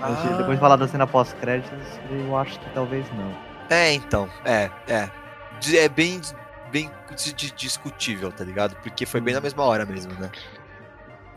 Ah. 0.00 0.36
depois 0.38 0.56
de 0.56 0.60
falar 0.60 0.76
da 0.76 0.86
cena 0.86 1.06
pós-créditos, 1.06 1.76
eu 2.10 2.36
acho 2.36 2.58
que 2.60 2.70
talvez 2.70 3.04
não. 3.16 3.34
É, 3.68 3.92
então, 3.92 4.28
é, 4.44 4.70
é. 4.86 5.10
É 5.76 5.88
bem, 5.88 6.20
bem 6.70 6.90
di- 7.16 7.32
di- 7.32 7.52
discutível, 7.52 8.30
tá 8.30 8.44
ligado? 8.44 8.76
Porque 8.76 9.04
foi 9.06 9.20
bem 9.20 9.34
na 9.34 9.40
mesma 9.40 9.64
hora 9.64 9.84
mesmo, 9.86 10.12
né? 10.14 10.30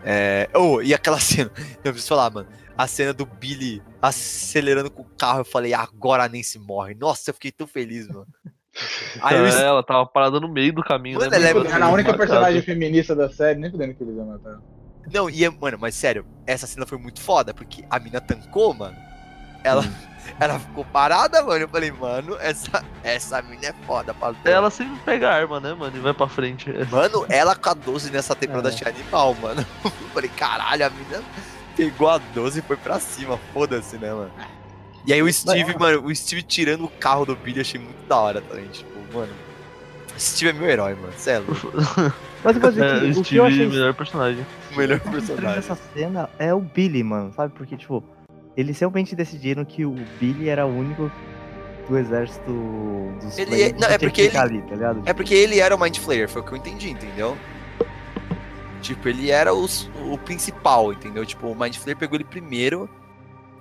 É. 0.03 0.49
Oh, 0.53 0.81
e 0.81 0.93
aquela 0.93 1.17
cena, 1.19 1.51
eu 1.83 1.91
preciso 1.91 2.07
falar, 2.09 2.29
mano. 2.29 2.47
A 2.77 2.85
cena 2.85 3.11
do 3.13 3.25
Billy 3.25 3.81
acelerando 3.99 4.91
com 4.91 5.01
o 5.01 5.09
carro, 5.17 5.39
eu 5.39 5.45
falei, 5.45 5.73
agora 5.73 6.23
a 6.25 6.29
Nancy 6.29 6.59
morre. 6.59 6.93
Nossa, 6.93 7.31
eu 7.31 7.33
fiquei 7.33 7.51
tão 7.51 7.65
feliz, 7.65 8.07
mano. 8.07 8.27
Aí 9.21 9.37
eu, 9.37 9.45
ela 9.47 9.83
tava 9.83 10.05
parada 10.05 10.39
no 10.39 10.47
meio 10.47 10.73
do 10.73 10.83
caminho, 10.83 11.19
Mano, 11.19 11.31
né? 11.31 11.37
ela 11.37 11.67
é 11.67 11.81
a 11.83 11.89
única 11.89 12.15
personagem 12.15 12.61
feminista 12.61 13.15
da 13.15 13.29
série, 13.29 13.59
nem 13.59 13.71
fudendo 13.71 13.93
que 13.93 14.03
eles 14.03 14.15
iam 14.15 14.25
matar. 14.27 14.59
Não, 15.11 15.29
e 15.29 15.43
é, 15.45 15.49
mano, 15.49 15.77
mas 15.79 15.95
sério, 15.95 16.25
essa 16.45 16.67
cena 16.67 16.85
foi 16.85 16.97
muito 16.97 17.21
foda, 17.21 17.53
porque 17.53 17.83
a 17.89 17.99
mina 17.99 18.19
tancou, 18.19 18.73
mano. 18.73 18.95
Ela, 19.63 19.83
ela 20.39 20.59
ficou 20.59 20.83
parada, 20.85 21.41
mano. 21.41 21.61
Eu 21.61 21.69
falei, 21.69 21.91
mano, 21.91 22.37
essa, 22.39 22.83
essa 23.03 23.41
mina 23.41 23.67
é 23.67 23.73
foda, 23.85 24.13
padrão. 24.13 24.39
Ela 24.43 24.69
sempre 24.69 24.99
pega 25.05 25.29
a 25.29 25.33
arma, 25.33 25.59
né, 25.59 25.73
mano? 25.73 25.95
E 25.95 25.99
vai 25.99 26.13
pra 26.13 26.27
frente. 26.27 26.69
Mano, 26.91 27.25
ela 27.29 27.55
com 27.55 27.69
a 27.69 27.73
12 27.73 28.11
nessa 28.11 28.35
temporada 28.35 28.69
É. 28.69 28.73
achei 28.73 28.87
animal, 28.87 29.33
mano. 29.35 29.65
Eu 29.83 29.91
falei, 30.13 30.29
caralho, 30.29 30.85
a 30.85 30.89
mina 30.89 31.23
pegou 31.75 32.09
a 32.09 32.17
12 32.17 32.59
e 32.59 32.61
foi 32.61 32.75
pra 32.77 32.99
cima. 32.99 33.39
Foda-se, 33.53 33.97
né, 33.97 34.13
mano? 34.13 34.31
E 35.07 35.13
aí 35.13 35.23
o 35.23 35.31
Steve, 35.33 35.73
mano, 35.79 36.05
o 36.05 36.13
Steve 36.13 36.43
tirando 36.43 36.83
o 36.83 36.89
carro 36.89 37.25
do 37.25 37.35
Billy, 37.35 37.57
eu 37.59 37.61
achei 37.61 37.79
muito 37.79 38.05
da 38.07 38.17
hora 38.17 38.41
também. 38.41 38.67
Tipo, 38.67 38.91
mano. 39.13 39.31
O 40.15 40.19
Steve 40.19 40.49
é 40.49 40.53
meu 40.53 40.69
herói, 40.69 40.95
mano. 40.95 41.13
Cê 41.15 41.31
é 41.31 41.39
louco. 41.39 41.71
Mas 42.43 42.55
eu 42.55 42.61
vou 42.61 42.69
dizer 42.71 42.85
É, 42.85 42.99
que 42.99 43.05
o 43.05 43.09
o 43.09 43.13
que 43.13 43.17
eu 43.17 43.23
Steve 43.23 43.39
é 43.39 43.47
achei 43.47 43.65
o 43.67 43.69
melhor 43.69 43.93
personagem. 43.93 44.45
O 44.73 44.77
melhor 44.77 44.99
personagem. 44.99 45.55
dessa 45.55 45.77
cena 45.93 46.29
é 46.37 46.53
o 46.53 46.59
Billy, 46.59 47.03
mano, 47.03 47.31
sabe? 47.33 47.53
Porque, 47.55 47.77
tipo, 47.77 48.03
eles 48.57 48.77
realmente 48.79 49.15
decidiram 49.15 49.63
que 49.63 49.85
o 49.85 49.95
Billy 50.19 50.49
era 50.49 50.65
o 50.65 50.77
único 50.77 51.09
do 51.87 51.97
exército 51.97 52.51
dos 53.21 53.37
Ele 53.37 53.61
é- 53.61 53.71
que 53.71 53.79
não, 53.79 53.87
é 53.87 53.97
porque 53.97 54.21
ele- 54.23 54.37
ali, 54.37 54.61
tá 54.63 54.75
ligado? 54.75 55.01
É 55.05 55.13
porque 55.13 55.33
ele 55.33 55.59
era 55.59 55.73
o 55.73 55.79
Mind 55.79 55.97
Flayer, 55.99 56.27
foi 56.27 56.41
o 56.41 56.45
que 56.45 56.51
eu 56.51 56.57
entendi, 56.57 56.89
entendeu? 56.89 57.37
Tipo, 58.81 59.07
ele 59.07 59.31
era 59.31 59.53
os- 59.53 59.89
o 60.11 60.17
principal, 60.17 60.91
entendeu? 60.91 61.25
Tipo, 61.25 61.47
o 61.47 61.55
Mind 61.57 61.75
Flayer 61.77 61.97
pegou 61.97 62.15
ele 62.17 62.23
primeiro 62.25 62.89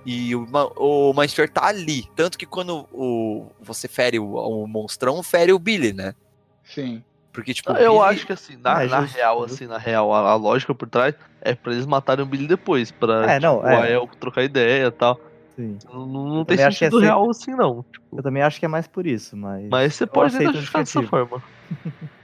e 0.09 0.33
o, 0.35 0.47
o 0.77 1.13
Flayer 1.13 1.51
tá 1.51 1.65
ali. 1.65 2.05
Tanto 2.15 2.37
que 2.37 2.45
quando 2.45 2.87
o, 2.93 3.47
você 3.59 3.87
fere 3.89 4.17
o, 4.17 4.33
o 4.35 4.65
monstrão, 4.65 5.21
fere 5.21 5.51
o 5.51 5.59
Billy, 5.59 5.91
né? 5.91 6.15
Sim. 6.63 7.03
Porque, 7.33 7.53
tipo, 7.53 7.71
Eu 7.73 7.93
Billy- 7.99 8.05
acho 8.05 8.25
que 8.25 8.33
assim, 8.33 8.57
na, 8.57 8.83
é 8.83 8.87
na 8.87 9.01
justo, 9.01 9.15
real, 9.15 9.43
assim, 9.43 9.67
na 9.67 9.77
real, 9.77 10.13
a, 10.13 10.31
a 10.31 10.35
lógica 10.35 10.73
por 10.73 10.87
trás 10.89 11.13
é 11.41 11.53
pra 11.53 11.73
eles 11.73 11.85
matarem 11.85 12.23
o 12.23 12.27
Billy 12.27 12.47
depois, 12.47 12.89
pra 12.89 13.33
É, 13.33 13.39
não, 13.39 13.57
tipo, 13.57 13.67
é. 13.67 13.75
o 13.79 13.81
Ael 13.83 14.09
trocar 14.19 14.43
ideia 14.43 14.87
e 14.87 14.91
tal. 14.91 15.19
Sim. 15.55 15.77
Não, 15.91 16.05
não 16.07 16.45
tem 16.45 16.59
é 16.59 16.71
sentido 16.71 16.99
ser- 16.99 17.05
real 17.05 17.29
assim, 17.29 17.51
não. 17.51 17.83
Eu 18.15 18.23
também 18.23 18.41
acho 18.43 18.59
que 18.59 18.65
é 18.65 18.69
mais 18.69 18.87
por 18.87 19.05
isso, 19.05 19.35
mas. 19.35 19.67
Mas 19.69 19.93
você 19.95 20.05
pode 20.07 20.33
aceito 20.35 20.51
identificar 20.51 20.79
dessa 20.79 21.03
forma. 21.03 21.43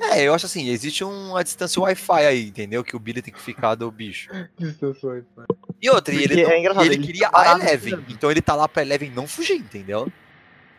É, 0.00 0.22
eu 0.22 0.32
acho 0.32 0.46
assim, 0.46 0.68
existe 0.68 1.02
uma 1.02 1.42
distância 1.42 1.82
Wi-Fi 1.82 2.24
aí, 2.24 2.46
entendeu? 2.48 2.84
Que 2.84 2.94
o 2.94 3.00
Billy 3.00 3.20
tem 3.20 3.34
que 3.34 3.40
ficar 3.42 3.74
do 3.74 3.90
bicho. 3.90 4.30
Distanciou, 4.56 5.20
E 5.80 5.88
outra, 5.90 6.12
e 6.14 6.22
ele, 6.24 6.42
não- 6.42 6.50
é 6.50 6.58
engraçado, 6.58 6.84
ele 6.86 6.94
ele 6.96 7.06
queria 7.06 7.28
a 7.32 7.52
Eleven. 7.52 7.74
esperando. 7.76 8.04
Então 8.10 8.30
ele 8.30 8.42
tá 8.42 8.54
lá 8.54 8.68
pra 8.68 8.82
Eleven 8.82 9.10
não 9.10 9.26
fugir, 9.26 9.56
entendeu? 9.56 10.10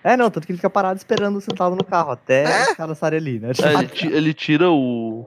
É, 0.04 0.16
não, 0.16 0.30
tanto 0.32 0.46
que 0.46 0.52
ele 0.52 0.58
fica 0.58 0.70
parado 0.70 0.98
esperando 0.98 1.40
sentado 1.42 1.76
no 1.76 1.84
carro 1.84 2.12
até 2.12 2.44
É? 2.44 2.72
os 2.72 2.76
caras 2.78 2.98
estarem 2.98 3.20
ali, 3.20 3.40
né? 3.40 3.52
É, 3.62 3.74
ele, 3.74 3.90
ele 4.16 4.34
tira 4.34 4.70
o, 4.70 5.26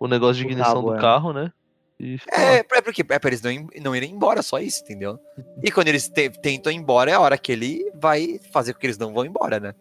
o 0.00 0.06
negócio 0.08 0.36
de 0.36 0.44
ignição 0.44 0.74
cabo, 0.74 0.90
do 0.90 0.96
é. 0.96 1.00
carro, 1.00 1.32
né? 1.32 1.52
E 2.00 2.16
É, 2.30 2.58
é 2.58 2.62
porque 2.82 3.04
é 3.08 3.18
pra 3.18 3.28
eles 3.28 3.42
não, 3.42 3.50
não 3.82 3.96
irem 3.96 4.12
embora, 4.12 4.40
só 4.40 4.58
isso, 4.60 4.82
entendeu? 4.84 5.18
E 5.64 5.70
quando 5.72 5.88
eles 5.88 6.08
te- 6.08 6.30
tentam 6.30 6.70
ir 6.72 6.76
embora, 6.76 7.10
é 7.10 7.14
a 7.14 7.20
hora 7.20 7.36
que 7.36 7.50
ele 7.50 7.90
vai 7.94 8.38
fazer 8.52 8.72
com 8.72 8.78
que 8.78 8.86
eles 8.86 8.98
não 8.98 9.12
vão 9.12 9.24
embora, 9.24 9.58
né? 9.58 9.74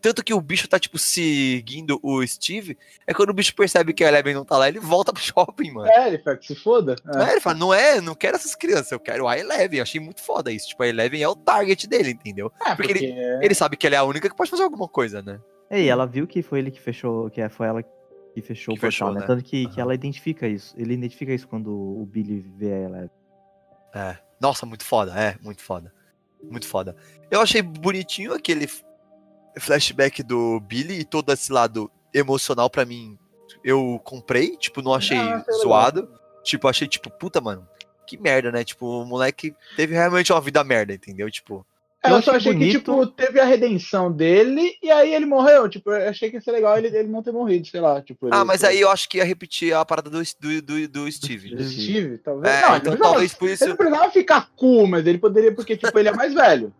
Tanto 0.00 0.22
que 0.22 0.32
o 0.32 0.40
bicho 0.40 0.68
tá, 0.68 0.78
tipo, 0.78 0.96
seguindo 0.98 1.98
o 2.02 2.24
Steve, 2.26 2.78
é 3.06 3.12
quando 3.12 3.30
o 3.30 3.34
bicho 3.34 3.54
percebe 3.54 3.92
que 3.92 4.04
a 4.04 4.08
Eleven 4.08 4.34
não 4.34 4.44
tá 4.44 4.56
lá, 4.56 4.68
ele 4.68 4.78
volta 4.78 5.12
pro 5.12 5.20
shopping, 5.22 5.72
mano. 5.72 5.90
É, 5.90 6.06
ele 6.08 6.18
fala 6.18 6.36
que 6.36 6.46
se 6.46 6.54
foda. 6.54 6.94
É. 7.16 7.22
É, 7.24 7.32
ele 7.32 7.40
fala, 7.40 7.56
não 7.58 7.74
é, 7.74 8.00
não 8.00 8.14
quero 8.14 8.36
essas 8.36 8.54
crianças, 8.54 8.92
eu 8.92 9.00
quero 9.00 9.26
a 9.26 9.36
Eleven. 9.36 9.78
Eu 9.78 9.82
achei 9.82 10.00
muito 10.00 10.22
foda 10.22 10.52
isso. 10.52 10.68
Tipo, 10.68 10.84
a 10.84 10.88
Eleven 10.88 11.20
é 11.22 11.28
o 11.28 11.34
target 11.34 11.86
dele, 11.88 12.10
entendeu? 12.10 12.52
É, 12.64 12.74
porque 12.76 12.92
porque, 12.92 13.06
Ele 13.42 13.54
sabe 13.54 13.76
que 13.76 13.86
ela 13.86 13.96
é 13.96 13.98
a 13.98 14.04
única 14.04 14.28
que 14.30 14.36
pode 14.36 14.50
fazer 14.50 14.62
alguma 14.62 14.86
coisa, 14.88 15.20
né? 15.20 15.40
É, 15.68 15.82
e 15.82 15.88
ela 15.88 16.06
viu 16.06 16.26
que 16.26 16.42
foi 16.42 16.60
ele 16.60 16.70
que 16.70 16.80
fechou, 16.80 17.28
que 17.28 17.40
é- 17.40 17.48
foi 17.48 17.66
ela 17.66 17.82
que 17.82 18.40
fechou 18.40 18.74
Que 18.74 18.78
o 18.78 18.80
portal, 18.82 18.90
fechou, 18.90 19.12
né? 19.14 19.20
né? 19.20 19.26
Tanto 19.26 19.42
que, 19.42 19.64
que 19.66 19.72
Aham. 19.72 19.80
ela 19.82 19.94
identifica 19.94 20.46
isso. 20.46 20.74
Ele 20.78 20.94
identifica 20.94 21.32
isso 21.34 21.48
quando 21.48 21.70
o 21.72 22.06
Billy 22.06 22.38
vê 22.56 22.68
ela. 22.70 23.10
É. 23.94 24.16
Nossa, 24.40 24.64
muito 24.64 24.84
foda, 24.84 25.12
é, 25.18 25.36
muito 25.42 25.60
foda. 25.62 25.92
Muito 26.40 26.68
foda. 26.68 26.94
Eu 27.30 27.40
achei 27.40 27.60
bonitinho 27.60 28.32
aquele 28.32 28.68
flashback 29.58 30.22
do 30.22 30.60
Billy 30.60 31.00
e 31.00 31.04
todo 31.04 31.32
esse 31.32 31.52
lado 31.52 31.90
emocional 32.14 32.68
pra 32.70 32.84
mim. 32.84 33.18
Eu 33.64 34.00
comprei, 34.04 34.56
tipo, 34.56 34.82
não 34.82 34.94
achei 34.94 35.18
Ah, 35.18 35.42
foi 35.44 35.54
legal. 35.54 35.60
zoado. 35.60 36.08
Tipo, 36.44 36.68
achei, 36.68 36.86
tipo, 36.88 37.10
puta, 37.10 37.40
mano. 37.40 37.66
Que 38.06 38.16
merda, 38.16 38.50
né? 38.50 38.64
Tipo, 38.64 39.02
o 39.02 39.04
moleque 39.04 39.54
teve 39.76 39.94
realmente 39.94 40.32
uma 40.32 40.40
vida 40.40 40.62
merda, 40.64 40.94
entendeu? 40.94 41.30
Tipo, 41.30 41.66
É, 42.02 42.10
Eu 42.12 42.16
eu 42.16 42.22
só 42.22 42.30
achei 42.36 42.52
achei 42.52 42.52
que, 42.52 42.58
bonito. 42.58 42.78
tipo, 42.78 43.06
teve 43.08 43.40
a 43.40 43.44
redenção 43.44 44.10
dele 44.12 44.76
e 44.80 44.88
aí 44.88 45.12
ele 45.12 45.26
morreu. 45.26 45.68
Tipo, 45.68 45.90
eu 45.90 46.08
achei 46.08 46.30
que 46.30 46.36
ia 46.36 46.40
ser 46.40 46.52
legal 46.52 46.78
ele, 46.78 46.86
ele 46.96 47.08
não 47.08 47.24
ter 47.24 47.32
morrido, 47.32 47.66
sei 47.66 47.80
lá. 47.80 48.00
Tipo, 48.00 48.28
ah, 48.32 48.36
ele- 48.36 48.44
mas 48.44 48.62
aí 48.62 48.80
eu 48.80 48.88
acho 48.88 49.08
que 49.08 49.18
ia 49.18 49.24
repetir 49.24 49.74
a 49.74 49.84
parada 49.84 50.08
do, 50.08 50.22
do, 50.22 50.62
do, 50.62 50.88
do 50.88 51.10
Steve. 51.12 51.54
Do 51.56 51.64
Steve, 51.64 52.18
talvez. 52.18 52.54
É, 52.54 52.62
não, 52.68 52.76
então 52.76 52.96
talvez 52.96 53.34
por 53.34 53.50
isso. 53.50 53.64
Ele 53.64 53.70
não 53.70 53.76
precisava 53.76 54.10
ficar 54.12 54.48
cool, 54.54 54.86
mas 54.86 55.04
ele 55.08 55.18
poderia, 55.18 55.52
porque, 55.52 55.76
tipo, 55.76 55.98
ele 55.98 56.08
é 56.08 56.12
mais 56.12 56.32
velho. 56.32 56.72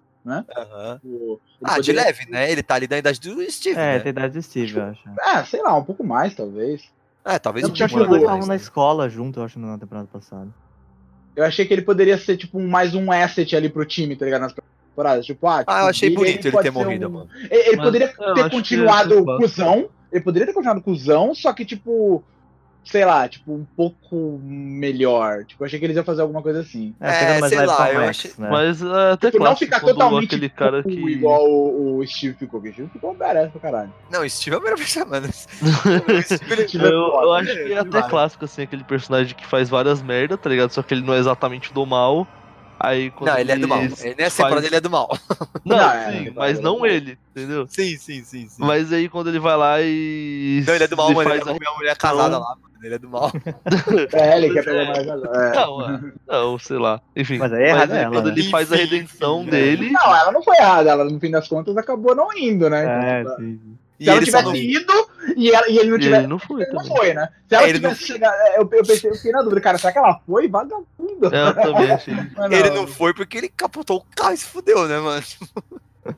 Aham. 0.56 0.94
Tipo, 1.02 1.16
ele 1.16 1.40
Ah, 1.64 1.70
de 1.70 1.76
poderia- 1.76 2.02
leve, 2.04 2.26
né? 2.30 2.50
Ele 2.52 2.62
tá 2.62 2.74
ali 2.74 2.86
na 2.88 2.98
idade 2.98 3.20
do 3.20 3.50
Steve, 3.50 3.78
É, 3.78 3.94
né? 3.94 4.00
tem 4.00 4.10
idade 4.10 4.34
do 4.34 4.42
Steve, 4.42 4.76
eu 4.76 4.84
acho. 4.84 5.00
Ah, 5.20 5.44
sei 5.44 5.62
lá, 5.62 5.74
um 5.76 5.84
pouco 5.84 6.04
mais, 6.04 6.34
talvez. 6.34 6.82
É, 7.24 7.38
talvez 7.38 7.62
Eu 7.64 7.70
um 7.70 7.72
pouco 7.72 7.84
Eles 7.84 8.08
mais, 8.08 8.22
estavam 8.22 8.40
na 8.40 8.46
né? 8.46 8.56
escola 8.56 9.08
junto, 9.08 9.40
eu 9.40 9.44
acho, 9.44 9.58
na 9.58 9.76
temporada 9.78 10.08
passada. 10.12 10.48
Eu 11.36 11.44
achei 11.44 11.64
que 11.66 11.72
ele 11.74 11.82
poderia 11.82 12.18
ser, 12.18 12.36
tipo, 12.36 12.58
mais 12.60 12.94
um 12.94 13.12
asset 13.12 13.54
ali 13.54 13.68
pro 13.68 13.84
time, 13.84 14.16
tá 14.16 14.24
ligado? 14.24 14.40
Nas 14.42 14.52
temporadas. 14.54 15.24
Tipo, 15.26 15.46
ah, 15.46 15.58
tipo, 15.60 15.70
Ah, 15.70 15.82
eu 15.82 15.86
achei 15.88 16.08
Billy, 16.08 16.20
bonito 16.20 16.44
ele 16.46 16.52
pode 16.52 16.64
ter 16.64 16.70
morrido, 16.72 17.06
um- 17.06 17.10
mano. 17.10 17.30
Ele, 17.50 17.54
ele 17.68 17.76
Mas 17.76 17.84
poderia 17.86 18.08
ter 18.08 18.50
continuado 18.50 19.24
cuzão. 19.38 19.88
Ele 20.10 20.24
poderia 20.24 20.46
ter 20.46 20.52
continuado 20.54 20.80
cuzão, 20.80 21.34
só 21.34 21.52
que, 21.52 21.64
tipo, 21.64 22.24
sei 22.84 23.04
lá, 23.04 23.28
tipo, 23.28 23.52
um 23.52 23.66
pouco 23.76 24.40
melhor. 24.42 25.44
Tipo, 25.44 25.62
eu 25.62 25.66
achei 25.66 25.78
que 25.78 25.84
eles 25.84 25.96
iam 25.96 26.04
fazer 26.04 26.22
alguma 26.22 26.42
coisa 26.42 26.60
assim. 26.60 26.94
É, 27.00 27.08
É, 27.10 27.18
pegando 27.20 27.40
mais 27.40 27.52
sei 27.52 27.66
lá, 27.66 27.92
eu 27.92 28.00
Max, 28.00 28.08
achei- 28.10 28.32
né? 28.38 28.48
Mas 28.50 28.82
é 28.82 29.12
até 29.12 29.30
Tipo, 29.30 29.44
não 29.44 29.56
ficar 29.56 29.80
totalmente 29.80 30.26
aquele 30.26 30.48
cara 30.48 30.82
que. 30.82 30.90
igual 30.90 31.44
o, 31.48 31.98
o 31.98 32.06
Steve 32.06 32.34
ficou. 32.34 32.60
Porque 32.60 32.70
o 32.70 32.72
Steve 32.72 32.90
ficou 32.92 33.14
badass 33.14 33.50
pra 33.52 33.60
caralho. 33.60 33.92
Não, 34.10 34.28
Steve 34.28 34.56
é 34.56 34.58
o 34.58 34.62
melhor 34.62 34.76
personagem. 34.78 35.30
O 36.08 36.22
Steve 36.22 36.84
é 36.84 36.86
Eu, 36.88 36.90
eu 36.90 37.32
acho 37.34 37.52
que 37.52 37.72
é 37.72 37.78
até 37.78 38.02
clássico, 38.02 38.44
assim, 38.44 38.62
aquele 38.62 38.84
personagem 38.84 39.34
que 39.34 39.46
faz 39.46 39.68
várias 39.68 40.02
merda, 40.02 40.36
tá 40.36 40.48
ligado? 40.48 40.70
Só 40.70 40.82
que 40.82 40.94
ele 40.94 41.02
não 41.02 41.14
é 41.14 41.18
exatamente 41.18 41.72
do 41.72 41.84
mal. 41.84 42.26
Aí 42.80 43.10
quando 43.10 43.30
Não, 43.30 43.38
ele 43.38 43.52
é 43.52 43.56
do 43.58 43.66
mal. 43.68 43.80
Ele, 43.80 43.90
nessa 43.90 44.04
faz- 44.14 44.36
temporada 44.36 44.66
ele 44.66 44.76
é 44.76 44.80
do 44.80 44.90
mal. 44.90 45.18
Não, 45.64 45.76
Não, 45.76 45.90
é, 45.90 46.10
sim, 46.12 46.16
ele 46.18 46.32
mas 46.36 46.58
é 46.58 46.60
do 46.60 46.62
não 46.62 46.86
ele, 46.86 47.18
entendeu? 47.34 47.66
Sim, 47.68 47.96
sim, 47.96 48.22
sim, 48.22 48.48
sim. 48.48 48.56
Mas 48.58 48.92
aí 48.92 49.08
quando 49.08 49.28
ele 49.28 49.38
vai 49.40 49.56
lá 49.56 49.80
e. 49.82 50.62
Não, 50.66 50.74
ele 50.74 50.84
é 50.84 50.88
do 50.88 50.96
mal, 50.96 51.10
e 51.10 51.14
mano. 51.14 51.30
Ele 51.30 51.40
faz 51.44 51.56
é 51.56 51.60
uma 51.68 51.76
mulher 51.76 51.96
casada 51.96 52.38
lá, 52.38 52.50
mano. 52.54 52.68
Ele 52.80 52.94
é 52.94 52.98
do 52.98 53.08
mal. 53.08 53.32
É, 54.12 54.36
ele 54.36 54.52
quer 54.52 54.64
pegar 54.64 54.86
mais 54.86 55.08
agora. 55.08 55.46
É. 55.48 55.54
Não, 55.56 55.90
é, 55.96 56.00
não, 56.28 56.58
sei 56.60 56.78
lá. 56.78 57.00
Enfim. 57.16 57.38
Mas 57.38 57.52
aí 57.52 57.64
é 57.64 57.68
errado 57.70 57.90
aí 57.92 57.98
ela, 58.04 58.12
quando 58.14 58.26
né? 58.26 58.32
ele 58.32 58.50
faz 58.50 58.72
a 58.72 58.76
redenção 58.76 59.44
dele. 59.44 59.90
Não, 59.90 60.14
ela 60.16 60.30
não 60.30 60.42
foi 60.42 60.56
errada. 60.56 60.90
Ela, 60.90 61.04
no 61.04 61.18
fim 61.18 61.30
das 61.32 61.48
contas, 61.48 61.76
acabou 61.76 62.14
não 62.14 62.28
indo, 62.38 62.70
né? 62.70 62.84
É, 63.18 63.20
Então, 63.22 63.36
sim, 63.36 63.60
E 63.98 64.04
se 64.04 64.10
ela 64.10 64.22
tivesse 64.22 64.44
não... 64.44 64.54
ido 64.54 65.08
e, 65.36 65.50
ela, 65.50 65.68
e 65.68 65.78
ele 65.78 65.90
não 65.90 65.98
tivesse. 65.98 66.20
ele 66.22 66.26
não 66.28 66.38
foi 66.38 66.62
Ele 66.62 66.72
não 66.72 66.82
também. 66.82 66.96
foi, 66.96 67.14
né? 67.14 67.28
Se 67.48 67.54
ela 67.54 67.64
É, 67.66 67.68
ele 67.68 67.78
não 67.80 67.90
tivesse 67.90 68.06
chegado. 68.12 68.34
é, 68.34 68.56
Eu, 68.56 68.60
eu, 68.60 68.66
pensei, 68.66 69.10
eu 69.10 69.14
fiquei 69.14 69.32
na 69.32 69.42
dúvida, 69.42 69.60
cara, 69.60 69.78
será 69.78 69.92
que 69.92 69.98
ela 69.98 70.20
foi? 70.26 70.48
Vagabunda. 70.48 70.86
Eu 71.32 71.54
também 71.54 71.90
achei. 71.90 72.14
Mas 72.36 72.52
Ele 72.52 72.70
não 72.70 72.86
foi 72.86 73.12
porque 73.12 73.38
ele 73.38 73.48
capotou 73.48 73.98
o 73.98 74.04
carro 74.14 74.34
e 74.34 74.36
se 74.36 74.46
fudeu, 74.46 74.86
né, 74.86 74.98
mano? 74.98 75.22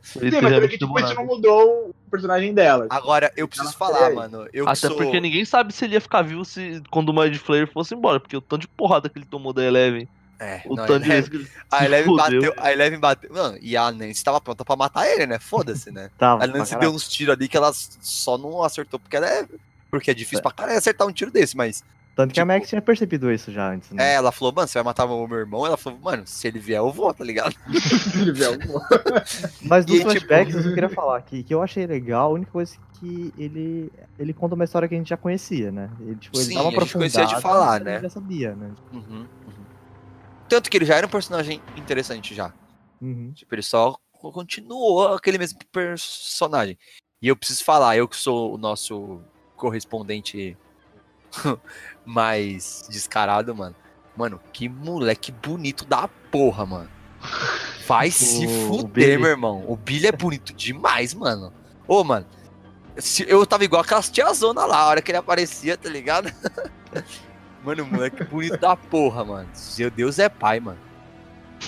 Sim, 0.03 0.20
mas 0.22 0.33
realmente 0.33 0.61
porque, 0.61 0.78
tipo, 0.78 1.01
isso 1.01 1.14
não 1.14 1.26
mudou 1.26 1.91
o 1.91 2.11
personagem 2.11 2.55
dela. 2.55 2.87
Agora, 2.91 3.33
eu 3.37 3.49
preciso 3.49 3.70
Ela 3.70 3.78
falar, 3.78 4.11
mano. 4.12 4.47
Eu 4.53 4.68
Até 4.68 4.87
sou... 4.87 4.97
porque 4.97 5.20
ninguém 5.20 5.45
sabe 5.45 5.72
se 5.74 5.85
ele 5.85 5.95
ia 5.95 6.01
ficar 6.01 6.22
vivo 6.22 6.45
se 6.45 6.81
quando 6.91 7.09
o 7.09 7.12
Mind 7.12 7.37
Flayer 7.37 7.66
fosse 7.66 7.95
embora, 7.95 8.20
porque 8.20 8.37
o 8.37 8.41
tanto 8.41 8.62
de 8.62 8.68
porrada 8.68 9.09
que 9.09 9.18
ele 9.18 9.26
tomou 9.26 9.53
da 9.53 9.64
Eleven, 9.64 10.07
É, 10.41 10.62
o 10.64 10.74
não, 10.74 10.86
tanto 10.86 11.05
de 11.05 11.11
Eleven- 11.12 11.30
ele 11.41 11.49
A 11.70 11.78
se 11.78 11.84
Eleven 11.84 12.16
bateu, 12.16 12.55
a 12.57 12.72
Eleven 12.72 12.99
bateu. 12.99 13.30
Mano, 13.32 13.59
e 13.61 13.76
a 13.76 13.93
Nancy 13.93 14.24
tava 14.24 14.41
pronta 14.41 14.64
pra 14.64 14.74
matar 14.74 15.07
ele, 15.07 15.26
né? 15.26 15.38
Foda-se, 15.38 15.91
né? 15.93 16.11
Tava, 16.18 16.43
A 16.43 16.47
Nancy 16.47 16.76
deu 16.78 16.91
uns 16.91 17.07
tiros 17.09 17.34
ali 17.34 17.47
que 17.47 17.57
ela 17.59 17.70
só 17.74 18.38
não 18.38 18.62
acertou 18.64 18.99
porque 18.99 19.16
ela 19.16 19.28
é. 19.28 19.47
Porque 19.91 20.11
é 20.11 20.14
difícil 20.14 20.41
pra 20.43 20.51
caralho 20.53 20.78
acertar 20.78 21.07
um 21.07 21.12
tiro 21.12 21.30
desse, 21.30 21.55
mas. 21.57 21.84
Tanto 22.16 22.32
que 22.34 22.41
a 22.41 22.43
tipo- 22.43 22.53
Max 22.55 22.68
tinha 22.68 22.82
percebido 22.82 23.30
isso 23.30 23.53
já 23.53 23.70
antes, 23.70 23.91
né? 23.91 24.12
É, 24.12 24.14
ela 24.14 24.32
falou, 24.32 24.53
mano, 24.53 24.66
você 24.66 24.74
vai 24.78 24.82
matar 24.84 25.05
o 25.05 25.26
meu 25.28 25.38
irmão? 25.38 25.64
Ela 25.66 25.76
falou, 25.76 25.99
mano, 26.03 26.22
se 26.26 26.49
ele 26.49 26.59
vier, 26.59 26.78
eu 26.78 26.91
vou, 26.91 27.12
tá 27.14 27.22
ligado? 27.24 27.55
Ele 28.20 28.32
vê 28.32 28.47
alguma- 28.47 28.86
Mas 29.62 29.84
dos 29.86 29.95
E, 29.95 29.99
tipo- 29.99 30.11
flashbacks, 30.11 30.55
eu 30.55 30.62
só 30.62 30.74
queria 30.74 30.88
falar 30.88 31.20
que, 31.22 31.43
que 31.43 31.55
eu 31.55 31.62
achei 31.62 31.86
legal, 31.86 32.30
a 32.30 32.34
única 32.34 32.51
coisa 32.51 32.74
que 32.99 33.32
ele, 33.38 33.91
ele 34.18 34.32
conta 34.34 34.55
uma 34.55 34.64
história 34.64 34.86
que 34.88 34.95
a 34.95 34.99
gente 34.99 35.09
já 35.09 35.16
conhecia, 35.16 35.70
né? 35.72 35.88
Ele, 36.01 36.16
tipo, 36.16 36.36
ele 36.36 36.45
Sim, 36.45 36.55
dava 36.55 36.68
a 36.68 36.70
gente 36.72 36.93
conhecia 36.93 37.24
de 37.24 37.41
falar, 37.41 37.80
né? 37.80 37.95
Ele 37.95 38.03
já 38.03 38.11
sabia, 38.11 38.55
né? 38.55 38.70
Uhum, 38.93 39.03
uhum. 39.11 39.26
Tanto 40.51 40.69
que 40.69 40.77
ele 40.77 40.85
já 40.85 40.97
era 40.97 41.07
um 41.07 41.11
personagem 41.11 41.63
interessante 41.77 42.35
já. 42.35 42.53
Uhum. 43.01 43.33
Tipo, 43.33 43.55
ele 43.55 43.63
só 43.63 43.97
continuou 44.13 45.15
aquele 45.15 45.39
mesmo 45.39 45.59
personagem. 45.73 46.77
E 47.23 47.29
eu 47.29 47.37
preciso 47.37 47.65
falar, 47.65 47.97
eu 47.97 48.09
que 48.09 48.17
sou 48.17 48.53
o 48.55 48.59
nosso 48.59 49.21
correspondente 49.57 50.59
mais 52.05 52.87
descarado, 52.91 53.55
mano. 53.55 53.77
Mano, 54.17 54.41
que 54.53 54.69
moleque 54.69 55.31
bonito 55.31 55.85
da 55.85 56.09
porra, 56.09 56.67
mano. 56.67 56.91
Vai 57.87 58.11
se 58.13 58.45
O- 58.47 58.49
o 58.49 58.79
fuder, 58.79 59.19
meu 59.21 59.31
irmão. 59.31 59.65
O 59.69 59.77
Billy 59.77 60.09
é 60.09 60.13
bonito 60.13 60.53
demais, 60.53 61.15
mano. 61.15 61.53
Ô, 61.87 62.03
mano. 62.03 62.27
se- 62.99 63.25
Eu 63.29 63.47
tava 63.47 63.65
igual 63.65 63.83
aquelas 63.83 64.11
tiazona 64.11 64.67
lá, 64.67 64.79
a 64.79 64.87
hora 64.89 65.01
que 65.03 65.13
ele 65.13 65.19
aparecia, 65.19 65.77
tá 65.77 65.89
ligado? 65.89 66.29
Mano, 67.65 67.87
moleque 67.87 68.25
bonito 68.25 68.57
da 68.57 68.77
porra, 68.77 69.25
mano. 69.25 69.49
Seu 69.53 69.91
Deus 69.91 70.19
é 70.19 70.29
pai, 70.29 70.61
mano. 70.61 70.79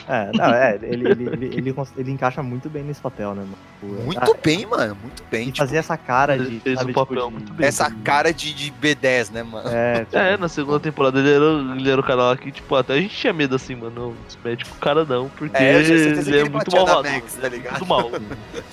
É, 0.08 0.30
não, 0.34 0.46
é, 0.46 0.74
ele, 0.82 1.10
ele, 1.10 1.28
ele, 1.28 1.74
ele, 1.96 2.10
encaixa 2.10 2.42
muito 2.42 2.70
bem 2.70 2.82
nesse 2.82 3.00
papel, 3.00 3.34
né? 3.34 3.42
mano? 3.42 3.58
Tipo, 3.82 3.86
Muito 4.04 4.32
ah, 4.32 4.36
bem, 4.42 4.64
mano. 4.64 4.96
Muito 5.02 5.24
bem. 5.28 5.46
Tipo, 5.46 5.58
fazer 5.58 5.78
essa 5.78 5.96
cara 5.96 6.36
ele 6.36 6.50
de. 6.50 6.60
fez 6.60 6.78
sabe, 6.78 6.92
o 6.92 6.94
papel 6.94 7.16
tipo, 7.16 7.30
muito 7.32 7.52
bem. 7.52 7.66
essa 7.66 7.90
cara 7.90 8.32
de, 8.32 8.54
de 8.54 8.72
B10, 8.72 9.32
né, 9.32 9.42
mano? 9.42 9.68
É, 9.68 10.04
tipo, 10.06 10.16
É, 10.16 10.36
na 10.36 10.48
segunda 10.48 10.78
temporada 10.78 11.18
ele 11.18 11.32
era, 11.32 11.44
ele 11.76 11.90
era 11.90 12.00
o 12.00 12.04
cara 12.04 12.22
lá 12.22 12.36
que, 12.36 12.52
tipo, 12.52 12.74
até 12.76 12.94
a 12.94 13.00
gente 13.00 13.14
tinha 13.14 13.32
medo 13.32 13.56
assim, 13.56 13.74
mano. 13.74 14.16
Os 14.28 14.38
médicos, 14.44 14.72
o 14.72 14.78
cara 14.78 15.04
não, 15.04 15.28
porque 15.30 15.56
É, 15.56 15.80
ele 15.80 16.38
é 16.38 16.48
muito 16.48 16.74
malvado. 16.74 17.10
Max, 17.10 17.34
tá 17.34 17.48
ligado? 17.48 17.72
Muito 17.72 17.86
mal. 17.86 18.10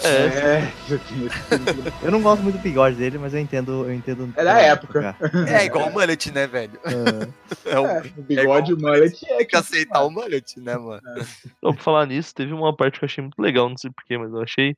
É, 0.02 0.10
É, 0.10 0.96
aqui. 0.96 1.30
Eu 2.02 2.12
não 2.12 2.22
gosto 2.22 2.42
muito 2.42 2.58
do 2.58 2.62
bigode 2.62 2.96
dele, 2.96 3.18
mas 3.18 3.34
eu 3.34 3.40
entendo. 3.40 3.86
Eu 3.86 3.94
entendo 3.94 4.32
É 4.36 4.44
da 4.44 4.60
época. 4.60 5.16
É 5.48 5.66
igual 5.66 5.88
o 5.88 5.92
mullet, 5.92 6.32
né, 6.32 6.48
velho? 6.48 6.80
É. 6.86 7.40
É 7.66 7.80
o 7.80 7.86
É, 7.86 8.04
o 8.18 8.22
bigode, 8.22 8.74
o 8.74 8.80
mullet 8.80 9.26
é 9.30 9.44
que 9.44 9.56
aceitar 9.56 10.04
o 10.04 10.10
mullet, 10.10 10.60
né, 10.60 10.78
mano? 10.78 11.02
Então, 11.58 11.74
pra 11.74 11.84
falar 11.84 12.06
nisso, 12.06 12.34
teve 12.34 12.54
uma 12.54 12.76
parte 12.76 13.00
que 13.00 13.06
eu 13.06 13.08
achei 13.08 13.22
muito 13.22 13.40
legal, 13.40 13.70
não 13.70 13.78
sei 13.78 13.92
porquê, 13.92 14.18
mas 14.18 14.32
eu 14.32 14.42
achei. 14.42 14.76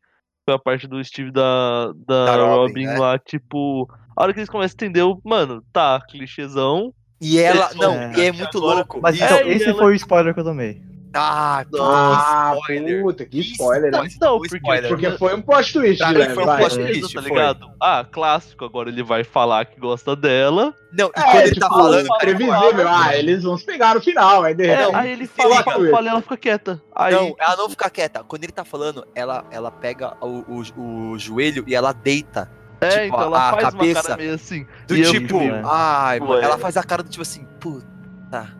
Foi 0.51 0.55
a 0.55 0.59
parte 0.59 0.87
do 0.87 1.03
Steve 1.03 1.31
da, 1.31 1.93
da, 2.07 2.25
Da 2.25 2.35
Robin, 2.35 2.67
Robin, 2.67 2.85
né? 2.87 2.97
lá, 2.99 3.17
tipo. 3.17 3.89
A 4.15 4.23
hora 4.23 4.33
que 4.33 4.39
eles 4.39 4.49
começam 4.49 4.75
a 4.75 4.77
entender, 4.83 5.01
o- 5.03 5.19
mano, 5.23 5.63
tá, 5.71 6.01
clichêzão. 6.09 6.93
E 7.21 7.37
ela, 7.39 7.65
Eles 7.67 7.75
não, 7.77 7.93
e 8.13 8.21
é 8.25 8.31
muito 8.31 8.57
agora- 8.57 8.75
louco. 8.77 8.99
Mas 9.01 9.15
então, 9.15 9.37
É, 9.37 9.47
esse 9.49 9.65
ela- 9.69 9.77
foi 9.77 9.93
o 9.93 9.95
spoiler 9.95 10.33
que 10.33 10.39
eu 10.39 10.43
tomei. 10.43 10.81
Ah, 11.13 11.65
Ah, 11.77 12.53
spoiler. 12.61 13.03
puta, 13.03 13.25
que 13.25 13.39
spoiler, 13.41 13.91
né? 13.91 13.97
Não, 14.21 14.37
foi 14.37 14.47
porque- 14.47 14.55
spoiler. 14.57 14.87
Porque 14.89 15.11
foi 15.17 15.35
um 15.35 15.41
plot 15.41 15.73
twist, 15.73 16.01
leve, 16.03 16.33
foi 16.33 16.43
um 16.43 16.45
plot 16.57 16.75
Beleza, 16.77 16.99
twist, 17.01 17.13
tá 17.15 17.21
foi. 17.21 17.29
ligado? 17.31 17.71
Ah, 17.81 18.05
clássico, 18.09 18.63
agora 18.63 18.89
ele 18.89 19.03
vai 19.03 19.23
falar 19.25 19.65
que 19.65 19.79
gosta 19.79 20.15
dela. 20.15 20.73
Não, 20.93 21.07
e 21.07 21.19
É, 21.19 21.21
quando 21.23 21.35
ele 21.41 21.47
tipo, 21.49 21.59
tá 21.59 21.69
falando, 21.69 22.07
cara, 22.07 22.19
previsível. 22.19 22.87
Ah, 22.87 23.15
eles 23.15 23.43
vão 23.43 23.57
se 23.57 23.65
pegar 23.65 23.95
no 23.95 24.01
final, 24.01 24.43
aí 24.43 24.53
de 24.55 24.63
É, 24.63 24.75
repente. 24.75 24.95
aí 24.95 25.11
ele 25.11 25.27
fala, 25.27 25.63
fala, 25.63 26.03
e 26.03 26.07
ela 26.07 26.21
fica 26.21 26.37
quieta. 26.37 26.81
Aí, 26.95 27.13
Não, 27.13 27.35
ela 27.37 27.55
não 27.57 27.69
fica 27.69 27.89
quieta. 27.89 28.23
Quando 28.23 28.43
ele 28.45 28.53
tá 28.53 28.63
falando, 28.63 29.05
ela, 29.13 29.45
ela 29.51 29.69
pega 29.71 30.15
o, 30.21 30.61
o, 30.77 31.11
o 31.13 31.19
joelho 31.19 31.63
e 31.67 31.75
ela 31.75 31.91
deita. 31.91 32.49
é, 32.79 32.87
tipo, 32.89 33.03
então 33.07 33.21
ela 33.21 33.37
a 33.37 33.51
faz 33.51 33.63
uma 33.63 33.71
cabeça 33.73 34.01
cara 34.03 34.17
meio 34.17 34.33
assim. 34.33 34.65
Do 34.87 34.95
E 34.95 35.01
eu, 35.01 35.11
tipo, 35.11 35.39
tipo, 35.39 35.67
ai, 35.67 36.19
mano, 36.21 36.35
é. 36.39 36.43
ela 36.45 36.57
faz 36.57 36.77
a 36.77 36.83
cara 36.83 37.03
do 37.03 37.09
tipo 37.09 37.21
assim, 37.21 37.45
puta, 37.59 38.55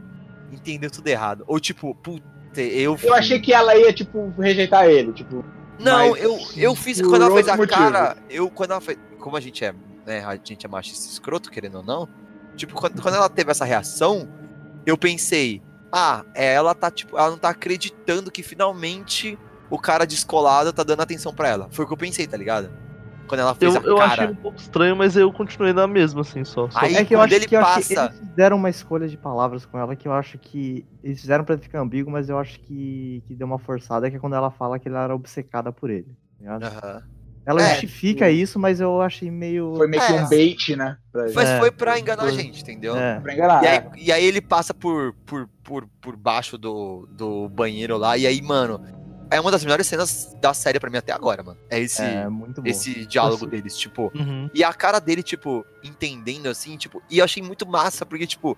entendeu 0.51 0.91
tudo 0.91 1.07
errado. 1.07 1.43
Ou 1.47 1.59
tipo, 1.59 1.95
puta, 1.95 2.29
eu. 2.55 2.97
Eu 3.01 3.13
achei 3.13 3.39
que 3.39 3.53
ela 3.53 3.75
ia, 3.75 3.93
tipo, 3.93 4.33
rejeitar 4.37 4.85
ele, 4.85 5.13
tipo. 5.13 5.45
Não, 5.79 6.11
mas 6.11 6.21
eu, 6.21 6.39
eu 6.57 6.75
fiz 6.75 7.01
quando 7.01 7.23
ela 7.23 7.33
fez 7.33 7.47
a 7.47 7.53
outro 7.53 7.67
cara. 7.67 8.17
Eu, 8.29 8.49
quando 8.49 8.71
ela 8.71 8.81
fez. 8.81 8.97
Como 9.19 9.35
a 9.35 9.39
gente 9.39 9.63
é, 9.63 9.73
né? 10.05 10.23
A 10.25 10.35
gente 10.35 10.65
é 10.65 10.69
machista 10.69 11.07
escroto, 11.07 11.49
querendo 11.51 11.75
ou 11.75 11.83
não. 11.83 12.07
Tipo, 12.55 12.75
quando, 12.75 13.01
quando 13.01 13.15
ela 13.15 13.29
teve 13.29 13.51
essa 13.51 13.65
reação, 13.65 14.27
eu 14.85 14.97
pensei, 14.97 15.61
ah, 15.91 16.23
ela 16.33 16.75
tá, 16.75 16.91
tipo, 16.91 17.17
ela 17.17 17.31
não 17.31 17.37
tá 17.37 17.49
acreditando 17.49 18.31
que 18.31 18.43
finalmente 18.43 19.37
o 19.69 19.79
cara 19.79 20.05
descolado 20.05 20.73
tá 20.73 20.83
dando 20.83 21.01
atenção 21.01 21.33
pra 21.33 21.47
ela. 21.47 21.67
Foi 21.71 21.85
o 21.85 21.87
que 21.87 21.93
eu 21.93 21.97
pensei, 21.97 22.27
tá 22.27 22.37
ligado? 22.37 22.69
Quando 23.31 23.39
ela 23.39 23.55
fez 23.55 23.73
eu, 23.73 23.81
a 23.81 23.83
eu 23.85 23.95
cara. 23.95 24.11
achei 24.11 24.27
um 24.27 24.35
pouco 24.35 24.59
estranho, 24.59 24.93
mas 24.93 25.15
eu 25.15 25.31
continuei 25.31 25.71
na 25.71 25.87
mesma, 25.87 26.19
assim, 26.19 26.43
só. 26.43 26.69
só. 26.69 26.77
Aí, 26.79 26.95
é 26.97 27.05
que 27.05 27.15
eu 27.15 27.21
acho 27.21 27.33
ele 27.33 27.45
que, 27.47 27.55
eu 27.55 27.61
acho 27.61 27.87
que 27.87 27.95
passa- 27.95 28.13
eles 28.13 28.29
fizeram 28.29 28.57
uma 28.57 28.69
escolha 28.69 29.07
de 29.07 29.17
palavras 29.17 29.65
com 29.65 29.79
ela 29.79 29.95
que 29.95 30.05
eu 30.05 30.11
acho 30.11 30.37
que. 30.37 30.85
Eles 31.01 31.21
fizeram 31.21 31.45
pra 31.45 31.57
ficar 31.57 31.79
ambíguo, 31.79 32.11
mas 32.11 32.27
eu 32.27 32.37
acho 32.37 32.59
que, 32.59 33.23
que 33.25 33.33
deu 33.33 33.47
uma 33.47 33.57
forçada, 33.57 34.09
que 34.11 34.17
é 34.17 34.19
quando 34.19 34.35
ela 34.35 34.51
fala 34.51 34.77
que 34.77 34.89
ela 34.89 35.03
era 35.05 35.15
obcecada 35.15 35.71
por 35.71 35.89
ele. 35.89 36.07
tá? 36.43 36.57
Aham. 36.57 37.03
Ela 37.43 37.61
É, 37.61 37.69
justifica 37.69 38.29
isso, 38.29 38.59
mas 38.59 38.79
eu 38.79 39.01
achei 39.01 39.31
meio. 39.31 39.73
Foi 39.75 39.87
meio 39.87 40.03
que 40.05 40.11
É. 40.11 40.21
um 40.23 40.29
bait, 40.29 40.75
né? 40.75 40.97
Pra, 41.11 41.23
Mas 41.33 41.49
É, 41.49 41.57
foi 41.57 41.71
pra 41.71 41.97
enganar 41.97 42.23
a 42.23 42.27
foi. 42.27 42.35
gente, 42.37 42.61
entendeu? 42.61 42.95
É. 42.95 43.19
pra 43.19 43.33
enganar. 43.33 43.63
E 43.63 43.67
aí, 43.67 43.83
e 43.97 44.11
aí 44.11 44.25
ele 44.25 44.41
passa 44.41 44.73
por, 44.75 45.13
por, 45.25 45.49
por, 45.63 45.87
por 46.01 46.15
baixo 46.15 46.55
do, 46.57 47.07
do 47.09 47.47
banheiro 47.49 47.97
lá, 47.97 48.15
e 48.15 48.27
aí, 48.27 48.39
mano, 48.43 48.79
é 49.31 49.39
uma 49.39 49.49
das 49.49 49.63
melhores 49.63 49.87
cenas 49.87 50.35
da 50.41 50.53
série 50.53 50.79
pra 50.79 50.89
mim 50.89 50.97
até 50.97 51.11
agora, 51.11 51.41
mano. 51.41 51.57
É 51.69 51.79
esse, 51.79 52.01
É, 52.01 52.27
esse 52.65 53.05
diálogo 53.05 53.45
Esse- 53.45 53.47
deles, 53.51 53.77
tipo. 53.77 54.11
Uhum. 54.13 54.49
E 54.53 54.63
a 54.63 54.73
cara 54.73 54.99
dele, 54.99 55.23
tipo, 55.23 55.65
entendendo 55.83 56.47
assim, 56.47 56.77
tipo, 56.77 57.01
e 57.09 57.17
eu 57.19 57.25
achei 57.25 57.41
muito 57.41 57.65
massa, 57.65 58.05
porque, 58.05 58.27
tipo, 58.27 58.57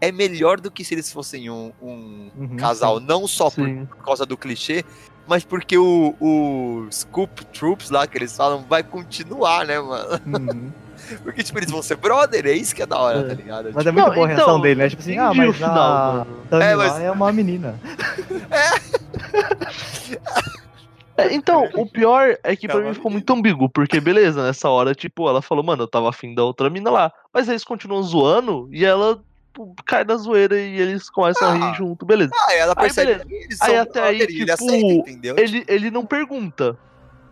é 0.00 0.10
melhor 0.10 0.60
do 0.60 0.70
que 0.70 0.84
se 0.84 0.94
eles 0.94 1.12
fossem 1.12 1.48
um, 1.50 1.72
um 1.80 2.30
Uhum, 2.36 2.56
casal, 2.56 2.98
não 3.00 3.26
só 3.28 3.50
por, 3.50 3.66
Sim. 3.68 3.86
por 3.86 3.98
causa 3.98 4.26
do 4.26 4.36
clichê, 4.36 4.84
mas 5.26 5.44
porque 5.44 5.78
o, 5.78 6.14
o 6.20 6.86
Scoop 6.90 7.44
Troops 7.46 7.90
lá 7.90 8.06
que 8.06 8.18
eles 8.18 8.36
falam 8.36 8.62
vai 8.68 8.82
continuar, 8.82 9.64
né, 9.66 9.78
mano? 9.80 10.20
Uhum. 10.26 10.72
Porque, 11.22 11.42
tipo, 11.42 11.58
eles 11.58 11.70
vão 11.70 11.82
ser 11.82 11.96
brother, 11.96 12.46
é 12.46 12.52
isso 12.52 12.74
que 12.74 12.82
é 12.82 12.86
da 12.86 12.98
hora, 12.98 13.20
É. 13.20 13.22
tá 13.24 13.34
ligado? 13.34 13.70
Mas 13.74 13.86
é 13.86 13.92
muito 13.92 14.06
Não, 14.06 14.14
boa 14.14 14.26
a 14.28 14.32
então, 14.32 14.44
reação 14.46 14.60
dele, 14.60 14.82
né? 14.82 14.88
Tipo 14.88 15.02
assim, 15.02 15.18
ah, 15.18 15.34
mas 15.34 15.56
final, 15.56 16.26
a 16.50 16.64
É, 16.64 16.74
mas- 16.74 17.00
é 17.00 17.10
uma 17.10 17.32
menina. 17.32 17.78
É, 21.16 21.32
então, 21.32 21.68
o 21.74 21.86
pior 21.86 22.36
é 22.42 22.56
que 22.56 22.66
pra 22.66 22.74
Calma, 22.74 22.88
mim 22.88 22.94
ficou 22.94 23.08
muito 23.10 23.32
ambíguo, 23.32 23.68
porque 23.70 24.00
beleza, 24.00 24.44
nessa 24.44 24.68
hora, 24.68 24.96
tipo, 24.96 25.28
ela 25.28 25.40
falou, 25.40 25.62
mano, 25.62 25.84
eu 25.84 25.88
tava 25.88 26.08
afim 26.08 26.34
da 26.34 26.42
outra 26.42 26.68
mina 26.68 26.90
lá. 26.90 27.12
Mas 27.32 27.48
eles 27.48 27.62
continuam 27.62 28.02
zoando 28.02 28.68
e 28.72 28.84
ela 28.84 29.22
tipo, 29.52 29.72
cai 29.86 30.02
na 30.02 30.16
zoeira 30.16 30.58
e 30.58 30.76
eles 30.80 31.08
começam 31.08 31.46
a 31.46 31.52
Ah. 31.52 31.70
rir 31.70 31.76
junto, 31.76 32.04
beleza. 32.04 32.32
Ah, 32.34 32.54
ela 32.54 32.74
Aí, 32.76 32.82
percebe 32.82 33.06
beleza. 33.12 33.24
que 33.26 33.34
eles 33.34 33.62
Aí 33.62 33.70
são 33.74 33.82
até 33.82 34.02
aí, 34.02 34.18
e 34.18 34.22
ele 34.22 34.32
tipo, 34.40 34.52
aceita, 34.52 35.10
entendeu? 35.10 35.36
Ele, 35.38 35.64
ele 35.68 35.90
não 35.92 36.04
pergunta, 36.04 36.76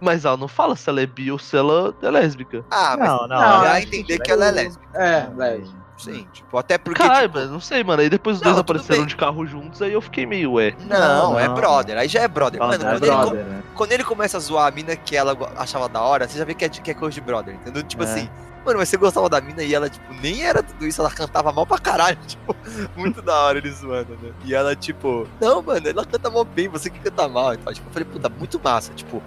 mas 0.03 0.25
ela 0.25 0.37
não 0.37 0.49
fala 0.49 0.75
se 0.77 0.89
ela 0.91 1.01
é 1.01 1.07
bi 1.07 1.31
ou 1.31 1.39
se 1.39 1.57
ela 1.57 1.95
é 2.03 2.11
lésbica. 2.11 2.65
Ah, 2.71 2.97
mas 2.99 3.09
Não, 3.09 3.19
não. 3.21 3.29
Não, 3.29 3.37
dá 3.39 3.45
a 3.71 3.73
acho 3.75 3.87
que, 3.87 3.97
entender 3.97 4.19
que 4.19 4.31
ela 4.31 4.47
é 4.47 4.51
lésbica. 4.51 4.99
É, 4.99 5.31
lésbica. 5.35 5.83
Sim, 5.97 6.27
tipo, 6.33 6.59
até 6.59 6.79
porque, 6.79 7.01
Caralho, 7.01 7.29
tipo, 7.29 7.39
mas 7.39 7.49
não 7.51 7.61
sei, 7.61 7.85
mano. 7.85 8.03
Aí 8.03 8.11
depois 8.11 8.37
os 8.39 8.43
Não, 8.43 8.51
dois 8.51 8.61
apareceram 8.61 9.01
bem. 9.03 9.07
de 9.07 9.15
carro 9.15 9.47
juntos, 9.47 9.81
aí 9.81 9.93
eu 9.93 10.01
fiquei 10.01 10.27
meio, 10.27 10.55
ué. 10.55 10.75
Não, 10.81 11.33
Não, 11.33 11.39
é 11.41 11.49
brother. 11.49 11.97
Aí 11.97 12.09
já 12.09 12.23
é 12.23 12.27
brother. 12.29 12.59
Mano, 12.61 12.75
é 12.75 12.79
quando, 12.79 13.05
ele, 13.05 13.13
co- 13.13 13.21
brother, 13.23 13.45
né? 13.45 13.63
quando 13.75 13.93
ele 13.93 14.05
começa 14.05 14.37
a 14.37 14.41
zoar 14.41 14.67
a 14.67 14.71
mina 14.73 14.97
que 14.97 15.15
ela 15.17 15.37
achava 15.57 15.89
da 15.89 16.01
hora, 16.03 16.27
você 16.27 16.37
já 16.39 16.45
vê 16.45 16.55
que 16.55 16.65
é, 16.65 16.69
de- 16.69 16.81
que 16.81 16.91
é 16.91 16.95
coisa 16.95 17.15
de 17.15 17.21
brother, 17.21 17.55
entendeu? 17.55 17.85
Tipo 17.85 18.03
É. 18.03 18.07
assim, 18.07 18.29
mano, 18.67 18.81
mas 18.81 18.89
você 18.89 18.97
gostava 18.97 19.29
da 19.29 19.41
mina 19.41 19.63
e 19.63 19.73
ela, 19.73 19.89
tipo, 19.89 20.13
nem 20.15 20.43
era 20.43 20.61
tudo 20.61 20.85
isso, 20.89 21.01
ela 21.01 21.11
cantava 21.11 21.53
mal 21.53 21.65
pra 21.67 21.79
caralho, 21.79 22.19
tipo, 22.27 22.57
muito 22.97 23.23
da 23.23 23.37
hora 23.43 23.59
ele 23.59 23.71
zoando, 23.71 24.19
né? 24.21 24.33
E 24.45 24.53
ela, 24.53 24.75
tipo, 24.75 25.29
não, 25.41 25.63
mano, 25.63 25.87
ela 25.89 26.05
canta 26.05 26.29
mal 26.29 26.45
bem, 26.45 26.67
você 26.67 26.91
que 26.91 26.99
canta 26.99 27.29
mal 27.29 27.55
e 27.55 27.59
tal. 27.59 27.73
Tipo, 27.73 27.89
eu 27.89 27.93
falei, 27.93 28.09
puta, 28.09 28.29
muito 28.29 28.59
massa, 28.59 28.93
tipo. 28.95 29.23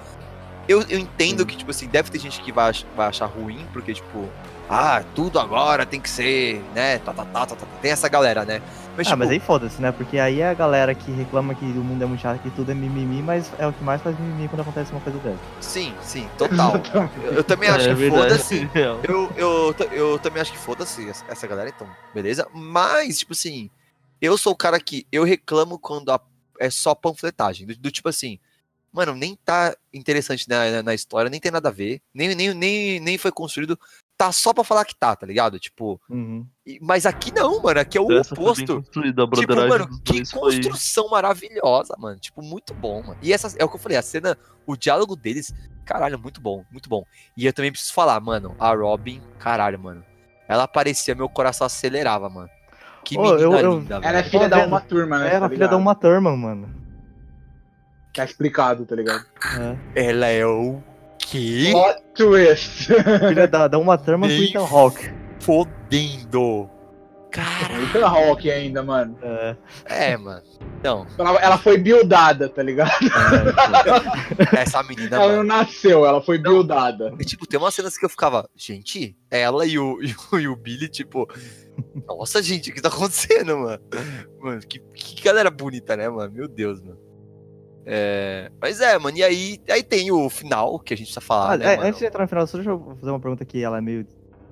Eu, 0.68 0.82
eu 0.90 0.98
entendo 1.00 1.46
que, 1.46 1.56
tipo 1.56 1.72
assim, 1.72 1.88
deve 1.88 2.10
ter 2.10 2.20
gente 2.20 2.42
que 2.42 2.52
vai, 2.52 2.72
vai 2.96 3.08
achar 3.08 3.28
ruim, 3.28 3.66
porque, 3.72 3.94
tipo, 3.94 4.28
ah, 4.68 5.04
tudo 5.14 5.40
agora 5.40 5.86
tem 5.86 6.02
que 6.02 6.10
ser, 6.10 6.64
né? 6.74 6.98
Tá, 7.00 7.14
tá, 7.14 7.24
tá, 7.24 7.46
tá, 7.46 7.56
tá. 7.56 7.68
Tem 7.82 7.92
essa 7.92 8.10
galera, 8.10 8.44
né? 8.44 8.62
Mas, 8.98 9.06
Ah, 9.08 9.12
tipo, 9.12 9.20
mas 9.20 9.30
aí 9.30 9.40
foda-se, 9.40 9.80
né? 9.82 9.92
Porque 9.92 10.18
aí 10.18 10.40
é 10.42 10.50
a 10.50 10.54
galera 10.56 10.96
que 10.96 11.12
reclama 11.12 11.54
que 11.54 11.66
o 11.66 11.84
mundo 11.84 12.02
é 12.02 12.06
muito 12.08 12.22
chato, 12.22 12.42
que 12.42 12.50
tudo 12.50 12.72
é 12.72 12.74
mimimi, 12.74 13.22
mas 13.22 13.52
é 13.60 13.68
o 13.68 13.74
que 13.74 13.84
mais 13.84 14.02
faz 14.02 14.18
mimimi 14.20 14.48
quando 14.48 14.62
acontece 14.62 14.92
uma 14.92 15.02
coisa 15.02 15.20
dessa. 15.20 15.40
sim, 15.62 15.94
sim, 16.02 16.28
total. 16.38 16.74
eu, 17.24 17.34
eu 17.34 17.44
também 17.44 17.70
acho 17.70 17.90
é 17.90 17.96
que 17.96 18.10
foda-se. 18.10 18.70
Real. 18.74 19.02
Eu, 19.08 19.32
eu, 19.36 19.76
eu 19.92 20.20
também 20.20 20.42
acho 20.42 20.52
que 20.52 20.58
foda-se 20.58 21.08
essa- 21.10 21.26
essa 21.28 21.46
galera, 21.46 21.70
então, 21.70 21.88
beleza? 22.14 22.48
Mas, 22.52 23.20
tipo 23.20 23.34
assim, 23.34 23.70
eu 24.20 24.36
sou 24.36 24.54
o 24.54 24.58
cara 24.58 24.80
que 24.80 25.06
eu 25.12 25.24
reclamo 25.24 25.78
quando 25.78 26.12
a- 26.12 26.20
é 26.60 26.70
só 26.72 26.96
panfletagem. 26.96 27.68
Do, 27.68 27.76
do 27.76 27.92
tipo 27.92 28.10
assim, 28.10 28.40
mano, 28.96 29.14
nem 29.14 29.36
tá 29.44 29.76
interessante 29.94 30.48
na, 30.48 30.72
na, 30.72 30.84
na 30.84 30.94
história, 30.94 31.30
nem 31.30 31.40
tem 31.40 31.52
nada 31.52 31.68
a 31.68 31.72
ver, 31.72 32.02
nem, 32.14 32.34
nem, 32.34 32.54
nem, 32.54 33.00
nem 33.02 33.18
foi 33.18 33.32
construído. 33.32 33.78
Tá 34.18 34.32
só 34.32 34.54
pra 34.54 34.64
falar 34.64 34.86
que 34.86 34.96
tá, 34.96 35.14
tá 35.14 35.26
ligado? 35.28 35.60
Tipo, 35.60 36.00
Uhum. 36.10 36.48
e- 36.66 36.80
mas 36.82 37.06
aqui 37.06 37.34
não, 37.36 37.62
mano, 37.62 37.82
aqui 37.82 37.98
é 37.98 38.02
o 38.02 38.10
Essa 38.14 38.34
oposto. 38.34 38.82
Tipo, 39.42 39.56
mano, 39.68 40.02
que 40.06 40.24
construção 40.32 41.10
maravilhosa, 41.10 41.94
mano. 42.00 42.18
Tipo, 42.18 42.42
muito 42.42 42.74
bom, 42.74 43.02
mano. 43.04 43.18
E 43.22 43.34
essa 43.34 43.54
é 43.60 43.66
o 43.66 43.70
que 43.70 43.76
eu 43.76 43.80
falei, 43.80 43.98
a 43.98 44.02
cena, 44.02 44.38
o 44.66 44.78
diálogo 44.78 45.18
deles, 45.18 45.54
caralho, 45.86 46.18
muito 46.18 46.40
bom, 46.40 46.64
muito 46.72 46.88
bom. 46.88 47.04
E 47.36 47.46
eu 47.46 47.52
também 47.52 47.72
preciso 47.74 47.94
falar, 47.94 48.18
mano, 48.22 48.56
a 48.58 48.74
Robin, 48.74 49.22
caralho, 49.38 49.78
mano. 49.78 50.06
Ela 50.48 50.64
aparecia, 50.64 51.14
meu 51.14 51.28
coração 51.28 51.68
acelerava, 51.68 52.30
mano. 52.30 52.50
Que 53.04 53.18
Ô, 53.18 53.22
menina 53.22 53.42
eu- 53.42 53.52
eu- 53.54 53.80
linda, 53.80 53.96
Ela 53.96 54.08
é 54.08 54.12
velho. 54.14 54.30
filha 54.30 54.44
Tô 54.44 54.50
da 54.56 54.66
uma 54.66 54.80
turma, 54.80 55.20
né? 55.20 55.36
É, 55.36 55.40
tá 55.42 55.50
filha 55.50 55.68
da? 55.68 55.76
Uma 55.76 55.94
Thurman, 55.94 56.38
mano. 56.38 56.85
Tá 58.16 58.24
explicado, 58.24 58.86
tá 58.86 58.96
ligado? 58.96 59.26
É. 59.96 60.10
Ela 60.10 60.28
é 60.28 60.46
o 60.46 60.82
quê? 61.20 61.70
Plot 61.72 62.02
twist. 62.16 62.88
Filha 63.28 63.48
da, 63.48 63.68
da 63.68 63.78
Uma 63.78 63.98
Thurman 63.98 64.30
com 64.30 64.44
Ethan 64.44 64.66
Hawke. 64.66 65.14
Fodendo. 65.42 66.70
Cara, 67.30 67.82
Ethan 67.84 68.06
Hawke 68.08 68.50
ainda, 68.50 68.82
mano. 68.82 69.18
É, 69.22 69.58
é, 69.86 70.18
mano. 70.18 70.42
Então, 70.80 71.06
Ela, 71.20 71.32
ela 71.42 71.58
foi 71.58 71.78
buildada, 71.78 72.48
tá 72.48 72.64
ligado? 72.64 72.92
essa 74.56 74.82
menina, 74.84 75.18
Ela 75.18 75.28
não 75.28 75.38
mano. 75.38 75.50
nasceu, 75.50 76.06
ela 76.06 76.22
foi 76.22 76.38
buildada. 76.38 77.14
E, 77.20 77.26
tipo, 77.26 77.46
tem 77.46 77.60
umas 77.60 77.74
cenas 77.74 77.98
que 77.98 78.06
eu 78.06 78.10
ficava, 78.10 78.48
gente, 78.56 79.18
ela 79.30 79.66
e 79.66 79.78
o, 79.78 80.02
e 80.02 80.16
o, 80.32 80.40
e 80.40 80.48
o 80.48 80.56
Billy, 80.56 80.88
tipo, 80.88 81.28
nossa, 82.08 82.42
gente, 82.42 82.70
o 82.70 82.74
que 82.74 82.82
tá 82.82 82.88
acontecendo, 82.88 83.58
mano? 83.58 83.84
Mano, 84.40 84.62
que, 84.62 84.80
que 84.94 85.22
galera 85.22 85.52
bonita, 85.52 85.98
né, 85.98 86.08
mano? 86.08 86.32
Meu 86.32 86.48
Deus, 86.48 86.80
mano. 86.82 87.05
É, 87.86 88.52
mas 88.60 88.82
é, 88.82 88.98
mano, 88.98 89.16
e 89.18 89.24
aí, 89.24 89.60
aí 89.70 89.84
tem 89.84 90.12
o 90.12 90.28
final 90.30 90.80
que 90.80 90.94
a 90.94 90.98
gente 90.98 91.14
tá 91.14 91.22
falando, 91.22 91.52
Ah, 91.54 91.58
né, 91.58 91.74
é, 91.74 91.78
mano? 91.78 91.88
antes 91.90 92.00
de 92.00 92.06
entrar 92.06 92.24
no 92.24 92.28
final, 92.28 92.48
só 92.48 92.58
deixa 92.58 92.72
eu 92.72 92.96
fazer 93.00 93.12
uma 93.12 93.20
pergunta 93.20 93.46
que 93.46 93.62
ela 93.64 93.78
é 93.78 93.82
meio. 93.82 94.06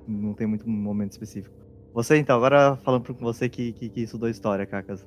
Não 0.06 0.34
tem 0.34 0.46
muito 0.46 0.68
momento 0.68 1.12
específico. 1.12 1.54
Você, 1.92 2.16
então, 2.16 2.36
agora 2.36 2.76
falando 2.84 3.02
com 3.14 3.24
você 3.24 3.48
que, 3.48 3.72
que, 3.72 3.88
que 3.88 4.00
estudou 4.02 4.28
história, 4.28 4.66
Cacas. 4.66 5.04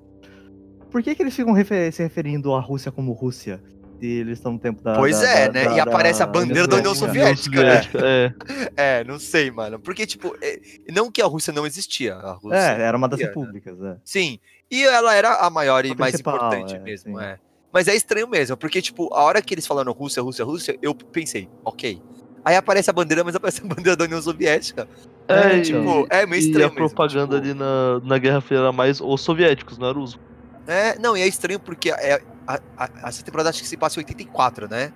Por 0.92 1.04
que, 1.04 1.14
que 1.16 1.22
eles 1.22 1.36
ficam 1.36 1.54
refer- 1.54 1.92
se 1.94 2.02
referindo 2.02 2.54
à 2.54 2.60
Rússia 2.60 2.92
como 2.92 3.12
Rússia? 3.14 3.62
Se 4.00 4.06
eles 4.06 4.38
estão 4.38 4.54
no 4.54 4.60
tempo 4.60 4.82
da. 4.82 4.96
Pois 4.96 5.20
da- 5.20 5.28
é, 5.30 5.48
da- 5.48 5.52
né? 5.54 5.66
da- 5.66 5.76
E 5.76 5.80
aparece 5.80 6.22
a 6.24 6.26
bandeira 6.26 6.68
da 6.68 6.78
União 6.78 6.94
Soviética, 6.96 7.64
né? 7.64 7.82
É. 7.96 8.34
É, 9.00 9.04
não 9.04 9.20
sei, 9.20 9.50
mano. 9.52 9.80
Porque, 9.80 10.06
tipo, 10.06 10.36
é, 10.42 10.60
não 10.92 11.12
que 11.12 11.22
a 11.22 11.26
Rússia 11.26 11.52
não 11.52 11.66
existia. 11.66 12.16
A 12.16 12.34
Rússia, 12.34 12.58
É, 12.58 12.82
era 12.82 12.96
uma 12.98 13.08
das 13.10 13.20
né? 13.20 13.26
repúblicas, 13.26 13.82
é. 13.82 13.98
Sim. 14.06 14.40
E 14.70 14.84
ela 14.84 15.14
era 15.16 15.36
a 15.38 15.50
maior 15.50 15.84
e 15.86 15.92
A 15.92 15.96
mais 15.96 16.20
importante 16.20 16.76
é, 16.76 16.80
mesmo, 16.80 17.18
sim. 17.20 17.24
é. 17.26 17.38
Mas 17.72 17.88
é 17.88 17.96
estranho 17.96 18.28
mesmo, 18.28 18.56
porque, 18.58 18.82
tipo, 18.82 19.14
a 19.14 19.22
hora 19.24 19.42
que 19.42 19.54
eles 19.54 19.68
falaram 19.68 19.92
Rússia, 19.92 20.22
Rússia, 20.24 20.46
Rússia, 20.46 20.78
eu 20.82 20.96
pensei, 20.96 21.50
ok. 21.64 22.02
Aí 22.44 22.56
aparece 22.56 22.90
a 22.90 22.94
bandeira, 22.94 23.24
mas 23.24 23.36
aparece 23.36 23.62
a 23.62 23.66
bandeira 23.68 23.96
da 23.96 24.06
União 24.06 24.22
Soviética. 24.22 24.88
É, 25.28 25.34
É, 25.40 25.58
e- 25.58 25.62
Tipo, 25.64 26.08
é 26.10 26.26
meio 26.26 26.40
e 26.42 26.46
estranho 26.46 26.68
a 26.68 26.72
propaganda 26.72 27.40
mesmo. 27.42 27.54
tipo, 27.54 27.64
ali 27.64 28.00
na, 28.02 28.08
na 28.08 28.18
Guerra 28.18 28.40
Fria 28.42 28.60
era 28.60 28.72
mais 28.72 29.02
os 29.02 29.22
soviéticos, 29.22 29.78
não 29.78 29.90
era 29.90 30.00
os. 30.00 30.18
É, 30.66 30.98
não, 30.98 31.16
e 31.18 31.22
é 31.22 31.28
estranho 31.28 31.60
porque 31.60 31.90
é, 31.92 32.22
a- 32.48 32.60
a- 32.78 32.90
essa 33.04 33.24
temporada 33.24 33.50
acho 33.50 33.62
que 33.62 33.68
se 33.68 33.76
passa 33.76 34.00
em 34.00 34.04
84, 34.04 34.70
né? 34.70 34.94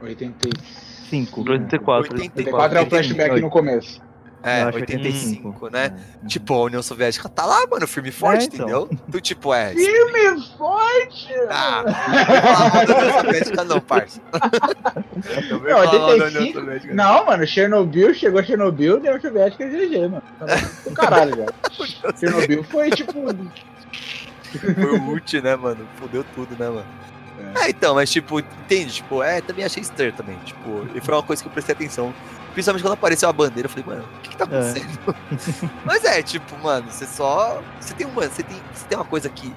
85. 0.00 1.40
84. 1.40 2.14
84 2.14 2.78
é 2.78 2.82
o 2.82 2.86
flashback 2.88 3.40
no 3.40 3.50
começo. 3.50 4.00
É, 4.44 4.62
Eu 4.62 4.68
acho 4.68 4.78
85, 4.78 5.70
né? 5.70 5.94
É. 6.22 6.26
Tipo, 6.26 6.54
a 6.54 6.62
União 6.64 6.82
Soviética 6.82 7.28
tá 7.28 7.46
lá, 7.46 7.66
mano, 7.66 7.86
firme 7.88 8.10
e 8.10 8.12
forte, 8.12 8.46
então. 8.46 8.84
entendeu? 8.84 8.90
Tu, 9.10 9.20
tipo, 9.20 9.54
é. 9.54 9.72
Firme 9.72 10.46
forte! 10.58 11.32
Ah, 11.50 11.82
não 12.76 12.84
da 12.86 12.98
União 12.98 13.20
Soviética, 13.20 13.64
não, 13.64 13.80
parça. 13.80 14.20
Não 15.50 15.58
vem 15.60 15.72
Não, 15.72 15.84
falar 15.84 15.98
mal 15.98 16.18
da 16.18 16.24
União 16.26 16.42
85? 16.42 16.60
Soviética. 16.60 16.94
Não, 16.94 17.26
mano, 17.26 17.46
Chernobyl, 17.46 18.14
chegou 18.14 18.44
Chernobyl, 18.44 19.00
deu 19.00 19.20
Soviética 19.20 19.66
GG, 19.66 20.08
mano. 20.08 20.22
Tá 20.38 20.90
caralho, 20.94 21.36
já. 21.36 22.12
Chernobyl 22.18 22.62
foi 22.64 22.90
tipo. 22.90 23.12
Foi 24.60 24.98
o 24.98 25.08
ult, 25.10 25.40
né, 25.40 25.56
mano? 25.56 25.88
Fudeu 25.96 26.24
tudo, 26.34 26.56
né, 26.58 26.68
mano? 26.68 26.86
É. 27.62 27.70
então, 27.70 27.94
mas 27.94 28.10
tipo, 28.10 28.38
entende? 28.40 28.94
Tipo, 28.94 29.22
é, 29.22 29.40
também 29.40 29.64
achei 29.64 29.82
estranho 29.82 30.12
também. 30.12 30.36
Tipo, 30.44 30.86
e 30.94 31.00
foi 31.00 31.14
uma 31.14 31.22
coisa 31.22 31.42
que 31.42 31.48
eu 31.48 31.52
prestei 31.52 31.74
atenção. 31.74 32.14
Principalmente 32.54 32.82
quando 32.82 32.94
apareceu 32.94 33.28
a 33.28 33.32
bandeira, 33.32 33.66
eu 33.66 33.70
falei, 33.70 33.84
mano, 33.86 34.08
o 34.16 34.20
que, 34.22 34.30
que 34.30 34.36
tá 34.36 34.44
É. 34.50 34.58
acontecendo? 34.70 35.70
mas 35.84 36.04
é, 36.04 36.22
tipo, 36.22 36.56
mano, 36.58 36.90
você 36.90 37.04
só. 37.06 37.62
Você 37.80 37.92
tem 37.94 38.06
uma. 38.06 38.22
Você 38.28 38.42
tem, 38.42 38.56
você 38.72 38.86
tem 38.86 38.96
uma 38.96 39.04
coisa 39.04 39.28
que. 39.28 39.52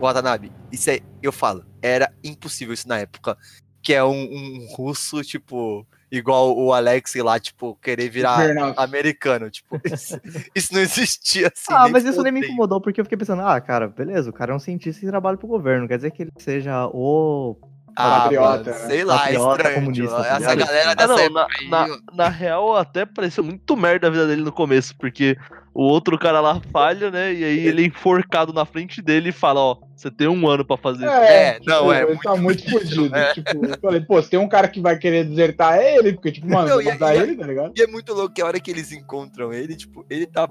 Watanabe, 0.00 0.52
isso 0.70 0.90
é, 0.90 1.00
eu 1.20 1.32
falo, 1.32 1.64
era 1.82 2.12
impossível 2.22 2.72
isso 2.72 2.88
na 2.88 2.98
época. 2.98 3.36
Que 3.82 3.94
é 3.94 4.02
um, 4.04 4.10
um 4.12 4.66
russo, 4.76 5.22
tipo, 5.22 5.84
igual 6.10 6.56
o 6.56 6.72
Alex 6.72 7.14
lá, 7.16 7.38
tipo, 7.40 7.74
querer 7.82 8.08
virar 8.08 8.38
americano. 8.76 9.50
Tipo, 9.50 9.80
isso, 9.84 10.20
isso 10.54 10.72
não 10.74 10.80
existia 10.80 11.48
assim. 11.52 11.72
ah, 11.72 11.88
mas 11.88 12.04
isso 12.04 12.22
nem 12.22 12.32
me 12.32 12.40
incomodou, 12.40 12.80
porque 12.80 13.00
eu 13.00 13.04
fiquei 13.04 13.18
pensando, 13.18 13.42
ah, 13.42 13.60
cara, 13.60 13.88
beleza, 13.88 14.30
o 14.30 14.32
cara 14.32 14.52
é 14.52 14.56
um 14.56 14.58
cientista 14.60 15.04
e 15.04 15.08
trabalha 15.08 15.36
pro 15.36 15.46
governo, 15.48 15.88
quer 15.88 15.96
dizer 15.96 16.10
que 16.12 16.22
ele 16.22 16.32
seja 16.38 16.86
o. 16.92 17.56
Ah, 18.00 18.20
Patriota, 18.22 18.70
mano, 18.70 18.82
né? 18.82 18.86
sei 18.88 19.04
lá, 19.04 19.14
é 19.14 19.18
Patriota 19.18 19.50
estranho. 19.56 19.74
comunista, 19.74 20.02
tipo, 20.16 20.22
tá 20.22 20.36
essa 20.36 20.54
galera 20.54 20.90
Ah, 20.90 20.94
dessa 20.94 21.08
não, 21.08 21.18
época 21.18 21.46
na, 21.68 21.82
aí, 21.82 21.88
na, 21.88 21.98
na 22.14 22.28
real 22.28 22.76
até 22.76 23.04
pareceu 23.04 23.42
muito 23.42 23.76
merda 23.76 24.06
a 24.06 24.10
vida 24.10 24.26
dele 24.26 24.42
no 24.42 24.52
começo, 24.52 24.94
porque 24.96 25.36
o 25.74 25.82
outro 25.82 26.18
cara 26.18 26.40
lá 26.40 26.60
falha, 26.72 27.10
né? 27.10 27.32
E 27.34 27.44
aí 27.44 27.66
ele 27.66 27.82
é 27.82 27.86
enforcado 27.86 28.52
na 28.52 28.64
frente 28.64 29.02
dele 29.02 29.30
e 29.30 29.32
fala, 29.32 29.60
ó, 29.60 29.76
você 29.96 30.10
tem 30.10 30.28
um 30.28 30.46
ano 30.48 30.64
pra 30.64 30.76
fazer 30.76 31.06
isso. 31.06 31.14
É, 31.14 31.58
não, 31.66 31.92
é 31.92 31.98
ele 31.98 32.06
muito 32.06 32.22
tá 32.22 32.36
muito 32.36 32.70
fudido. 32.70 33.16
é. 33.16 33.32
Tipo, 33.34 33.64
eu 33.66 33.78
falei, 33.80 34.00
pô, 34.00 34.22
se 34.22 34.30
tem 34.30 34.38
um 34.38 34.48
cara 34.48 34.68
que 34.68 34.80
vai 34.80 34.96
querer 34.98 35.24
desertar 35.24 35.76
é 35.78 35.96
ele, 35.96 36.12
porque, 36.12 36.32
tipo, 36.32 36.48
mano, 36.48 36.66
Não, 36.68 36.74
vou 36.74 36.82
e- 36.82 36.84
matar 36.86 37.16
e- 37.16 37.18
ele, 37.20 37.36
tá 37.36 37.46
ligado? 37.46 37.72
E 37.76 37.82
é 37.82 37.86
muito 37.86 38.12
louco 38.14 38.32
que 38.34 38.40
a 38.42 38.46
hora 38.46 38.60
que 38.60 38.70
eles 38.70 38.92
encontram 38.92 39.52
ele, 39.52 39.74
tipo, 39.76 40.04
ele 40.08 40.26
tá 40.26 40.48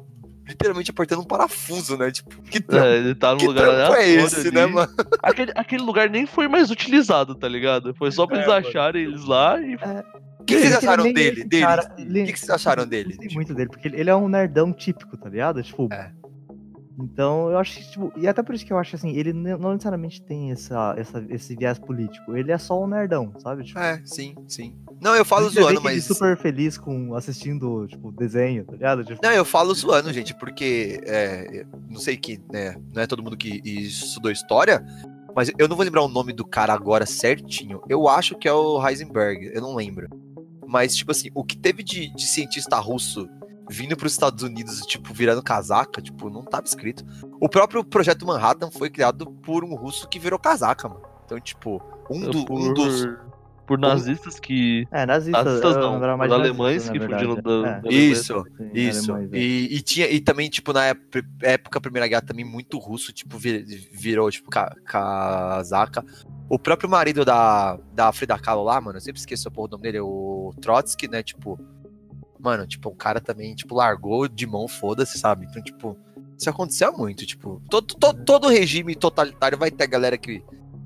literalmente 0.47 0.91
apertando 0.91 1.19
um 1.21 1.25
parafuso, 1.25 1.97
né? 1.97 2.11
Tipo, 2.11 2.41
que 2.43 2.59
trampo, 2.61 2.85
É, 2.87 2.97
ele 2.97 3.15
tá 3.15 3.31
no 3.33 3.37
que 3.39 3.47
lugar 3.47 3.63
trampo 3.65 3.93
é 3.95 4.09
esse, 4.09 4.39
ali. 4.47 4.51
né, 4.51 4.65
mano? 4.65 4.91
Aquele, 5.21 5.51
aquele 5.55 5.83
lugar 5.83 6.09
nem 6.09 6.25
foi 6.25 6.47
mais 6.47 6.71
utilizado, 6.71 7.35
tá 7.35 7.47
ligado? 7.47 7.93
Foi 7.95 8.11
só 8.11 8.25
pra 8.25 8.37
É, 8.37 8.39
eles 8.39 8.47
mano. 8.53 8.67
acharem 8.67 9.03
eles 9.03 9.25
lá 9.25 9.59
e. 9.61 9.75
O 10.39 10.43
que, 10.47 10.55
que 10.55 10.61
vocês 10.61 10.75
acharam 10.77 11.03
dele? 11.11 11.43
dele? 11.43 11.63
cara, 11.65 11.91
O 11.91 11.95
que, 11.95 12.31
que 12.33 12.39
vocês 12.39 12.49
acharam 12.49 12.85
dele? 12.87 13.09
Gostei 13.09 13.27
Tipo, 13.27 13.35
muito 13.39 13.53
dele, 13.53 13.69
porque 13.69 13.87
ele 13.89 13.99
ele 13.99 14.09
é 14.09 14.15
um 14.15 14.29
nerdão 14.29 14.71
típico, 14.71 15.17
tá 15.17 15.27
ligado? 15.29 15.61
Tipo. 15.61 15.89
É. 15.91 16.11
Então, 16.99 17.51
eu 17.51 17.59
acho 17.59 17.77
que, 17.77 17.91
tipo, 17.91 18.11
e 18.17 18.27
até 18.27 18.41
por 18.41 18.55
isso 18.55 18.65
que 18.65 18.73
eu 18.73 18.77
acho 18.77 18.95
assim, 18.95 19.11
ele 19.11 19.31
não 19.31 19.71
necessariamente 19.71 20.21
tem 20.21 20.51
essa, 20.51 20.95
essa, 20.97 21.23
esse 21.29 21.55
viés 21.55 21.77
político. 21.77 22.35
Ele 22.35 22.51
é 22.51 22.57
só 22.57 22.83
um 22.83 22.87
nerdão, 22.87 23.33
sabe? 23.37 23.63
Tipo, 23.63 23.79
É, 23.79 24.01
sim, 24.03 24.35
sim. 24.47 24.75
Não, 24.99 25.15
eu 25.15 25.23
falo 25.23 25.47
zoando, 25.49 25.81
mas. 25.81 26.05
super 26.05 26.35
feliz 26.35 26.75
com 26.75 27.13
assistindo, 27.13 27.87
tipo, 27.87 28.11
desenho, 28.11 28.65
tá 28.65 28.71
ligado? 28.71 29.05
Tipo, 29.05 29.19
Não, 29.21 29.31
eu 29.31 29.45
falo 29.45 29.73
zoando, 29.75 30.11
gente, 30.11 30.33
porque 30.33 30.99
é, 31.05 31.65
não 31.87 31.99
sei 31.99 32.17
que, 32.17 32.41
né, 32.51 32.75
não 32.93 33.03
é 33.03 33.07
todo 33.07 33.21
mundo 33.21 33.37
que 33.37 33.61
estudou 33.63 34.31
história, 34.31 34.83
mas 35.35 35.51
eu 35.59 35.67
não 35.67 35.75
vou 35.75 35.85
lembrar 35.85 36.01
o 36.01 36.07
nome 36.07 36.33
do 36.33 36.43
cara 36.43 36.73
agora 36.73 37.05
certinho. 37.05 37.79
Eu 37.87 38.07
acho 38.07 38.35
que 38.35 38.47
é 38.47 38.53
o 38.53 38.83
Heisenberg, 38.85 39.51
eu 39.53 39.61
não 39.61 39.75
lembro. 39.75 40.09
Mas, 40.65 40.95
tipo 40.95 41.11
assim, 41.11 41.29
o 41.35 41.43
que 41.43 41.55
teve 41.55 41.83
de, 41.83 42.13
de 42.13 42.25
cientista 42.25 42.77
russo 42.77 43.29
vindo 43.69 43.95
para 43.97 44.07
os 44.07 44.13
Estados 44.13 44.43
Unidos, 44.43 44.79
tipo, 44.85 45.13
virando 45.13 45.43
casaca, 45.43 46.01
tipo, 46.01 46.29
não 46.29 46.43
tava 46.43 46.65
escrito. 46.65 47.03
O 47.39 47.49
próprio 47.49 47.83
projeto 47.83 48.25
Manhattan 48.25 48.71
foi 48.71 48.89
criado 48.89 49.25
por 49.27 49.63
um 49.63 49.75
russo 49.75 50.07
que 50.07 50.19
virou 50.19 50.39
casaca, 50.39 50.87
mano. 50.87 51.01
Então, 51.25 51.39
tipo, 51.39 51.81
um, 52.09 52.21
do- 52.29 52.45
por, 52.45 52.59
um 52.59 52.73
dos. 52.73 53.05
por 53.65 53.77
nazistas 53.77 54.39
que. 54.39 54.87
é, 54.91 55.05
nazistas. 55.05 55.43
Nazistas 55.45 55.75
eu 55.75 55.81
não, 55.81 55.99
de 55.99 56.05
alemães 56.05 56.29
nazistas, 56.87 56.89
que 56.89 56.99
fugiram 56.99 57.35
da- 57.35 57.69
É, 57.69 57.81
da. 57.81 57.89
Isso, 57.89 58.45
sim, 58.57 58.69
Isso. 58.73 59.11
alemães, 59.11 59.33
é. 59.33 59.37
E, 59.37 59.75
e 59.75 59.81
tinha 59.81 60.09
e 60.09 60.21
também 60.21 60.49
tipo 60.49 60.71
na 60.71 60.85
época, 60.85 61.21
época 61.41 61.77
da 61.79 61.81
Primeira 61.81 62.07
Guerra 62.07 62.21
também 62.21 62.45
muito 62.45 62.77
russo, 62.77 63.11
tipo 63.11 63.37
vi- 63.37 63.63
virou 63.91 64.31
tipo 64.31 64.49
ca- 64.49 64.73
casaca. 64.85 66.03
O 66.49 66.57
próprio 66.57 66.89
marido 66.89 67.25
da, 67.25 67.77
da 67.93 68.09
Frida 68.13 68.39
Kahlo 68.39 68.63
lá, 68.63 68.79
mano, 68.79 68.95
eu 68.97 69.01
sempre 69.01 69.19
esqueço 69.19 69.49
do 69.49 69.67
nome 69.67 69.83
dele, 69.83 69.99
o 69.99 70.53
Trotsky, 70.61 71.09
né, 71.09 71.21
tipo, 71.21 71.59
mano, 72.39 72.65
tipo, 72.67 72.89
o 72.89 72.95
cara 72.95 73.19
também, 73.19 73.53
tipo, 73.55 73.75
largou 73.75 74.27
de 74.27 74.45
mão, 74.47 74.67
foda-se, 74.67 75.17
sabe? 75.17 75.45
Então, 75.49 75.61
tipo, 75.61 75.97
isso 76.37 76.49
aconteceu 76.49 76.91
muito, 76.97 77.25
tipo, 77.25 77.61
todo, 77.69 77.95
todo, 77.95 78.23
todo 78.23 78.47
regime 78.49 78.95
totalitário 78.95 79.57
vai 79.57 79.71
ter 79.71 79.87
galera 79.87 80.17
que, 80.17 80.43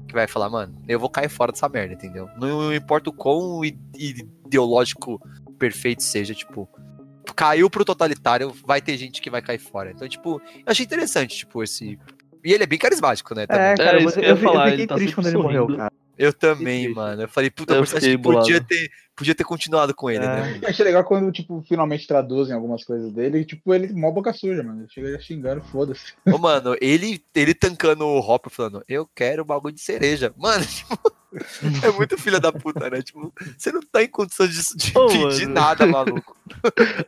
que 0.07 0.13
vai 0.13 0.27
falar, 0.27 0.49
mano, 0.49 0.73
eu 0.87 0.99
vou 0.99 1.09
cair 1.09 1.29
fora 1.29 1.51
dessa 1.51 1.67
merda, 1.69 1.93
entendeu? 1.93 2.29
Não 2.37 2.73
importa 2.73 3.09
o 3.09 3.13
quão 3.13 3.61
ideológico 4.45 5.21
perfeito 5.57 6.03
seja, 6.03 6.33
tipo, 6.33 6.67
caiu 7.35 7.69
pro 7.69 7.85
totalitário, 7.85 8.53
vai 8.65 8.81
ter 8.81 8.97
gente 8.97 9.21
que 9.21 9.29
vai 9.29 9.41
cair 9.41 9.59
fora. 9.59 9.91
Então, 9.91 10.07
tipo, 10.07 10.41
eu 10.55 10.63
achei 10.65 10.85
interessante, 10.85 11.37
tipo, 11.37 11.63
esse. 11.63 11.97
E 12.43 12.51
ele 12.53 12.63
é 12.63 12.67
bem 12.67 12.79
carismático, 12.79 13.35
né? 13.35 13.45
Também. 13.45 13.63
É, 13.67 13.77
cara, 13.77 14.01
É, 14.01 14.03
eu, 14.03 14.09
eu 14.09 14.09
eu, 14.09 14.09
ia 14.09 14.15
fi- 14.15 14.25
eu 14.25 14.37
falar, 14.37 14.63
fiquei 14.65 14.79
ele 14.79 14.87
tá 14.87 14.95
triste 14.95 15.15
quando 15.15 15.25
sempre 15.25 15.37
ele 15.39 15.43
morreu, 15.47 15.63
sorrindo. 15.65 15.77
cara. 15.77 15.91
Eu 16.21 16.33
também, 16.33 16.93
mano. 16.93 17.23
Eu 17.23 17.27
falei, 17.27 17.49
puta, 17.49 17.73
Eu 17.73 18.17
bolado. 18.19 18.45
podia 18.45 18.61
ter, 18.61 18.89
podia 19.15 19.33
ter 19.35 19.43
continuado 19.43 19.93
com 19.93 20.09
ele, 20.09 20.23
É. 20.23 20.27
né? 20.27 20.59
Eu 20.61 20.69
achei 20.69 20.85
legal 20.85 21.03
quando, 21.03 21.31
tipo, 21.31 21.63
finalmente 21.67 22.05
traduzem 22.07 22.55
algumas 22.55 22.83
coisas 22.83 23.11
dele 23.11 23.39
e, 23.39 23.45
tipo, 23.45 23.73
ele 23.73 23.91
mó 23.93 24.11
boca 24.11 24.31
suja, 24.33 24.61
mano. 24.63 24.81
Ele 24.81 24.89
chega 24.89 25.11
já 25.11 25.19
xingando, 25.19 25.61
foda-se. 25.63 26.13
Ô, 26.31 26.37
mano, 26.37 26.75
ele, 26.79 27.23
ele 27.33 27.53
tancando 27.53 28.05
o 28.05 28.19
Hopper 28.19 28.51
falando, 28.51 28.83
eu 28.87 29.09
quero 29.15 29.43
bagulho 29.45 29.73
de 29.73 29.81
cereja. 29.81 30.33
Mano, 30.37 30.65
tipo, 30.65 30.97
é 31.85 31.91
muito 31.91 32.17
filha 32.17 32.39
da 32.39 32.51
puta, 32.51 32.89
né? 32.89 33.01
Tipo, 33.01 33.33
você 33.57 33.71
não 33.71 33.81
tá 33.81 34.03
em 34.03 34.07
condição 34.07 34.45
de, 34.47 34.53
de 34.75 34.91
Ô, 34.97 35.07
pedir 35.07 35.47
mano. 35.47 35.53
nada, 35.53 35.85
maluco. 35.87 36.35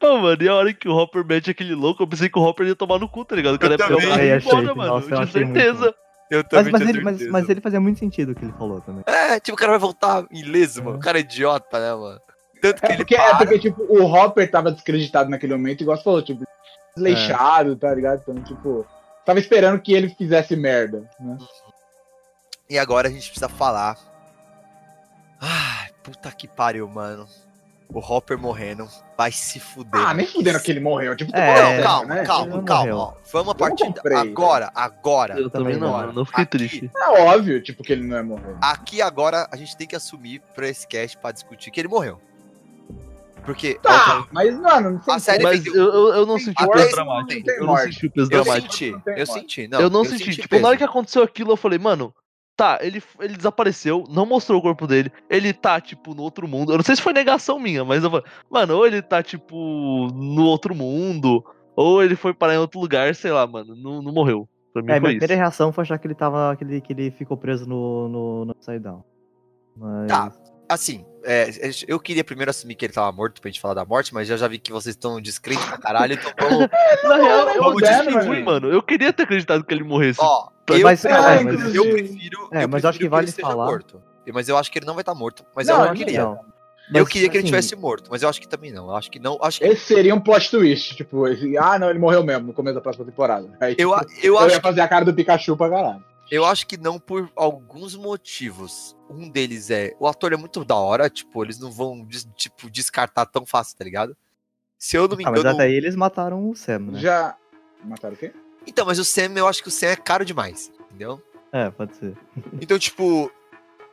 Ô, 0.02 0.18
mano, 0.18 0.41
e 0.41 0.48
a 0.48 0.56
hora 0.56 0.73
que 0.73 0.88
o 0.88 0.94
Hopper 0.95 1.26
mete 1.26 1.52
aquele 1.52 1.76
louco, 1.76 2.02
eu 2.03 2.07
pensei 2.07 2.30
que 2.30 2.40
o 2.40 2.41
Hopper 2.41 2.68
ia 2.68 2.76
tomar 2.76 2.99
no 2.99 3.10
cu, 3.10 3.26
tá 3.26 3.35
ligado? 3.35 3.56
O 3.56 3.60
cara 3.60 3.73
ia 3.73 3.77
pegar 3.77 3.98
o 3.98 4.02
embora, 4.02 4.76
mano. 4.76 4.94
nossa, 4.94 5.10
eu 5.10 5.18
muito 5.18 5.31
certeza. 5.34 5.94
Eu 6.34 6.39
Mas, 6.39 6.49
também 6.49 6.72
mas, 6.72 6.81
tinha 6.81 6.91
ele, 6.91 7.01
mas, 7.03 7.27
mas 7.27 7.49
ele 7.49 7.61
fazia 7.61 7.80
muito 7.80 7.99
sentido 7.99 8.31
o 8.31 8.35
que 8.35 8.43
ele 8.43 8.53
falou 8.53 8.81
também. 8.81 9.03
É, 9.05 9.39
tipo, 9.39 9.55
o 9.55 9.60
cara 9.60 9.73
vai 9.73 9.80
voltar 9.80 10.26
ileso, 10.31 10.84
mano. 10.84 10.97
O 10.97 10.99
cara 10.99 11.19
é 11.19 11.22
idiota, 11.22 11.80
né, 11.80 11.93
mano? 11.93 12.19
Tanto 12.60 12.81
que 12.81 12.88
É 12.88 12.89
ele 12.89 12.97
porque, 12.97 13.15
é 13.15 13.18
para. 13.18 13.38
porque, 13.38 13.60
tipo, 13.60 13.84
o 13.84 14.03
Hopper 14.03 14.49
tava 14.49 14.72
descreditado 14.72 15.30
naquele 15.30 15.53
momento, 15.53 15.81
igual 15.81 15.95
você 15.95 16.03
falou, 16.03 16.23
tipo, 16.23 16.43
desleixado, 16.95 17.76
tá 17.76 17.93
ligado? 17.93 18.22
Então, 18.22 18.41
tipo, 18.43 18.84
tava 19.26 19.38
esperando 19.39 19.80
que 19.80 19.93
ele 19.93 20.10
fizesse 20.10 20.55
merda, 20.55 21.07
né? 21.19 21.38
E 22.69 22.80
agora 22.80 23.07
a 23.10 23.11
gente 23.11 23.26
precisa 23.27 23.49
falar. 23.49 23.95
Ai, 25.39 25.89
puta 26.01 26.31
que 26.31 26.47
pariu, 26.47 26.88
mano. 26.88 27.27
O 27.89 27.99
Hopper 27.99 28.39
morrendo. 28.39 28.89
Vai 29.24 29.32
se 29.32 29.58
fuder. 29.58 30.02
Ah, 30.06 30.14
nem 30.14 30.28
fudendo 30.28 30.60
que 30.60 30.70
ele 30.70 30.82
morreu. 30.82 31.16
Tipo, 31.16 31.34
É, 31.34 31.56
Não, 31.56 31.64
morrendo, 31.64 31.84
calma, 31.84 32.16
né? 32.16 32.24
calma, 32.26 32.45
Ele 32.48 32.56
não 32.58 32.66
calma. 32.66 32.82
morreu. 32.91 32.98
ó. 32.98 33.14
Vamos 33.32 33.48
a 33.48 33.52
Eu 33.52 33.56
partir 33.56 33.86
comprei, 33.86 34.18
agora, 34.18 34.72
agora. 34.76 35.40
Eu 35.40 35.50
também 35.50 35.78
não, 35.78 35.95
agora. 35.95 36.12
Eu 36.14 36.26
fiquei 36.26 36.44
Aqui- 36.44 36.58
triste. 36.58 36.91
É 36.94 37.22
óbvio, 37.22 37.64
tipo, 37.64 37.82
que 37.84 37.94
ele 37.94 38.06
não 38.06 38.18
ia 38.18 38.24
morrer. 38.24 38.58
Aqui 38.62 39.02
agora 39.02 39.48
a 39.50 39.56
gente 39.56 39.78
tem 39.78 39.88
que 39.88 39.95
assumir 39.95 40.41
pra 40.54 40.68
esse 40.68 40.86
cast 40.86 41.18
pra 41.18 41.32
discutir 41.32 41.72
que 41.72 41.80
ele 41.80 41.88
morreu. 41.88 42.20
Porque 43.45 43.76
Tá, 43.82 44.26
mas, 44.32 44.54
mano, 44.60 44.91
não 44.91 45.02
sei 45.02 45.14
A 45.14 45.20
série 45.20 45.44
Mas 45.44 45.66
eu, 45.66 45.74
eu, 45.74 46.14
eu 46.16 46.26
não 46.26 46.38
senti 46.38 46.62
o 46.62 46.70
peso 46.70 46.91
dramático. 46.91 47.50
Eu 47.50 47.66
não 47.66 47.78
senti 47.78 48.06
o 48.08 48.12
peso 48.12 48.30
eu 48.32 48.44
dramático. 48.44 48.74
senti, 48.74 48.91
Não 48.91 49.00
tem 49.00 49.20
eu 49.20 49.26
senti. 49.26 49.68
Não, 49.70 49.80
eu 49.80 49.90
não 49.90 50.04
senti. 50.04 50.36
Tipo, 50.36 50.60
na 50.60 50.68
hora 50.68 50.78
que 50.78 50.84
aconteceu 50.84 51.24
aquilo, 51.24 51.52
eu 51.54 51.58
falei, 51.58 51.80
mano, 51.80 52.14
tá, 52.55 52.80
ele, 52.81 53.01
ele 53.19 53.35
desapareceu, 53.35 54.03
não 54.09 54.25
mostrou 54.25 54.59
o 54.59 54.61
corpo 54.61 54.85
dele, 54.88 55.11
ele 55.30 55.53
tá, 55.53 55.80
tipo, 55.81 56.13
no 56.13 56.21
outro 56.23 56.47
mundo. 56.47 56.71
Eu 56.71 56.77
não 56.77 56.84
sei 56.84 56.95
se 56.95 57.01
foi 57.01 57.13
negação 57.13 57.59
minha, 57.59 57.84
mas 57.84 58.03
eu 58.03 58.09
falei, 58.11 58.25
mano, 58.49 58.75
ou 58.77 58.85
ele 58.88 59.01
tá, 59.01 59.21
tipo, 59.23 60.07
no 60.13 60.43
outro 60.45 60.73
mundo, 60.75 61.43
ou 61.75 62.03
ele 62.03 62.15
foi 62.15 62.34
parar 62.34 62.55
em 62.55 62.59
outro 62.59 62.80
lugar, 62.80 63.13
sei 63.15 63.31
lá, 63.31 63.45
mano, 63.47 63.75
não, 63.75 64.01
não 64.01 64.11
morreu. 64.13 64.47
Pra 64.71 64.81
mim 64.81 64.89
É, 64.89 64.93
foi 64.93 64.99
minha 65.01 65.11
primeira 65.11 65.34
isso. 65.34 65.41
reação 65.41 65.71
foi 65.71 65.84
achar 65.84 65.97
que 65.99 66.07
ele 66.07 66.15
tava. 66.15 66.55
que 66.55 66.63
ele, 66.63 66.81
que 66.81 66.93
ele 66.93 67.11
ficou 67.11 67.38
preso 67.38 67.67
no, 67.67 68.07
no, 68.09 68.45
no 68.45 68.51
Upside 68.53 68.80
Down. 68.80 69.03
Mas. 69.77 70.07
Tá. 70.07 70.31
Assim, 70.67 71.05
é, 71.23 71.49
eu 71.88 71.99
queria 71.99 72.23
primeiro 72.23 72.49
assumir 72.49 72.73
que 72.73 72.84
ele 72.85 72.93
tava 72.93 73.11
morto 73.11 73.39
pra 73.39 73.51
gente 73.51 73.59
falar 73.59 73.75
da 73.75 73.85
morte, 73.85 74.13
mas 74.13 74.27
eu 74.30 74.38
já 74.38 74.47
vi 74.47 74.57
que 74.57 74.71
vocês 74.71 74.95
estão 74.95 75.21
descrentes 75.21 75.63
pra 75.65 75.77
caralho, 75.77 76.13
então 76.13 76.31
vamos. 76.39 76.67
Na 77.03 77.15
real, 77.17 77.49
eu 77.49 77.63
achei 77.69 78.05
descobrir. 78.05 78.27
ruim, 78.27 78.43
mano. 78.43 78.69
Eu 78.71 78.81
queria 78.81 79.13
ter 79.13 79.23
acreditado 79.23 79.63
que 79.63 79.71
ele 79.73 79.84
morresse. 79.84 80.19
Ó, 80.23 80.47
eu, 80.68 80.81
mas- 80.84 81.03
eu, 81.06 81.11
é, 81.11 81.44
mas- 81.44 81.76
eu 81.76 81.84
prefiro. 81.91 82.49
É, 82.52 82.64
eu 82.64 82.69
mas 82.69 82.84
eu 82.84 82.90
acho 82.90 82.98
prefiro 82.99 82.99
que 82.99 83.07
vale 83.10 83.31
falar- 83.31 83.65
morto. 83.65 84.02
Mas 84.34 84.48
eu 84.48 84.57
acho 84.57 84.72
que 84.72 84.80
ele 84.80 84.85
não 84.85 84.94
vai 84.94 85.02
estar 85.02 85.14
morto. 85.15 85.44
Mas 85.56 85.68
Não, 85.68 85.76
eu 85.76 85.81
eu 85.81 85.88
não 85.88 85.95
queria. 85.95 86.23
Não. 86.23 86.31
eu 86.34 87.03
Mas, 87.03 87.07
queria 87.10 87.30
que 87.30 87.35
ele 87.38 87.40
assim, 87.44 87.45
tivesse 87.48 87.76
morto, 87.76 88.10
mas 88.10 88.22
eu 88.23 88.30
acho 88.30 88.40
que 88.40 88.48
também 88.48 88.72
não. 88.72 88.88
Eu 88.88 88.95
acho 88.95 89.11
que 89.11 89.19
não. 89.19 89.38
Acho 89.41 89.60
que 89.60 89.65
Esse 89.65 89.85
seria 89.85 90.15
um 90.15 90.19
plot 90.22 90.49
twist, 90.49 90.95
tipo, 90.95 91.27
esse, 91.27 91.57
ah, 91.57 91.77
não, 91.77 91.90
ele 91.90 91.99
morreu 91.99 92.23
mesmo 92.23 92.48
no 92.48 92.53
começo 92.53 92.76
da 92.76 92.81
próxima 92.81 93.06
temporada. 93.06 93.49
Aí, 93.60 93.76
eu, 93.77 93.91
tipo, 93.99 94.11
eu 94.26 94.34
eu 94.35 94.40
acho 94.40 94.56
ia 94.56 94.61
fazer 94.61 94.81
a 94.81 94.88
cara 94.88 95.03
do 95.03 95.14
Pikachu 95.14 95.57
pra 95.57 95.69
caralho. 95.69 96.03
Eu 96.31 96.45
acho 96.45 96.65
que 96.65 96.77
não 96.77 96.98
por 96.98 97.30
alguns 97.35 97.95
motivos. 97.95 98.95
Um 99.10 99.30
deles 99.30 99.69
é, 99.69 99.94
o 99.99 100.07
ator 100.07 100.31
é 100.34 100.38
muito 100.38 100.64
da 100.64 100.76
hora, 100.76 101.10
tipo, 101.10 101.44
eles 101.44 101.60
não 101.60 101.69
vão 101.69 102.07
tipo 102.35 102.69
descartar 102.69 103.26
tão 103.26 103.45
fácil, 103.45 103.77
tá 103.77 103.84
ligado? 103.84 104.15
Se 104.77 104.95
eu 104.98 105.07
não 105.07 105.15
me 105.18 105.26
Ah, 105.26 105.31
mas 105.31 105.40
engano, 105.41 105.56
até 105.56 105.65
aí 105.68 105.73
eles 105.73 105.95
mataram 105.95 106.49
o 106.49 106.56
Sam, 106.56 106.80
né? 106.80 106.99
Já. 106.99 107.35
Mataram 107.84 108.15
o 108.15 108.18
quê? 108.18 108.31
Então, 108.65 108.85
mas 108.85 108.99
o 108.99 109.06
Sam, 109.06 109.34
eu 109.35 109.48
acho 109.48 109.61
que 109.61 109.68
o 109.68 109.72
Sam 109.72 109.88
é 109.88 109.95
caro 109.95 110.23
demais, 110.26 110.72
entendeu? 110.90 111.22
É, 111.52 111.69
pode 111.69 111.95
ser. 111.95 112.14
Então, 112.61 112.77
tipo, 112.80 113.31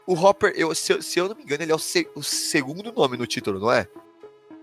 o 0.06 0.14
Hopper, 0.14 0.52
eu, 0.56 0.74
se, 0.74 0.92
eu- 0.92 1.02
se 1.02 1.18
eu 1.18 1.28
não 1.28 1.34
me 1.36 1.42
engano, 1.42 1.62
ele 1.62 1.72
é 1.72 1.74
o, 1.74 1.78
se- 1.78 2.08
o 2.14 2.22
segundo 2.22 2.92
nome 2.92 3.16
no 3.16 3.26
título, 3.26 3.58
não 3.60 3.70
é? 3.72 3.86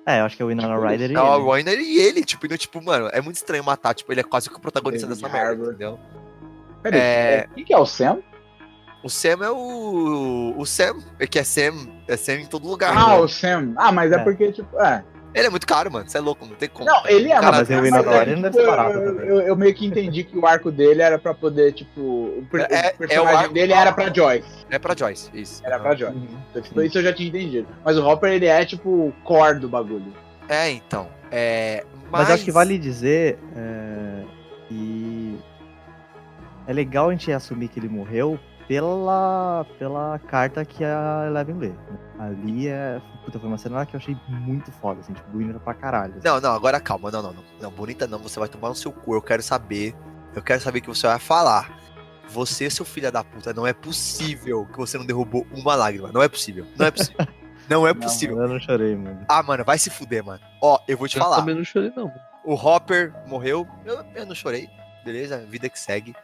É, 0.05 0.21
eu 0.21 0.25
acho 0.25 0.37
que 0.37 0.41
é 0.41 0.45
o 0.45 0.47
Winona 0.47 0.79
Ryder 0.79 1.11
e 1.11 1.15
É 1.15 1.19
o. 1.21 1.51
Reiner 1.51 1.79
e 1.79 1.97
ele, 1.99 2.23
tipo, 2.23 2.45
então, 2.45 2.57
tipo, 2.57 2.81
mano, 2.81 3.09
é 3.11 3.19
muito 3.19 3.35
estranho 3.35 3.63
matar, 3.63 3.93
tipo, 3.93 4.11
ele 4.13 4.21
é 4.21 4.23
quase 4.23 4.49
que 4.49 4.55
o 4.55 4.59
protagonista 4.59 5.05
David 5.05 5.21
dessa 5.21 5.33
merda, 5.33 5.65
entendeu? 5.65 5.99
Peraí, 6.81 6.99
É. 6.99 7.03
é... 7.39 7.47
quem 7.53 7.65
que 7.65 7.73
é 7.73 7.77
o 7.77 7.85
Sam? 7.85 8.19
O 9.03 9.09
Sam 9.09 9.43
é 9.43 9.51
o. 9.51 10.55
O 10.57 10.65
Sam, 10.65 10.97
é 11.19 11.27
que 11.27 11.37
é 11.37 11.43
Sam, 11.43 11.87
é 12.07 12.15
Sam 12.17 12.35
em 12.35 12.45
todo 12.45 12.67
lugar. 12.67 12.95
Ah, 12.97 13.09
né? 13.09 13.15
o 13.19 13.27
Sam. 13.27 13.73
Ah, 13.75 13.91
mas 13.91 14.11
é, 14.11 14.15
É. 14.15 14.19
porque, 14.23 14.51
tipo, 14.53 14.79
é. 14.81 15.03
Ele 15.37 15.47
é 15.47 15.49
muito 15.51 15.67
caro, 15.67 15.91
mano. 15.91 16.09
Você 16.09 16.17
é 16.17 16.21
louco, 16.21 16.47
não 16.47 16.55
tem 16.55 16.67
como. 16.67 16.89
Não, 16.89 17.05
ele 17.05 17.31
é, 17.31 17.39
Cara, 17.39 17.57
mas 17.57 17.69
eu 17.69 17.85
ele 17.85 17.91
não 18.35 18.41
deve 18.41 18.55
ser 18.57 18.65
barato 18.65 18.97
eu, 18.97 19.19
eu, 19.19 19.41
eu 19.41 19.55
meio 19.55 19.73
que 19.75 19.85
entendi 19.85 20.23
que 20.23 20.35
o 20.35 20.47
arco 20.47 20.71
dele 20.71 21.03
era 21.03 21.19
pra 21.19 21.31
poder, 21.33 21.73
tipo. 21.73 22.01
O, 22.01 22.47
per- 22.49 22.65
É- 22.71 22.87
é 22.87 22.93
o 22.93 22.97
personagem 22.97 23.35
o 23.35 23.37
arco- 23.39 23.53
dele 23.53 23.73
era 23.73 23.93
pra 23.93 24.11
Joyce. 24.11 24.65
É 24.67 24.79
pra 24.79 24.95
Joyce, 24.97 25.29
isso. 25.35 25.61
Era 25.63 25.79
pra 25.79 25.95
Joyce. 25.95 26.17
Então, 26.49 26.61
tipo, 26.63 26.81
isso 26.81 26.97
eu 26.97 27.03
já 27.03 27.13
tinha 27.13 27.29
entendido. 27.29 27.67
Mas 27.85 27.97
o 27.99 28.03
Hopper, 28.07 28.31
ele 28.31 28.47
é, 28.47 28.65
tipo, 28.65 28.89
o 28.89 29.13
core 29.23 29.59
do 29.59 29.69
bagulho. 29.69 30.11
É, 30.49 30.71
então. 30.71 31.07
É. 31.31 31.85
Mas 32.09 32.31
acho 32.31 32.43
que 32.43 32.51
vale 32.51 32.77
dizer 32.79 33.37
é, 33.55 34.23
que 34.67 35.37
é 36.65 36.73
legal 36.73 37.09
a 37.09 37.11
gente 37.11 37.31
assumir 37.31 37.67
que 37.67 37.79
ele 37.79 37.89
morreu 37.89 38.39
pela, 38.67 39.65
pela 39.79 40.19
carta 40.27 40.63
que 40.65 40.83
a 40.83 41.25
Eleven 41.27 41.55
lê. 41.57 41.71
Ali 42.19 42.67
é. 42.67 43.01
Puta, 43.25 43.39
foi 43.39 43.47
uma 43.47 43.57
cena 43.57 43.85
que 43.85 43.95
eu 43.95 43.99
achei 43.99 44.17
muito 44.27 44.71
foda, 44.71 44.99
assim, 45.01 45.13
tipo, 45.13 45.29
bonita 45.29 45.59
pra 45.59 45.73
caralho. 45.73 46.13
assim. 46.17 46.27
Não, 46.27 46.39
não, 46.41 46.51
agora 46.53 46.79
calma. 46.79 47.11
Não, 47.11 47.21
não, 47.21 47.33
não. 47.33 47.43
Não, 47.61 47.71
bonita 47.71 48.07
não. 48.07 48.19
Você 48.19 48.39
vai 48.39 48.47
tomar 48.49 48.69
no 48.69 48.75
seu 48.75 48.91
cu. 48.91 49.13
Eu 49.13 49.21
quero 49.21 49.41
saber. 49.43 49.95
Eu 50.35 50.41
quero 50.41 50.61
saber 50.61 50.79
o 50.79 50.81
que 50.81 50.87
você 50.87 51.07
vai 51.07 51.19
falar. 51.19 51.77
Você, 52.29 52.69
seu 52.69 52.83
filho 52.85 53.09
da 53.11 53.23
puta, 53.23 53.53
não 53.53 53.65
é 53.65 53.71
possível 53.73 54.65
que 54.65 54.77
você 54.77 54.97
não 54.97 55.05
derrubou 55.05 55.47
uma 55.51 55.75
lágrima. 55.75 56.11
Não 56.11 56.21
é 56.21 56.27
possível. 56.27 56.65
Não 56.77 56.85
é 56.85 56.91
possível. 56.91 57.27
Não 57.69 57.85
é 57.85 57.93
Não, 57.93 57.99
possível. 57.99 58.39
eu 58.39 58.47
não 58.47 58.57
chorei, 58.61 58.95
mano. 58.95 59.25
Ah, 59.27 59.43
mano, 59.43 59.65
vai 59.65 59.77
se 59.77 59.89
fuder, 59.89 60.23
mano. 60.23 60.39
Ó, 60.63 60.79
eu 60.87 60.97
vou 60.97 61.05
te 61.05 61.17
Eu 61.17 61.21
falar. 61.23 61.35
também 61.35 61.53
não 61.53 61.65
chorei, 61.65 61.91
não. 61.93 62.09
O 62.45 62.53
Hopper 62.53 63.13
morreu. 63.27 63.67
Eu, 63.83 64.05
eu 64.15 64.25
não 64.25 64.33
chorei. 64.33 64.69
Beleza? 65.03 65.39
Vida 65.49 65.67
que 65.67 65.77
segue. 65.77 66.15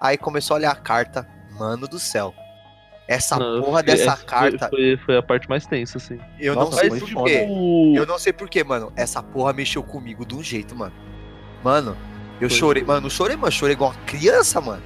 Aí 0.00 0.18
começou 0.18 0.56
a 0.56 0.58
olhar 0.58 0.72
a 0.72 0.74
carta. 0.74 1.24
Mano 1.60 1.86
do 1.86 1.98
céu. 1.98 2.34
Essa 3.06 3.38
Não, 3.38 3.56
eu 3.56 3.62
porra 3.62 3.82
dessa 3.82 4.02
essa 4.04 4.16
foi- 4.16 4.24
carta. 4.24 4.68
Foi, 4.70 4.96
foi 5.04 5.16
a 5.18 5.22
parte 5.22 5.46
mais 5.46 5.66
tensa, 5.66 5.98
assim. 5.98 6.18
Eu 6.38 6.54
Nossa, 6.54 6.70
não 6.70 6.78
sei 6.78 6.88
foi 6.88 7.00
por 7.00 7.08
foda. 7.10 7.30
quê. 7.30 7.46
O- 7.50 7.92
Eu 7.96 8.06
não 8.06 8.18
sei 8.18 8.32
porquê, 8.32 8.64
mano. 8.64 8.90
Essa 8.96 9.22
porra 9.22 9.52
mexeu 9.52 9.82
comigo 9.82 10.24
de 10.24 10.34
um 10.34 10.42
jeito, 10.42 10.74
mano. 10.74 10.92
Mano, 11.62 11.94
eu 12.40 12.48
Foi. 12.48 12.58
chorei. 12.58 12.82
Mano, 12.82 13.02
não 13.02 13.10
chorei, 13.10 13.36
mano. 13.36 13.52
Chorei 13.52 13.74
igual 13.74 13.90
uma 13.90 14.00
criança, 14.06 14.58
mano. 14.60 14.82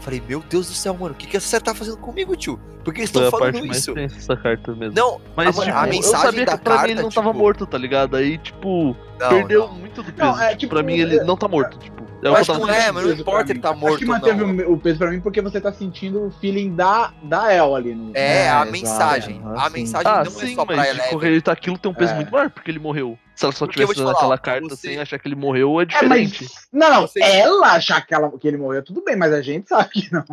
Falei, 0.00 0.22
meu 0.26 0.40
Deus 0.48 0.68
do 0.68 0.72
céu, 0.74 0.94
mano. 0.94 1.12
O 1.12 1.16
que, 1.16 1.26
que 1.26 1.36
essa 1.36 1.46
série 1.48 1.64
tá 1.64 1.74
fazendo 1.74 1.96
comigo, 1.98 2.34
tio? 2.36 2.58
Por 2.84 2.94
que 2.94 3.00
eles 3.00 3.08
estão 3.10 3.26
a 3.26 3.30
parte 3.30 3.52
falando 3.56 3.66
mais 3.66 3.78
isso? 3.78 3.92
tensa 3.94 4.16
essa 4.18 4.36
carta 4.36 4.74
mesmo. 4.74 4.94
Não, 4.94 5.20
Mas, 5.36 5.48
a, 5.58 5.62
tipo, 5.64 5.76
a 5.76 5.84
eu 5.86 5.90
mensagem 5.90 6.20
sabia 6.26 6.44
da 6.46 6.56
que 6.58 6.64
pra 6.64 6.72
carta, 6.74 6.86
mim 6.86 6.92
ele 6.94 7.02
não 7.02 7.08
tava 7.10 7.28
tipo, 7.30 7.38
morto, 7.38 7.66
tá 7.66 7.76
ligado? 7.78 8.16
Aí, 8.16 8.38
tipo, 8.38 8.96
Não, 9.18 9.28
perdeu 9.30 9.66
não. 9.66 9.74
muito 9.74 10.02
do 10.02 10.12
peso. 10.12 10.18
Não, 10.30 10.40
é, 10.40 10.48
tipo, 10.48 10.58
tipo, 10.60 10.74
pra 10.74 10.82
mim 10.82 10.94
ele 10.94 11.22
não 11.24 11.36
tá 11.36 11.48
morto, 11.48 11.78
tipo. 11.78 12.03
É 12.24 12.28
Eu 12.28 12.32
o 12.32 12.34
que 12.36 12.40
acho 12.40 12.50
eu 12.52 12.54
que 12.54 12.60
não 12.66 12.70
é, 12.74 12.90
mas 12.90 13.04
não 13.04 13.12
importa 13.12 13.52
ele 13.52 13.60
tá 13.60 13.72
morto 13.74 13.96
Acho 13.96 13.98
que 13.98 14.04
manteve 14.06 14.44
não. 14.44 14.66
o- 14.70 14.72
o 14.72 14.78
peso 14.80 14.98
pra 14.98 15.10
mim 15.10 15.20
porque 15.20 15.42
você 15.42 15.60
tá 15.60 15.70
sentindo 15.72 16.24
o 16.26 16.30
feeling 16.30 16.74
da, 16.74 17.12
da 17.22 17.52
El 17.52 17.76
ali. 17.76 17.94
No... 17.94 18.12
É, 18.16 18.48
a 18.48 18.62
exato, 18.62 18.72
mensagem. 18.72 19.40
aham, 19.44 19.54
A 19.58 19.66
sim. 19.66 19.72
mensagem 19.74 20.10
Ah, 20.10 20.24
não 20.24 20.30
sim, 20.32 20.52
é 20.52 20.54
só 20.54 20.64
pra 20.64 20.76
mas 20.76 20.88
Eleven. 20.88 21.10
tipo, 21.10 21.24
ele 21.24 21.40
tá 21.42 21.52
aquilo 21.52 21.76
tem 21.78 21.90
um 21.90 21.94
peso 21.94 22.12
É. 22.12 22.16
muito 22.16 22.32
maior, 22.32 22.48
porque 22.50 22.70
ele 22.70 22.78
morreu. 22.78 23.18
Se 23.36 23.44
ela 23.44 23.52
só 23.52 23.66
Porque 23.66 23.82
eu 23.82 23.88
tivesse 23.88 24.00
falar, 24.02 24.12
aquela 24.16 24.38
carta 24.38 24.68
você- 24.68 24.88
sem 24.88 24.98
achar 25.00 25.18
que 25.18 25.26
ele 25.28 25.34
morreu, 25.34 25.80
é 25.80 25.82
É, 25.82 25.86
diferente. 25.86 26.44
mas. 26.44 26.68
Não, 26.72 26.90
não. 26.90 27.00
Você- 27.02 27.20
Ela 27.20 27.72
achar 27.72 28.00
que, 28.06 28.14
ela, 28.14 28.30
que 28.38 28.46
ele 28.48 28.56
morreu, 28.56 28.82
tudo 28.82 29.02
bem, 29.04 29.16
mas 29.16 29.32
a 29.32 29.42
gente 29.42 29.68
sabe 29.68 29.90
que 29.90 30.12
não. 30.12 30.24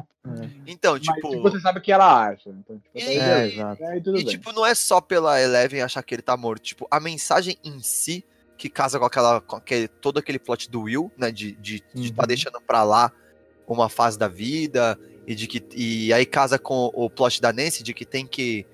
Então, 0.67 0.93
Mas, 0.93 1.01
tipo. 1.01 1.29
tipo, 1.29 1.41
você 1.41 1.59
sabe 1.59 1.81
que 1.81 1.91
ela 1.91 2.27
acha. 2.29 2.49
Então, 2.49 2.77
tipo, 2.77 2.89
E- 2.95 3.01
aí, 3.01 3.17
É, 3.17 3.47
exato. 3.47 3.83
E, 3.83 3.99
bem. 4.13 4.25
tipo, 4.25 4.53
não 4.53 4.65
é 4.65 4.75
só 4.75 5.01
pela 5.01 5.41
Eleven 5.41 5.81
achar 5.81 6.01
que 6.03 6.13
ele 6.15 6.21
tá 6.21 6.37
morto. 6.37 6.61
Tipo, 6.61 6.87
a 6.91 6.99
mensagem 6.99 7.57
em 7.65 7.79
si, 7.81 8.23
que 8.61 8.69
casa 8.69 8.99
com 8.99 9.05
aquela. 9.05 9.41
Com 9.41 9.55
aquele, 9.55 9.87
todo 9.87 10.19
aquele 10.19 10.37
plot 10.37 10.69
do 10.69 10.81
Will, 10.83 11.11
né? 11.17 11.31
De, 11.31 11.53
de, 11.53 11.83
de 11.93 12.13
tá 12.13 12.21
Uhum. 12.21 12.27
deixando 12.27 12.61
pra 12.61 12.83
lá 12.83 13.11
uma 13.67 13.89
fase 13.89 14.19
da 14.19 14.27
vida. 14.27 14.99
E 15.25 15.33
de 15.33 15.47
que. 15.47 15.63
E 15.75 16.13
aí 16.13 16.25
casa 16.27 16.59
com 16.59 16.91
o 16.93 17.09
plot 17.09 17.41
da 17.41 17.51
Nancy 17.51 17.81
de 17.81 17.91
que 17.93 18.05
tem 18.05 18.25
que 18.27 18.65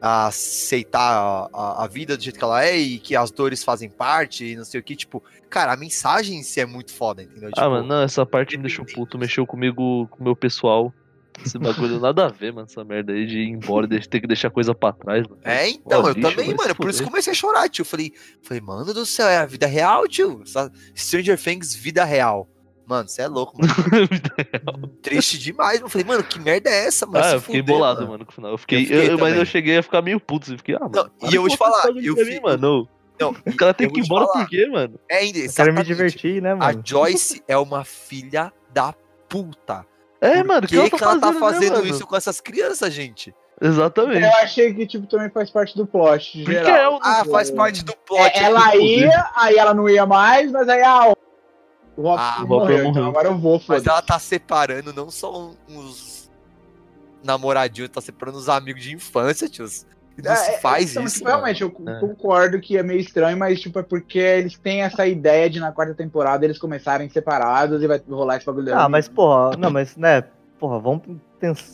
aceitar 0.00 1.00
a, 1.00 1.48
a, 1.52 1.84
a 1.84 1.86
vida 1.86 2.16
do 2.16 2.22
jeito 2.22 2.38
que 2.38 2.44
ela 2.44 2.64
é 2.64 2.76
e 2.76 2.98
que 2.98 3.14
as 3.16 3.30
dores 3.30 3.62
fazem 3.64 3.88
parte 3.88 4.44
e 4.44 4.56
não 4.56 4.64
sei 4.64 4.80
o 4.80 4.82
que. 4.82 4.96
Tipo, 4.96 5.22
cara, 5.48 5.72
a 5.72 5.76
mensagem 5.76 6.38
em 6.38 6.42
si 6.42 6.60
é 6.60 6.66
muito 6.66 6.92
foda, 6.92 7.22
entendeu? 7.22 7.50
Tipo, 7.50 7.60
ah, 7.60 7.68
mano, 7.70 7.86
não, 7.88 8.02
essa 8.02 8.24
parte 8.26 8.56
me 8.56 8.62
deixou 8.64 8.84
puto, 8.84 9.18
mexeu 9.18 9.46
comigo, 9.46 10.06
com 10.08 10.20
o 10.20 10.24
meu 10.24 10.36
pessoal. 10.36 10.92
Esse 11.44 11.58
bagulho 11.58 12.00
nada 12.00 12.26
a 12.26 12.28
ver, 12.28 12.52
mano, 12.52 12.66
essa 12.68 12.84
merda 12.84 13.12
aí 13.12 13.26
de 13.26 13.38
ir 13.38 13.48
embora, 13.48 13.86
de 13.86 14.08
ter 14.08 14.20
que 14.20 14.26
deixar 14.26 14.50
coisa 14.50 14.74
pra 14.74 14.92
trás, 14.92 15.26
mano. 15.26 15.40
É, 15.44 15.68
então, 15.68 16.02
Ó, 16.02 16.08
eu 16.08 16.12
lixo, 16.14 16.30
também, 16.30 16.54
mano. 16.54 16.74
Por 16.74 16.90
isso 16.90 17.04
comecei 17.04 17.32
a 17.32 17.36
chorar, 17.36 17.68
tio. 17.68 17.84
Falei, 17.84 18.12
falei, 18.42 18.60
mano 18.60 18.92
do 18.92 19.04
céu, 19.06 19.28
é 19.28 19.38
a 19.38 19.46
vida 19.46 19.66
real, 19.66 20.06
tio. 20.08 20.40
Essa- 20.42 20.70
Stranger 20.94 21.38
Things, 21.40 21.74
vida 21.74 22.04
real. 22.04 22.48
Mano, 22.88 23.08
você 23.08 23.22
é 23.22 23.26
louco, 23.28 23.58
mano. 23.60 23.72
Triste 25.02 25.38
demais. 25.38 25.80
Eu 25.80 25.88
falei, 25.88 26.06
mano, 26.06 26.22
que 26.22 26.38
merda 26.38 26.70
é 26.70 26.86
essa, 26.86 27.04
mano? 27.06 27.24
ah, 27.24 27.32
eu 27.32 27.40
fiquei 27.40 27.60
fuder, 27.60 27.74
bolado, 27.74 28.06
mano. 28.08 28.24
com 28.24 28.30
o 28.30 28.34
final. 28.34 28.50
Eu 28.52 28.58
fiquei, 28.58 28.82
Eu 28.82 28.86
fiquei 28.86 29.10
eu- 29.10 29.18
mas 29.18 29.36
eu 29.36 29.44
cheguei 29.46 29.76
a 29.78 29.82
ficar 29.82 30.02
meio 30.02 30.20
puto. 30.20 30.52
Eu 30.52 30.58
fiquei, 30.58 30.76
ah, 30.76 30.80
mano. 30.80 30.92
Não, 31.20 31.30
e 31.30 31.34
eu 31.34 31.42
vou 31.42 31.50
te 31.50 31.56
falar, 31.56 31.84
eu 32.02 32.14
pra 32.14 32.24
fi- 32.24 32.30
mim, 32.34 32.40
mano. 32.40 32.88
Não, 33.18 33.30
O 33.46 33.56
cara 33.56 33.72
tem 33.74 33.88
que 33.90 34.00
ir 34.00 34.04
embora 34.04 34.26
falar. 34.26 34.44
por 34.44 34.50
quê, 34.50 34.66
mano? 34.68 35.00
É, 35.10 35.26
Eu 35.26 35.52
quero 35.52 35.72
me 35.74 35.82
divertir, 35.82 36.42
né, 36.42 36.52
A 36.52 36.56
mano? 36.56 36.82
Joyce 36.84 37.42
é 37.48 37.56
uma 37.56 37.82
filha 37.84 38.52
da 38.72 38.94
puta. 39.28 39.84
É, 40.20 40.36
Por 40.38 40.44
mano, 40.46 40.64
o 40.64 40.68
que, 40.68 40.82
que, 40.82 40.96
que, 40.96 41.02
ela 41.02 41.12
ela 41.12 41.20
tá 41.20 41.32
né, 41.32 41.40
fazendo 41.40 41.74
mano? 41.74 41.86
isso 41.86 42.06
com 42.06 42.16
essas 42.16 42.40
crianças, 42.40 42.92
gente? 42.92 43.34
Exatamente. 43.60 44.22
Eu 44.22 44.32
achei 44.42 44.74
que, 44.74 44.86
tipo, 44.86 45.06
também 45.06 45.30
faz 45.30 45.50
parte 45.50 45.76
do 45.76 45.86
plot. 45.86 46.42
Porque 46.44 46.52
geral. 46.52 46.76
é 46.76 46.88
o. 46.88 46.98
Ah, 47.02 47.24
faz 47.24 47.50
parte 47.50 47.84
do 47.84 47.94
plot. 47.96 48.36
É, 48.38 48.44
ela 48.44 48.76
ia, 48.76 49.30
aí 49.34 49.56
ela 49.56 49.72
não 49.72 49.88
ia 49.88 50.04
mais, 50.06 50.50
mas 50.52 50.68
aí 50.68 50.82
ah, 50.82 51.14
o 51.96 52.02
Hopper 52.02 52.24
Ah, 52.24 52.42
o 52.42 52.46
morreu, 52.46 52.64
Hopper 52.64 52.80
então 52.80 52.92
morreu. 52.92 53.06
agora 53.06 53.28
eu 53.28 53.38
vou, 53.38 53.54
Mas 53.54 53.64
foda 53.64 53.90
ela 53.90 54.02
tá 54.02 54.18
separando 54.18 54.92
não 54.92 55.10
só 55.10 55.52
uns 55.68 56.30
namoradinhos, 57.24 57.90
tá 57.90 58.00
separando 58.00 58.38
os 58.38 58.48
amigos 58.48 58.82
de 58.82 58.94
infância, 58.94 59.48
tios. 59.48 59.86
Não 60.24 60.34
se 60.36 60.60
faz 60.60 60.90
então, 60.90 61.04
isso. 61.04 61.16
tipo, 61.18 61.28
realmente, 61.28 61.62
eu 61.62 61.68
É. 61.86 62.00
concordo 62.00 62.60
que 62.60 62.76
é 62.76 62.82
meio 62.82 63.00
estranho, 63.00 63.36
mas 63.36 63.60
tipo, 63.60 63.78
é 63.78 63.82
porque 63.82 64.18
eles 64.18 64.56
têm 64.58 64.82
essa 64.82 65.06
ideia 65.06 65.48
de 65.50 65.60
na 65.60 65.72
quarta 65.72 65.94
temporada 65.94 66.44
eles 66.44 66.58
começarem 66.58 67.08
separados 67.08 67.82
e 67.82 67.86
vai 67.86 68.00
rolar 68.08 68.36
esse 68.36 68.46
bagulho. 68.46 68.74
Ah, 68.74 68.88
mas 68.88 69.08
porra, 69.08 69.56
não, 69.56 69.70
mas 69.70 69.96
né, 69.96 70.22
porra, 70.58 70.78
vamos, 70.78 71.02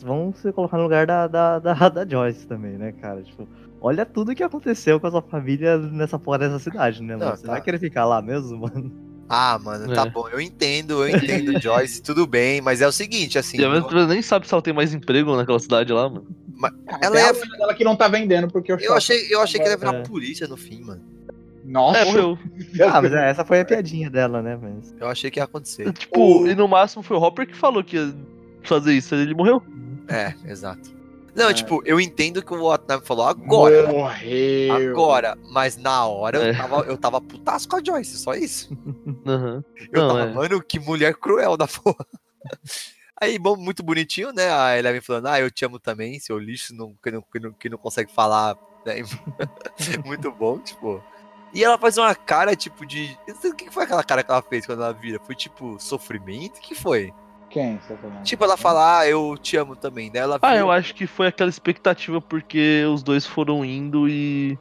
vamos 0.03 0.37
se 0.39 0.51
colocar 0.51 0.77
no 0.77 0.83
lugar 0.83 1.07
da, 1.07 1.27
da, 1.27 1.59
da, 1.59 1.73
da 1.89 2.05
Joyce 2.05 2.45
também, 2.45 2.73
né, 2.77 2.91
cara? 2.91 3.21
Tipo, 3.23 3.47
olha 3.79 4.05
tudo 4.05 4.35
que 4.35 4.43
aconteceu 4.43 4.99
com 4.99 5.07
a 5.07 5.11
sua 5.11 5.21
família 5.21 5.77
nessa 5.77 6.19
porra 6.19 6.39
dessa 6.39 6.59
cidade, 6.59 7.01
né, 7.01 7.15
mano? 7.15 7.29
Não, 7.31 7.37
Você 7.37 7.45
tá. 7.45 7.51
vai 7.53 7.61
querer 7.61 7.79
ficar 7.79 8.05
lá 8.05 8.21
mesmo, 8.21 8.57
mano? 8.59 8.91
Ah, 9.29 9.57
mano, 9.63 9.91
tá 9.95 10.01
É. 10.03 10.09
bom. 10.09 10.27
Eu 10.27 10.39
entendo, 10.41 11.01
eu 11.05 11.09
entendo, 11.09 11.59
Joyce, 11.59 12.01
tudo 12.03 12.27
bem, 12.27 12.59
mas 12.61 12.81
é 12.81 12.87
o 12.87 12.91
seguinte, 12.91 13.39
assim. 13.39 13.57
Tempo, 13.57 13.89
nem 14.05 14.21
sabe 14.21 14.45
se 14.47 14.53
ela 14.53 14.61
tem 14.61 14.73
mais 14.73 14.93
emprego 14.93 15.35
naquela 15.35 15.59
cidade 15.59 15.93
lá, 15.93 16.09
mano. 16.09 16.27
Ela 17.01 17.17
ela 17.19 17.19
é- 17.19 17.31
é 17.31 17.61
ela 17.61 17.73
que 17.73 17.83
não 17.83 17.95
tá 17.95 18.07
vendendo 18.07 18.47
porque 18.49 18.71
eu, 18.71 18.77
Eu 18.79 18.93
achei, 18.95 19.27
eu 19.33 19.41
achei 19.41 19.59
que 19.59 19.65
ela 19.65 19.73
ia 19.73 19.77
virar 19.77 19.95
É. 19.95 20.03
polícia 20.03 20.47
no 20.47 20.57
fim, 20.57 20.81
mano. 20.81 21.01
Nossa, 21.65 21.99
É, 21.99 22.05
foi. 22.11 22.37
Ah, 22.83 23.01
mas 23.01 23.13
é, 23.13 23.29
essa 23.29 23.45
foi 23.45 23.61
a 23.61 23.65
piadinha 23.65 24.09
dela, 24.09 24.41
né, 24.41 24.57
mas... 24.61 24.93
Eu 24.99 25.07
achei 25.07 25.31
que 25.31 25.39
ia 25.39 25.45
acontecer. 25.45 25.91
Tipo, 25.93 26.45
e 26.47 26.53
no 26.55 26.67
máximo 26.67 27.01
foi 27.03 27.15
o 27.17 27.21
Hopper 27.21 27.47
que 27.47 27.55
falou 27.55 27.83
que 27.83 27.95
ia 27.95 28.13
fazer 28.63 28.93
isso. 28.93 29.15
Ele 29.15 29.33
morreu. 29.33 29.61
É, 30.09 30.33
exato. 30.45 30.91
Não, 31.35 31.49
É. 31.49 31.53
tipo, 31.53 31.81
eu 31.85 31.99
entendo 31.99 32.43
que 32.43 32.53
o 32.53 32.63
Watanabe 32.67 33.07
falou 33.07 33.25
agora. 33.25 33.87
Morreu. 33.87 34.73
Agora, 34.91 35.37
mas 35.51 35.77
na 35.77 36.05
hora 36.05 36.37
É. 36.37 36.49
eu, 36.51 36.55
tava, 36.57 36.75
eu 36.81 36.97
tava 36.97 37.21
putaço 37.21 37.67
com 37.67 37.77
a 37.77 37.81
Joyce, 37.83 38.17
só 38.17 38.33
isso. 38.35 38.69
Aham. 39.25 39.63
Eu 39.91 40.01
Não, 40.01 40.07
tava, 40.09 40.21
é. 40.29 40.33
mano, 40.33 40.61
que 40.61 40.79
mulher 40.79 41.15
cruel 41.15 41.55
da 41.57 41.65
porra. 41.67 42.05
Aí, 43.23 43.39
bom, 43.39 43.55
muito 43.55 43.81
bonitinho, 43.81 44.33
né? 44.33 44.51
A 44.51 44.77
Eleven 44.77 44.99
falando, 44.99 45.27
ah, 45.27 45.39
eu 45.39 45.49
te 45.49 45.63
amo 45.63 45.79
também, 45.79 46.19
seu 46.19 46.37
lixo 46.37 46.75
não, 46.75 46.93
que, 47.01 47.09
não, 47.09 47.21
que, 47.21 47.39
não, 47.39 47.53
que 47.53 47.69
não 47.69 47.77
consegue 47.77 48.11
falar. 48.11 48.57
Né? 48.85 48.95
muito 50.05 50.29
bom, 50.29 50.59
tipo. 50.59 51.01
E 51.53 51.63
ela 51.63 51.77
faz 51.77 51.97
uma 51.97 52.13
cara, 52.13 52.53
tipo, 52.53 52.85
de. 52.85 53.17
O 53.27 53.55
que 53.55 53.71
foi 53.71 53.83
aquela 53.85 54.03
cara 54.03 54.23
que 54.23 54.31
ela 54.31 54.41
fez 54.41 54.65
quando 54.65 54.83
ela 54.83 54.91
vira? 54.91 55.21
Foi 55.21 55.35
tipo 55.35 55.79
sofrimento? 55.79 56.57
O 56.57 56.61
que 56.61 56.75
foi? 56.75 57.13
Quem? 57.49 57.77
Você 57.77 57.95
falando? 57.95 58.23
Tipo, 58.23 58.43
ela 58.43 58.57
fala, 58.57 58.99
ah, 58.99 59.07
eu 59.07 59.37
te 59.37 59.55
amo 59.55 59.75
também, 59.75 60.09
né? 60.09 60.19
Ela 60.19 60.37
Ah, 60.41 60.57
eu 60.57 60.69
acho 60.69 60.93
que 60.93 61.07
foi 61.07 61.27
aquela 61.27 61.49
expectativa 61.49 62.19
porque 62.19 62.83
os 62.91 63.01
dois 63.01 63.25
foram 63.25 63.63
indo 63.63 64.09
e. 64.09 64.57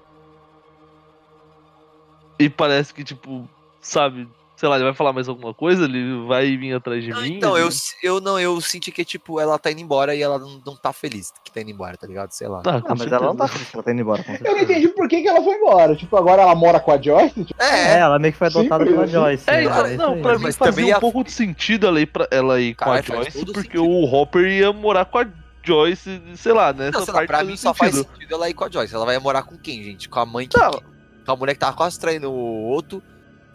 E 2.39 2.49
parece 2.49 2.95
que, 2.95 3.03
tipo, 3.03 3.49
sabe, 3.81 4.29
sei 4.63 4.69
lá, 4.69 4.77
ele 4.77 4.85
vai 4.85 4.95
falar 4.95 5.13
mais 5.13 5.29
alguma 5.29 5.53
coisa, 5.53 5.87
ele 5.87 6.25
vai 6.25 6.57
vir 6.57 6.73
atrás 6.73 7.03
de 7.03 7.11
Não, 7.11 7.21
mim. 7.21 7.35
então, 7.37 7.59
ele- 7.59 7.67
eu, 7.67 8.15
eu 8.15 8.21
não, 8.21 8.39
eu 8.39 8.61
senti 8.61 8.93
que, 8.93 9.05
tipo, 9.05 9.41
ela 9.41 9.59
tá 9.59 9.73
indo 9.73 9.81
embora 9.81 10.15
e 10.15 10.23
ela 10.23 10.39
não, 10.39 10.63
não 10.65 10.77
tá 10.77 10.93
feliz 10.93 11.33
que 11.45 11.51
tá 11.51 11.61
indo 11.63 11.73
embora, 11.73 11.97
tá 11.97 12.07
ligado? 12.07 12.31
Sei 12.31 12.47
lá. 12.47 12.61
Ah, 12.65 12.81
com 12.81 12.93
Ah, 12.93 12.95
mas 12.97 13.11
ela 13.11 13.27
não 13.27 13.35
tá 13.37 13.49
feliz 13.49 13.69
que 13.69 13.75
ela 13.75 13.83
tá 13.83 13.91
indo 13.91 14.01
embora, 14.03 14.23
com 14.23 14.33
Eu 14.35 14.53
não 14.55 14.59
entendi 14.63 14.87
por 14.87 15.09
que, 15.09 15.21
que 15.21 15.27
ela 15.27 15.43
foi 15.43 15.55
embora. 15.57 15.97
Tipo, 15.97 16.17
agora 16.17 16.43
ela 16.43 16.55
mora 16.55 16.79
com 16.79 16.93
a 16.93 17.03
Joyce? 17.03 17.45
Tipo, 17.45 17.61
É, 17.61 17.95
É, 17.95 17.99
ela 17.99 18.21
meio 18.21 18.33
que 18.33 18.39
foi 18.39 18.47
adotada 18.47 18.85
pela. 18.87 19.05
Joyce. 19.05 19.45
É, 19.51 19.53
né? 19.69 19.89
isso 19.89 19.97
não, 19.97 20.23
pra 20.23 20.37
mim 20.39 20.45
Mas 20.45 20.57
fazia 20.57 20.95
um 20.95 20.97
a- 20.97 21.01
pouco 21.01 21.25
de 21.25 21.33
sentido 21.33 21.89
ela 21.89 22.01
ir, 22.01 22.07
pra, 22.07 22.29
ela 22.31 22.61
ir 22.61 22.77
com 22.77 22.85
Caralho, 22.85 23.01
a 23.01 23.17
Joyce, 23.17 23.45
porque 23.47 23.63
sentido. 23.79 23.85
o 23.85 24.05
Hopper 24.15 24.47
ia 24.47 24.73
morar 24.73 25.07
com 25.07 25.19
a 25.19 25.27
Joyce, 25.65 26.23
sei 26.37 26.53
lá, 26.53 26.73
né? 26.73 26.91
não, 26.93 27.01
Essa 27.01 27.07
sei 27.07 27.13
lá, 27.15 27.19
parte 27.19 27.27
pra 27.27 27.43
mim 27.43 27.57
só 27.57 27.75
faz 27.75 27.95
sentido. 27.97 28.13
sentido 28.15 28.35
ela 28.37 28.49
ir 28.49 28.55
com 28.55 28.65
a 28.65 28.71
Joyce. 28.71 28.95
Ela 28.95 29.05
vai 29.05 29.19
morar 29.19 29.43
com 29.43 29.57
quem, 29.59 29.83
gente? 29.83 30.09
Com 30.09 30.21
a 30.21 30.25
mãe 30.27 30.47
que. 30.47 30.57
Não. 30.57 30.71
Com 31.25 31.33
a 31.33 31.37
mulher 31.37 31.55
que 31.55 31.61
tava 31.61 31.77
quase 31.77 31.99
traindo 31.99 32.31
o 32.31 32.65
outro. 32.69 33.03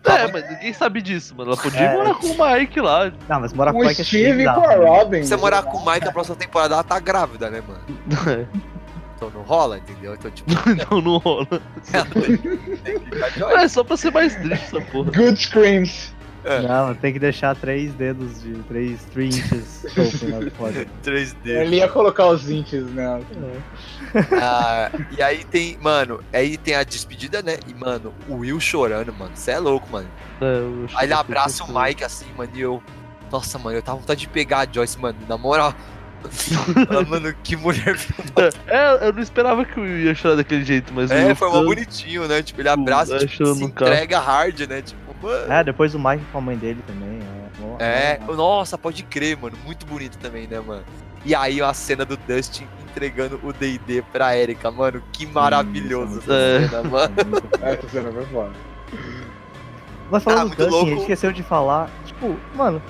É, 0.07 0.31
mas 0.31 0.49
ninguém 0.49 0.73
sabe 0.73 1.01
disso, 1.01 1.35
mano. 1.35 1.51
Ela 1.51 1.61
podia 1.61 1.79
É. 1.81 1.93
morar 1.93 2.13
com 2.15 2.27
o 2.27 2.35
Mike 2.53 2.79
lá. 2.81 3.11
Não, 3.27 3.39
mas 3.41 3.53
morar 3.53 3.71
com 3.71 3.79
com 3.79 3.85
o 3.85 3.87
Mike 3.87 4.01
é 4.01 4.03
Steve 4.03 4.43
com 4.45 4.49
a 4.51 4.67
né? 4.67 4.75
Robin. 4.75 5.21
Se 5.23 5.29
você 5.29 5.37
morar 5.37 5.63
com 5.63 5.77
o 5.77 5.85
Mike, 5.91 6.07
a 6.07 6.11
próxima 6.11 6.35
temporada 6.35 6.73
ela 6.75 6.83
tá 6.83 6.99
grávida, 6.99 7.49
né, 7.49 7.61
mano? 7.67 8.47
Então 9.17 9.31
não 9.31 9.41
rola, 9.41 9.79
entendeu? 9.79 10.13
Então, 10.13 10.29
tipo, 10.29 10.47
não, 10.91 11.01
não 11.01 11.17
rola. 11.17 11.47
olho. 13.43 13.57
É 13.57 13.67
só 13.67 13.83
pra 13.83 13.97
ser 13.97 14.11
mais 14.11 14.35
triste 14.35 14.65
essa 14.75 14.79
porra. 14.91 15.11
Good 15.11 15.41
screams. 15.41 16.13
É. 16.43 16.61
Não, 16.61 16.93
tem 16.95 17.11
que 17.11 17.19
deixar 17.19 17.55
três 17.55 17.93
dedos 17.93 18.41
de 18.41 18.53
três, 18.63 19.03
three 19.11 19.27
inches 19.27 19.85
open 19.97 20.29
na 20.45 20.51
foda. 20.51 20.85
3D. 21.03 21.35
Ele 21.45 21.75
ia 21.77 21.87
colocar 21.89 22.27
os 22.27 22.49
inches 22.49 22.85
nela. 22.93 23.21
Ah, 24.41 24.89
e 25.17 25.21
aí 25.21 25.43
tem, 25.43 25.77
mano, 25.81 26.21
aí 26.31 26.57
tem 26.57 26.75
a 26.75 26.83
despedida, 26.83 27.41
né? 27.41 27.57
E, 27.67 27.73
mano, 27.73 28.13
o 28.29 28.35
Will 28.37 28.59
chorando, 28.59 29.13
mano. 29.13 29.31
Você 29.35 29.51
é 29.51 29.59
louco, 29.59 29.89
mano. 29.91 30.07
É, 30.41 30.87
Aí 30.95 31.05
ele 31.07 31.13
abraça 31.13 31.63
o 31.63 31.67
Mike 31.81 32.03
assim, 32.03 32.27
mano, 32.37 32.51
e 32.55 32.61
eu. 32.61 32.81
Nossa, 33.31 33.57
mano, 33.59 33.77
eu 33.77 33.81
tava 33.81 33.97
com 33.97 34.01
vontade 34.03 34.21
de 34.21 34.29
pegar 34.29 34.59
a 34.59 34.67
Joyce, 34.71 34.97
mano, 34.99 35.17
na 35.27 35.37
moral. 35.37 35.73
Ah, 36.89 37.01
mano, 37.07 37.33
que 37.43 37.55
mulher. 37.55 37.95
É, 38.67 39.07
eu 39.07 39.13
não 39.13 39.21
esperava 39.21 39.63
que 39.63 39.79
o 39.79 39.83
Will 39.83 39.99
ia 39.99 40.15
chorar 40.15 40.35
daquele 40.35 40.63
jeito, 40.63 40.91
mas 40.93 41.11
É, 41.11 41.33
foi 41.35 41.47
mó 41.49 41.63
bonitinho, 41.63 42.27
né? 42.27 42.41
Tipo, 42.41 42.61
ele 42.61 42.69
abraça, 42.69 43.19
tipo, 43.19 43.53
se 43.53 43.63
entrega 43.63 44.19
hard, 44.19 44.61
né? 44.61 44.81
Tipo, 44.81 45.06
mano. 45.21 45.51
É, 45.53 45.63
depois 45.63 45.93
o 45.95 45.99
Mike 45.99 46.23
com 46.31 46.37
a 46.37 46.41
mãe 46.41 46.57
dele 46.57 46.83
também. 46.87 47.19
É, 47.79 48.19
É, 48.19 48.19
nossa, 48.35 48.77
pode 48.77 49.03
crer, 49.03 49.37
mano. 49.37 49.57
Muito 49.65 49.85
bonito 49.85 50.17
também, 50.17 50.47
né, 50.47 50.59
mano? 50.59 50.83
E 51.25 51.33
aí 51.35 51.61
a 51.61 51.73
cena 51.73 52.05
do 52.05 52.15
Dustin 52.17 52.67
entregando 52.89 53.39
o 53.43 53.51
D&D 53.51 54.01
pra 54.11 54.35
Erika, 54.37 54.71
mano. 54.71 55.01
Que 55.11 55.25
maravilhoso 55.25 56.19
essa 56.19 56.33
é 56.33 56.67
cena, 56.69 56.83
mano. 56.83 57.13
Essa 57.61 57.89
cena 57.89 58.11
foi 58.11 58.25
foda. 58.27 58.51
Mas 60.09 60.23
falando 60.23 60.39
Ah, 60.39 60.43
do 60.43 60.47
muito 60.49 60.63
Dustin, 60.65 60.85
louco. 60.89 61.01
esqueceu 61.01 61.31
de 61.33 61.43
falar, 61.43 61.89
tipo, 62.05 62.35
mano, 62.55 62.81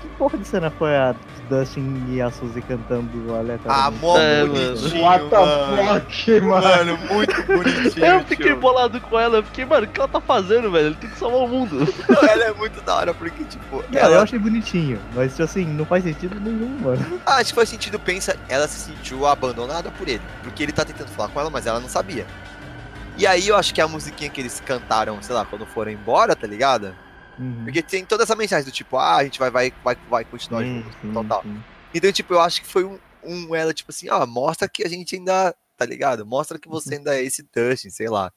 que 0.00 0.08
porra 0.16 0.38
de 0.38 0.46
cena 0.48 0.70
foi 0.70 0.96
a 0.96 1.14
Dustin 1.48 2.04
e 2.08 2.20
a 2.20 2.30
Suzy 2.30 2.60
cantando 2.62 3.10
Ah, 3.34 3.38
aleatoriamente? 3.38 3.98
mó 4.00 4.18
É, 4.18 4.44
bonitinho, 4.44 5.02
What 5.04 5.28
the 5.30 5.36
mano. 5.36 6.00
fuck, 6.00 6.40
mano. 6.40 6.62
Mano, 6.68 6.98
muito 7.10 7.42
bonitinho. 7.46 8.04
Eu 8.06 8.20
fiquei 8.24 8.46
tio. 8.46 8.56
bolado 8.56 9.00
com 9.00 9.18
ela, 9.18 9.36
eu 9.38 9.42
fiquei, 9.42 9.64
mano, 9.64 9.86
o 9.86 9.88
que 9.88 9.98
ela 9.98 10.08
tá 10.08 10.20
fazendo, 10.20 10.70
velho? 10.70 10.86
Ele 10.88 10.94
tem 10.96 11.10
que 11.10 11.18
salvar 11.18 11.40
o 11.40 11.48
mundo. 11.48 11.78
Ela 12.28 12.44
é 12.44 12.52
muito 12.52 12.80
da 12.82 12.94
hora, 12.96 13.14
porque, 13.14 13.44
tipo, 13.44 13.82
Cara, 13.92 14.06
ela... 14.06 14.16
eu 14.16 14.20
achei 14.22 14.38
bonitinho, 14.38 15.00
mas 15.14 15.32
tipo 15.32 15.42
assim, 15.44 15.64
não 15.64 15.84
faz 15.84 16.04
sentido 16.04 16.38
nenhum, 16.40 16.78
mano. 16.80 17.20
Ah, 17.26 17.36
acho 17.36 17.50
que 17.50 17.54
faz 17.54 17.68
sentido, 17.68 17.98
pensa, 17.98 18.36
ela 18.48 18.66
se 18.68 18.78
sentiu 18.80 19.26
abandonada 19.26 19.90
por 19.90 20.08
ele. 20.08 20.22
Porque 20.42 20.62
ele 20.62 20.72
tá 20.72 20.84
tentando 20.84 21.08
falar 21.08 21.28
com 21.28 21.40
ela, 21.40 21.50
mas 21.50 21.66
ela 21.66 21.80
não 21.80 21.88
sabia. 21.88 22.26
E 23.16 23.26
aí 23.26 23.48
eu 23.48 23.56
acho 23.56 23.74
que 23.74 23.80
a 23.80 23.88
musiquinha 23.88 24.30
que 24.30 24.40
eles 24.40 24.62
cantaram, 24.64 25.20
sei 25.20 25.34
lá, 25.34 25.44
quando 25.44 25.66
foram 25.66 25.90
embora, 25.90 26.36
tá 26.36 26.46
ligado? 26.46 26.94
Uhum. 27.38 27.64
Porque 27.64 27.82
tem 27.82 28.04
toda 28.04 28.24
essa 28.24 28.34
mensagem 28.34 28.64
do 28.64 28.72
tipo, 28.72 28.96
ah, 28.96 29.16
a 29.16 29.24
gente 29.24 29.38
vai, 29.38 29.50
vai, 29.50 29.72
vai, 29.84 29.96
vai 30.08 30.24
continuar 30.24 30.62
Sim, 30.62 30.82
junto, 30.82 30.96
sim, 31.00 31.12
total. 31.12 31.42
sim. 31.42 31.62
Então, 31.94 32.12
tipo, 32.12 32.34
eu 32.34 32.40
acho 32.40 32.60
que 32.60 32.66
foi 32.66 32.84
um, 32.84 32.98
um 33.24 33.54
ela, 33.54 33.72
tipo 33.72 33.90
assim, 33.90 34.08
ó, 34.10 34.26
mostra 34.26 34.68
que 34.68 34.84
a 34.84 34.88
gente 34.88 35.16
ainda, 35.16 35.54
tá 35.76 35.86
ligado? 35.86 36.26
Mostra 36.26 36.58
que 36.58 36.68
você 36.68 36.96
ainda 36.96 37.16
é 37.16 37.22
esse 37.22 37.42
Dustin, 37.54 37.90
sei 37.90 38.08
lá. 38.08 38.32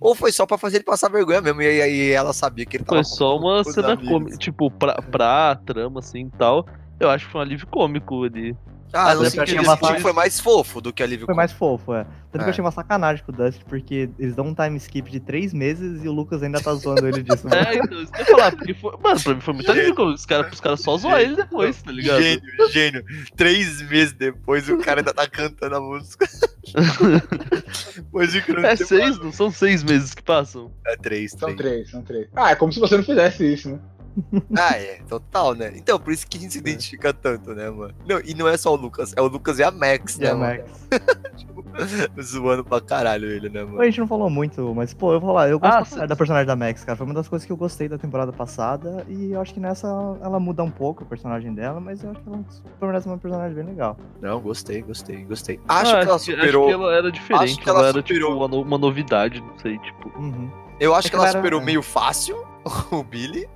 Ou 0.00 0.14
foi 0.14 0.32
só 0.32 0.44
pra 0.44 0.58
fazer 0.58 0.78
ele 0.78 0.84
passar 0.84 1.08
vergonha 1.08 1.40
mesmo, 1.40 1.62
e 1.62 1.80
aí 1.80 2.10
ela 2.10 2.32
sabia 2.32 2.66
que 2.66 2.76
ele 2.76 2.84
tava 2.84 2.96
Foi 2.96 3.04
só 3.04 3.36
uma 3.36 3.62
cena 3.64 3.96
cômica, 3.96 4.36
tipo, 4.36 4.70
pra, 4.70 5.00
pra 5.02 5.54
trama, 5.56 6.00
assim, 6.00 6.26
e 6.26 6.38
tal. 6.38 6.66
Eu 6.98 7.10
acho 7.10 7.26
que 7.26 7.32
foi 7.32 7.40
um 7.40 7.44
alívio 7.44 7.66
cômico 7.68 8.24
ali. 8.24 8.56
Ah, 8.94 9.12
eu 9.14 9.24
senti, 9.24 9.40
achei 9.40 9.58
eu 9.58 9.62
uma 9.62 9.72
senti 9.72 9.80
que 9.80 9.86
parte- 9.88 10.02
foi 10.02 10.12
mais 10.12 10.38
fofo 10.40 10.80
do 10.80 10.92
que 10.92 11.02
alívio 11.02 11.26
Foi 11.26 11.34
mais 11.34 11.50
fofo, 11.52 11.92
é. 11.94 12.04
Tanto 12.30 12.38
que 12.38 12.38
É. 12.38 12.44
eu 12.46 12.50
achei 12.50 12.64
uma 12.64 12.70
sacanagem 12.70 13.24
com 13.24 13.30
o 13.32 13.34
Dustin, 13.34 13.64
porque 13.68 14.08
eles 14.18 14.34
dão 14.34 14.46
um 14.46 14.54
time 14.54 14.76
skip 14.76 15.10
de 15.10 15.20
três 15.20 15.52
meses 15.52 16.02
e 16.04 16.08
o 16.08 16.12
Lucas 16.12 16.42
ainda 16.42 16.60
tá 16.60 16.74
zoando 16.74 17.06
ele 17.06 17.22
disso. 17.22 17.48
mano. 17.48 17.54
É, 17.68 17.76
então, 17.76 18.02
isso 18.02 18.12
que 18.12 18.20
eu 18.22 18.24
ia 18.26 18.30
falar, 18.36 18.52
porque 18.52 18.74
foi. 18.74 18.96
Mano, 19.02 19.20
pra 19.20 19.34
mim 19.34 19.40
foi 19.40 19.54
muito 19.54 19.70
alívio. 19.70 20.04
Os 20.06 20.26
caras 20.26 20.52
os 20.52 20.60
cara 20.60 20.76
só 20.76 20.96
zoam 20.96 21.18
ele 21.18 21.36
depois, 21.36 21.82
tá 21.82 21.92
ligado? 21.92 22.20
Gênio, 22.22 22.42
gênio. 22.70 23.04
Três 23.36 23.82
meses 23.82 24.12
depois 24.14 24.68
o 24.68 24.78
cara 24.78 25.00
ainda 25.00 25.12
tá 25.14 25.26
cantando 25.28 25.76
a 25.76 25.80
música. 25.80 26.26
Não 28.12 28.64
É 28.64 28.76
seis, 28.76 29.18
não 29.18 29.32
são 29.32 29.50
seis 29.50 29.82
meses 29.82 30.14
que 30.14 30.22
passam. 30.22 30.70
É 30.86 30.96
três, 30.96 31.32
São 31.32 31.54
três. 31.54 31.56
três, 31.58 31.90
são 31.90 32.02
três. 32.02 32.28
Ah, 32.34 32.50
é 32.50 32.56
como 32.56 32.72
se 32.72 32.80
você 32.80 32.96
não 32.96 33.04
fizesse 33.04 33.44
isso, 33.52 33.70
né? 33.70 33.78
Ah, 34.56 34.76
é, 34.76 35.00
total, 35.08 35.54
né? 35.54 35.72
Então, 35.74 35.98
por 35.98 36.12
isso 36.12 36.26
que 36.26 36.38
a 36.38 36.40
gente 36.40 36.52
se 36.52 36.58
identifica 36.58 37.12
tanto, 37.12 37.54
né, 37.54 37.68
mano? 37.70 37.94
Não, 38.06 38.20
e 38.24 38.34
não 38.34 38.46
é 38.48 38.56
só 38.56 38.72
o 38.72 38.76
Lucas, 38.76 39.12
é 39.16 39.20
o 39.20 39.26
Lucas 39.26 39.58
e 39.58 39.62
a 39.64 39.70
Max, 39.70 40.16
E 40.16 40.20
né, 40.22 40.30
a 40.30 40.34
mano? 40.36 40.62
Max. 40.62 40.86
Zoando 42.22 42.64
pra 42.64 42.80
caralho 42.80 43.26
ele, 43.26 43.48
né, 43.48 43.64
mano? 43.64 43.80
A 43.80 43.84
gente 43.84 43.98
não 44.00 44.06
falou 44.06 44.30
muito, 44.30 44.72
mas, 44.74 44.94
pô, 44.94 45.12
eu 45.12 45.20
vou 45.20 45.30
falar, 45.30 45.48
eu 45.48 45.58
gosto 45.58 46.00
Ah, 46.00 46.06
da 46.06 46.14
personagem 46.14 46.46
da 46.46 46.54
Max, 46.54 46.84
cara. 46.84 46.96
Foi 46.96 47.04
uma 47.06 47.14
das 47.14 47.26
coisas 47.28 47.44
que 47.44 47.52
eu 47.52 47.56
gostei 47.56 47.88
da 47.88 47.98
temporada 47.98 48.32
passada, 48.32 49.04
e 49.08 49.32
eu 49.32 49.40
acho 49.40 49.52
que 49.52 49.60
nessa 49.60 49.88
ela 50.22 50.38
muda 50.38 50.62
um 50.62 50.70
pouco 50.70 51.02
o 51.02 51.06
personagem 51.06 51.52
dela, 51.52 51.80
mas 51.80 52.02
eu 52.04 52.10
acho 52.10 52.20
que 52.20 52.28
ela 52.28 52.44
permanece 52.78 53.08
uma 53.08 53.18
personagem 53.18 53.54
bem 53.56 53.64
legal. 53.66 53.96
Não, 54.20 54.40
gostei, 54.40 54.82
gostei, 54.82 55.24
gostei. 55.24 55.58
Acho 55.68 55.96
Ah, 55.96 55.98
que 56.00 56.06
ela 56.06 56.14
acho 56.16 56.24
superou. 56.30 56.66
que 56.68 56.72
ela 56.72 56.94
era 56.94 57.10
diferente, 57.10 57.44
acho 57.44 57.60
que 57.60 57.68
ela 57.68 57.78
ela, 57.80 57.88
era 57.88 57.98
superou. 57.98 58.30
tipo 58.30 58.38
uma, 58.38 58.48
no- 58.48 58.62
uma 58.62 58.78
novidade, 58.78 59.40
não 59.40 59.58
sei, 59.58 59.78
tipo. 59.78 60.08
Uhum. 60.18 60.48
Eu 60.78 60.94
acho 60.94 61.08
É 61.08 61.10
que 61.10 61.10
que 61.10 61.16
ela 61.16 61.24
ela 61.24 61.30
era- 61.30 61.38
superou 61.38 61.60
é. 61.60 61.64
meio 61.64 61.82
fácil 61.82 62.36
o 62.92 63.02
Billy. 63.02 63.48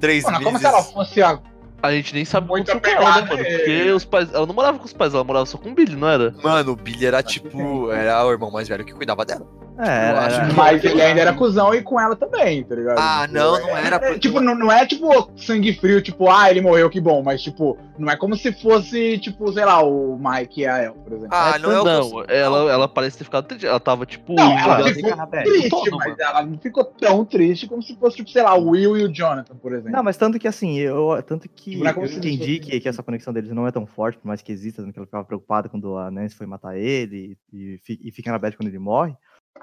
Três 0.00 0.24
Mano, 0.24 0.38
meses. 0.38 0.44
como 0.46 0.58
se 0.58 0.66
ela 0.66 0.82
fosse 0.82 1.22
a. 1.22 1.38
A 1.82 1.92
gente 1.92 2.14
nem 2.14 2.24
sabe 2.24 2.48
Muito 2.48 2.72
com 2.80 2.86
ela, 2.88 3.20
né, 3.20 3.28
mano? 3.28 3.42
é. 3.42 3.56
Porque 3.58 3.90
os 3.92 4.04
pais. 4.06 4.32
Ela 4.32 4.46
não 4.46 4.54
morava 4.54 4.78
com 4.78 4.86
os 4.86 4.92
pais, 4.94 5.12
ela 5.12 5.22
morava 5.22 5.44
só 5.44 5.58
com 5.58 5.70
o 5.70 5.74
Billy, 5.74 5.94
não 5.94 6.08
era? 6.08 6.34
Mano, 6.42 6.72
o 6.72 6.76
Billy 6.76 7.04
era 7.04 7.22
tipo. 7.22 7.90
Era 7.90 8.24
o 8.24 8.30
irmão 8.32 8.50
mais 8.50 8.66
velho 8.68 8.84
que 8.84 8.92
cuidava 8.94 9.24
dela. 9.24 9.46
É, 9.78 10.08
era, 10.08 10.20
acho 10.26 10.48
que- 10.48 10.54
Mas 10.54 10.84
ele 10.84 11.02
ainda 11.02 11.20
era 11.20 11.32
cuzão 11.32 11.74
e 11.74 11.82
com 11.82 12.00
ela 12.00 12.14
também, 12.14 12.62
tá 12.62 12.74
ligado? 12.74 12.98
Ah, 12.98 13.26
não, 13.30 13.58
não 13.60 13.76
era. 13.76 13.96
É, 13.96 14.18
tipo, 14.18 14.40
não, 14.40 14.54
não 14.54 14.70
é 14.70 14.86
tipo 14.86 15.08
sangue 15.36 15.72
frio, 15.74 16.00
tipo, 16.00 16.30
ah, 16.30 16.50
ele 16.50 16.60
morreu, 16.60 16.88
que 16.88 17.00
bom, 17.00 17.22
mas 17.22 17.42
tipo, 17.42 17.76
não 17.98 18.08
é 18.10 18.16
como 18.16 18.36
se 18.36 18.52
fosse, 18.52 19.18
tipo, 19.18 19.52
sei 19.52 19.64
lá, 19.64 19.82
o 19.82 20.16
Mike 20.18 20.60
e 20.60 20.66
a 20.66 20.78
El, 20.82 20.94
por 20.94 21.12
exemplo. 21.12 21.28
Ah, 21.32 21.58
não 21.58 21.72
é 21.72 21.80
o. 21.80 21.84
Não, 21.84 22.24
ela, 22.28 22.72
ela 22.72 22.88
parece 22.88 23.18
ter 23.18 23.24
ficado 23.24 23.46
triste. 23.46 23.66
Ela 23.66 23.80
tava, 23.80 24.06
tipo. 24.06 24.32
Não, 24.34 24.58
ela 24.58 24.88
ficou 24.92 25.26
triste, 25.26 25.68
todo, 25.70 25.90
mas 25.96 26.08
mano. 26.10 26.16
ela 26.20 26.42
não 26.42 26.58
ficou 26.58 26.84
tão 26.84 27.24
triste 27.24 27.66
como 27.66 27.82
se 27.82 27.96
fosse, 27.96 28.16
tipo, 28.18 28.30
sei 28.30 28.42
lá, 28.42 28.54
o 28.56 28.70
Will 28.70 28.96
e 28.96 29.04
o 29.04 29.12
Jonathan, 29.12 29.56
por 29.56 29.72
exemplo. 29.72 29.90
Não, 29.92 30.02
mas 30.02 30.16
tanto 30.16 30.38
que 30.38 30.46
assim, 30.48 30.78
eu 30.78 31.20
tanto 31.26 31.48
que 31.48 31.72
Tipo, 31.72 31.84
não 31.84 31.90
é 31.90 31.94
eu 31.96 32.04
entendi 32.04 32.58
que, 32.60 32.78
que 32.78 32.88
essa 32.88 33.02
conexão 33.02 33.32
deles 33.32 33.50
não 33.50 33.66
é 33.66 33.72
tão 33.72 33.86
forte, 33.86 34.18
por 34.18 34.26
mais 34.28 34.40
que 34.40 34.52
exista, 34.52 34.82
que 34.84 34.98
ela 34.98 35.06
ficava 35.06 35.24
preocupada 35.24 35.68
quando 35.68 35.96
a 35.96 36.10
Nancy 36.10 36.36
foi 36.36 36.46
matar 36.46 36.76
ele 36.76 37.36
e, 37.52 37.78
e 37.88 38.10
fica 38.12 38.30
na 38.30 38.38
bad 38.38 38.56
quando 38.56 38.68
ele 38.68 38.78
morre. 38.78 39.14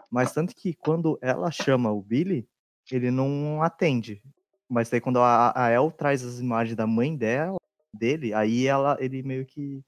Mas 0.10 0.32
tanto 0.34 0.56
que 0.56 0.74
quando 0.74 1.18
ela 1.22 1.50
chama 1.52 1.92
o 1.92 2.02
Billy, 2.02 2.48
ele 2.92 3.12
não 3.12 3.62
atende. 3.62 4.22
Mas 4.70 4.90
daí 4.90 5.02
quando 5.02 5.20
a, 5.20 5.52
a 5.56 5.70
El 5.72 5.92
traz 5.92 6.24
as 6.26 6.40
imagens 6.40 6.76
da 6.76 6.88
mãe 6.88 7.16
dela, 7.16 7.58
dele, 7.94 8.34
aí 8.34 8.66
ela, 8.68 8.98
ele 9.00 9.22
meio 9.24 9.46
que. 9.46 9.82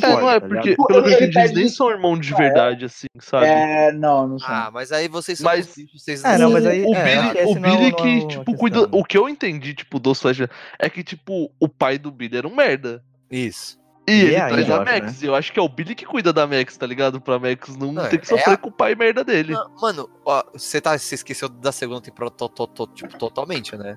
É, 0.00 0.06
não 0.08 0.30
é, 0.30 0.38
tá 0.38 0.46
porque, 0.46 0.70
ligado? 0.70 0.86
pelo 0.86 1.02
que 1.02 1.10
Ele 1.14 1.32
pede 1.32 1.54
nem 1.54 1.68
são 1.68 1.90
irmão 1.90 2.16
de 2.16 2.32
verdade, 2.32 2.84
assim, 2.84 3.06
sabe? 3.18 3.46
É, 3.46 3.90
não, 3.90 4.28
não 4.28 4.38
sei. 4.38 4.48
Ah, 4.48 4.70
mas 4.72 4.92
aí 4.92 5.08
vocês 5.08 5.36
são. 5.38 5.44
Mas- 5.50 5.74
vocês 5.92 6.24
É, 6.24 6.38
não, 6.38 6.52
mas 6.52 6.64
O- 6.64 6.68
aí- 6.68 6.84
o 6.84 6.94
é, 6.94 7.44
o 7.44 7.58
não 7.58 7.68
é 7.68 7.72
o- 7.72 7.76
Billy 7.76 7.76
não 7.80 7.86
é 7.86 7.92
que, 7.92 8.08
a 8.24 8.28
tipo, 8.28 8.44
questão, 8.44 8.54
cuida. 8.54 8.82
né? 8.82 8.88
O 8.92 9.04
que 9.04 9.18
eu 9.18 9.28
entendi, 9.28 9.74
tipo, 9.74 9.98
dos 9.98 10.20
Flash 10.20 10.42
é 10.78 10.88
que, 10.88 11.02
tipo, 11.02 11.50
o 11.58 11.68
pai 11.68 11.98
do 11.98 12.12
Billy 12.12 12.36
era 12.38 12.46
um 12.46 12.54
merda. 12.54 13.02
Isso. 13.28 13.79
E 14.08 14.12
E 14.12 14.20
ele 14.22 14.34
é 14.34 14.48
traz 14.48 14.70
a 14.70 14.82
acho, 14.82 14.92
Max. 14.92 15.22
E 15.22 15.26
eu 15.26 15.34
acho 15.34 15.52
que 15.52 15.58
é 15.58 15.62
o 15.62 15.68
Billy 15.68 15.94
que 15.94 16.04
cuida 16.06 16.32
da 16.32 16.46
Max, 16.46 16.76
tá 16.76 16.86
ligado? 16.86 17.20
Pra 17.20 17.38
Max 17.38 17.76
não, 17.76 17.92
Não, 17.92 18.08
ter 18.08 18.18
que 18.18 18.24
é 18.26 18.28
sofrer 18.36 18.54
a- 18.54 18.56
com 18.56 18.68
o 18.68 18.72
pai 18.72 18.94
merda 18.94 19.22
dele. 19.22 19.52
Não, 19.52 19.70
Mano, 19.80 20.08
ó, 20.24 20.42
você 20.52 20.80
tá, 20.80 20.96
você 20.98 21.14
esqueceu 21.14 21.48
da 21.48 21.70
segunda 21.70 22.00
temporada 22.00 22.34
to, 22.36 22.48
to, 22.48 22.66
to- 22.66 22.86
tipo, 22.88 23.16
totalmente, 23.18 23.76
né? 23.76 23.96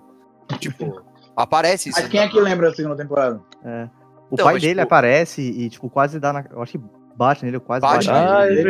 Tipo, 0.60 1.02
aparece 1.36 1.90
isso. 1.90 2.00
Mas 2.00 2.10
quem 2.10 2.20
é 2.20 2.26
né? 2.26 2.30
que 2.30 2.40
lembra 2.40 2.70
da 2.70 2.76
segunda 2.76 2.96
temporada? 2.98 3.42
É. 3.64 3.90
O 4.30 4.34
Então, 4.36 4.46
pai 4.46 4.54
mas, 4.56 4.62
dele 4.62 4.74
tipo- 4.76 4.84
aparece 4.84 5.42
e, 5.42 5.70
tipo, 5.70 5.90
quase 5.90 6.20
dá 6.20 6.34
na. 6.34 6.46
Eu 6.52 6.62
acho 6.62 6.74
que 6.74 6.82
bate 7.16 7.46
nele, 7.46 7.60
quase 7.60 7.82
Bate 7.82 8.08
bate, 8.08 8.12
nele. 8.12 8.28
Ah, 8.30 8.46
é 8.46 8.50
nele, 8.50 8.64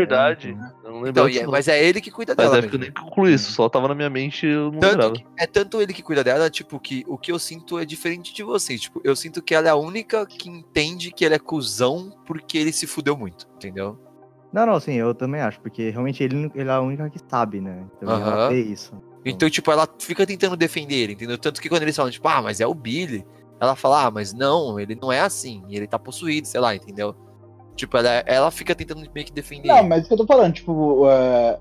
né? 0.56 0.72
Então, 1.10 1.26
lembro 1.26 1.32
Então, 1.32 1.44
e 1.44 1.48
é- 1.48 1.48
mas 1.52 1.68
é 1.68 1.84
ele 1.84 2.02
que 2.02 2.12
cuida 2.12 2.34
Mas 2.36 2.46
dela. 2.46 2.58
é 2.58 2.62
porque 2.62 2.76
eu 2.76 2.80
nem 2.80 2.92
concluí 2.92 3.34
isso, 3.34 3.52
só 3.52 3.68
tava 3.70 3.88
na 3.88 3.96
minha 3.96 4.10
mente 4.10 4.46
e 4.46 4.50
eu 4.50 4.72
não 4.72 4.80
Tanto 4.80 4.92
lembrava. 4.92 5.14
que, 5.16 5.24
é 5.40 5.48
tanto 5.48 5.82
ele 5.82 5.94
que 5.94 6.02
cuida 6.04 6.24
dela, 6.24 6.50
tipo, 6.50 6.80
que 6.80 7.04
o 7.08 7.18
que 7.18 7.32
eu 7.32 7.40
sinto 7.40 7.78
é 7.80 7.86
diferente 7.86 8.34
de 8.34 8.44
vocês. 8.44 8.82
Tipo, 8.82 9.02
eu 9.04 9.16
sinto 9.16 9.42
que 9.42 9.54
ela 9.56 9.68
é 9.68 9.72
a 9.72 9.76
única 9.76 10.26
que 10.26 10.50
entende 10.50 11.12
que 11.12 11.24
ele 11.26 11.36
é 11.36 11.40
cuzão 11.40 12.12
porque 12.26 12.58
ele 12.58 12.72
se 12.72 12.88
fudeu 12.88 13.18
muito, 13.18 13.48
entendeu? 13.56 13.98
Não, 14.52 14.66
não, 14.68 14.80
sim, 14.80 14.94
eu 14.94 15.16
também 15.16 15.42
acho, 15.42 15.60
porque 15.62 15.90
realmente 15.90 16.24
ele, 16.24 16.52
ele 16.54 16.70
é 16.70 16.72
a 16.74 16.80
única 16.80 17.10
que 17.10 17.20
sabe, 17.28 17.60
né? 17.60 17.86
Então 17.98 18.10
Aham. 18.10 18.32
ela 18.32 18.48
vê 18.50 18.62
isso. 18.62 18.96
Então, 19.26 19.50
tipo, 19.50 19.72
ela 19.72 19.88
fica 20.00 20.26
tentando 20.28 20.56
defender 20.58 20.96
ele, 20.96 21.14
entendeu? 21.14 21.38
Tanto 21.38 21.62
que 21.62 21.70
quando 21.70 21.82
eles 21.84 21.96
falam, 21.96 22.12
tipo, 22.12 22.28
ah, 22.28 22.42
mas 22.42 22.60
é 22.60 22.68
o 22.68 22.74
Billy, 22.74 23.26
ela 23.60 23.76
fala, 23.76 24.06
ah, 24.06 24.12
mas 24.12 24.34
não, 24.34 24.80
ele 24.80 24.98
não 25.02 25.12
é 25.12 25.22
assim, 25.22 25.64
ele 25.70 25.88
tá 25.88 25.98
possuído, 25.98 26.46
sei 26.48 26.60
lá, 26.60 26.76
entendeu? 26.76 27.16
Tipo, 27.76 27.98
ela, 27.98 28.24
ela 28.26 28.52
fica 28.52 28.76
tentando 28.76 29.02
meio 29.14 29.26
que 29.26 29.34
defender 29.34 29.68
Não, 29.68 29.84
mas 29.84 30.06
o 30.06 30.08
que 30.08 30.14
eu 30.14 30.18
tô 30.18 30.28
falando, 30.28 30.54
tipo, 30.54 31.10
é, 31.10 31.60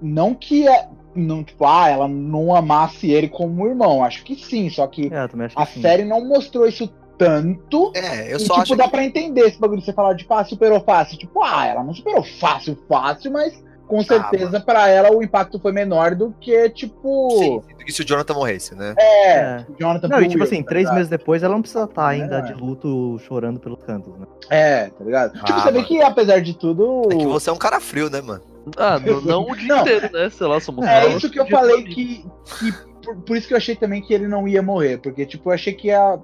não 0.00 0.34
que 0.34 0.68
é, 0.68 0.88
não, 1.14 1.42
tipo, 1.42 1.66
ah, 1.66 1.88
ela 1.88 2.08
não 2.08 2.54
amasse 2.54 3.10
ele 3.10 3.28
como 3.28 3.66
irmão, 3.66 4.04
acho 4.04 4.22
que 4.24 4.36
sim, 4.36 4.70
só 4.70 4.86
que 4.86 5.06
É, 5.06 5.28
que 5.28 5.52
a 5.56 5.66
sim. 5.66 5.82
série 5.82 6.04
não 6.04 6.24
mostrou 6.26 6.66
isso 6.66 6.88
tanto. 7.18 7.92
É, 7.94 8.32
eu 8.32 8.36
e, 8.36 8.40
só 8.40 8.54
tipo, 8.54 8.62
acho 8.62 8.76
dá 8.76 8.84
que... 8.84 8.90
pra 8.90 9.04
entender 9.04 9.42
esse 9.42 9.58
bagulho 9.58 9.80
de 9.80 9.84
você 9.86 9.92
falar, 9.92 10.16
tipo, 10.16 10.32
ah, 10.34 10.44
superou 10.44 10.80
fácil. 10.80 11.18
Tipo, 11.18 11.42
ah, 11.42 11.66
ela 11.66 11.84
não 11.84 11.94
superou 11.94 12.22
fácil, 12.22 12.76
fácil, 12.88 13.30
mas 13.32 13.62
com 13.92 14.02
certeza 14.02 14.56
ah, 14.56 14.60
para 14.60 14.88
ela 14.88 15.12
o 15.12 15.22
impacto 15.22 15.58
foi 15.58 15.70
menor 15.70 16.14
do 16.14 16.34
que, 16.40 16.70
tipo. 16.70 17.28
Sim, 17.38 17.60
do 17.78 17.84
que 17.84 17.92
se 17.92 18.00
o 18.00 18.04
Jonathan 18.06 18.32
morresse, 18.32 18.74
né? 18.74 18.94
É, 18.96 19.32
é. 19.34 19.66
o 19.68 19.76
Jonathan 19.78 20.08
Não, 20.08 20.22
e 20.22 20.28
tipo 20.28 20.42
assim, 20.42 20.62
tá 20.62 20.70
três 20.70 20.90
meses 20.94 21.10
depois 21.10 21.42
ela 21.42 21.52
não 21.52 21.60
precisa 21.60 21.84
estar 21.84 21.94
tá 21.94 22.08
ainda 22.08 22.38
é. 22.38 22.40
de 22.40 22.54
luto 22.54 23.20
chorando 23.26 23.60
pelos 23.60 23.82
cantos, 23.82 24.18
né? 24.18 24.26
É, 24.48 24.88
tá 24.88 25.04
ligado? 25.04 25.34
Tipo, 25.34 25.44
ah, 25.44 25.46
tipo, 25.46 25.60
você 25.60 25.70
mano. 25.70 25.78
vê 25.78 25.84
que 25.84 26.02
apesar 26.02 26.40
de 26.40 26.56
tudo. 26.56 27.02
É 27.12 27.16
que 27.16 27.26
você 27.26 27.50
é 27.50 27.52
um 27.52 27.58
cara 27.58 27.80
frio, 27.80 28.08
né, 28.08 28.22
mano? 28.22 28.42
Ah, 28.78 28.98
não, 28.98 29.20
não 29.20 29.42
o 29.42 29.54
dia 29.54 29.68
não, 29.68 29.80
inteiro, 29.82 30.10
né? 30.10 30.30
Sei 30.30 30.46
lá, 30.46 30.58
somos 30.58 30.86
É 30.86 31.08
isso 31.08 31.28
que 31.28 31.38
eu 31.38 31.46
falei 31.46 31.84
que. 31.84 32.24
que 32.58 32.72
por, 33.04 33.16
por, 33.16 33.36
isso 33.36 33.46
que 33.46 33.52
eu 33.52 33.58
achei 33.58 33.76
também 33.76 34.00
que 34.00 34.14
ele 34.14 34.26
não 34.26 34.48
ia 34.48 34.62
morrer. 34.62 34.96
Porque, 35.02 35.26
tipo, 35.26 35.50
eu 35.50 35.54
achei 35.54 35.74
que 35.74 35.88
ia 35.88 36.18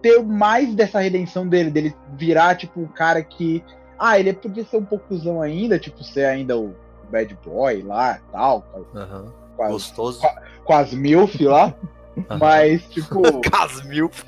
ter 0.00 0.22
mais 0.22 0.72
dessa 0.72 1.00
redenção 1.00 1.48
dele, 1.48 1.68
dele 1.68 1.96
virar, 2.16 2.54
tipo, 2.54 2.80
o 2.80 2.88
cara 2.88 3.20
que. 3.24 3.64
Ah, 3.98 4.18
ele 4.18 4.32
podia 4.32 4.64
ser 4.64 4.76
um 4.76 4.84
poucozão 4.84 5.40
ainda, 5.40 5.78
tipo, 5.78 6.02
ser 6.04 6.26
ainda 6.26 6.56
o 6.56 6.74
bad 7.10 7.36
boy 7.44 7.82
lá 7.82 8.20
tal. 8.32 8.66
Uhum. 8.94 9.30
Com 9.56 9.68
Gostoso. 9.68 10.20
Com, 10.20 10.28
com 10.64 10.72
as 10.72 10.92
MILF 10.92 11.44
lá. 11.44 11.66
Uhum. 11.66 11.96
Mas, 12.40 12.82
tipo. 12.88 13.22
Casmilf. 13.42 14.24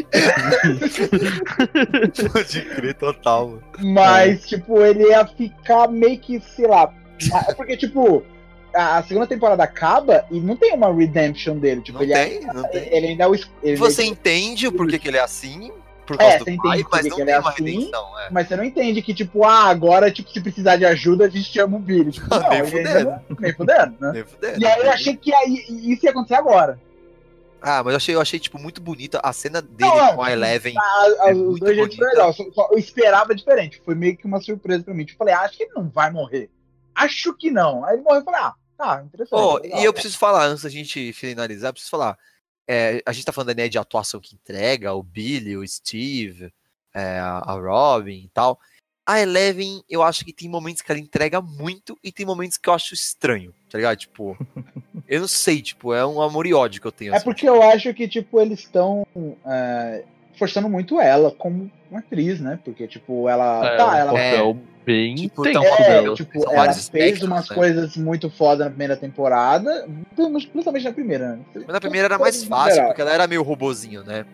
Pode 2.33 2.61
crer 2.63 2.95
total, 2.95 3.49
mano. 3.49 3.63
Mas, 3.79 4.45
é. 4.45 4.47
tipo, 4.47 4.81
ele 4.83 5.09
ia 5.09 5.27
ficar 5.27 5.89
meio 5.89 6.19
que, 6.19 6.41
sei 6.41 6.67
lá. 6.67 6.93
É 7.49 7.55
porque, 7.55 7.77
tipo, 7.77 8.23
a 8.75 9.03
segunda 9.03 9.27
temporada 9.27 9.63
acaba 9.65 10.25
e 10.31 10.39
não 10.39 10.57
tem 10.57 10.75
uma 10.75 10.93
redemption 10.93 11.59
dele. 11.59 11.81
Tipo, 11.81 11.99
não 11.99 12.05
ele, 12.05 12.15
tem, 12.15 12.49
é, 12.49 12.53
não 12.53 12.63
tem. 12.65 12.95
ele 12.95 13.07
ainda 13.09 13.25
é 13.25 13.29
o. 13.29 13.35
Ele 13.63 13.77
você 13.77 14.05
entende 14.05 14.67
o 14.67 14.73
porquê 14.73 14.99
que 14.99 15.09
ele 15.09 15.17
é 15.17 15.23
assim, 15.23 15.73
por 16.09 16.17
causa 16.17 16.37
é, 16.37 16.39
do 16.39 16.57
pai, 16.57 16.85
mas 16.91 17.07
não 17.07 17.17
tem 17.19 17.31
é 17.31 17.39
uma 17.39 17.51
assim, 17.51 17.65
redenção. 17.65 18.19
É. 18.21 18.31
Mas 18.31 18.49
você 18.49 18.57
não 18.57 18.65
entende 18.65 19.03
que, 19.03 19.13
tipo, 19.13 19.45
ah, 19.45 19.65
agora, 19.65 20.11
tipo, 20.11 20.31
se 20.31 20.41
precisar 20.41 20.77
de 20.77 20.87
ajuda, 20.87 21.27
a 21.27 21.29
gente 21.29 21.53
chama 21.53 21.77
o 21.77 21.81
Billy. 21.81 22.13
Tipo, 22.19 22.35
não, 22.35 22.49
nem 22.49 22.65
fudendo. 22.65 23.21
Nem 23.39 23.53
fudendo, 23.53 23.97
né? 24.01 24.13
Nem 24.13 24.25
fudendo. 24.25 24.61
E 24.61 24.67
aí 24.67 24.81
eu 24.81 24.91
achei 24.91 25.17
que 25.17 25.35
aí, 25.35 25.67
isso 25.69 26.07
ia 26.07 26.11
acontecer 26.11 26.37
agora. 26.37 26.81
Ah, 27.61 27.83
mas 27.85 27.93
eu 27.93 27.97
achei, 27.97 28.15
eu 28.15 28.21
achei, 28.21 28.41
tipo, 28.41 28.59
muito 28.59 28.81
bonita 28.81 29.21
a 29.23 29.33
cena 29.33 29.61
dele 29.61 29.91
não, 29.91 30.17
com 30.17 30.23
a 30.23 30.33
Eleven. 30.33 30.75
A, 30.79 31.25
a, 31.25 31.31
é 31.31 31.35
os 31.35 31.61
dois 31.61 31.77
jeitos 31.77 31.99
legal. 31.99 32.33
Só, 32.33 32.45
só, 32.53 32.69
eu 32.73 32.79
esperava 32.79 33.35
diferente. 33.35 33.83
Foi 33.85 33.95
meio 33.95 34.17
que 34.17 34.27
uma 34.27 34.41
surpresa 34.41 34.85
pra 34.85 34.95
mim. 34.95 35.05
Tipo, 35.05 35.19
falei, 35.19 35.35
ah, 35.35 35.41
acho 35.41 35.59
que 35.59 35.65
ele 35.65 35.73
não 35.75 35.89
vai 35.91 36.11
morrer. 36.11 36.49
Acho 36.95 37.35
que 37.35 37.51
não. 37.51 37.85
Aí 37.85 37.97
ele 37.97 38.03
morreu 38.03 38.23
e 38.23 38.25
falei, 38.25 38.41
ah, 38.41 38.55
tá, 38.79 39.03
interessante. 39.05 39.39
Oh, 39.39 39.59
legal, 39.59 39.81
e 39.81 39.85
eu 39.85 39.93
preciso 39.93 40.17
falar, 40.17 40.47
antes 40.47 40.63
da 40.63 40.71
gente 40.71 41.13
finalizar, 41.13 41.69
eu 41.69 41.75
preciso 41.75 41.91
falar. 41.91 42.17
É, 42.69 43.03
a 43.07 43.13
gente 43.13 43.25
tá 43.25 43.33
falando 43.33 43.57
né, 43.57 43.69
de 43.69 43.79
atuação 43.79 44.21
que 44.21 44.35
entrega, 44.35 44.93
o 44.93 45.03
Billy, 45.03 45.57
o 45.57 45.67
Steve, 45.67 46.53
é, 46.95 47.19
a 47.19 47.53
Robin 47.53 48.25
e 48.25 48.29
tal. 48.29 48.59
A 49.07 49.21
Eleven, 49.21 49.83
eu 49.89 50.03
acho 50.03 50.23
que 50.23 50.35
tem 50.35 50.51
momentos 50.51 50.83
que 50.83 50.93
ela 50.93 51.01
entrega 51.01 51.41
muito 51.41 51.99
e 52.05 52.13
tem 52.13 52.27
momentos 52.27 52.59
que 52.59 52.69
eu 52.69 52.75
acho 52.75 52.93
estranho, 52.93 53.55
tá 53.71 53.79
ligado? 53.79 53.97
Tipo, 53.97 54.37
eu 55.09 55.21
não 55.21 55.29
sei, 55.29 55.63
tipo, 55.63 55.95
é 55.95 56.05
um 56.07 56.21
amor 56.21 56.47
e 56.47 56.53
ódio 56.53 56.79
que 56.79 56.87
eu 56.87 56.93
tenho. 56.93 57.15
É 57.15 57.17
assim, 57.17 57.25
porque 57.25 57.47
tipo. 57.47 57.55
eu 57.55 57.63
acho 57.63 57.95
que, 57.95 58.07
tipo, 58.07 58.39
eles 58.39 58.59
estão 58.59 59.07
é, 59.47 60.05
forçando 60.39 60.69
muito 60.69 61.01
ela 61.01 61.31
como 61.31 61.73
uma 61.91 62.01
atriz, 62.01 62.39
né? 62.39 62.61
Porque, 62.63 62.87
tipo, 62.87 63.27
ela. 63.31 63.67
É, 63.67 63.77
tá, 63.79 63.99
ela. 63.99 64.21
É, 64.21 64.43
bem 64.89 65.15
tipo, 65.17 65.47
é, 65.47 66.15
tipo, 66.15 66.51
ela 66.51 66.73
fez 66.73 67.23
umas 67.23 67.51
né? 67.51 67.55
coisas 67.55 67.95
muito 67.95 68.31
foda 68.31 68.65
na 68.65 68.71
primeira 68.71 68.97
temporada, 68.97 69.87
principalmente 70.17 70.85
na 70.85 70.93
primeira, 70.93 71.29
né? 71.33 71.39
Mas 71.55 71.67
na 71.67 71.81
primeira 71.81 72.07
era 72.07 72.19
mais 72.19 72.43
fácil, 72.43 72.85
porque 72.87 73.03
ela 73.03 73.13
era 73.13 73.27
meio 73.27 73.43
robozinho, 73.43 74.03
né? 74.03 74.25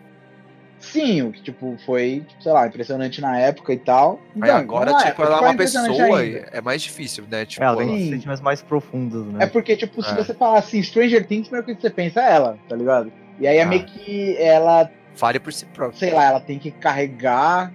Sim, 0.79 1.23
o 1.23 1.31
que, 1.31 1.41
tipo, 1.41 1.77
foi, 1.85 2.25
sei 2.39 2.51
lá, 2.51 2.67
impressionante 2.67 3.19
na 3.19 3.37
época 3.37 3.73
e 3.73 3.77
tal. 3.77 4.19
Então, 4.35 4.55
agora, 4.55 4.93
tipo, 4.93 5.07
época, 5.07 5.23
ela 5.23 5.37
é 5.37 5.41
uma 5.41 5.55
pessoa, 5.55 6.19
ainda. 6.19 6.49
é 6.51 6.61
mais 6.61 6.81
difícil, 6.81 7.25
né? 7.29 7.45
Tipo, 7.45 7.63
é, 7.63 7.67
ela 7.67 7.77
tem 7.77 8.09
sentimentos 8.09 8.41
mais 8.41 8.61
profundos, 8.61 9.25
né? 9.25 9.43
É 9.43 9.47
porque, 9.47 9.75
tipo, 9.75 10.01
se 10.01 10.11
é. 10.11 10.15
você 10.15 10.33
falar 10.33 10.59
assim, 10.59 10.81
Stranger 10.81 11.25
Things, 11.25 11.47
primeiro 11.47 11.75
que 11.75 11.81
você 11.81 11.89
pensa 11.89 12.21
é 12.21 12.31
ela, 12.33 12.57
tá 12.69 12.75
ligado? 12.75 13.11
E 13.39 13.47
aí 13.47 13.57
é 13.57 13.63
ah. 13.63 13.65
meio 13.65 13.83
que 13.83 14.37
ela... 14.37 14.89
Fale 15.15 15.39
por 15.39 15.51
si 15.51 15.65
própria. 15.65 15.97
Sei 15.97 16.11
lá, 16.11 16.25
ela 16.25 16.39
tem 16.39 16.59
que 16.59 16.71
carregar 16.71 17.73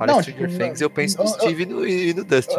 Fala 0.00 0.14
não, 0.14 0.22
Stranger 0.22 0.48
tipo, 0.48 0.58
Things, 0.64 0.80
eu 0.80 0.88
penso 0.88 1.18
no 1.18 1.28
Steve 1.28 1.70
eu, 1.70 1.86
e 1.86 2.14
no 2.14 2.24
Dustin. 2.24 2.56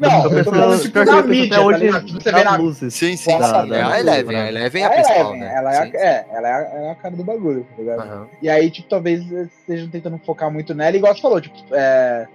Não, 0.00 0.24
eu 0.36 0.44
tô 0.44 0.50
falando 0.50 0.82
tipo 0.82 1.04
na 1.04 1.22
mídia, 1.22 1.56
tá 1.56 1.62
hoje 1.62 1.90
Você 1.90 2.32
vê 2.32 2.42
na 2.42 2.56
luzes. 2.56 2.92
Sim, 2.92 3.16
sim, 3.16 3.30
sim. 3.30 3.72
É 3.72 3.82
a 3.82 4.00
Eleven, 4.00 4.36
a 4.36 4.48
Eleven 4.48 4.82
é 4.82 4.86
a 4.86 4.90
principal, 4.90 5.36
né? 5.36 5.54
Ela 5.54 5.74
é, 5.74 5.78
a, 5.78 5.86
é, 5.86 6.26
ela 6.32 6.48
é 6.48 6.52
a, 6.52 6.58
é 6.58 6.90
a 6.90 6.94
cara 6.96 7.14
do 7.14 7.22
bagulho, 7.22 7.64
tá 7.70 7.76
ligado? 7.80 8.02
Uhum. 8.02 8.26
E 8.42 8.50
aí, 8.50 8.68
tipo, 8.68 8.88
talvez 8.88 9.22
estejam 9.30 9.88
tentando 9.90 10.18
focar 10.26 10.50
muito 10.50 10.74
nela, 10.74 10.96
igual 10.96 11.14
você 11.14 11.22
falou, 11.22 11.40
tipo, 11.40 11.56
é, 11.70 12.26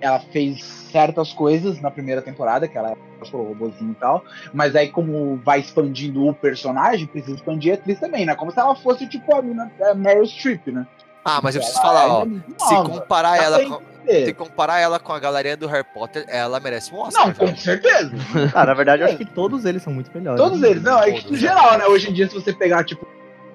ela 0.00 0.18
fez 0.32 0.60
certas 0.90 1.32
coisas 1.32 1.80
na 1.80 1.92
primeira 1.92 2.20
temporada, 2.20 2.66
que 2.66 2.76
ela 2.76 2.96
falou 3.30 3.46
robozinho 3.46 3.92
e 3.92 4.00
tal, 4.00 4.24
mas 4.52 4.74
aí 4.74 4.88
como 4.88 5.36
vai 5.44 5.60
expandindo 5.60 6.26
o 6.26 6.34
personagem, 6.34 7.06
precisa 7.06 7.36
expandir 7.36 7.70
a 7.70 7.74
atriz 7.76 8.00
também, 8.00 8.26
né? 8.26 8.34
Como 8.34 8.50
se 8.50 8.58
ela 8.58 8.74
fosse, 8.74 9.06
tipo, 9.06 9.32
a, 9.32 9.88
a 9.88 9.94
Meryl 9.94 10.26
Streep, 10.26 10.66
né? 10.66 10.84
Ah, 11.28 11.40
mas 11.42 11.54
eu 11.54 11.60
preciso 11.60 11.82
falar, 11.82 12.04
é 12.04 12.06
ó. 12.06 12.26
Se 12.58 12.74
comparar 12.90 13.36
ela 13.42 13.64
com, 13.64 13.82
se 14.06 14.32
comparar 14.32 14.78
ela 14.80 14.98
com 14.98 15.12
a 15.12 15.18
galerinha 15.18 15.56
do 15.56 15.66
Harry 15.66 15.84
Potter, 15.84 16.24
ela 16.28 16.58
merece 16.58 16.94
um 16.94 16.98
Oscar. 16.98 17.26
Não, 17.26 17.34
com 17.34 17.56
certeza. 17.56 18.10
ah, 18.54 18.64
na 18.64 18.74
verdade, 18.74 19.02
eu 19.02 19.08
acho 19.08 19.18
que 19.18 19.26
todos 19.26 19.64
eles 19.64 19.82
são 19.82 19.92
muito 19.92 20.10
melhores. 20.14 20.40
Todos 20.40 20.62
eles, 20.62 20.82
não, 20.82 20.98
é 21.00 21.12
que 21.12 21.32
em 21.32 21.36
geral, 21.36 21.76
né? 21.78 21.86
Hoje 21.86 22.10
em 22.10 22.12
dia, 22.12 22.28
se 22.28 22.34
você 22.34 22.52
pegar, 22.52 22.84
tipo, 22.84 23.06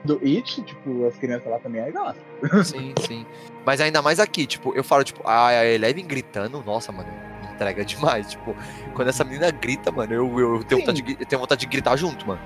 do 0.03 0.19
It, 0.23 0.61
tipo, 0.61 1.05
as 1.07 1.15
crianças 1.17 1.49
lá 1.49 1.59
também 1.59 1.81
aí 1.81 1.91
gostam. 1.91 2.63
Sim, 2.63 2.93
sim. 3.07 3.25
Mas 3.65 3.81
ainda 3.81 4.01
mais 4.01 4.19
aqui, 4.19 4.45
tipo, 4.45 4.73
eu 4.75 4.83
falo, 4.83 5.03
tipo, 5.03 5.21
a 5.25 5.65
Eleven 5.65 6.05
gritando, 6.05 6.61
nossa, 6.65 6.91
mano, 6.91 7.09
entrega 7.53 7.85
demais. 7.85 8.31
Tipo, 8.31 8.55
quando 8.93 9.07
essa 9.07 9.23
menina 9.23 9.49
grita, 9.51 9.91
mano, 9.91 10.13
eu, 10.13 10.39
eu, 10.39 10.63
tenho, 10.63 10.81
vontade 10.81 11.01
de, 11.01 11.17
eu 11.19 11.25
tenho 11.25 11.39
vontade 11.39 11.61
de 11.61 11.67
gritar 11.67 11.95
junto, 11.95 12.27
mano. 12.27 12.41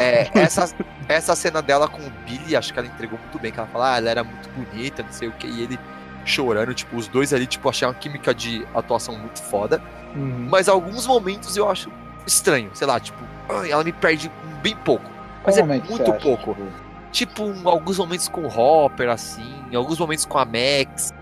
É, 0.00 0.28
essa, 0.34 0.74
essa 1.08 1.36
cena 1.36 1.62
dela 1.62 1.88
com 1.88 2.02
o 2.02 2.10
Billy, 2.26 2.56
acho 2.56 2.72
que 2.72 2.78
ela 2.78 2.88
entregou 2.88 3.18
muito 3.18 3.38
bem, 3.38 3.52
que 3.52 3.58
ela 3.58 3.68
fala, 3.68 3.94
ah, 3.94 3.96
ela 3.98 4.10
era 4.10 4.24
muito 4.24 4.48
bonita, 4.50 5.02
não 5.02 5.12
sei 5.12 5.28
o 5.28 5.32
que, 5.32 5.46
e 5.46 5.62
ele 5.62 5.78
chorando, 6.24 6.74
tipo, 6.74 6.96
os 6.96 7.08
dois 7.08 7.32
ali, 7.32 7.46
tipo, 7.46 7.68
achei 7.68 7.86
uma 7.88 7.94
química 7.94 8.34
de 8.34 8.66
atuação 8.74 9.16
muito 9.16 9.42
foda. 9.42 9.82
Uhum. 10.14 10.46
Mas 10.50 10.68
alguns 10.68 11.06
momentos 11.06 11.56
eu 11.56 11.68
acho 11.70 11.90
estranho, 12.26 12.70
sei 12.74 12.86
lá, 12.86 13.00
tipo, 13.00 13.18
ela 13.68 13.82
me 13.82 13.92
perde 13.92 14.30
bem 14.62 14.76
pouco. 14.76 15.10
Mas 15.44 15.56
Qual 15.56 15.70
é 15.70 15.78
muito 15.78 16.12
pouco. 16.20 16.54
Tipo? 16.54 16.88
tipo, 17.10 17.68
alguns 17.68 17.98
momentos 17.98 18.28
com 18.28 18.42
o 18.42 18.48
Hopper, 18.48 19.08
assim, 19.08 19.74
alguns 19.74 19.98
momentos 19.98 20.24
com 20.24 20.38
a 20.38 20.44
Max, 20.44 21.12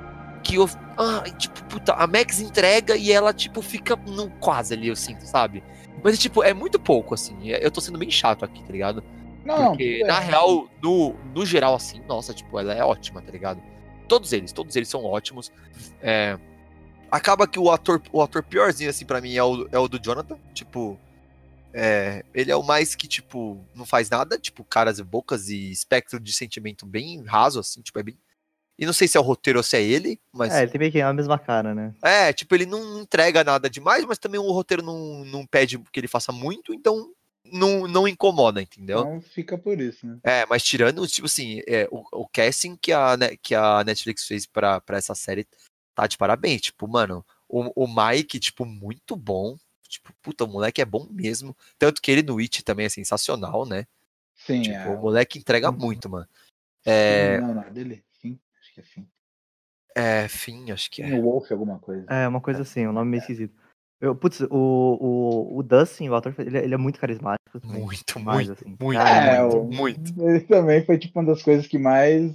que 0.43 0.57
eu. 0.57 0.69
Ah, 0.97 1.25
tipo, 1.37 1.63
puta, 1.65 1.93
a 1.93 2.07
Max 2.07 2.41
entrega 2.41 2.97
e 2.97 3.13
ela, 3.13 3.33
tipo, 3.33 3.61
fica 3.63 3.97
no 4.07 4.31
quase 4.31 4.75
ali, 4.75 4.89
eu 4.89 4.97
sinto, 4.97 5.27
sabe? 5.27 5.63
Mas, 6.07 6.21
tipo, 6.21 6.41
é 6.45 6.55
muito 6.55 6.79
pouco, 6.79 7.15
assim. 7.15 7.37
Eu 7.49 7.69
tô 7.69 7.81
sendo 7.81 7.99
bem 7.99 8.09
chato 8.09 8.45
aqui, 8.45 8.63
tá 8.63 8.71
ligado? 8.71 9.03
Não, 9.45 9.71
Porque, 9.71 10.03
é. 10.05 10.07
na 10.07 10.21
real, 10.21 10.71
no, 10.81 11.17
no 11.35 11.45
geral, 11.45 11.75
assim, 11.75 12.01
nossa, 12.07 12.33
tipo, 12.33 12.61
ela 12.61 12.73
é 12.73 12.85
ótima, 12.85 13.21
tá 13.21 13.33
ligado? 13.33 13.61
Todos 14.07 14.33
eles, 14.33 14.53
todos 14.53 14.77
eles 14.77 14.89
são 14.89 15.05
ótimos. 15.05 15.51
É, 16.01 16.39
acaba 17.11 17.45
que 17.49 17.59
o 17.59 17.73
ator, 17.73 18.01
o 18.13 18.23
ator 18.23 18.45
piorzinho, 18.45 18.89
assim, 18.89 19.05
para 19.05 19.21
mim 19.21 19.35
é 19.35 19.43
o, 19.43 19.67
é 19.73 19.79
o 19.81 19.89
do 19.89 19.99
Jonathan. 19.99 20.39
Tipo, 20.55 20.97
é, 21.73 22.25
ele 22.33 22.53
é 22.53 22.57
o 22.57 22.63
mais 22.63 22.95
que, 22.95 23.09
tipo, 23.09 23.59
não 23.75 23.85
faz 23.85 24.09
nada, 24.09 24.39
tipo, 24.39 24.63
caras 24.63 25.01
e 25.01 25.03
bocas 25.03 25.49
e 25.49 25.73
espectro 25.73 26.21
de 26.21 26.33
sentimento 26.33 26.87
bem 26.87 27.21
raso, 27.25 27.59
assim, 27.59 27.83
tipo, 27.83 27.99
é 27.99 28.05
bem 28.05 28.17
e 28.79 28.85
não 28.85 28.93
sei 28.93 29.09
se 29.09 29.17
é 29.17 29.21
o 29.21 29.23
roteiro 29.23 29.59
ou 29.59 29.63
se 29.63 29.77
é 29.77 29.83
ele, 29.83 30.21
mas. 30.33 30.53
É, 30.53 30.63
ele 30.63 30.71
tem 30.71 30.79
meio 30.79 30.93
que 30.93 31.01
a 31.01 31.13
mesma 31.13 31.39
cara, 31.39 31.75
né? 31.75 31.95
É, 32.03 32.33
tipo, 32.33 32.55
ele 32.55 32.67
não 32.67 33.01
entrega 33.01 33.43
nada 33.43 33.71
demais, 33.71 34.05
mas 34.05 34.19
também 34.19 34.39
o 34.39 34.53
roteiro 34.53 34.83
não, 34.83 35.25
não 35.25 35.47
pede 35.47 35.79
que 35.79 35.99
ele 35.99 36.09
faça 36.09 36.31
muito, 36.31 36.75
então 36.75 37.11
não, 37.45 37.87
não 37.87 38.07
incomoda, 38.07 38.61
entendeu? 38.61 39.05
Não 39.05 39.21
fica 39.21 39.57
por 39.57 39.81
isso, 39.81 40.07
né? 40.07 40.19
É, 40.23 40.45
mas 40.47 40.63
tirando, 40.63 41.07
tipo 41.07 41.27
assim, 41.27 41.63
é, 41.67 41.89
o, 41.91 42.05
o 42.13 42.29
casting 42.29 42.77
que 42.77 42.93
a, 42.93 43.17
que 43.41 43.55
a 43.55 43.83
Netflix 43.83 44.27
fez 44.27 44.45
pra, 44.45 44.81
pra 44.81 44.99
essa 44.99 45.15
série 45.15 45.47
tá 45.95 46.07
de 46.07 46.19
parabéns. 46.19 46.61
Tipo, 46.61 46.87
mano, 46.87 47.25
o, 47.49 47.85
o 47.85 47.87
Mike, 47.89 48.39
tipo, 48.39 48.67
muito 48.67 49.17
bom. 49.17 49.57
Tipo, 49.89 50.13
puta, 50.21 50.45
o 50.45 50.49
moleque 50.49 50.83
é 50.83 50.85
bom 50.85 51.07
mesmo. 51.11 51.57
Tanto 51.79 52.03
que 52.03 52.11
ele 52.11 52.23
no 52.23 52.39
It 52.39 52.63
também 52.63 52.85
é 52.85 52.91
sensacional, 52.91 53.65
né? 53.65 53.87
Sim, 54.35 54.61
tipo, 54.61 54.77
é. 54.77 54.89
o 54.89 55.01
moleque 55.01 55.39
entrega 55.39 55.73
muito, 55.73 56.11
mano. 56.11 56.29
É... 56.85 57.41
Não, 57.41 57.55
não, 57.55 57.73
dele 57.73 58.05
que 58.77 58.81
é 58.81 58.85
Fim. 58.85 59.07
É, 59.97 60.29
Fim, 60.29 60.71
acho 60.71 60.91
que 60.91 61.03
é. 61.03 61.15
o 61.15 61.23
Wolf, 61.23 61.51
alguma 61.51 61.79
coisa. 61.79 62.05
É, 62.09 62.29
uma 62.29 62.41
coisa 62.41 62.63
assim, 62.63 62.87
o 62.87 62.91
um 62.91 62.93
nome 62.93 63.11
meio 63.11 63.21
esquisito. 63.21 63.55
Eu, 63.99 64.15
putz, 64.15 64.43
o, 64.43 64.49
o, 64.51 65.59
o 65.59 65.63
Dustin, 65.63 66.11
o 66.11 66.15
ator, 66.15 66.35
ele, 66.39 66.59
ele 66.59 66.75
é 66.75 66.77
muito 66.77 67.01
carismático. 67.01 67.57
Assim, 67.57 67.67
muito, 67.67 68.21
mais, 68.21 68.47
muito, 68.47 68.53
assim. 68.53 68.77
muito, 68.79 69.01
é, 69.01 69.41
muito, 69.41 69.59
o, 69.59 69.65
muito. 69.65 70.23
Ele 70.23 70.41
também 70.41 70.85
foi, 70.85 70.99
tipo, 70.99 71.19
uma 71.19 71.25
das 71.25 71.43
coisas 71.43 71.67
que 71.67 71.79
mais 71.79 72.35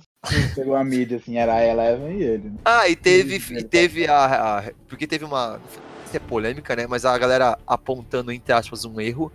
pegou 0.55 0.75
a 0.75 0.83
mídia, 0.83 1.17
assim, 1.17 1.37
era 1.37 1.53
a 1.53 1.63
Eleven 1.63 2.17
e 2.17 2.23
ele. 2.23 2.49
Né? 2.49 2.57
Ah, 2.65 2.89
e 2.89 2.95
teve, 2.95 3.35
e 3.35 3.63
teve 3.63 4.07
a, 4.07 4.57
a, 4.57 4.71
Porque 4.87 5.05
teve 5.05 5.23
uma... 5.23 5.61
Se 6.07 6.17
é 6.17 6.19
polêmica, 6.19 6.75
né? 6.75 6.87
Mas 6.87 7.05
a 7.05 7.15
galera 7.17 7.59
apontando, 7.67 8.31
entre 8.31 8.51
aspas, 8.51 8.83
um 8.83 8.99
erro 8.99 9.31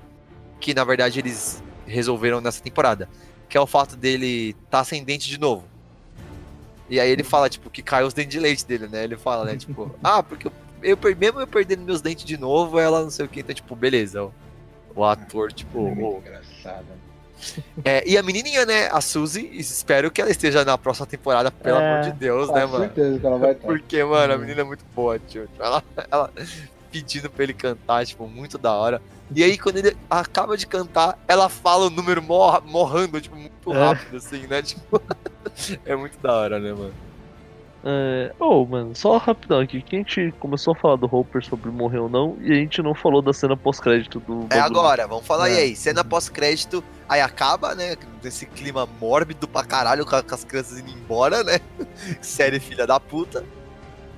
que, 0.61 0.75
na 0.75 0.85
verdade, 0.85 1.21
eles 1.21 1.63
resolveram 1.87 2.41
nessa 2.41 2.61
temporada. 2.61 3.09
Que 3.49 3.57
é 3.57 3.61
o 3.61 3.67
fato 3.67 3.97
dele 3.97 4.51
estar 4.51 4.79
tá 4.79 4.85
sem 4.85 5.05
dente 5.05 5.29
de 5.29 5.39
novo. 5.39 5.76
E 6.89 7.01
aí 7.01 7.11
ele 7.11 7.25
fala, 7.25 7.49
tipo, 7.49 7.69
que 7.69 7.83
caiu 7.83 8.07
os 8.07 8.15
dentes 8.15 8.31
de 8.33 8.39
leite 8.41 8.65
dele, 8.67 8.87
né? 8.89 9.03
Ele 9.05 9.17
fala, 9.17 9.45
né, 9.45 9.57
tipo, 9.57 9.93
ah, 10.05 10.23
porque 10.23 10.49
eu, 10.83 10.99
mesmo 11.19 11.41
eu 11.41 11.47
perdendo 11.47 11.83
meus 11.83 12.01
dentes 12.01 12.25
de 12.25 12.37
novo, 12.39 12.79
ela 12.79 13.03
não 13.03 13.11
sei 13.11 13.27
o 13.27 13.29
que, 13.29 13.41
então, 13.41 13.55
tipo, 13.55 13.75
beleza. 13.75 14.23
O, 14.25 14.33
o 14.95 15.05
ator, 15.05 15.53
tipo. 15.53 15.79
É 15.89 15.91
engraçado. 15.93 16.87
é, 17.85 18.09
e 18.09 18.17
a 18.17 18.23
menininha, 18.23 18.65
né, 18.65 18.89
a 18.91 19.01
Suzy, 19.01 19.51
espero 19.53 20.11
que 20.11 20.21
ela 20.21 20.31
esteja 20.31 20.65
na 20.65 20.79
próxima 20.79 21.07
temporada, 21.07 21.51
pelo 21.51 21.79
É, 21.79 21.87
amor 21.93 22.01
de 22.05 22.13
Deus, 22.13 22.49
Com 22.49 22.55
né, 22.55 22.65
mano? 22.67 22.85
certeza 22.85 23.19
que 23.19 23.27
ela 23.27 23.39
vai 23.39 23.53
estar. 23.53 23.67
Porque, 23.67 24.05
mano, 24.05 24.33
a 24.33 24.37
Hum. 24.37 24.41
menina 24.41 24.61
é 24.61 24.65
muito 24.65 24.85
boa, 24.95 25.19
tio. 25.19 25.49
Ela, 25.59 25.83
ela 26.11 26.31
pedindo 26.97 27.29
pra 27.31 27.45
ele 27.45 27.53
cantar, 27.53 28.07
tipo, 28.07 28.27
muito 28.27 28.57
da 28.57 28.73
hora. 28.73 29.03
E 29.35 29.43
aí, 29.43 29.59
quando 29.59 29.77
ele 29.79 29.97
acaba 30.09 30.57
de 30.57 30.67
cantar, 30.67 31.19
ela 31.29 31.49
fala 31.49 31.87
o 31.87 31.91
número 31.91 32.23
mor 32.23 32.63
morrando, 32.65 33.21
tipo, 33.21 33.37
muito 33.37 33.73
É. 33.73 33.79
rápido, 33.89 34.17
assim, 34.17 34.47
né? 34.47 34.63
Tipo, 34.67 35.03
é 35.85 35.95
muito 35.97 36.19
da 36.19 36.33
hora, 36.35 36.59
né, 36.59 36.73
mano? 36.73 36.93
É... 37.85 38.33
Oh, 38.41 38.65
mano, 38.67 38.97
só 38.97 39.17
rapidão 39.17 39.61
aqui. 39.61 39.81
Que 39.81 39.97
a 39.97 39.99
gente 40.01 40.35
começou 40.41 40.73
a 40.73 40.77
falar 40.77 40.97
do 40.97 41.07
Hopper 41.07 41.45
sobre 41.45 41.71
morrer 41.71 41.99
ou 41.99 42.09
não, 42.09 42.37
e 42.41 42.51
a 42.53 42.55
gente 42.57 42.83
não 42.83 42.95
falou 42.95 43.23
da 43.23 43.33
cena 43.33 43.57
pós-crédito 43.57 44.19
do. 44.21 44.47
É 44.51 44.59
agora, 44.59 45.07
vamos 45.07 45.25
falar 45.27 45.51
É. 45.51 45.55
e 45.55 45.59
aí. 45.59 45.77
Cena 45.77 46.03
pós-crédito, 46.05 46.83
aí 47.09 47.21
acaba, 47.21 47.75
né? 47.77 47.97
Nesse 48.23 48.45
clima 48.47 48.89
mórbido 49.01 49.47
pra 49.47 49.63
caralho, 49.65 50.05
com 50.05 50.17
as 50.17 50.45
crianças 50.45 50.79
indo 50.81 50.91
embora, 50.91 51.45
né? 51.45 51.61
Série 52.21 52.59
filha 52.59 52.87
da 52.89 52.99
puta. 52.99 53.45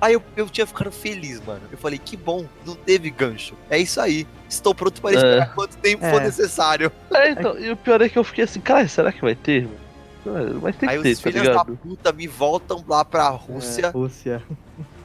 Aí 0.01 0.13
eu, 0.13 0.21
eu 0.37 0.49
tinha 0.49 0.65
ficado 0.65 0.91
feliz, 0.91 1.41
mano. 1.45 1.61
Eu 1.71 1.77
falei, 1.77 1.99
que 1.99 2.15
bom, 2.15 2.45
não 2.65 2.73
teve 2.75 3.09
gancho. 3.09 3.53
É 3.69 3.77
isso 3.77 3.99
aí. 3.99 4.25
Estou 4.47 4.73
pronto 4.73 5.01
para 5.01 5.11
É. 5.11 5.15
esperar 5.15 5.53
quanto 5.53 5.77
tempo 5.77 6.03
for 6.09 6.21
É. 6.21 6.25
necessário. 6.25 6.91
É, 7.11 7.31
então, 7.31 7.59
e 7.59 7.69
o 7.71 7.75
pior 7.77 8.01
é 8.01 8.07
que 8.07 8.17
eu 8.17 8.23
fiquei 8.23 8.45
assim, 8.45 8.61
cara, 8.61 8.87
será 8.87 9.11
que 9.11 9.21
vai 9.21 9.35
ter? 9.35 9.63
mano? 9.63 9.79
É, 10.25 10.53
Vai 10.59 10.73
ter 10.73 10.89
Aí 10.89 10.97
que 10.97 11.03
ter, 11.03 11.11
os 11.11 11.19
tá 11.19 11.31
filhos 11.31 11.47
da 11.47 11.65
puta 11.65 12.11
me 12.13 12.27
voltam 12.27 12.83
lá 12.87 13.03
pra 13.03 13.25
É, 13.27 13.29
Rússia. 13.29 13.89
Rússia. 13.89 14.43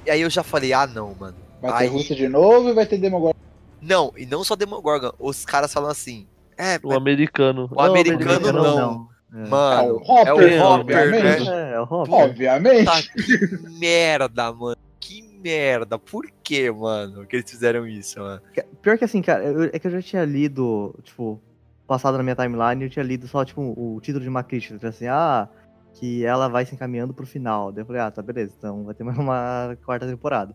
E 0.07 0.11
aí 0.11 0.21
eu 0.21 0.31
já 0.31 0.43
falei, 0.43 0.73
ah 0.73 0.87
não, 0.87 1.15
mano. 1.19 1.37
Vai 1.63 1.73
ter 1.73 1.79
Aí- 1.85 1.89
Rússia 1.89 2.15
de 2.17 2.29
novo 2.29 2.69
e 2.69 2.73
vai 2.75 2.85
ter 2.87 2.99
Demogorgon. 2.99 3.35
Não, 3.81 4.13
e 4.17 4.27
não 4.27 4.43
só 4.45 4.55
Demogorgon. 4.57 5.13
Os 5.19 5.45
caras 5.45 5.73
falam 5.73 5.91
assim. 5.91 6.27
É, 6.57 6.79
O 6.83 6.93
americano. 6.93 7.69
O 7.73 7.81
americano 7.81 8.53
Não, 8.53 8.77
não. 8.77 9.09
Mano, 9.35 9.89
É 9.89 9.93
o 9.93 9.97
Hopper, 9.97 10.27
é 10.27 10.33
o 10.33 10.37
Hopper, 10.37 10.63
obviamente. 10.63 11.45
né? 11.51 11.71
É, 11.71 11.75
é 11.75 11.81
o 11.81 11.83
Hopper. 11.83 12.15
Obviamente. 12.15 12.85
Tá, 12.85 13.03
que 13.03 13.79
merda, 13.81 14.53
mano. 14.53 14.77
Que 15.01 15.23
merda. 15.43 15.99
Por 15.99 16.27
que, 16.43 16.71
mano, 16.71 17.27
que 17.27 17.37
eles 17.37 17.51
fizeram 17.51 17.87
isso, 17.87 18.21
mano? 18.21 18.41
Pior 18.81 18.97
que 18.97 19.05
assim, 19.05 19.21
cara, 19.21 19.45
eu- 19.45 19.71
é 19.73 19.79
que 19.79 19.87
eu 19.87 19.91
já 19.91 20.01
tinha 20.01 20.25
lido, 20.25 20.95
tipo, 21.03 21.41
passado 21.87 22.17
na 22.17 22.23
minha 22.23 22.37
timeline, 22.37 22.85
eu 22.85 22.91
tinha 22.91 23.05
lido 23.05 23.27
só, 23.27 23.45
tipo, 23.45 23.61
o 23.77 24.01
título 24.01 24.23
de 24.23 24.29
uma 24.29 24.45
crítica, 24.45 24.79
que 24.79 24.85
era 24.87 24.95
assim, 24.95 25.07
ah, 25.09 25.49
que 25.95 26.25
ela 26.25 26.49
vai 26.49 26.65
se 26.65 26.75
encaminhando 26.75 27.13
pro 27.13 27.27
final. 27.27 27.71
Daí 27.73 27.83
eu 27.83 27.87
falei, 27.87 28.01
ah, 28.03 28.11
tá, 28.11 28.23
beleza, 28.23 28.55
então 28.57 28.85
vai 28.85 28.95
ter 28.95 29.05
mais 29.05 29.19
uma 29.19 29.77
quarta 29.85 30.07
temporada. 30.07 30.55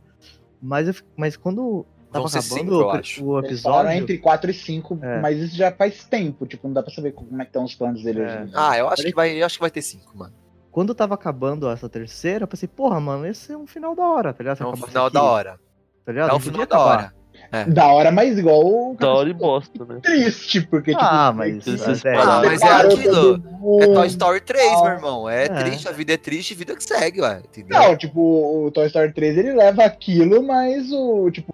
Mas, 0.61 0.87
eu, 0.87 0.95
mas 1.17 1.35
quando 1.37 1.85
tava 2.11 2.19
Vão 2.19 2.27
ser 2.27 2.39
acabando 2.39 2.59
cinco, 2.59 2.75
o, 2.83 2.89
acho. 2.91 3.25
o 3.25 3.39
episódio... 3.39 3.91
entre 3.91 4.17
4 4.17 4.51
e 4.51 4.53
5, 4.53 4.99
É. 5.01 5.19
mas 5.21 5.37
isso 5.39 5.55
já 5.55 5.71
faz 5.71 6.03
tempo, 6.05 6.45
tipo, 6.45 6.67
não 6.67 6.73
dá 6.73 6.83
pra 6.83 6.93
saber 6.93 7.11
como 7.13 7.33
é 7.41 7.45
que 7.45 7.49
estão 7.49 7.63
os 7.63 7.75
planos 7.75 8.03
dele 8.03 8.21
É. 8.21 8.41
hoje. 8.41 8.51
Ah, 8.55 8.77
eu 8.77 8.89
acho 8.89 9.03
que 9.03 9.13
vai, 9.15 9.41
eu 9.41 9.45
acho 9.45 9.55
que 9.55 9.61
vai 9.61 9.71
ter 9.71 9.81
cinco, 9.81 10.17
mano. 10.17 10.33
Quando 10.71 10.93
tava 10.93 11.15
acabando 11.15 11.69
essa 11.69 11.89
terceira, 11.89 12.43
eu 12.43 12.47
pensei, 12.47 12.67
porra, 12.67 12.99
mano, 12.99 13.25
esse 13.25 13.51
é 13.51 13.57
um 13.57 13.65
final 13.67 13.95
da 13.95 14.03
hora, 14.07 14.33
tá 14.33 14.43
ligado? 14.43 14.63
É 14.63 14.67
um 14.67 14.75
final 14.75 15.05
aqui, 15.05 15.13
da 15.13 15.23
hora. 15.23 15.59
Tá 16.05 16.11
ligado? 16.11 16.31
É 16.31 16.33
um 16.33 16.39
final 16.39 16.59
da 16.59 16.75
acabar. 16.75 16.97
hora. 16.97 17.19
Da 17.67 17.87
hora, 17.87 18.11
mas 18.11 18.37
igual 18.37 18.59
o 18.65 18.95
Da 18.99 19.11
hora 19.13 19.29
e 19.29 19.33
bosta, 19.33 19.85
né? 19.85 19.99
triste, 20.03 20.61
porque 20.61 20.91
tipo. 20.91 21.03
Ah, 21.03 21.31
mas... 21.33 21.63
Vocês 21.63 22.03
é. 22.05 22.15
Ah, 22.17 22.41
mas 22.43 22.61
é 22.61 22.67
aquilo. 22.67 23.41
É. 23.81 23.87
Toy 23.93 24.07
Story 24.07 24.41
3, 24.41 24.73
Ah. 24.73 24.81
meu 24.83 24.91
irmão. 24.91 25.29
É, 25.29 25.45
É. 25.45 25.47
triste, 25.49 25.87
a 25.87 25.91
vida 25.91 26.13
é 26.13 26.17
triste, 26.17 26.53
vida 26.53 26.75
que 26.75 26.83
segue, 26.83 27.21
ué. 27.21 27.41
Entendeu? 27.45 27.79
Não, 27.79 27.95
tipo, 27.97 28.65
o 28.65 28.69
Toy 28.71 28.87
Story 28.87 29.13
3 29.13 29.37
ele 29.37 29.53
leva 29.53 29.83
aquilo, 29.85 30.43
mas 30.43 30.91
o. 30.91 31.31
Tipo, 31.31 31.53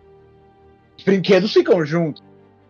brinquedos 1.05 1.53
ficam 1.53 1.85
juntos. 1.85 2.21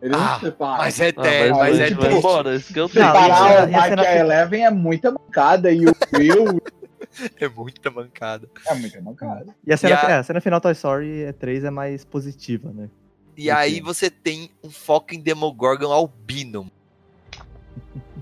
Eles 0.01 0.15
Ah, 0.17 0.19
não 0.19 0.35
se 0.39 0.45
separam. 0.45 0.77
Mas 0.77 0.99
é 0.99 1.05
Ah, 1.05 1.07
eterno, 1.09 1.57
mas, 1.57 1.69
mas 1.69 1.79
é 1.79 1.87
gente 1.87 1.95
vai 1.97 2.05
triste. 2.05 2.19
embora, 2.19 2.55
esse 2.55 2.73
que 2.73 2.79
eu 2.79 2.85
e 2.85 2.89
Separar 2.89 3.41
o 3.41 3.57
a 3.63 3.65
Mike 3.65 4.01
e 4.03 4.05
a 4.07 4.15
Eleven 4.17 4.65
é 4.65 4.69
muita 4.69 5.11
mancada 5.11 5.71
e 5.71 5.85
o 5.87 5.91
Will 6.13 6.61
É 7.39 7.47
muita 7.47 7.89
mancada. 7.89 8.47
é 8.67 8.73
muita 8.75 9.01
mancada. 9.01 9.45
E 9.65 9.71
a 9.73 9.77
cena, 9.77 9.95
E 9.95 9.97
a- 9.97 10.09
é, 10.11 10.13
a 10.17 10.23
cena 10.23 10.41
final 10.41 10.59
Toy 10.61 10.73
Story 10.73 11.33
3 11.39 11.63
é 11.63 11.69
mais 11.71 12.03
positiva, 12.03 12.71
né? 12.73 12.89
E 13.37 13.49
aí 13.49 13.79
você 13.81 14.09
tem 14.09 14.49
um 14.63 14.69
foco 14.69 15.13
em 15.15 15.19
Demogorgon 15.21 15.91
albino. 15.91 16.69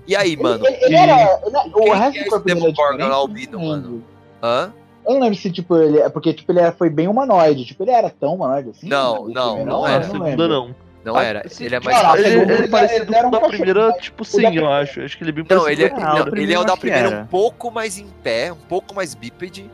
E 0.06 0.14
aí, 0.14 0.36
mano? 0.36 0.66
Ele, 0.66 0.76
ele 0.84 0.94
e- 0.94 0.96
era. 0.96 1.40
ele- 1.44 1.56
o 1.74 1.80
quem 1.82 1.94
resto 1.94 2.12
que 2.12 2.18
é 2.20 2.28
do 2.30 2.36
é 2.36 2.40
Demogorgon 2.54 3.04
albino, 3.12 3.60
mano? 3.60 4.04
Hã? 4.42 4.72
Eu 5.06 5.14
não 5.14 5.20
lembro 5.20 5.38
se, 5.38 5.50
tipo, 5.50 5.76
ele. 5.76 5.98
É 5.98 6.08
porque, 6.08 6.32
tipo, 6.32 6.50
ele 6.52 6.60
era, 6.60 6.72
foi 6.72 6.88
bem 6.90 7.08
humanoide. 7.08 7.64
Tipo, 7.64 7.82
ele 7.84 7.90
era 7.90 8.08
tão 8.10 8.34
humanoide 8.34 8.70
assim? 8.70 8.88
Não, 8.88 9.28
não, 9.28 9.58
não 9.58 9.64
Não, 9.66 9.86
era. 9.86 10.04
segunda 10.04 10.24
lembro. 10.24 10.48
não. 10.48 10.74
Não 11.04 11.16
Ah, 11.16 11.22
era. 11.22 11.48
sim, 11.50 11.64
Ele 11.66 11.74
é 11.74 11.80
mais. 11.80 12.02
Não, 12.02 12.10
a 12.10 12.18
Ele, 12.18 12.28
segunda 12.30 12.54
ele 12.54 13.14
é 13.14 13.20
uma 13.22 13.30
da 13.30 13.40
primeira, 13.48 13.74
cachorrada. 13.80 14.00
tipo 14.00 14.24
sim, 14.24 14.36
eu 14.38 14.42
primeira- 14.50 14.78
acho. 14.80 15.00
Acho 15.02 15.18
que 15.18 15.22
ele 15.24 15.30
é 15.30 15.32
bem 15.34 15.44
Não, 15.50 15.68
ele 15.68 15.84
é, 15.84 15.90
não, 15.90 15.96
o 15.98 16.00
primeira. 16.22 16.40
ele 16.40 16.54
é 16.54 16.58
o 16.58 16.64
da 16.64 16.72
que 16.72 16.80
primeira 16.80 17.08
era. 17.08 17.20
um 17.22 17.26
pouco 17.26 17.70
mais 17.70 17.98
em 17.98 18.06
pé, 18.22 18.50
um 18.50 18.56
pouco 18.56 18.94
mais 18.94 19.14
bípede, 19.14 19.70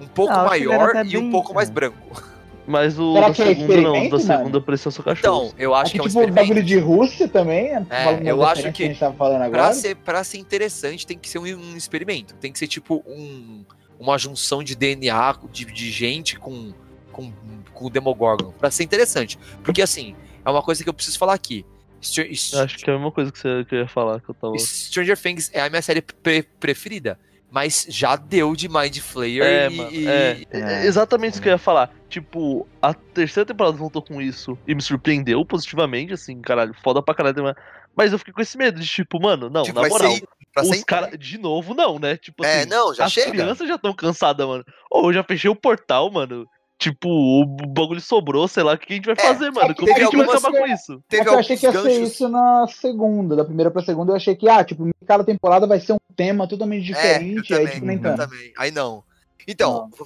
um 0.00 0.06
pouco 0.08 0.32
Não, 0.32 0.48
que 0.48 0.56
ele 0.56 0.66
maior 0.66 1.06
e 1.06 1.16
um 1.16 1.20
bem- 1.20 1.30
pouco 1.30 1.54
mais 1.54 1.68
é. 1.68 1.72
branco. 1.72 2.22
Mas 2.66 2.98
o 2.98 3.14
Será 3.14 3.28
da 3.28 3.34
que 3.34 3.42
é 3.42 3.46
segunda 3.54 3.80
não, 3.80 4.08
da 4.08 4.18
segunda 4.18 4.60
parecia 4.60 4.90
só 4.90 5.00
cachorro. 5.04 5.44
Então, 5.46 5.54
eu 5.56 5.72
acho 5.72 5.82
Acho 5.82 5.92
que 5.92 5.98
é 6.00 6.02
um 6.02 6.24
tipo, 6.26 6.34
bagulho 6.34 6.64
de 6.64 6.78
Rússia 6.80 7.28
também. 7.28 7.68
É, 7.88 8.04
falando 8.04 8.26
eu 8.26 8.44
acho 8.44 8.72
que 8.72 8.82
a 8.82 8.86
gente 8.88 8.98
tava 8.98 9.14
falando 9.14 9.48
Pra 9.52 9.72
ser, 9.72 9.94
pra 9.94 10.24
ser 10.24 10.38
interessante, 10.38 11.06
tem 11.06 11.16
que 11.16 11.28
ser 11.28 11.38
um, 11.38 11.44
um 11.44 11.76
experimento. 11.76 12.34
Tem 12.34 12.50
que 12.50 12.58
ser 12.58 12.66
tipo 12.66 13.04
um, 13.06 13.64
uma 13.98 14.18
junção 14.18 14.62
de 14.62 14.74
DNA 14.74 15.38
de, 15.52 15.64
de 15.66 15.90
gente 15.90 16.38
com, 16.38 16.72
com, 17.12 17.32
com 17.72 17.86
o 17.86 17.90
Demogorgon. 17.90 18.52
Pra 18.52 18.70
ser 18.70 18.84
interessante. 18.84 19.38
Porque 19.62 19.82
assim, 19.82 20.14
é 20.44 20.50
uma 20.50 20.62
coisa 20.62 20.82
que 20.82 20.88
eu 20.88 20.94
preciso 20.94 21.18
falar 21.18 21.34
aqui. 21.34 21.64
Str- 22.00 22.30
Acho 22.62 22.78
que 22.78 22.90
é 22.90 22.92
a 22.92 22.96
mesma 22.96 23.10
coisa 23.10 23.32
que 23.32 23.38
você 23.38 23.64
que 23.64 23.74
eu 23.74 23.78
ia 23.80 23.88
falar, 23.88 24.20
que 24.20 24.28
eu 24.28 24.34
tava... 24.34 24.56
Stranger 24.58 25.18
Things 25.20 25.50
é 25.52 25.60
a 25.62 25.70
minha 25.70 25.82
série 25.82 26.02
pre- 26.02 26.42
preferida. 26.60 27.18
Mas 27.50 27.86
já 27.88 28.16
deu 28.16 28.54
de 28.56 28.68
Mind 28.68 28.98
Flayer 28.98 29.42
É, 29.44 29.66
e, 29.70 29.76
mano, 29.76 29.90
e- 29.92 30.06
é. 30.08 30.42
É. 30.50 30.58
É 30.82 30.86
exatamente 30.86 31.34
isso 31.34 31.42
que 31.42 31.48
eu 31.48 31.52
ia 31.52 31.58
falar. 31.58 31.90
Tipo, 32.08 32.66
a 32.82 32.92
terceira 32.92 33.46
temporada 33.46 33.76
voltou 33.76 34.02
com 34.02 34.20
isso 34.20 34.58
e 34.66 34.74
me 34.74 34.82
surpreendeu 34.82 35.44
positivamente, 35.44 36.12
assim, 36.12 36.40
caralho, 36.40 36.74
foda 36.82 37.02
pra 37.02 37.14
caralho. 37.14 37.42
mas- 37.42 37.56
Mas 37.98 38.12
eu 38.12 38.18
fiquei 38.18 38.34
com 38.34 38.42
esse 38.42 38.58
medo 38.58 38.78
de, 38.78 38.86
tipo, 38.86 39.18
mano, 39.20 39.48
não, 39.48 39.62
tipo, 39.62 39.80
na 39.80 39.88
moral, 39.88 40.12
ser 40.12 40.26
os 40.60 40.84
caras, 40.84 41.18
de 41.18 41.38
novo, 41.38 41.72
não, 41.72 41.98
né? 41.98 42.16
Tipo 42.18 42.44
É, 42.44 42.60
assim, 42.60 42.68
não, 42.68 42.92
já 42.94 43.04
as 43.06 43.12
chega. 43.12 43.30
crianças 43.30 43.66
já 43.66 43.76
estão 43.76 43.94
cansadas, 43.94 44.46
mano. 44.46 44.64
Ou 44.90 45.06
eu 45.08 45.14
já 45.14 45.24
fechei 45.24 45.48
o 45.48 45.56
portal, 45.56 46.10
mano. 46.10 46.46
Tipo, 46.78 47.08
o 47.08 47.46
bagulho 47.46 48.00
sobrou, 48.02 48.46
sei 48.46 48.62
lá, 48.62 48.74
o 48.74 48.78
que 48.78 48.92
a 48.92 48.96
gente 48.96 49.06
vai 49.06 49.14
É, 49.18 49.22
fazer, 49.22 49.50
mano? 49.50 49.74
Como 49.74 49.86
teve 49.86 49.94
que 49.94 50.00
a 50.02 50.04
gente 50.04 50.16
vai 50.16 50.26
acabar 50.36 50.52
com 50.58 50.66
isso? 50.66 50.92
É 50.92 50.98
Teve 51.08 51.22
que 51.24 51.28
eu 51.30 51.38
achei 51.38 51.56
que 51.56 51.64
ia 51.64 51.70
alguns 51.70 51.82
ser 51.84 51.98
ganchos. 52.00 52.12
isso 52.12 52.28
na 52.28 52.66
segunda, 52.68 53.34
da 53.36 53.44
primeira 53.44 53.70
pra 53.70 53.82
segunda, 53.82 54.12
eu 54.12 54.16
achei 54.16 54.36
que, 54.36 54.46
ah, 54.48 54.62
tipo, 54.62 54.88
cada 55.06 55.24
temporada 55.24 55.66
vai 55.66 55.80
ser 55.80 55.94
um 55.94 55.98
tema 56.14 56.46
totalmente 56.46 56.84
diferente, 56.84 57.52
É, 57.52 57.56
eu 57.56 57.60
aí, 57.60 57.64
também, 57.64 57.74
tipo, 57.74 57.86
nem 57.86 57.98
tanto. 57.98 58.16
também. 58.18 58.52
Aí 58.58 58.70
não. 58.70 59.02
Então, 59.48 59.88
v- 59.88 60.04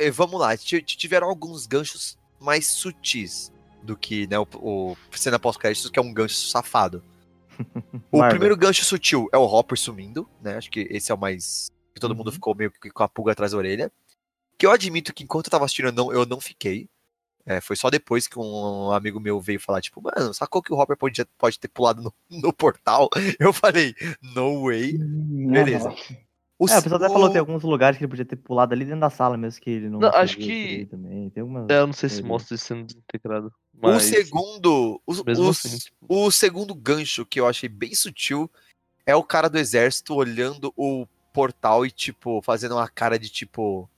eh, 0.00 0.10
vamos 0.10 0.40
lá. 0.40 0.56
Tiveram 0.56 1.28
alguns 1.28 1.66
ganchos 1.66 2.18
mais 2.40 2.66
sutis 2.66 3.52
do 3.82 3.96
que 3.96 4.26
né, 4.26 4.38
o, 4.38 4.46
o 4.54 4.96
cena 5.12 5.38
pós-créditos, 5.38 5.90
que 5.90 5.98
é 5.98 6.02
um 6.02 6.12
gancho 6.12 6.34
safado. 6.34 7.04
O 8.10 8.18
Marvel. 8.18 8.30
primeiro 8.30 8.56
gancho 8.56 8.84
sutil 8.84 9.28
é 9.32 9.38
o 9.38 9.44
Hopper 9.44 9.78
sumindo, 9.78 10.28
né? 10.42 10.56
Acho 10.56 10.68
que 10.70 10.88
esse 10.90 11.12
é 11.12 11.14
o 11.14 11.18
mais. 11.18 11.70
que 11.94 12.00
todo 12.00 12.14
mundo 12.16 12.26
Uhum. 12.28 12.32
ficou 12.32 12.54
meio 12.56 12.72
que 12.72 12.90
com 12.90 13.02
a 13.04 13.08
pulga 13.08 13.30
atrás 13.32 13.52
da 13.52 13.58
orelha. 13.58 13.92
Que 14.60 14.66
eu 14.66 14.70
admito 14.70 15.14
que 15.14 15.24
enquanto 15.24 15.46
eu 15.46 15.50
tava 15.50 15.64
assistindo, 15.64 15.86
eu 15.88 15.92
não, 15.92 16.12
eu 16.12 16.26
não 16.26 16.38
fiquei. 16.38 16.86
É, 17.46 17.60
foi 17.62 17.74
só 17.74 17.88
depois 17.88 18.28
que 18.28 18.38
um 18.38 18.92
amigo 18.92 19.18
meu 19.18 19.40
veio 19.40 19.58
falar, 19.58 19.80
tipo, 19.80 20.02
mano, 20.02 20.34
sacou 20.34 20.60
que 20.62 20.70
o 20.70 20.76
Hopper 20.78 20.98
pode, 20.98 21.24
pode 21.38 21.58
ter 21.58 21.68
pulado 21.68 22.02
no, 22.02 22.14
no 22.28 22.52
portal? 22.52 23.08
Eu 23.38 23.52
falei, 23.54 23.94
no 24.22 24.66
way. 24.66 24.98
Beleza. 24.98 25.88
Nossa. 25.88 26.02
O, 26.58 26.68
É, 26.68 26.78
o 26.78 26.82
pessoal 26.82 26.96
até 27.00 27.06
o- 27.08 27.12
falou 27.14 27.26
que 27.28 27.32
tem 27.32 27.40
alguns 27.40 27.62
lugares 27.62 27.96
que 27.96 28.04
ele 28.04 28.10
podia 28.10 28.24
ter 28.26 28.36
pulado 28.36 28.74
ali 28.74 28.84
dentro 28.84 29.00
da 29.00 29.08
sala 29.08 29.38
mesmo, 29.38 29.62
que 29.62 29.70
ele 29.70 29.88
não. 29.88 29.98
Não, 30.00 30.08
acho 30.10 30.36
que- 30.36 30.84
Também. 30.90 31.30
Tem 31.30 31.40
algumas... 31.40 31.70
É, 31.70 31.78
eu 31.78 31.86
não 31.86 31.94
sei 31.94 32.10
se 32.10 32.22
mostra 32.22 32.54
isso 32.54 32.66
sendo 32.66 32.84
desintegrado. 32.84 33.46
O 33.72 33.86
Mas, 33.88 34.02
segundo. 34.02 35.00
O, 35.06 35.24
mesmo 35.24 35.46
o- 35.46 35.48
assim, 35.48 35.78
o 36.06 36.30
segundo 36.30 36.74
gancho 36.74 37.24
que 37.24 37.40
eu 37.40 37.48
achei 37.48 37.70
bem 37.70 37.94
sutil 37.94 38.50
é 39.06 39.16
o 39.16 39.24
cara 39.24 39.48
do 39.48 39.56
exército 39.56 40.14
olhando 40.14 40.70
o 40.76 41.06
portal 41.32 41.86
e, 41.86 41.90
tipo, 41.90 42.42
fazendo 42.42 42.74
uma 42.74 42.86
cara 42.88 43.18
de 43.18 43.30
tipo. 43.30 43.88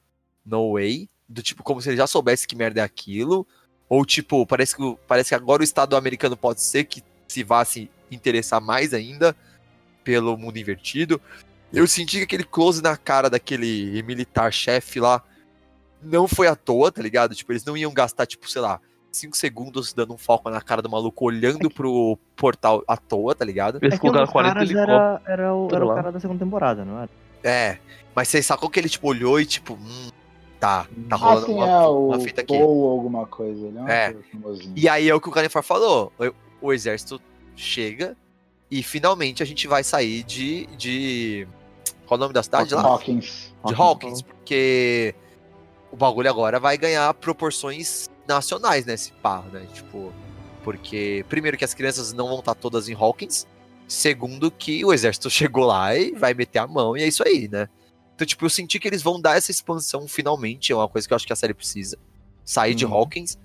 No 0.45 0.75
way. 0.75 1.09
Do 1.29 1.43
tipo, 1.43 1.63
como 1.63 1.81
se 1.81 1.89
ele 1.89 1.97
já 1.97 2.07
soubesse 2.07 2.47
que 2.47 2.57
merda 2.57 2.81
é 2.81 2.85
aquilo. 2.85 3.47
Ou, 3.89 4.05
tipo, 4.05 4.47
parece 4.47 4.77
que, 4.77 4.97
parece 5.07 5.31
que 5.31 5.35
agora 5.35 5.61
o 5.61 5.65
Estado 5.65 5.97
americano 5.97 6.37
pode 6.37 6.63
ser 6.63 6.85
que 6.85 7.03
se 7.29 7.43
vá 7.43 7.65
se 7.65 7.91
interessar 8.11 8.61
mais 8.61 8.93
ainda 8.95 9.37
pelo 10.05 10.37
mundo 10.37 10.59
invertido. 10.59 11.21
Eu 11.73 11.87
senti 11.87 12.19
que 12.19 12.25
aquele 12.25 12.45
close 12.45 12.83
na 12.83 12.97
cara 12.97 13.31
daquele 13.31 14.03
militar-chefe 14.03 15.01
lá 15.01 15.23
não 16.03 16.27
foi 16.27 16.47
à 16.47 16.57
toa, 16.57 16.93
tá 16.93 17.01
ligado? 17.01 17.35
Tipo, 17.35 17.53
eles 17.53 17.65
não 17.65 17.77
iam 17.77 17.93
gastar, 17.93 18.27
tipo, 18.27 18.51
sei 18.51 18.61
lá, 18.61 18.81
5 19.11 19.37
segundos 19.37 19.93
dando 19.93 20.15
um 20.15 20.19
foco 20.19 20.51
na 20.51 20.61
cara 20.61 20.83
do 20.83 20.91
maluco 20.91 21.25
olhando 21.25 21.71
pro 21.71 22.19
portal 22.37 22.83
à 22.89 22.97
toa, 22.97 23.35
tá 23.35 23.45
ligado? 23.45 23.79
eles 23.81 23.95
É 23.95 23.99
que 23.99 24.07
um 24.07 24.13
colocaram 24.13 24.25
dos 24.25 24.33
40 24.33 24.55
caras 24.55 24.71
helicópteros. 24.71 25.23
era, 25.27 25.33
era, 25.33 25.55
o, 25.55 25.69
era 25.73 25.87
o 25.87 25.95
cara 25.95 26.13
da 26.13 26.21
segunda 26.21 26.45
temporada, 26.45 26.85
não 26.85 26.99
era? 26.99 27.11
É, 27.45 27.79
mas 28.15 28.29
você 28.29 28.43
sacou 28.43 28.69
que 28.71 28.81
ele, 28.81 28.89
tipo, 28.89 29.09
olhou 29.09 29.41
e, 29.41 29.47
tipo, 29.47 29.75
hum, 29.75 30.11
Tá, 30.63 30.87
tá 31.09 31.17
Ah, 31.17 31.17
rolando 31.17 31.47
sim, 31.47 31.55
uma, 31.55 31.69
é 31.69 31.87
uma 31.89 32.21
fita 32.21 32.41
aqui. 32.43 32.57
Paul 32.57 32.91
alguma 32.93 33.27
coisa. 33.27 33.67
Ele 33.67 33.79
é, 33.79 34.11
É. 34.11 34.17
E 34.77 34.89
aí 34.89 35.09
é 35.09 35.15
o 35.15 35.21
que 35.21 35.29
o 35.29 35.33
Canifor 35.33 35.61
falou. 35.61 36.13
O, 36.61 36.69
o 36.69 36.73
exército 36.73 37.21
chega 37.57 38.17
e 38.71 38.81
finalmente 38.81 39.43
a 39.43 39.47
gente 39.47 39.67
vai 39.67 39.83
sair 39.83 40.23
de. 40.23 40.67
de... 40.77 41.49
Qual 42.07 42.17
o 42.17 42.21
nome 42.21 42.33
da 42.33 42.45
cidade 42.45 42.73
lá? 42.77 42.83
Hawkins. 42.83 43.53
De 43.65 43.75
Hawkins, 43.75 44.23
porque 44.23 45.17
o 45.91 45.97
bagulho 45.97 46.31
agora 46.31 46.61
vai 46.61 46.79
ganhar 46.79 47.13
proporções 47.15 48.09
nacionais, 48.29 48.87
né? 48.87 48.95
Esse 48.95 49.11
pá, 49.15 49.43
né? 49.53 49.67
Tipo, 49.75 50.13
porque, 50.63 51.27
primeiro, 51.29 51.59
que 51.59 51.65
as 51.65 51.75
crianças 51.75 52.13
não 52.13 52.29
vão 52.29 52.39
estar 52.39 52.55
todas 52.55 52.89
em 52.89 52.95
Hawkins. 52.95 53.49
Segundo, 53.89 54.49
que 54.49 54.85
o 54.85 54.93
exército 54.93 55.27
chegou 55.29 55.65
lá 55.65 55.97
e 55.97 56.13
vai 56.13 56.33
meter 56.35 56.61
a 56.61 56.69
mão, 56.69 56.97
e 56.97 57.03
é 57.03 57.09
isso 57.09 57.27
aí, 57.27 57.49
né? 57.51 57.69
Então, 58.23 58.27
tipo, 58.29 58.45
eu 58.45 58.51
senti 58.51 58.79
que 58.79 58.87
eles 58.87 59.03
vão 59.03 59.21
dar 59.21 59.37
essa 59.37 59.51
expansão 59.51 60.07
finalmente. 60.07 60.71
É 60.71 60.77
uma 60.77 60.89
coisa 60.89 61.09
que 61.09 61.13
eu 61.13 61.17
acho 61.17 61.27
que 61.27 61.33
a 61.33 61.37
série 61.37 61.53
precisa. 61.53 61.99
Sair 62.45 62.73
de 62.73 62.87
Uhum. 62.87 62.95
Hawkins. 62.95 63.37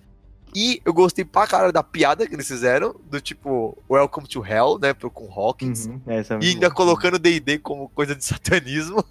E 0.56 0.80
eu 0.86 0.94
gostei 0.94 1.26
pra 1.26 1.48
cara 1.48 1.72
da 1.72 1.82
piada 1.82 2.28
que 2.28 2.36
eles 2.36 2.48
fizeram, 2.48 2.96
do 3.10 3.20
tipo, 3.20 3.76
Welcome 3.90 4.28
to 4.28 4.46
Hell, 4.46 4.78
né? 4.80 4.94
pro- 4.94 5.10
Com 5.10 5.32
Hawkins. 5.32 5.88
Uhum. 5.88 6.00
É, 6.06 6.20
é 6.20 6.24
E 6.44 6.50
ainda 6.50 6.70
bom. 6.70 6.76
colocando 6.76 7.18
D&D 7.18 7.58
como 7.58 7.90
coisa 7.90 8.16
de 8.16 8.24
satanismo, 8.24 9.04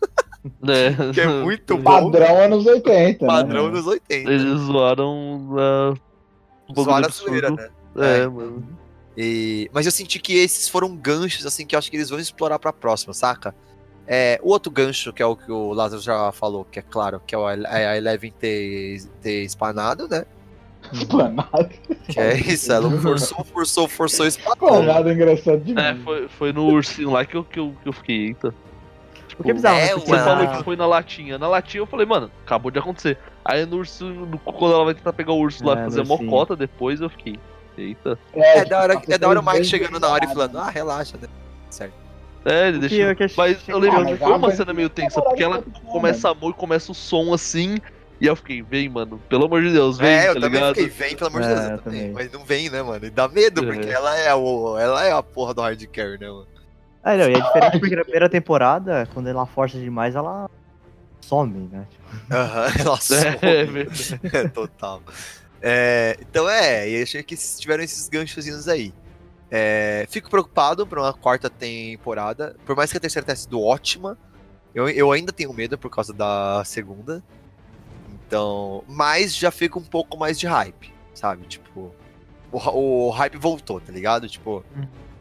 É. 0.69 1.13
que 1.13 1.21
é 1.21 1.27
muito 1.27 1.77
bom. 1.79 2.11
Padrão 2.13 2.39
anos 2.43 2.65
80. 2.65 3.27
Padrão 3.27 3.67
né? 3.67 3.73
dos 3.73 3.87
80. 3.89 4.31
Eles 4.31 4.61
zoaram 4.61 5.49
a. 5.59 5.95
um 6.71 6.85
Zoaram 6.85 7.07
a 7.09 7.11
zoeira, 7.11 7.51
né? 7.51 7.69
É, 7.97 8.19
É. 8.21 8.27
mano. 8.29 8.65
E- 9.17 9.69
mas 9.73 9.85
eu 9.85 9.91
senti 9.93 10.21
que 10.21 10.33
esses 10.35 10.69
foram 10.69 10.95
ganchos, 10.97 11.45
assim, 11.45 11.67
que 11.67 11.75
eu 11.75 11.79
acho 11.79 11.91
que 11.91 11.97
eles 11.97 12.09
vão 12.11 12.21
explorar 12.21 12.59
pra 12.61 12.73
próxima, 12.73 13.13
saca? 13.13 13.53
É, 14.09 14.39
o 14.43 14.51
outro 14.51 14.71
gancho, 14.71 15.13
que 15.13 15.23
é 15.23 15.27
o 15.27 15.35
que 15.37 15.51
o 15.51 15.73
Lázaro 15.73 16.01
já 16.01 16.31
falou, 16.33 16.65
que 16.71 16.79
é 16.79 16.83
claro, 16.83 17.21
que 17.27 17.35
é 17.35 17.39
o- 17.39 17.49
é 17.51 17.87
a 17.87 17.97
Eleven 17.97 18.33
ter, 18.39 19.03
ter 19.21 19.43
espanado, 19.43 20.07
né? 20.09 20.25
Esplanado. 20.93 21.69
Que 22.09 22.21
é 22.21 22.37
isso, 22.37 22.73
ela 22.73 22.89
forçou, 23.01 23.45
forçou, 23.45 23.89
forçou, 23.89 24.27
espanou. 24.27 24.69
Esplanado 24.81 25.09
é 25.09 25.13
engraçado 25.13 25.57
É, 25.57 25.59
demais. 25.65 26.03
foi, 26.05 26.29
foi 26.29 26.53
no 26.53 26.67
ursinho 26.67 27.11
lá 27.11 27.25
que 27.25 27.37
eu, 27.37 27.43
que 27.45 27.59
eu, 27.59 27.75
que 27.83 27.89
eu 27.89 27.93
fiquei, 27.93 28.27
eita. 28.29 28.55
O 29.39 29.43
que 29.43 29.51
é 29.51 29.55
bizarro, 29.55 29.77
É, 29.77 29.87
né? 29.87 29.95
Porque 29.95 30.11
Você 30.11 30.19
falou 30.19 30.49
que 30.49 30.65
foi 30.65 30.77
na 30.77 30.87
latinha. 30.87 31.37
Na 31.39 31.49
latinha 31.49 31.81
eu 31.83 31.87
falei, 31.87 32.07
mano, 32.07 32.31
acabou 32.45 32.71
de 32.71 32.79
acontecer. 32.79 33.19
Aí 33.45 33.67
no 33.67 33.79
urso, 33.79 34.05
no- 34.07 34.39
quando 34.39 34.73
ela 34.75 34.85
vai 34.85 34.95
tentar 34.95 35.13
pegar 35.13 35.33
o 35.33 35.39
urso 35.41 35.65
lá 35.65 35.77
É, 35.77 35.81
e 35.81 35.85
fazer 35.85 36.05
mocota, 36.07 36.55
depois 36.57 37.01
eu 37.01 37.11
fiquei. 37.11 37.39
Eita. 37.77 38.19
É 38.33 38.59
tipo, 38.61 38.71
da 38.71 38.81
hora, 38.81 39.03
é 39.09 39.19
da 39.19 39.29
hora 39.29 39.41
o 39.41 39.45
Mike 39.45 39.65
chegando 39.65 40.01
na 40.01 40.09
hora 40.09 40.25
e 40.25 40.29
falando, 40.29 40.57
ah, 40.59 40.71
relaxa, 40.71 41.19
né? 41.21 41.29
Certo. 41.69 41.93
É, 42.49 42.69
ele 42.69 42.89
que 42.89 43.27
que 43.29 43.37
Mas 43.37 43.59
eu 43.69 43.77
lembro 43.79 44.07
que 44.07 44.17
foi 44.17 44.33
uma 44.33 44.49
a 44.49 44.55
cena 44.55 44.73
meio 44.73 44.89
tensa, 44.89 45.21
porque 45.21 45.43
ela 45.43 45.63
começa 45.91 46.31
a 46.31 46.35
mão 46.35 46.51
e 46.51 46.55
começa 46.55 46.93
o 46.93 46.95
som 46.95 47.35
assim. 47.35 47.79
E 48.21 48.27
eu 48.27 48.35
fiquei, 48.37 48.63
vem, 48.63 48.89
mano, 48.89 49.21
pelo 49.29 49.45
amor 49.45 49.61
de 49.63 49.71
Deus, 49.73 49.99
vem, 49.99 50.09
é, 50.09 50.29
eu 50.29 50.35
tá 50.35 50.41
também 50.41 50.51
ligado? 50.61 50.75
fiquei, 50.77 50.89
vem, 50.89 51.17
pelo 51.17 51.29
amor 51.29 51.43
de 51.43 51.49
É, 51.49 51.55
Deus, 51.55 51.61
eu 51.71 51.79
também. 51.79 52.01
também. 52.01 52.13
Mas 52.13 52.33
não 52.33 52.45
vem, 52.45 52.71
né, 52.71 52.83
mano? 52.83 53.05
E 53.05 53.11
dá 53.11 53.29
medo, 53.29 53.63
É. 53.63 53.67
porque 53.67 53.89
ela 53.91 54.17
é, 54.19 54.35
o, 54.35 54.79
ela 54.79 55.05
é 55.05 55.13
a 55.13 55.23
porra 55.23 55.53
do 55.53 55.61
hard 55.61 55.83
carry, 55.89 56.19
né, 56.19 56.29
mano? 56.29 56.47
Ah, 57.03 57.15
não, 57.17 57.29
e 57.29 57.35
é 57.35 57.41
diferente 57.41 57.79
porque 57.81 57.95
na 57.97 58.03
primeira 58.05 58.29
temporada, 58.31 59.07
quando 59.13 59.27
ela 59.29 59.45
força 59.45 59.77
demais, 59.79 60.15
ela 60.15 60.49
some, 61.21 61.69
né? 61.71 61.87
Tipo, 61.91 62.35
Aham, 62.35 62.67
ela 62.81 62.97
some. 63.03 63.39
É, 63.43 63.65
verdade. 63.65 64.21
É, 64.33 64.49
Total. 64.49 65.03
É, 65.61 66.17
então 66.21 66.49
é, 66.49 66.89
e 66.89 67.03
achei 67.03 67.23
que 67.23 67.37
tiveram 67.37 67.83
esses 67.83 68.09
ganchozinhos 68.09 68.67
aí. 68.69 68.95
É, 69.51 70.07
fico 70.09 70.29
preocupado 70.29 70.87
pra 70.87 71.01
uma 71.01 71.13
quarta 71.13 71.49
temporada. 71.49 72.57
Por 72.67 72.75
mais 72.77 72.91
que 72.91 72.97
a 72.97 73.01
terceira 73.01 73.25
tenha 73.25 73.37
sido 73.37 73.61
ótima, 73.63 74.19
eu, 74.75 74.89
eu 74.89 75.13
ainda 75.13 75.33
tenho 75.33 75.53
medo 75.53 75.79
por 75.79 75.91
causa 75.91 76.13
da 76.13 76.63
segunda. 76.65 77.23
Então, 78.27 78.83
mas 78.89 79.35
já 79.37 79.51
fica 79.51 79.79
um 79.79 79.85
pouco 79.85 80.17
mais 80.19 80.39
de 80.39 80.47
hype, 80.47 80.93
sabe? 81.15 81.47
Tipo, 81.47 81.95
o, 82.51 82.59
o 83.07 83.11
hype 83.11 83.37
voltou, 83.39 83.81
tá 83.81 83.93
ligado? 83.93 84.29
Tipo. 84.29 84.65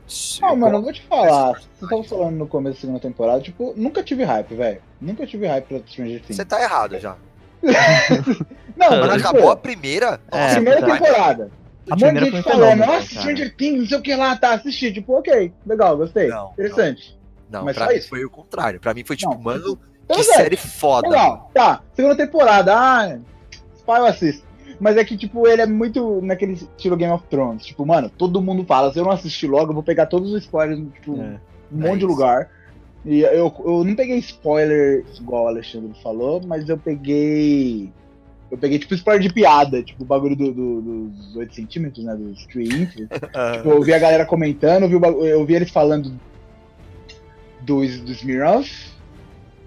se- 0.07 0.43
Ah, 0.43 0.55
mano, 0.55 0.77
eu 0.77 0.81
vou 0.81 0.91
te 0.93 1.03
falar. 1.03 1.53
Você 1.79 1.87
tava 1.87 2.03
falando 2.03 2.35
no 2.35 2.47
começo 2.47 2.75
da 2.77 2.81
segunda 2.81 2.99
temporada, 2.99 3.41
tipo, 3.41 3.73
nunca 3.77 4.01
tive 4.03 4.23
hype, 4.23 4.55
velho. 4.55 4.81
Nunca 4.99 5.27
tive 5.27 5.45
hype 5.45 5.65
pra 5.65 5.79
Stranger 5.87 6.19
Things. 6.21 6.35
Você 6.37 6.45
tá 6.45 6.61
errado 6.61 6.97
já. 6.99 7.15
Não, 8.75 8.89
mas, 9.07 9.21
acabou 9.23 9.51
a 9.51 9.55
primeira. 9.55 10.19
É, 10.31 10.41
nossa, 10.41 10.55
primeira 10.55 10.81
temporada. 10.85 11.51
A 11.89 11.95
Um 11.95 11.97
monte 11.97 11.99
de 11.99 12.05
primeira 12.21 12.25
gente 12.37 12.43
fenômeno, 12.43 12.85
nossa, 12.85 12.91
cara. 13.09 13.21
Stranger 13.21 13.55
Things, 13.55 13.79
não 13.79 13.85
sei 13.87 13.97
o 13.97 14.01
que 14.01 14.15
lá, 14.15 14.35
tá, 14.37 14.53
assisti. 14.53 14.91
Tipo, 14.93 15.13
ok, 15.19 15.53
legal, 15.65 15.97
gostei. 15.97 16.27
Não, 16.27 16.51
Interessante. 16.53 17.17
Não, 17.49 17.63
Mas 17.63 17.75
pra 17.77 17.87
mim 17.87 17.95
isso? 17.95 18.09
foi 18.09 18.25
o 18.25 18.29
contrário. 18.29 18.79
Pra 18.79 18.93
mim 18.93 19.03
foi 19.05 19.15
tipo, 19.15 19.31
Não, 19.33 19.39
mano, 19.41 19.77
Então, 20.03 20.17
que 20.17 20.23
velho, 20.23 20.33
série 20.35 20.57
foda. 20.57 21.07
Legal, 21.07 21.51
tá. 21.53 21.81
Segunda 21.93 22.15
temporada, 22.15 22.73
ah, 22.75 23.17
Spy 23.77 23.91
eu 23.97 24.05
assisto. 24.05 24.45
Mas 24.79 24.97
é 24.97 25.05
que, 25.05 25.15
tipo, 25.15 25.47
ele 25.47 25.61
é 25.61 25.65
muito 25.65 26.19
naquele 26.21 26.53
estilo 26.53 26.97
Game 26.97 27.13
of 27.13 27.23
Thrones. 27.29 27.65
Tipo, 27.65 27.85
mano, 27.85 28.09
todo 28.09 28.41
mundo 28.41 28.65
fala, 28.65 28.91
se 28.91 28.99
eu 28.99 29.05
não 29.05 29.11
assistir 29.11 29.47
logo, 29.47 29.69
eu 29.69 29.73
vou 29.73 29.83
pegar 29.83 30.05
todos 30.07 30.33
os 30.33 30.41
spoilers, 30.43 30.79
tipo, 30.95 31.13
É. 31.21 31.39
um 31.71 31.77
monte 31.77 31.87
É 31.87 31.91
de 31.91 31.97
isso. 31.99 32.07
lugar. 32.07 32.49
E 33.05 33.21
eu, 33.21 33.53
eu 33.63 33.83
não 33.85 33.95
peguei 33.95 34.17
spoiler 34.17 35.05
igual 35.17 35.45
o 35.45 35.47
Alexandre 35.47 35.93
falou, 36.01 36.41
mas 36.45 36.67
eu 36.67 36.77
peguei. 36.77 37.93
Eu 38.51 38.57
peguei, 38.57 38.77
tipo, 38.79 38.93
spoiler 38.93 39.21
de 39.27 39.33
piada, 39.33 39.81
tipo, 39.81 40.03
o 40.03 40.05
bagulho 40.05 40.35
do, 40.35 40.51
do- 40.53 40.81
dos 41.09 41.35
8 41.35 41.55
centímetros, 41.55 42.05
né? 42.05 42.15
Dos 42.15 42.45
3 42.45 42.69
inches. 42.69 43.07
Tipo, 43.57 43.69
eu 43.69 43.81
vi 43.81 43.93
a 43.93 43.99
galera 43.99 44.25
comentando, 44.25 44.83
eu 44.83 44.89
vi, 44.89 45.29
eu 45.29 45.45
vi 45.45 45.55
eles 45.55 45.71
falando 45.71 46.11
do, 47.61 47.75
do 47.81 48.11
Smirnoff. 48.11 48.93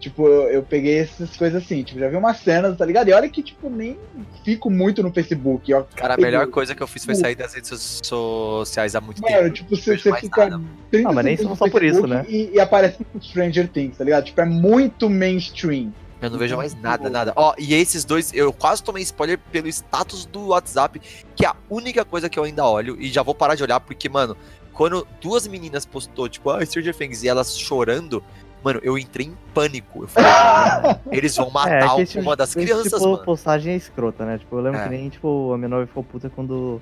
Tipo, 0.00 0.28
eu, 0.28 0.42
eu 0.48 0.62
peguei 0.62 0.98
essas 1.00 1.36
coisas 1.36 1.60
assim, 1.60 1.82
tipo, 1.82 1.98
já 1.98 2.08
vi 2.08 2.14
umas 2.14 2.36
cenas, 2.38 2.78
tá 2.78 2.84
ligado? 2.84 3.08
E 3.08 3.12
olha 3.12 3.28
que, 3.28 3.42
tipo, 3.42 3.68
nem 3.68 3.98
fico 4.44 4.70
muito 4.70 5.02
no 5.02 5.12
Facebook. 5.12 5.74
Ó, 5.74 5.82
Cara, 5.96 6.14
a 6.14 6.16
melhor 6.16 6.46
coisa 6.46 6.72
que 6.72 6.80
eu 6.80 6.86
fiz 6.86 7.04
foi 7.04 7.16
sair 7.16 7.34
das 7.34 7.52
redes 7.54 7.68
so- 8.04 8.64
sociais 8.64 8.94
há 8.94 9.00
muito 9.00 9.20
Mano, 9.20 9.36
tempo. 9.36 9.50
tipo, 9.54 9.74
você, 9.74 9.98
você 9.98 10.14
fica. 10.20 10.48
nada. 10.50 10.62
30 10.92 11.08
Ah, 11.08 11.12
mas 11.12 11.24
nem 11.24 11.36
só 11.36 11.68
por 11.68 11.82
isso, 11.82 12.06
né? 12.06 12.24
E, 12.28 12.50
e 12.54 12.60
aparece 12.60 13.04
Stranger 13.20 13.66
Things, 13.68 13.98
tá 13.98 14.04
ligado? 14.04 14.26
Tipo, 14.26 14.40
é 14.40 14.44
muito 14.44 15.10
mainstream. 15.10 15.92
Eu 16.20 16.30
não 16.30 16.38
vejo 16.38 16.56
mais 16.56 16.74
nada, 16.74 17.08
nada. 17.08 17.32
Ó, 17.36 17.54
e 17.58 17.74
esses 17.74 18.04
dois, 18.04 18.32
eu 18.34 18.52
quase 18.52 18.82
tomei 18.82 19.02
spoiler 19.04 19.38
pelo 19.52 19.68
status 19.68 20.24
do 20.26 20.48
WhatsApp, 20.48 21.00
que 21.36 21.44
é 21.44 21.48
a 21.48 21.56
única 21.70 22.04
coisa 22.04 22.28
que 22.28 22.38
eu 22.38 22.42
ainda 22.44 22.64
olho, 22.66 23.00
e 23.00 23.08
já 23.08 23.22
vou 23.22 23.34
parar 23.34 23.54
de 23.54 23.62
olhar, 23.62 23.78
porque, 23.80 24.08
mano, 24.08 24.36
quando 24.72 25.06
duas 25.20 25.46
meninas 25.46 25.86
postou, 25.86 26.28
tipo, 26.28 26.50
ah, 26.50 26.64
Stranger 26.66 26.94
Things, 26.96 27.22
e 27.22 27.28
elas 27.28 27.56
chorando, 27.56 28.22
mano, 28.64 28.80
eu 28.82 28.98
entrei 28.98 29.26
em 29.26 29.36
pânico. 29.54 30.02
Eu 30.04 30.08
falei, 30.08 30.96
eles 31.12 31.36
vão 31.36 31.50
matar 31.52 31.98
É, 31.98 32.02
esse- 32.02 32.18
uma 32.18 32.34
das 32.34 32.50
esse 32.50 32.58
crianças, 32.66 32.92
tipo, 32.92 33.10
mano. 33.12 33.24
postagem 33.24 33.72
é 33.74 33.76
escrota, 33.76 34.24
né? 34.24 34.38
Tipo, 34.38 34.56
eu 34.56 34.60
lembro 34.60 34.80
É. 34.80 34.84
que 34.84 34.90
nem, 34.90 35.08
tipo, 35.08 35.52
a 35.52 35.58
noiva 35.58 35.86
ficou 35.86 36.02
puta 36.02 36.28
quando, 36.30 36.80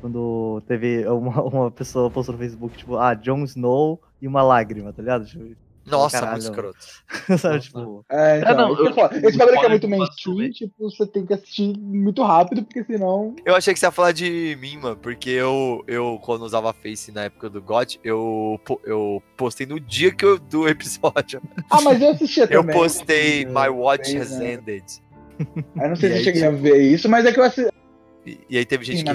quando 0.00 0.62
teve 0.66 1.06
uma, 1.06 1.42
uma 1.42 1.70
pessoa 1.70 2.10
postou 2.10 2.32
no 2.34 2.38
Facebook, 2.38 2.78
tipo, 2.78 2.96
ah, 2.96 3.12
Jon 3.14 3.44
Snow 3.44 4.00
e 4.22 4.26
uma 4.26 4.42
lágrima, 4.42 4.90
tá 4.92 5.02
ligado? 5.02 5.26
Tipo, 5.26 5.54
Nossa, 5.86 6.20
caralho. 6.20 6.32
muito 6.32 6.50
escroto. 6.50 6.78
sabe, 7.38 7.60
tipo... 7.60 8.04
É, 8.10 8.38
então, 8.40 8.56
não, 8.56 8.72
isso 8.72 8.92
que 8.92 9.00
eu 9.00 9.04
eu-. 9.04 9.28
Esse 9.28 9.38
bagulho 9.38 9.60
que 9.60 9.66
é 9.66 9.68
muito 9.68 9.88
mainstream, 9.88 10.50
tipo, 10.50 10.90
você 10.90 11.06
tem 11.06 11.26
que 11.26 11.34
assistir 11.34 11.76
muito 11.78 12.22
rápido, 12.22 12.62
porque 12.62 12.84
senão. 12.84 13.34
Eu 13.44 13.54
achei 13.54 13.72
que 13.72 13.80
você 13.80 13.86
ia 13.86 13.90
falar 13.90 14.12
de 14.12 14.56
mim, 14.60 14.76
mano, 14.76 14.96
porque 14.96 15.30
eu, 15.30 15.82
eu 15.86 16.20
quando 16.22 16.42
usava 16.42 16.72
Face 16.72 17.10
na 17.12 17.24
época 17.24 17.48
do 17.50 17.60
God, 17.62 17.94
eu, 18.04 18.60
eu 18.84 19.22
postei 19.36 19.66
no 19.66 19.80
dia 19.80 20.12
que 20.12 20.24
eu, 20.24 20.38
do 20.38 20.68
episódio. 20.68 21.42
Ah, 21.70 21.80
mas 21.80 22.00
eu 22.00 22.10
assistia 22.10 22.44
Eu 22.50 22.60
também. 22.60 22.76
postei 22.76 23.42
É, 23.42 23.46
My 23.46 23.68
Watch 23.68 24.16
Has 24.16 24.38
né? 24.38 24.54
Ended. 24.54 24.84
Eu 25.38 25.88
não 25.88 25.96
sei 25.96 26.10
E 26.10 26.12
se 26.12 26.14
eu 26.14 26.18
aí, 26.18 26.24
cheguei 26.24 26.44
a 26.44 26.50
ver 26.50 26.80
isso, 26.82 27.08
mas 27.08 27.24
é 27.24 27.32
que 27.32 27.40
eu 27.40 27.44
assisti. 27.44 27.72
E, 28.26 28.38
e 28.50 28.58
aí 28.58 28.64
teve 28.66 28.84
gente 28.84 28.98
Sim, 28.98 29.04
que 29.04 29.10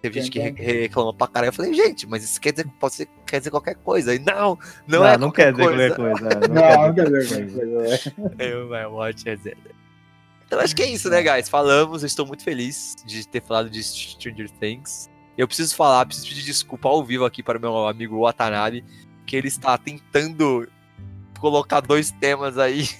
Teve 0.00 0.20
gente 0.20 0.30
que 0.30 0.38
re- 0.38 0.80
reclama 0.82 1.12
pra 1.12 1.26
caralho. 1.26 1.48
Eu 1.48 1.52
falei, 1.52 1.74
gente, 1.74 2.06
mas 2.06 2.22
isso 2.22 2.40
quer 2.40 2.52
dizer, 2.52 2.68
pode 2.78 2.94
ser, 2.94 3.08
quer 3.26 3.38
dizer 3.38 3.50
qualquer 3.50 3.74
coisa. 3.76 4.14
E 4.14 4.18
não, 4.20 4.56
não, 4.86 5.00
Não, 5.00 5.06
é 5.06 5.18
não 5.18 5.28
qualquer 5.28 5.54
quer 5.54 5.60
dizer 5.70 5.94
coisa. 5.96 5.96
qualquer 5.96 6.34
coisa. 6.34 6.48
Não, 6.48 6.86
não 6.86 6.94
quer 6.94 7.04
dizer 7.10 7.46
ver 7.46 7.52
qualquer 7.52 8.14
coisa. 8.14 8.34
é. 8.38 8.52
Eu, 8.52 8.68
my 8.68 8.84
watch. 8.86 9.24
Então 10.46 10.60
acho 10.60 10.74
que 10.76 10.82
é 10.82 10.86
isso, 10.90 11.10
né, 11.10 11.20
guys? 11.22 11.48
Falamos, 11.48 12.02
eu 12.02 12.06
estou 12.06 12.24
muito 12.26 12.42
feliz 12.44 12.94
de 13.04 13.26
ter 13.26 13.42
falado 13.42 13.68
de 13.68 13.82
Stranger 13.82 14.48
Things. 14.50 15.10
Eu 15.36 15.46
preciso 15.46 15.74
falar, 15.76 16.06
preciso 16.06 16.28
pedir 16.28 16.42
desculpa 16.44 16.88
ao 16.88 17.04
vivo 17.04 17.24
aqui 17.24 17.42
para 17.42 17.58
o 17.58 17.60
meu 17.60 17.86
amigo 17.86 18.20
Watanabe, 18.20 18.84
que 19.26 19.36
ele 19.36 19.48
está 19.48 19.76
tentando 19.76 20.68
colocar 21.40 21.80
dois 21.80 22.10
temas 22.12 22.56
aí. 22.58 22.88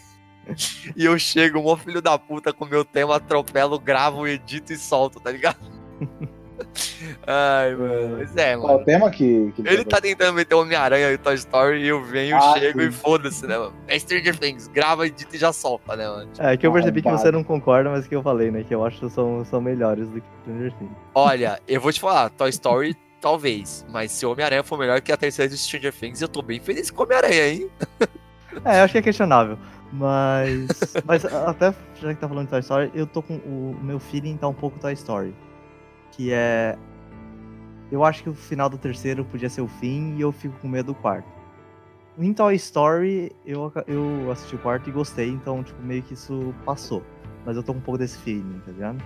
E 0.97 1.05
eu 1.05 1.19
chego, 1.19 1.61
mó 1.63 1.77
filho 1.77 2.01
da 2.01 2.19
puta, 2.19 2.55
com 2.55 2.65
o 2.65 2.69
meu 2.69 2.83
tema, 2.83 3.17
atropelo, 3.17 3.79
gravo, 3.79 4.27
edito 4.27 4.73
e 4.73 4.79
solto, 4.79 5.21
tá 5.21 5.31
ligado? 5.31 5.59
Ai, 7.27 7.75
mano. 7.75 8.17
Mas 8.19 8.37
é, 8.37 8.57
Qual 8.57 8.67
o 8.67 8.73
mano. 8.75 8.85
tema 8.85 9.11
que. 9.11 9.53
que 9.55 9.63
Ele 9.67 9.85
tá 9.85 10.01
tentando 10.01 10.35
meter 10.35 10.55
o 10.55 10.63
Homem-Aranha 10.63 11.13
e 11.13 11.19
Toy 11.19 11.35
Story 11.35 11.81
e 11.83 11.89
eu 11.89 12.03
venho, 12.05 12.37
Ah, 12.37 12.55
chego 12.59 12.81
sim. 12.81 12.89
e 12.89 12.93
foda-se, 12.93 13.47
né, 13.47 13.57
mano? 13.59 13.73
É 13.87 13.99
Stranger 13.99 14.37
Things, 14.39 14.69
grava, 14.69 15.07
edita 15.07 15.35
e 15.37 15.39
já 15.39 15.53
solta, 15.53 15.97
né, 15.97 16.09
mano? 16.09 16.31
É, 16.39 16.57
que 16.57 16.67
eu 16.67 16.73
percebi 16.73 17.03
que 17.03 17.11
você 17.11 17.31
não 17.31 17.43
concorda, 17.45 17.91
mas 17.91 18.07
que 18.07 18.15
eu 18.15 18.23
falei, 18.23 18.51
né? 18.51 18.65
Que 18.65 18.75
eu 18.75 18.85
acho 18.85 19.01
que 19.01 19.11
são, 19.11 19.45
são 19.45 19.61
melhores 19.61 20.09
do 20.09 20.21
que 20.21 20.27
Stranger 20.43 20.73
Things. 20.79 20.93
Olha, 21.15 21.61
eu 21.69 21.81
vou 21.81 21.93
te 21.93 22.01
falar, 22.01 22.31
Toy 22.31 22.51
Story, 22.51 22.97
talvez. 23.21 23.85
Mas 23.91 24.13
se 24.13 24.25
o 24.27 24.33
Homem-Aranha 24.33 24.63
for 24.63 24.79
melhor 24.79 25.01
que 25.01 25.11
a 25.13 25.17
terceira 25.17 25.49
de 25.49 25.57
Stranger 25.59 25.93
Things, 25.93 26.21
eu 26.23 26.29
tô 26.29 26.43
bem 26.43 26.61
feliz 26.61 26.91
com 26.91 27.03
o 27.03 27.05
Homem-Aranha, 27.07 27.49
hein? 27.49 27.71
É, 28.65 28.81
eu 28.81 28.85
acho 28.85 28.93
que 28.93 28.99
é 28.99 29.03
questionável. 29.03 29.59
Mas. 29.93 30.69
mas 31.05 31.25
até 31.33 31.75
já 32.01 32.13
que 32.15 32.21
tá 32.21 32.29
falando 32.29 32.45
de 32.45 32.51
Toy 32.51 32.61
Story, 32.61 32.91
eu 32.95 33.07
tô 33.07 33.23
com. 33.23 33.35
O 33.37 33.77
meu 33.83 33.99
feeling 33.99 34.37
tá 34.37 34.47
um 34.49 34.53
pouco 34.55 34.79
Toy 34.79 34.93
Story. 34.93 35.35
Que 36.13 36.33
é. 36.33 36.77
Eu 37.91 38.05
acho 38.05 38.23
que 38.23 38.29
o 38.29 38.35
final 38.35 38.69
do 38.69 38.77
terceiro 38.77 39.25
podia 39.25 39.49
ser 39.49 39.63
o 39.63 39.69
fim 39.69 40.17
e 40.17 40.21
eu 40.21 40.31
fico 40.31 40.59
com 40.61 40.69
medo 40.69 40.87
do 40.87 40.95
quarto. 40.95 41.29
Em 42.19 42.33
Toy 42.35 42.55
Story, 42.57 43.33
eu, 43.47 43.73
eu 43.87 44.31
assisti 44.31 44.57
o 44.57 44.59
quarto 44.59 44.89
e 44.89 44.93
gostei, 44.93 45.29
então, 45.29 45.63
tipo, 45.63 45.81
meio 45.81 46.03
que 46.03 46.15
isso 46.15 46.53
passou. 46.65 47.03
Mas 47.47 47.57
eu 47.57 47.63
tô 47.63 47.73
com 47.73 47.79
um 47.79 47.83
pouco 47.83 47.99
desse 47.99 48.19
feeling, 48.19 48.61
tá 48.67 48.73
ligado? 48.73 49.03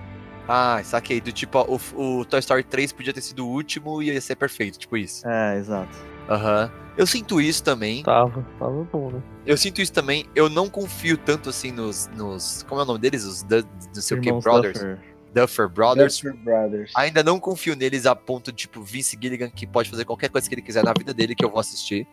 Ah, 0.48 0.80
saquei. 0.82 1.20
Do 1.20 1.30
tipo, 1.30 1.58
ó, 1.58 1.66
o, 1.68 2.20
o 2.20 2.24
Toy 2.24 2.40
Story 2.40 2.64
3 2.64 2.92
podia 2.92 3.12
ter 3.12 3.20
sido 3.20 3.46
o 3.46 3.50
último 3.50 4.02
e 4.02 4.06
ia 4.06 4.20
ser 4.20 4.36
perfeito, 4.36 4.78
tipo 4.78 4.96
isso. 4.96 5.26
É, 5.28 5.58
exato. 5.58 5.96
Aham. 6.28 6.70
Eu 6.96 7.06
sinto 7.06 7.40
isso 7.40 7.62
também. 7.62 8.02
Tava, 8.02 8.44
tava 8.58 8.84
bom, 8.84 9.10
né? 9.10 9.22
Eu 9.46 9.56
sinto 9.56 9.80
isso 9.80 9.92
também. 9.92 10.26
Eu 10.34 10.48
não 10.48 10.68
confio 10.68 11.16
tanto 11.16 11.48
assim 11.48 11.72
nos. 11.72 12.08
nos 12.16 12.64
como 12.68 12.80
é 12.80 12.84
o 12.84 12.86
nome 12.86 12.98
deles? 12.98 13.24
Os 13.24 13.42
não 13.44 13.62
sei 13.94 14.18
o 14.18 14.20
que 14.20 14.30
Brothers. 14.30 14.74
Duffer. 14.74 14.98
Duffer 15.34 15.68
Brothers. 15.68 16.16
Duffer 16.16 16.34
Brothers. 16.36 16.92
Ainda 16.94 17.22
não 17.22 17.40
confio 17.40 17.74
neles 17.74 18.06
a 18.06 18.14
ponto 18.14 18.52
de, 18.52 18.58
tipo, 18.58 18.82
Vince 18.82 19.18
Gilligan, 19.20 19.50
que 19.50 19.66
pode 19.66 19.90
fazer 19.90 20.04
qualquer 20.04 20.28
coisa 20.28 20.48
que 20.48 20.54
ele 20.54 20.62
quiser 20.62 20.84
na 20.84 20.92
vida 20.92 21.14
dele 21.14 21.34
que 21.34 21.44
eu 21.44 21.50
vou 21.50 21.60
assistir. 21.60 22.06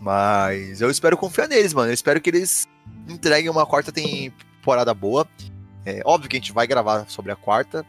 Mas 0.00 0.80
eu 0.80 0.90
espero 0.90 1.16
confiar 1.16 1.48
neles, 1.48 1.74
mano. 1.74 1.90
Eu 1.90 1.94
espero 1.94 2.20
que 2.20 2.30
eles 2.30 2.66
entreguem 3.08 3.50
uma 3.50 3.66
quarta 3.66 3.90
temporada 3.92 4.94
boa. 4.94 5.26
É 5.84 6.00
óbvio 6.04 6.28
que 6.28 6.36
a 6.36 6.40
gente 6.40 6.52
vai 6.52 6.66
gravar 6.66 7.08
sobre 7.08 7.32
a 7.32 7.36
quarta. 7.36 7.84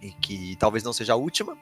E 0.00 0.10
que 0.10 0.56
talvez 0.56 0.82
não 0.84 0.92
seja 0.92 1.14
a 1.14 1.16
última. 1.16 1.56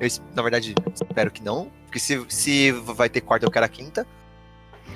Eu, 0.00 0.08
na 0.34 0.42
verdade, 0.42 0.74
espero 0.92 1.30
que 1.30 1.42
não. 1.42 1.70
Porque 1.84 1.98
se, 1.98 2.24
se 2.28 2.72
vai 2.72 3.08
ter 3.08 3.20
quarta, 3.20 3.46
eu 3.46 3.50
quero 3.50 3.66
a 3.66 3.68
quinta. 3.68 4.06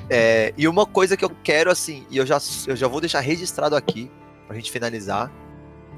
É, 0.09 0.53
e 0.57 0.67
uma 0.67 0.87
coisa 0.87 1.17
que 1.17 1.25
eu 1.25 1.31
quero, 1.43 1.71
assim, 1.71 2.07
e 2.11 2.17
eu 2.17 2.27
já, 2.27 2.39
eu 2.67 2.77
já 2.77 2.89
vou 2.89 3.01
deixar 3.01 3.21
registrado 3.21 3.77
aqui, 3.77 4.11
pra 4.51 4.57
gente 4.59 4.73
finalizar, 4.73 5.31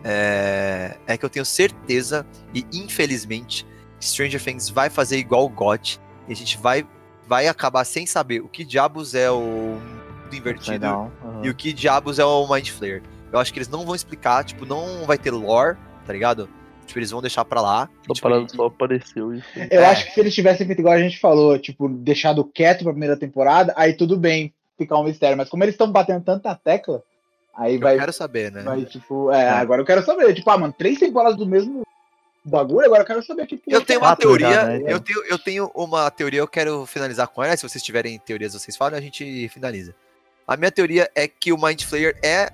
é, 0.05 0.99
é 1.07 1.17
que 1.17 1.25
eu 1.25 1.31
tenho 1.31 1.45
certeza, 1.45 2.27
e 2.53 2.67
infelizmente, 2.71 3.67
Stranger 3.99 4.43
Things 4.45 4.69
vai 4.69 4.91
fazer 4.91 5.17
igual 5.17 5.47
o 5.47 5.49
GOT, 5.49 5.99
e 6.29 6.33
a 6.33 6.37
gente 6.37 6.59
vai, 6.59 6.87
vai 7.27 7.49
acabar 7.49 7.83
sem 7.85 8.05
saber 8.05 8.41
o 8.43 8.49
que 8.49 8.63
diabos 8.63 9.15
é 9.15 9.31
o 9.31 9.41
mundo 9.41 10.35
invertido 10.37 10.85
aham. 10.85 11.11
e 11.43 11.49
o 11.49 11.55
que 11.55 11.73
diabos 11.73 12.19
é 12.19 12.25
o 12.27 12.47
Mind 12.47 12.69
Flayer. 12.69 13.03
Eu 13.33 13.39
acho 13.39 13.51
que 13.55 13.59
eles 13.59 13.69
não 13.69 13.87
vão 13.87 13.95
explicar, 13.95 14.45
tipo, 14.45 14.67
não 14.67 15.07
vai 15.07 15.17
ter 15.17 15.31
lore, 15.31 15.79
tá 16.05 16.13
ligado? 16.13 16.47
Tipo, 16.85 16.99
eles 16.99 17.11
vão 17.11 17.23
deixar 17.23 17.47
pra 17.47 17.63
lá. 17.63 17.89
A 18.11 18.13
tipo, 18.13 18.49
só 18.55 18.67
apareceu 18.67 19.29
foi. 19.55 19.69
Eu 19.71 19.81
É. 19.81 19.87
acho 19.87 20.05
que 20.05 20.13
se 20.13 20.21
eles 20.21 20.35
tivessem 20.35 20.67
feito 20.67 20.81
igual 20.81 20.93
a 20.95 21.01
gente 21.01 21.19
falou, 21.19 21.59
tipo, 21.59 21.89
deixado 21.89 22.45
quieto 22.45 22.83
pra 22.83 22.93
primeira 22.93 23.17
temporada, 23.17 23.73
aí 23.79 23.95
tudo 23.95 24.19
bem 24.19 24.53
ficar 24.77 24.99
um 24.99 25.05
mistério. 25.05 25.39
Mas 25.39 25.49
como 25.49 25.65
eles 25.65 25.73
estão 25.75 25.91
batendo 25.91 26.23
tanta 26.23 26.55
tecla, 26.55 27.03
aí 27.55 27.75
eu 27.75 27.81
vai, 27.81 27.99
quero 27.99 28.13
saber, 28.13 28.53
né? 28.53 28.63
vai, 28.63 28.85
tipo, 28.85 29.31
é, 29.31 29.49
agora 29.49 29.81
eu 29.81 29.87
quero 29.87 30.05
saber. 30.05 30.35
Tipo, 30.35 30.51
ah, 30.51 30.59
mano, 30.59 30.75
três 30.77 30.99
temporadas 30.99 31.37
do 31.37 31.47
mesmo 31.47 31.83
bagulho, 32.45 32.87
agora 32.87 33.03
eu 33.03 33.07
quero 33.07 33.23
saber 33.23 33.47
que 33.47 33.61
Eu 33.67 33.85
tenho 33.85 34.01
uma 34.01 34.17
teoria, 34.17 34.65
né, 34.65 34.83
eu, 34.87 34.99
tenho, 34.99 35.25
eu 35.27 35.39
tenho 35.39 35.71
uma 35.75 36.11
teoria, 36.11 36.41
eu 36.41 36.49
quero 36.49 36.87
finalizar 36.87 37.29
com 37.29 37.43
ela. 37.43 37.57
Se 37.57 37.69
vocês 37.69 37.83
tiverem 37.83 38.19
teorias, 38.19 38.53
vocês 38.53 38.77
falam, 38.77 38.99
a 38.99 39.03
gente 39.03 39.49
finaliza. 39.49 39.95
A 40.47 40.57
minha 40.57 40.73
teoria 40.73 41.11
é 41.15 41.29
que 41.29 41.53
o 41.53 41.61
Mind 41.61 41.83
Flayer 41.83 42.17
é 42.23 42.51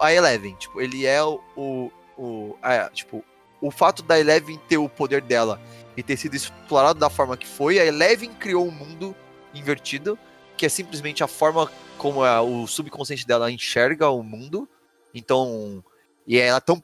a 0.00 0.12
Eleven. 0.12 0.54
Tipo, 0.56 0.80
ele 0.80 1.06
é 1.06 1.22
o. 1.22 1.40
o, 1.56 1.92
o 2.18 2.56
é, 2.62 2.88
tipo, 2.90 3.24
o 3.60 3.70
fato 3.70 4.02
da 4.02 4.18
Eleven 4.18 4.60
ter 4.68 4.76
o 4.76 4.88
poder 4.88 5.22
dela 5.22 5.60
e 5.96 6.02
ter 6.02 6.16
sido 6.16 6.34
explorado 6.34 6.98
da 6.98 7.08
forma 7.08 7.36
que 7.36 7.46
foi, 7.46 7.78
a 7.78 7.86
Eleven 7.86 8.30
criou 8.34 8.66
um 8.66 8.70
mundo 8.70 9.14
invertido, 9.54 10.18
que 10.62 10.66
é 10.66 10.68
simplesmente 10.68 11.24
a 11.24 11.26
forma 11.26 11.68
como 11.98 12.22
a- 12.22 12.40
o 12.40 12.68
subconsciente 12.68 13.26
dela 13.26 13.50
enxerga 13.50 14.08
o 14.10 14.22
mundo. 14.22 14.68
Então, 15.12 15.82
e 16.24 16.38
ela 16.38 16.58
é 16.58 16.60
tão 16.60 16.80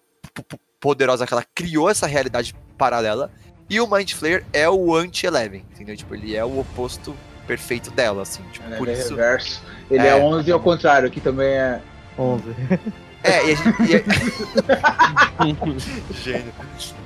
poderosa 0.81 1.25
que 1.25 1.33
ela 1.33 1.45
criou 1.55 1.89
essa 1.89 2.05
realidade 2.05 2.57
paralela. 2.77 3.31
E 3.71 3.81
o 3.81 3.87
Mind 3.87 4.11
Flayer 4.15 4.45
é 4.53 4.69
o 4.69 4.97
anti-Eleven, 4.97 5.65
entendeu? 5.71 5.97
Tipo, 5.97 6.13
ele 6.17 6.35
é 6.35 6.45
o 6.45 6.59
oposto 6.59 7.17
perfeito 7.47 7.89
dela, 7.93 8.23
assim. 8.23 8.43
Tipo, 8.51 8.69
por 8.77 8.89
Ele 8.89 8.97
é 8.99 9.01
isso. 9.01 9.11
reverso. 9.11 9.63
Ele 9.89 10.05
é, 10.05 10.09
É. 10.11 10.17
11 10.17 10.51
ao 10.51 10.59
contrário, 10.59 11.09
que 11.09 11.21
também 11.21 11.47
é. 11.47 11.81
11. 12.19 12.43
É, 13.23 13.47
e 13.47 13.53
a 13.53 13.55
gente. 13.55 13.83
e 13.93 13.97
a- 13.97 14.03
Gênio. 16.21 16.53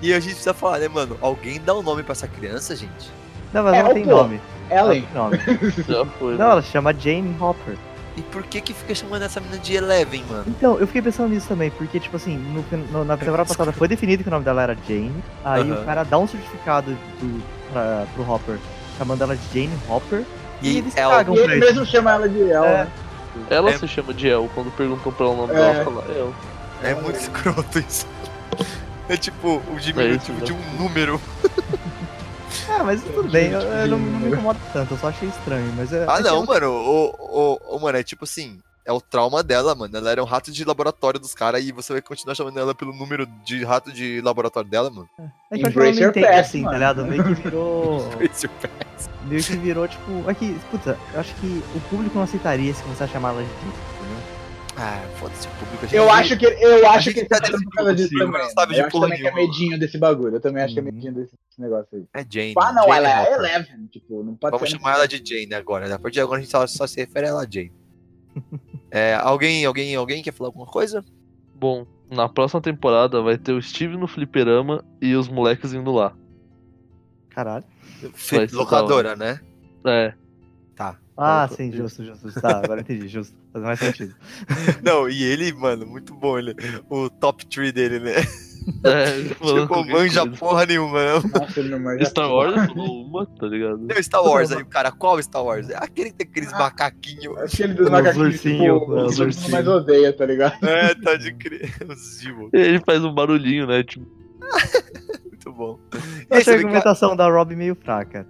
E 0.01 0.15
a 0.15 0.21
gente 0.21 0.31
precisa 0.33 0.55
falar, 0.55 0.79
né, 0.79 0.89
mano? 0.89 1.19
Alguém 1.21 1.61
dá 1.61 1.75
um 1.75 1.83
nome 1.83 2.03
pra 2.03 2.13
essa 2.13 2.27
criança, 2.27 2.75
gente? 2.75 3.11
Não, 3.53 3.63
mas 3.65 3.75
É, 3.75 3.79
ela 3.79 3.91
o 3.91 3.95
tem 3.95 4.05
pô. 4.05 4.11
nome. 4.11 4.41
Ela 4.71 4.91
Ellen. 4.95 5.03
tem 5.03 5.15
nome. 5.15 5.39
Foi. 6.19 6.37
Não, 6.37 6.51
ela 6.51 6.63
se 6.63 6.69
chama 6.71 6.95
Jane 6.95 7.37
Hopper. 7.41 7.77
E 8.17 8.21
por 8.23 8.43
que 8.43 8.61
que 8.61 8.75
fica 8.75 8.95
chamando 8.95 9.23
essa 9.23 9.41
menina 9.41 9.59
de 9.59 9.75
Eleven, 9.75 10.23
mano? 10.29 10.45
Então, 10.47 10.79
eu 10.79 10.87
fiquei 10.87 11.01
pensando 11.01 11.31
nisso 11.31 11.49
também, 11.49 11.71
porque, 11.71 11.99
tipo 11.99 12.17
assim, 12.17 12.37
no, 12.37 12.63
no- 12.93 13.05
na 13.05 13.17
temporada 13.17 13.49
passada 13.49 13.73
foi 13.73 13.89
definido 13.89 14.23
que 14.23 14.29
o 14.29 14.33
nome 14.33 14.45
dela 14.45 14.63
era 14.63 14.77
Jane. 14.87 15.15
Aí 15.45 15.71
Aham. 15.71 15.81
o 15.81 15.85
cara 15.85 16.05
dá 16.05 16.19
um 16.19 16.27
certificado 16.27 16.91
do, 17.21 17.43
pra, 17.73 18.05
pro 18.15 18.31
Hopper, 18.31 18.59
chamando 18.99 19.23
ela 19.23 19.35
de 19.37 19.43
Jane 19.53 19.73
Hopper. 19.89 20.25
E, 20.61 20.73
E 20.75 20.79
eles 20.79 20.97
ela- 20.97 21.17
cagam 21.17 21.35
E 21.35 21.39
ele 21.39 21.53
isso. 21.57 21.61
mesmo 21.67 21.87
chama 21.87 22.13
ela 22.13 22.29
de 22.29 22.39
El, 22.41 22.65
É. 22.65 22.69
né? 22.85 22.89
Ela 23.49 23.71
É. 23.71 23.79
se 23.79 23.89
chama 23.89 24.13
de 24.13 24.29
El. 24.29 24.49
Quando 24.55 24.71
perguntam 24.77 25.11
pra 25.11 25.25
ela 25.27 25.35
o 25.35 25.37
nome 25.39 25.53
É. 25.53 25.57
dela, 25.57 25.73
ela 25.75 25.85
fala 25.85 26.05
El. 26.15 26.35
É 26.83 26.95
muito 26.95 27.19
escroto 27.19 27.79
isso. 27.79 28.07
É 29.09 29.17
tipo 29.17 29.49
o 29.57 29.63
É 29.77 29.81
diminutivo 29.81 30.37
isso, 30.39 30.45
de 30.45 30.53
né? 30.53 30.59
um 30.79 30.83
número. 30.83 31.21
Ah, 32.79 32.85
mas 32.85 33.03
tudo 33.03 33.29
bem, 33.29 33.51
eu, 33.51 33.61
eu 33.61 33.89
não, 33.89 33.99
não 33.99 34.21
me 34.21 34.29
incomodo 34.29 34.59
tanto, 34.73 34.95
eu 34.95 34.99
só 34.99 35.09
achei 35.09 35.29
estranho, 35.29 35.73
mas 35.77 35.93
é. 35.93 36.07
Ah, 36.09 36.19
é 36.19 36.23
não, 36.23 36.45
mano. 36.45 36.71
O, 36.71 37.15
o, 37.19 37.77
o, 37.77 37.81
mano, 37.81 37.99
é 37.99 38.03
tipo 38.03 38.25
assim. 38.25 38.59
É 38.85 38.91
o 38.91 39.01
trauma 39.01 39.45
dela, 39.45 39.77
mano. 39.77 39.97
Ela 39.97 40.11
era 40.11 40.21
um 40.21 40.27
rato 40.27 40.51
de 40.51 40.65
laboratório 40.65 41.21
dos 41.21 41.35
caras 41.35 41.63
e 41.63 41.71
você 41.71 41.93
vai 41.93 42.03
continuar 42.03 42.35
chamando 42.35 42.59
ela 42.59 42.75
pelo 42.75 42.93
número 42.93 43.29
de 43.45 43.63
rato 43.63 43.93
de 43.93 44.21
laboratório 44.21 44.69
dela, 44.69 44.91
mano. 44.91 45.09
É 45.53 45.57
que 45.57 45.63
eu 45.63 45.69
acho 45.69 45.79
que 45.79 45.81
Embrace 45.81 45.89
eu 45.89 45.95
não 45.95 46.03
your 46.03 46.13
past, 46.15 46.41
assim, 46.41 46.59
tá 46.59 46.65
mano. 46.65 46.79
ligado? 46.79 47.07
Meio 47.07 47.25
que 47.25 47.35
virou. 47.35 48.09
É 49.25 49.29
meio 49.29 49.45
que 49.45 49.57
virou, 49.57 49.87
tipo. 49.87 50.29
É 50.29 50.35
que, 50.35 50.59
puta, 50.71 50.99
eu 51.15 51.21
acho 51.21 51.33
que 51.37 51.63
o 51.77 51.81
público 51.89 52.17
não 52.17 52.25
aceitaria 52.25 52.75
se 52.75 52.83
começar 52.83 53.05
a 53.05 53.09
chamar 53.09 53.31
ela 53.31 53.43
de 53.43 53.49
entendeu? 53.49 54.22
Ah, 54.77 55.03
foda-se 55.19 55.47
o 55.47 55.51
público. 55.51 55.83
gente 55.87 55.95
Eu 55.97 56.11
acho 56.11 56.37
que, 56.39 56.47
eu 56.47 56.89
acho 56.91 57.13
que 57.13 57.21
ele 57.21 57.29
tá 57.29 57.39
fazendo 57.39 57.63
por 57.65 57.73
causa 57.73 57.95
disso 57.95 58.17
também. 58.17 58.43
não 58.43 58.51
sabe 58.51 58.79
eu 58.79 58.87
acho 58.87 59.01
também 59.01 59.21
que 59.21 59.27
é 59.27 59.35
medinho 59.35 59.79
desse 59.79 59.99
bagulho. 59.99 60.37
Eu 60.37 60.41
também 60.41 60.63
acho 60.63 60.73
que 60.75 60.81
é 60.81 60.83
Uhum. 60.83 60.93
medinho 60.93 61.13
desse 61.15 61.35
negócio 61.59 61.89
aí. 61.93 62.05
É 62.15 62.25
Jane. 62.29 62.55
Ah, 62.59 62.73
não, 62.73 62.83
Jane 62.85 62.97
ela 62.97 63.09
é 63.11 63.23
Hopper. 63.23 63.35
Eleven. 63.39 63.87
Tipo, 63.89 64.23
não 64.25 64.35
pode 64.35 64.57
Vamos 64.57 64.71
chamar 64.71 64.95
ela 64.95 65.07
de 65.07 65.23
Jane 65.25 65.55
agora, 65.55 65.87
né? 65.89 65.95
A 65.95 65.99
partir 65.99 66.15
de 66.15 66.21
agora 66.23 66.39
a 66.39 66.43
gente 66.43 66.51
só, 66.51 66.67
só 66.67 66.87
se 66.87 66.97
refere 67.01 67.27
a 67.27 67.31
ela 67.31 67.43
a 67.43 67.47
Jane. 67.49 67.73
É, 68.95 69.15
alguém, 69.15 69.65
alguém, 69.65 69.95
alguém 69.97 70.23
quer 70.23 70.35
falar 70.35 70.49
alguma 70.49 70.67
coisa? 70.67 71.03
Bom, 71.55 71.87
na 72.11 72.29
próxima 72.29 72.61
temporada 72.61 73.23
vai 73.23 73.39
ter 73.39 73.53
o 73.53 73.63
Steve 73.63 73.97
no 73.97 74.07
fliperama 74.07 74.85
e 75.01 75.15
os 75.15 75.29
moleques 75.29 75.73
indo 75.73 75.91
lá. 75.91 76.15
Caralho. 77.31 77.65
Locadora, 78.53 79.17
né? 79.17 79.41
É. 79.87 80.13
Ah, 81.17 81.47
Tá, 81.49 81.55
sim, 81.57 81.71
tá. 81.71 81.77
justo, 81.77 82.05
justo. 82.05 82.41
Tá, 82.41 82.59
agora 82.65 82.81
entendi, 82.81 83.07
justo. 83.09 83.35
Faz 83.53 83.65
mais 83.65 83.79
sentido. 83.79 84.15
Não, 84.83 85.09
e 85.09 85.23
ele, 85.23 85.53
mano, 85.53 85.87
muito 85.87 86.15
bom 86.15 86.39
ele. 86.39 86.55
O 86.89 87.11
top 87.11 87.45
3 87.47 87.73
dele, 87.73 87.99
né? 88.01 88.13
É, 88.85 89.35
falando 89.35 89.63
Tipo, 89.63 89.85
manja 89.87 90.25
porra 90.39 90.65
nenhuma, 90.65 91.01
não. 91.05 91.23
Não 91.91 92.05
Star 92.07 92.31
Wars 92.31 92.55
falou 92.55 93.05
uma, 93.07 93.27
tá 93.27 93.47
ligado? 93.49 93.85
Tem 93.89 93.99
o 93.99 94.05
Star 94.05 94.23
Wars 94.23 94.53
aí, 94.53 94.63
o 94.63 94.67
cara, 94.67 94.93
qual 94.93 95.21
Star 95.21 95.43
Wars? 95.45 95.69
É 95.69 95.77
aquele 95.77 96.11
que 96.11 96.17
tem 96.19 96.29
aqueles 96.31 96.53
Ah. 96.53 96.59
macaquinhos. 96.61 97.37
Aquele 97.39 97.75
dos 97.75 97.87
Os 97.87 97.91
macaquinhos, 97.91 98.29
ursinhos, 98.37 98.81
tipo, 98.81 98.95
os 98.95 99.19
ursinhos. 99.19 99.51
mais 99.51 99.67
odeia, 99.67 100.13
tá 100.13 100.25
ligado? 100.25 100.65
É, 100.65 100.95
tá 100.95 101.17
de 101.17 101.33
crer. 101.35 101.75
Ele 102.53 102.79
faz 102.87 103.05
um 103.05 103.13
barulhinho, 103.13 103.67
né? 103.67 103.83
Tipo, 103.83 104.07
Muito 105.29 105.53
bom. 105.53 105.81
Eu 106.31 106.39
E 106.39 106.41
achei 106.41 106.53
a 106.53 106.57
argumentação 106.59 107.17
da 107.17 107.29
Rob 107.29 107.57
meio 107.57 107.75
fraca. 107.75 108.25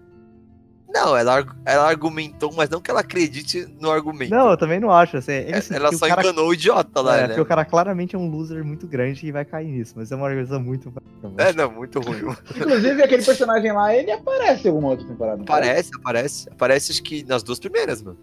Não, 0.92 1.16
ela, 1.16 1.44
ela 1.64 1.88
argumentou, 1.88 2.52
mas 2.52 2.68
não 2.68 2.80
que 2.80 2.90
ela 2.90 3.00
acredite 3.00 3.66
no 3.80 3.90
argumento. 3.90 4.30
Não, 4.30 4.50
eu 4.50 4.56
também 4.58 4.78
não 4.78 4.90
acho. 4.90 5.16
Assim, 5.16 5.32
é 5.32 5.44
que, 5.44 5.54
assim, 5.54 5.74
ela 5.74 5.88
que 5.88 5.96
só 5.96 6.04
o 6.04 6.08
cara, 6.08 6.20
enganou 6.20 6.48
o 6.48 6.54
idiota 6.54 7.00
lá, 7.00 7.16
é, 7.16 7.20
né? 7.22 7.26
porque 7.28 7.40
o 7.40 7.46
cara 7.46 7.64
claramente 7.64 8.14
é 8.14 8.18
um 8.18 8.28
loser 8.28 8.62
muito 8.62 8.86
grande 8.86 9.26
e 9.26 9.32
vai 9.32 9.44
cair 9.44 9.68
nisso, 9.68 9.94
mas 9.96 10.12
é 10.12 10.16
uma 10.16 10.26
organização 10.26 10.60
muito. 10.60 10.92
É, 11.38 11.52
não, 11.54 11.70
muito 11.72 11.98
ruim. 12.00 12.20
Inclusive, 12.54 13.02
aquele 13.02 13.22
personagem 13.24 13.72
lá, 13.72 13.94
ele 13.94 14.10
aparece 14.10 14.66
em 14.66 14.70
alguma 14.70 14.88
outra 14.90 15.06
temporada. 15.06 15.42
Aparece, 15.42 15.90
aparece. 15.98 16.48
Aparece 16.50 16.92
acho 16.92 17.02
que 17.02 17.24
nas 17.24 17.42
duas 17.42 17.58
primeiras, 17.58 18.02
mano. 18.02 18.18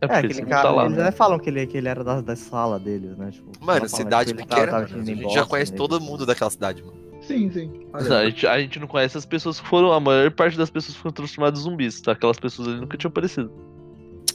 é 0.00 0.04
É, 0.06 0.08
porque 0.08 0.26
aquele 0.26 0.40
ele 0.40 0.46
cara, 0.50 0.62
tá 0.62 0.70
lá. 0.72 0.84
eles 0.86 0.96
né? 0.96 1.02
até 1.04 1.12
falam 1.16 1.38
que 1.38 1.48
ele, 1.50 1.66
que 1.68 1.76
ele 1.78 1.88
era 1.88 2.02
da, 2.02 2.20
da 2.20 2.34
sala 2.34 2.80
deles, 2.80 3.16
né? 3.16 3.30
Tipo, 3.30 3.52
Mano, 3.60 3.88
cidade 3.88 4.30
ele 4.30 4.38
pequena, 4.42 4.66
tava- 4.66 4.72
mano, 4.80 4.88
tava 4.88 5.00
a 5.00 5.04
gente 5.04 5.32
já 5.34 5.46
conhece 5.46 5.70
ele- 5.70 5.78
todo 5.78 6.00
mundo 6.00 6.26
daquela 6.26 6.50
cidade, 6.50 6.82
mano. 6.82 7.07
Sim, 7.28 7.50
sim. 7.52 7.70
Não, 8.08 8.16
a, 8.16 8.24
gente, 8.24 8.46
a 8.46 8.58
gente 8.58 8.80
não 8.80 8.86
conhece 8.86 9.16
as 9.18 9.26
pessoas 9.26 9.60
que 9.60 9.68
foram. 9.68 9.92
A 9.92 10.00
maior 10.00 10.30
parte 10.30 10.56
das 10.56 10.70
pessoas 10.70 10.96
foram 10.96 11.12
transformadas 11.12 11.60
em 11.60 11.62
zumbis, 11.64 12.00
tá? 12.00 12.12
Aquelas 12.12 12.38
pessoas 12.38 12.68
ali 12.68 12.80
nunca 12.80 12.96
tinham 12.96 13.10
aparecido. 13.10 13.52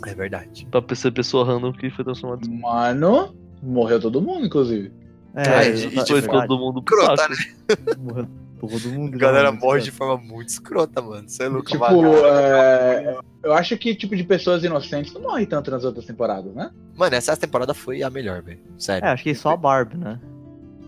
É 0.05 0.13
verdade. 0.13 0.67
Pra 0.69 0.95
ser 0.95 1.11
pessoa 1.11 1.43
random 1.43 1.73
que 1.73 1.89
foi 1.89 2.05
transformada 2.05 2.41
em 2.43 2.45
zumbi. 2.45 2.61
Mano, 2.61 3.35
morreu 3.63 3.99
todo 3.99 4.21
mundo, 4.21 4.45
inclusive. 4.45 4.91
É, 5.35 5.41
É, 5.41 5.67
exatamente, 5.69 6.03
e, 6.03 6.05
Foi 6.07 6.21
verdade. 6.21 6.47
todo 6.47 6.59
mundo 6.59 6.83
pro 6.83 6.95
Crota, 6.95 7.17
saco. 7.23 7.33
né? 7.33 7.95
Morreu 7.97 8.27
todo 8.61 8.89
mundo. 8.91 9.15
A 9.15 9.17
galera 9.17 9.51
muito 9.51 9.63
morre 9.65 9.81
de 9.81 9.91
forma 9.91 10.17
muito 10.23 10.49
escrota, 10.49 11.01
mano. 11.01 11.27
Você 11.27 11.43
é 11.43 11.47
louco, 11.47 11.65
Tipo, 11.71 11.79
mano. 11.79 12.13
é, 12.27 13.17
eu 13.43 13.53
acho 13.53 13.75
que 13.77 13.95
tipo 13.95 14.15
de 14.15 14.23
pessoas 14.23 14.63
inocentes 14.63 15.11
não 15.13 15.21
morrem 15.21 15.45
tanto 15.45 15.71
nas 15.71 15.83
outras 15.83 16.05
temporadas, 16.05 16.53
né? 16.53 16.69
Mano, 16.95 17.15
essa 17.15 17.35
temporada 17.35 17.73
foi 17.73 18.03
a 18.03 18.09
melhor, 18.09 18.41
velho. 18.43 18.59
Sério. 18.77 19.05
É, 19.05 19.09
acho 19.09 19.23
que 19.23 19.33
só 19.33 19.49
a 19.49 19.57
Barbie, 19.57 19.97
né? 19.97 20.19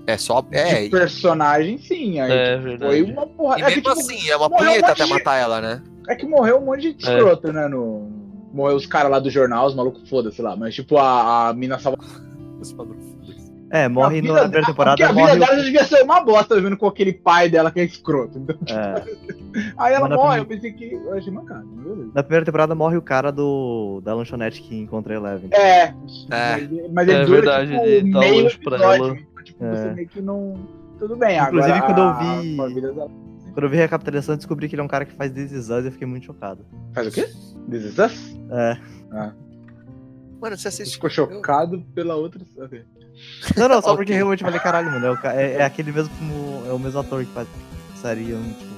É, 0.07 0.17
só. 0.17 0.45
É, 0.51 0.83
de 0.83 0.89
personagem, 0.89 1.77
sim. 1.77 2.19
Aí, 2.19 2.31
É, 2.31 2.51
tipo, 2.57 2.63
verdade. 2.67 2.91
foi 2.91 3.11
uma 3.11 3.27
porra. 3.27 3.57
e 3.59 3.61
É 3.61 3.65
que, 3.65 3.75
mesmo 3.77 3.81
tipo, 3.83 3.99
assim, 3.99 4.29
é 4.29 4.35
uma 4.37 4.45
um 4.47 4.49
punheta 4.49 4.87
monte 4.87 4.91
até 4.91 5.03
de- 5.03 5.09
matar 5.09 5.35
ela, 5.35 5.61
né? 5.61 5.81
é 6.07 6.15
que 6.15 6.25
morreu 6.27 6.57
um 6.59 6.65
monte 6.65 6.93
de 6.93 7.03
escroto, 7.03 7.51
né? 7.51 7.67
No... 7.67 8.07
Morreu 8.53 8.75
os 8.77 8.85
caras 8.85 9.09
lá 9.11 9.19
do 9.19 9.29
jornal, 9.29 9.65
os 9.67 9.75
malucos 9.75 10.07
foda-se 10.09 10.41
lá. 10.41 10.55
Mas, 10.55 10.75
tipo, 10.75 10.97
a, 10.97 11.49
a 11.49 11.53
mina 11.53 11.77
salva. 11.79 11.97
Os 12.61 12.71
malucos. 12.73 13.03
É, 13.71 13.89
morre 13.89 14.21
na 14.21 14.27
primeira 14.27 14.47
dela- 14.47 14.65
temporada. 14.67 14.95
Porque 14.95 15.03
a 15.03 15.11
vida 15.11 15.35
o- 15.35 15.39
dela 15.39 15.57
já 15.57 15.63
devia 15.63 15.83
ser 15.83 16.03
uma 16.03 16.21
bosta, 16.21 16.61
vendo 16.61 16.77
com 16.77 16.85
aquele 16.87 17.11
pai 17.11 17.49
dela 17.49 17.71
que 17.71 17.79
é 17.79 17.83
escroto. 17.83 18.37
Então, 18.37 18.55
é. 18.69 19.03
aí 19.77 19.93
ela 19.95 20.07
morre, 20.07 20.39
eu 20.39 20.45
pensei 20.45 20.71
que. 20.71 20.93
Eu 20.93 21.13
achei 21.17 21.33
beleza. 21.33 22.11
Na 22.13 22.21
primeira 22.23 22.45
temporada 22.45 22.75
morre 22.75 22.95
o 22.95 23.01
cara 23.01 23.31
do 23.31 23.99
da 24.05 24.13
lanchonete 24.13 24.61
que 24.61 24.77
encontra 24.77 25.15
a 25.15 25.17
Eleven. 25.17 25.49
É, 25.51 25.81
É. 25.81 25.93
mas, 26.93 27.07
ele 27.09 27.17
É 27.17 27.25
dura, 27.25 27.41
verdade, 27.41 27.71
tipo, 27.71 28.17
o 28.17 28.19
meio 28.19 28.43
lanche 28.43 28.57
pra 28.59 28.75
episódio. 28.77 29.05
ela. 29.05 29.17
Tipo, 29.45 29.63
É. 29.63 29.71
você 29.75 29.93
meio 29.93 30.07
que 30.07 30.21
não. 30.21 30.53
Tudo 30.99 31.15
bem, 31.15 31.37
Inclusive, 31.39 31.71
agora. 31.73 31.93
quando 31.93 32.01
eu 32.01 32.41
vi- 32.41 32.57
Quando 33.53 33.63
eu 33.63 33.69
vi 33.69 33.77
a 33.77 33.81
recapitulação, 33.81 34.33
eu 34.33 34.37
descobri 34.37 34.67
que 34.67 34.75
ele 34.75 34.81
é 34.81 34.83
um 34.83 34.87
cara 34.87 35.05
que 35.05 35.13
faz 35.13 35.31
This 35.31 35.51
Is 35.53 35.69
Us 35.69 35.83
e 35.83 35.87
eu 35.87 35.91
fiquei 35.91 36.05
muito 36.07 36.25
chocado. 36.25 36.65
Faz 36.93 37.07
o 37.07 37.11
quê? 37.11 37.23
This 37.69 37.83
is 37.85 37.97
Us? 37.97 38.35
É. 38.51 38.77
Mano, 40.41 40.57
você 40.57 40.67
assiste. 40.67 40.93
Ficou 40.95 41.09
chocado 41.09 41.81
pela 41.93 42.15
outra. 42.15 42.41
Não, 43.55 43.69
não, 43.69 43.81
só 43.81 43.89
Ok. 43.93 43.97
porque 43.97 44.13
realmente 44.13 44.41
eu 44.41 44.45
falei, 44.47 44.59
caralho, 44.59 44.91
mano, 44.91 45.17
é, 45.23 45.35
é- 45.35 45.53
é 45.57 45.63
aquele 45.63 45.91
mesmo 45.91 46.13
como. 46.17 46.63
É 46.67 46.73
o 46.73 46.79
mesmo 46.79 46.99
ator 46.99 47.23
que 47.23 47.31
faz 47.31 47.47
série, 48.01 48.29
eu 48.31 48.39
não, 48.39 48.51
tipo. 48.53 48.75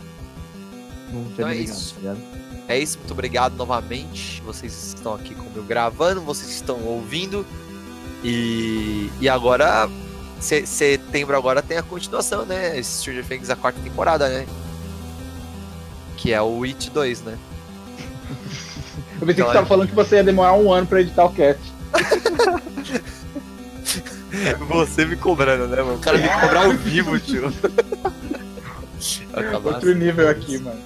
Não 1.13 1.23
tinha 1.23 1.31
Então 1.33 1.47
é 1.47 1.51
nem 1.51 1.59
ligado, 1.61 1.75
isso. 1.75 1.93
tá 1.95 1.99
ligado? 2.01 2.19
É 2.67 2.79
isso, 2.79 2.97
muito 2.99 3.11
obrigado 3.11 3.55
novamente. 3.55 4.41
Vocês 4.43 4.93
estão 4.95 5.13
aqui 5.15 5.33
comigo 5.33 5.63
gravando, 5.63 6.21
vocês 6.21 6.51
estão 6.51 6.83
ouvindo. 6.83 7.45
E, 8.23 9.09
e 9.21 9.29
agora, 9.29 9.89
setembro 10.39 11.35
agora 11.35 11.61
tem 11.61 11.77
a 11.77 11.83
continuação, 11.83 12.45
né? 12.45 12.81
Stranger 12.81 13.25
Things, 13.25 13.49
a 13.49 13.55
quarta 13.55 13.79
temporada, 13.81 14.29
né? 14.29 14.45
Que 16.15 16.33
é 16.33 16.41
o 16.41 16.63
It 16.63 16.89
2, 16.89 17.21
né? 17.21 17.37
Eu 19.19 19.25
pensei 19.25 19.25
que 19.25 19.31
Então, 19.41 19.47
você 19.47 19.53
tava 19.53 19.65
falando 19.65 19.89
que 19.89 19.95
você 19.95 20.17
ia 20.17 20.23
demorar 20.23 20.53
um 20.53 20.71
ano 20.71 20.87
pra 20.87 21.01
editar 21.01 21.25
o 21.25 21.33
cast. 21.33 21.61
Você 24.69 25.05
me 25.05 25.15
cobrando, 25.15 25.67
né, 25.67 25.81
mano? 25.81 25.95
O 25.95 25.99
cara 25.99 26.17
me 26.17 26.27
cobrar 26.41 26.65
ao 26.65 26.71
vivo, 26.73 27.19
tio. 27.19 27.51
Outro 29.63 29.95
nível 29.95 30.29
aqui, 30.29 30.57
mano. 30.59 30.79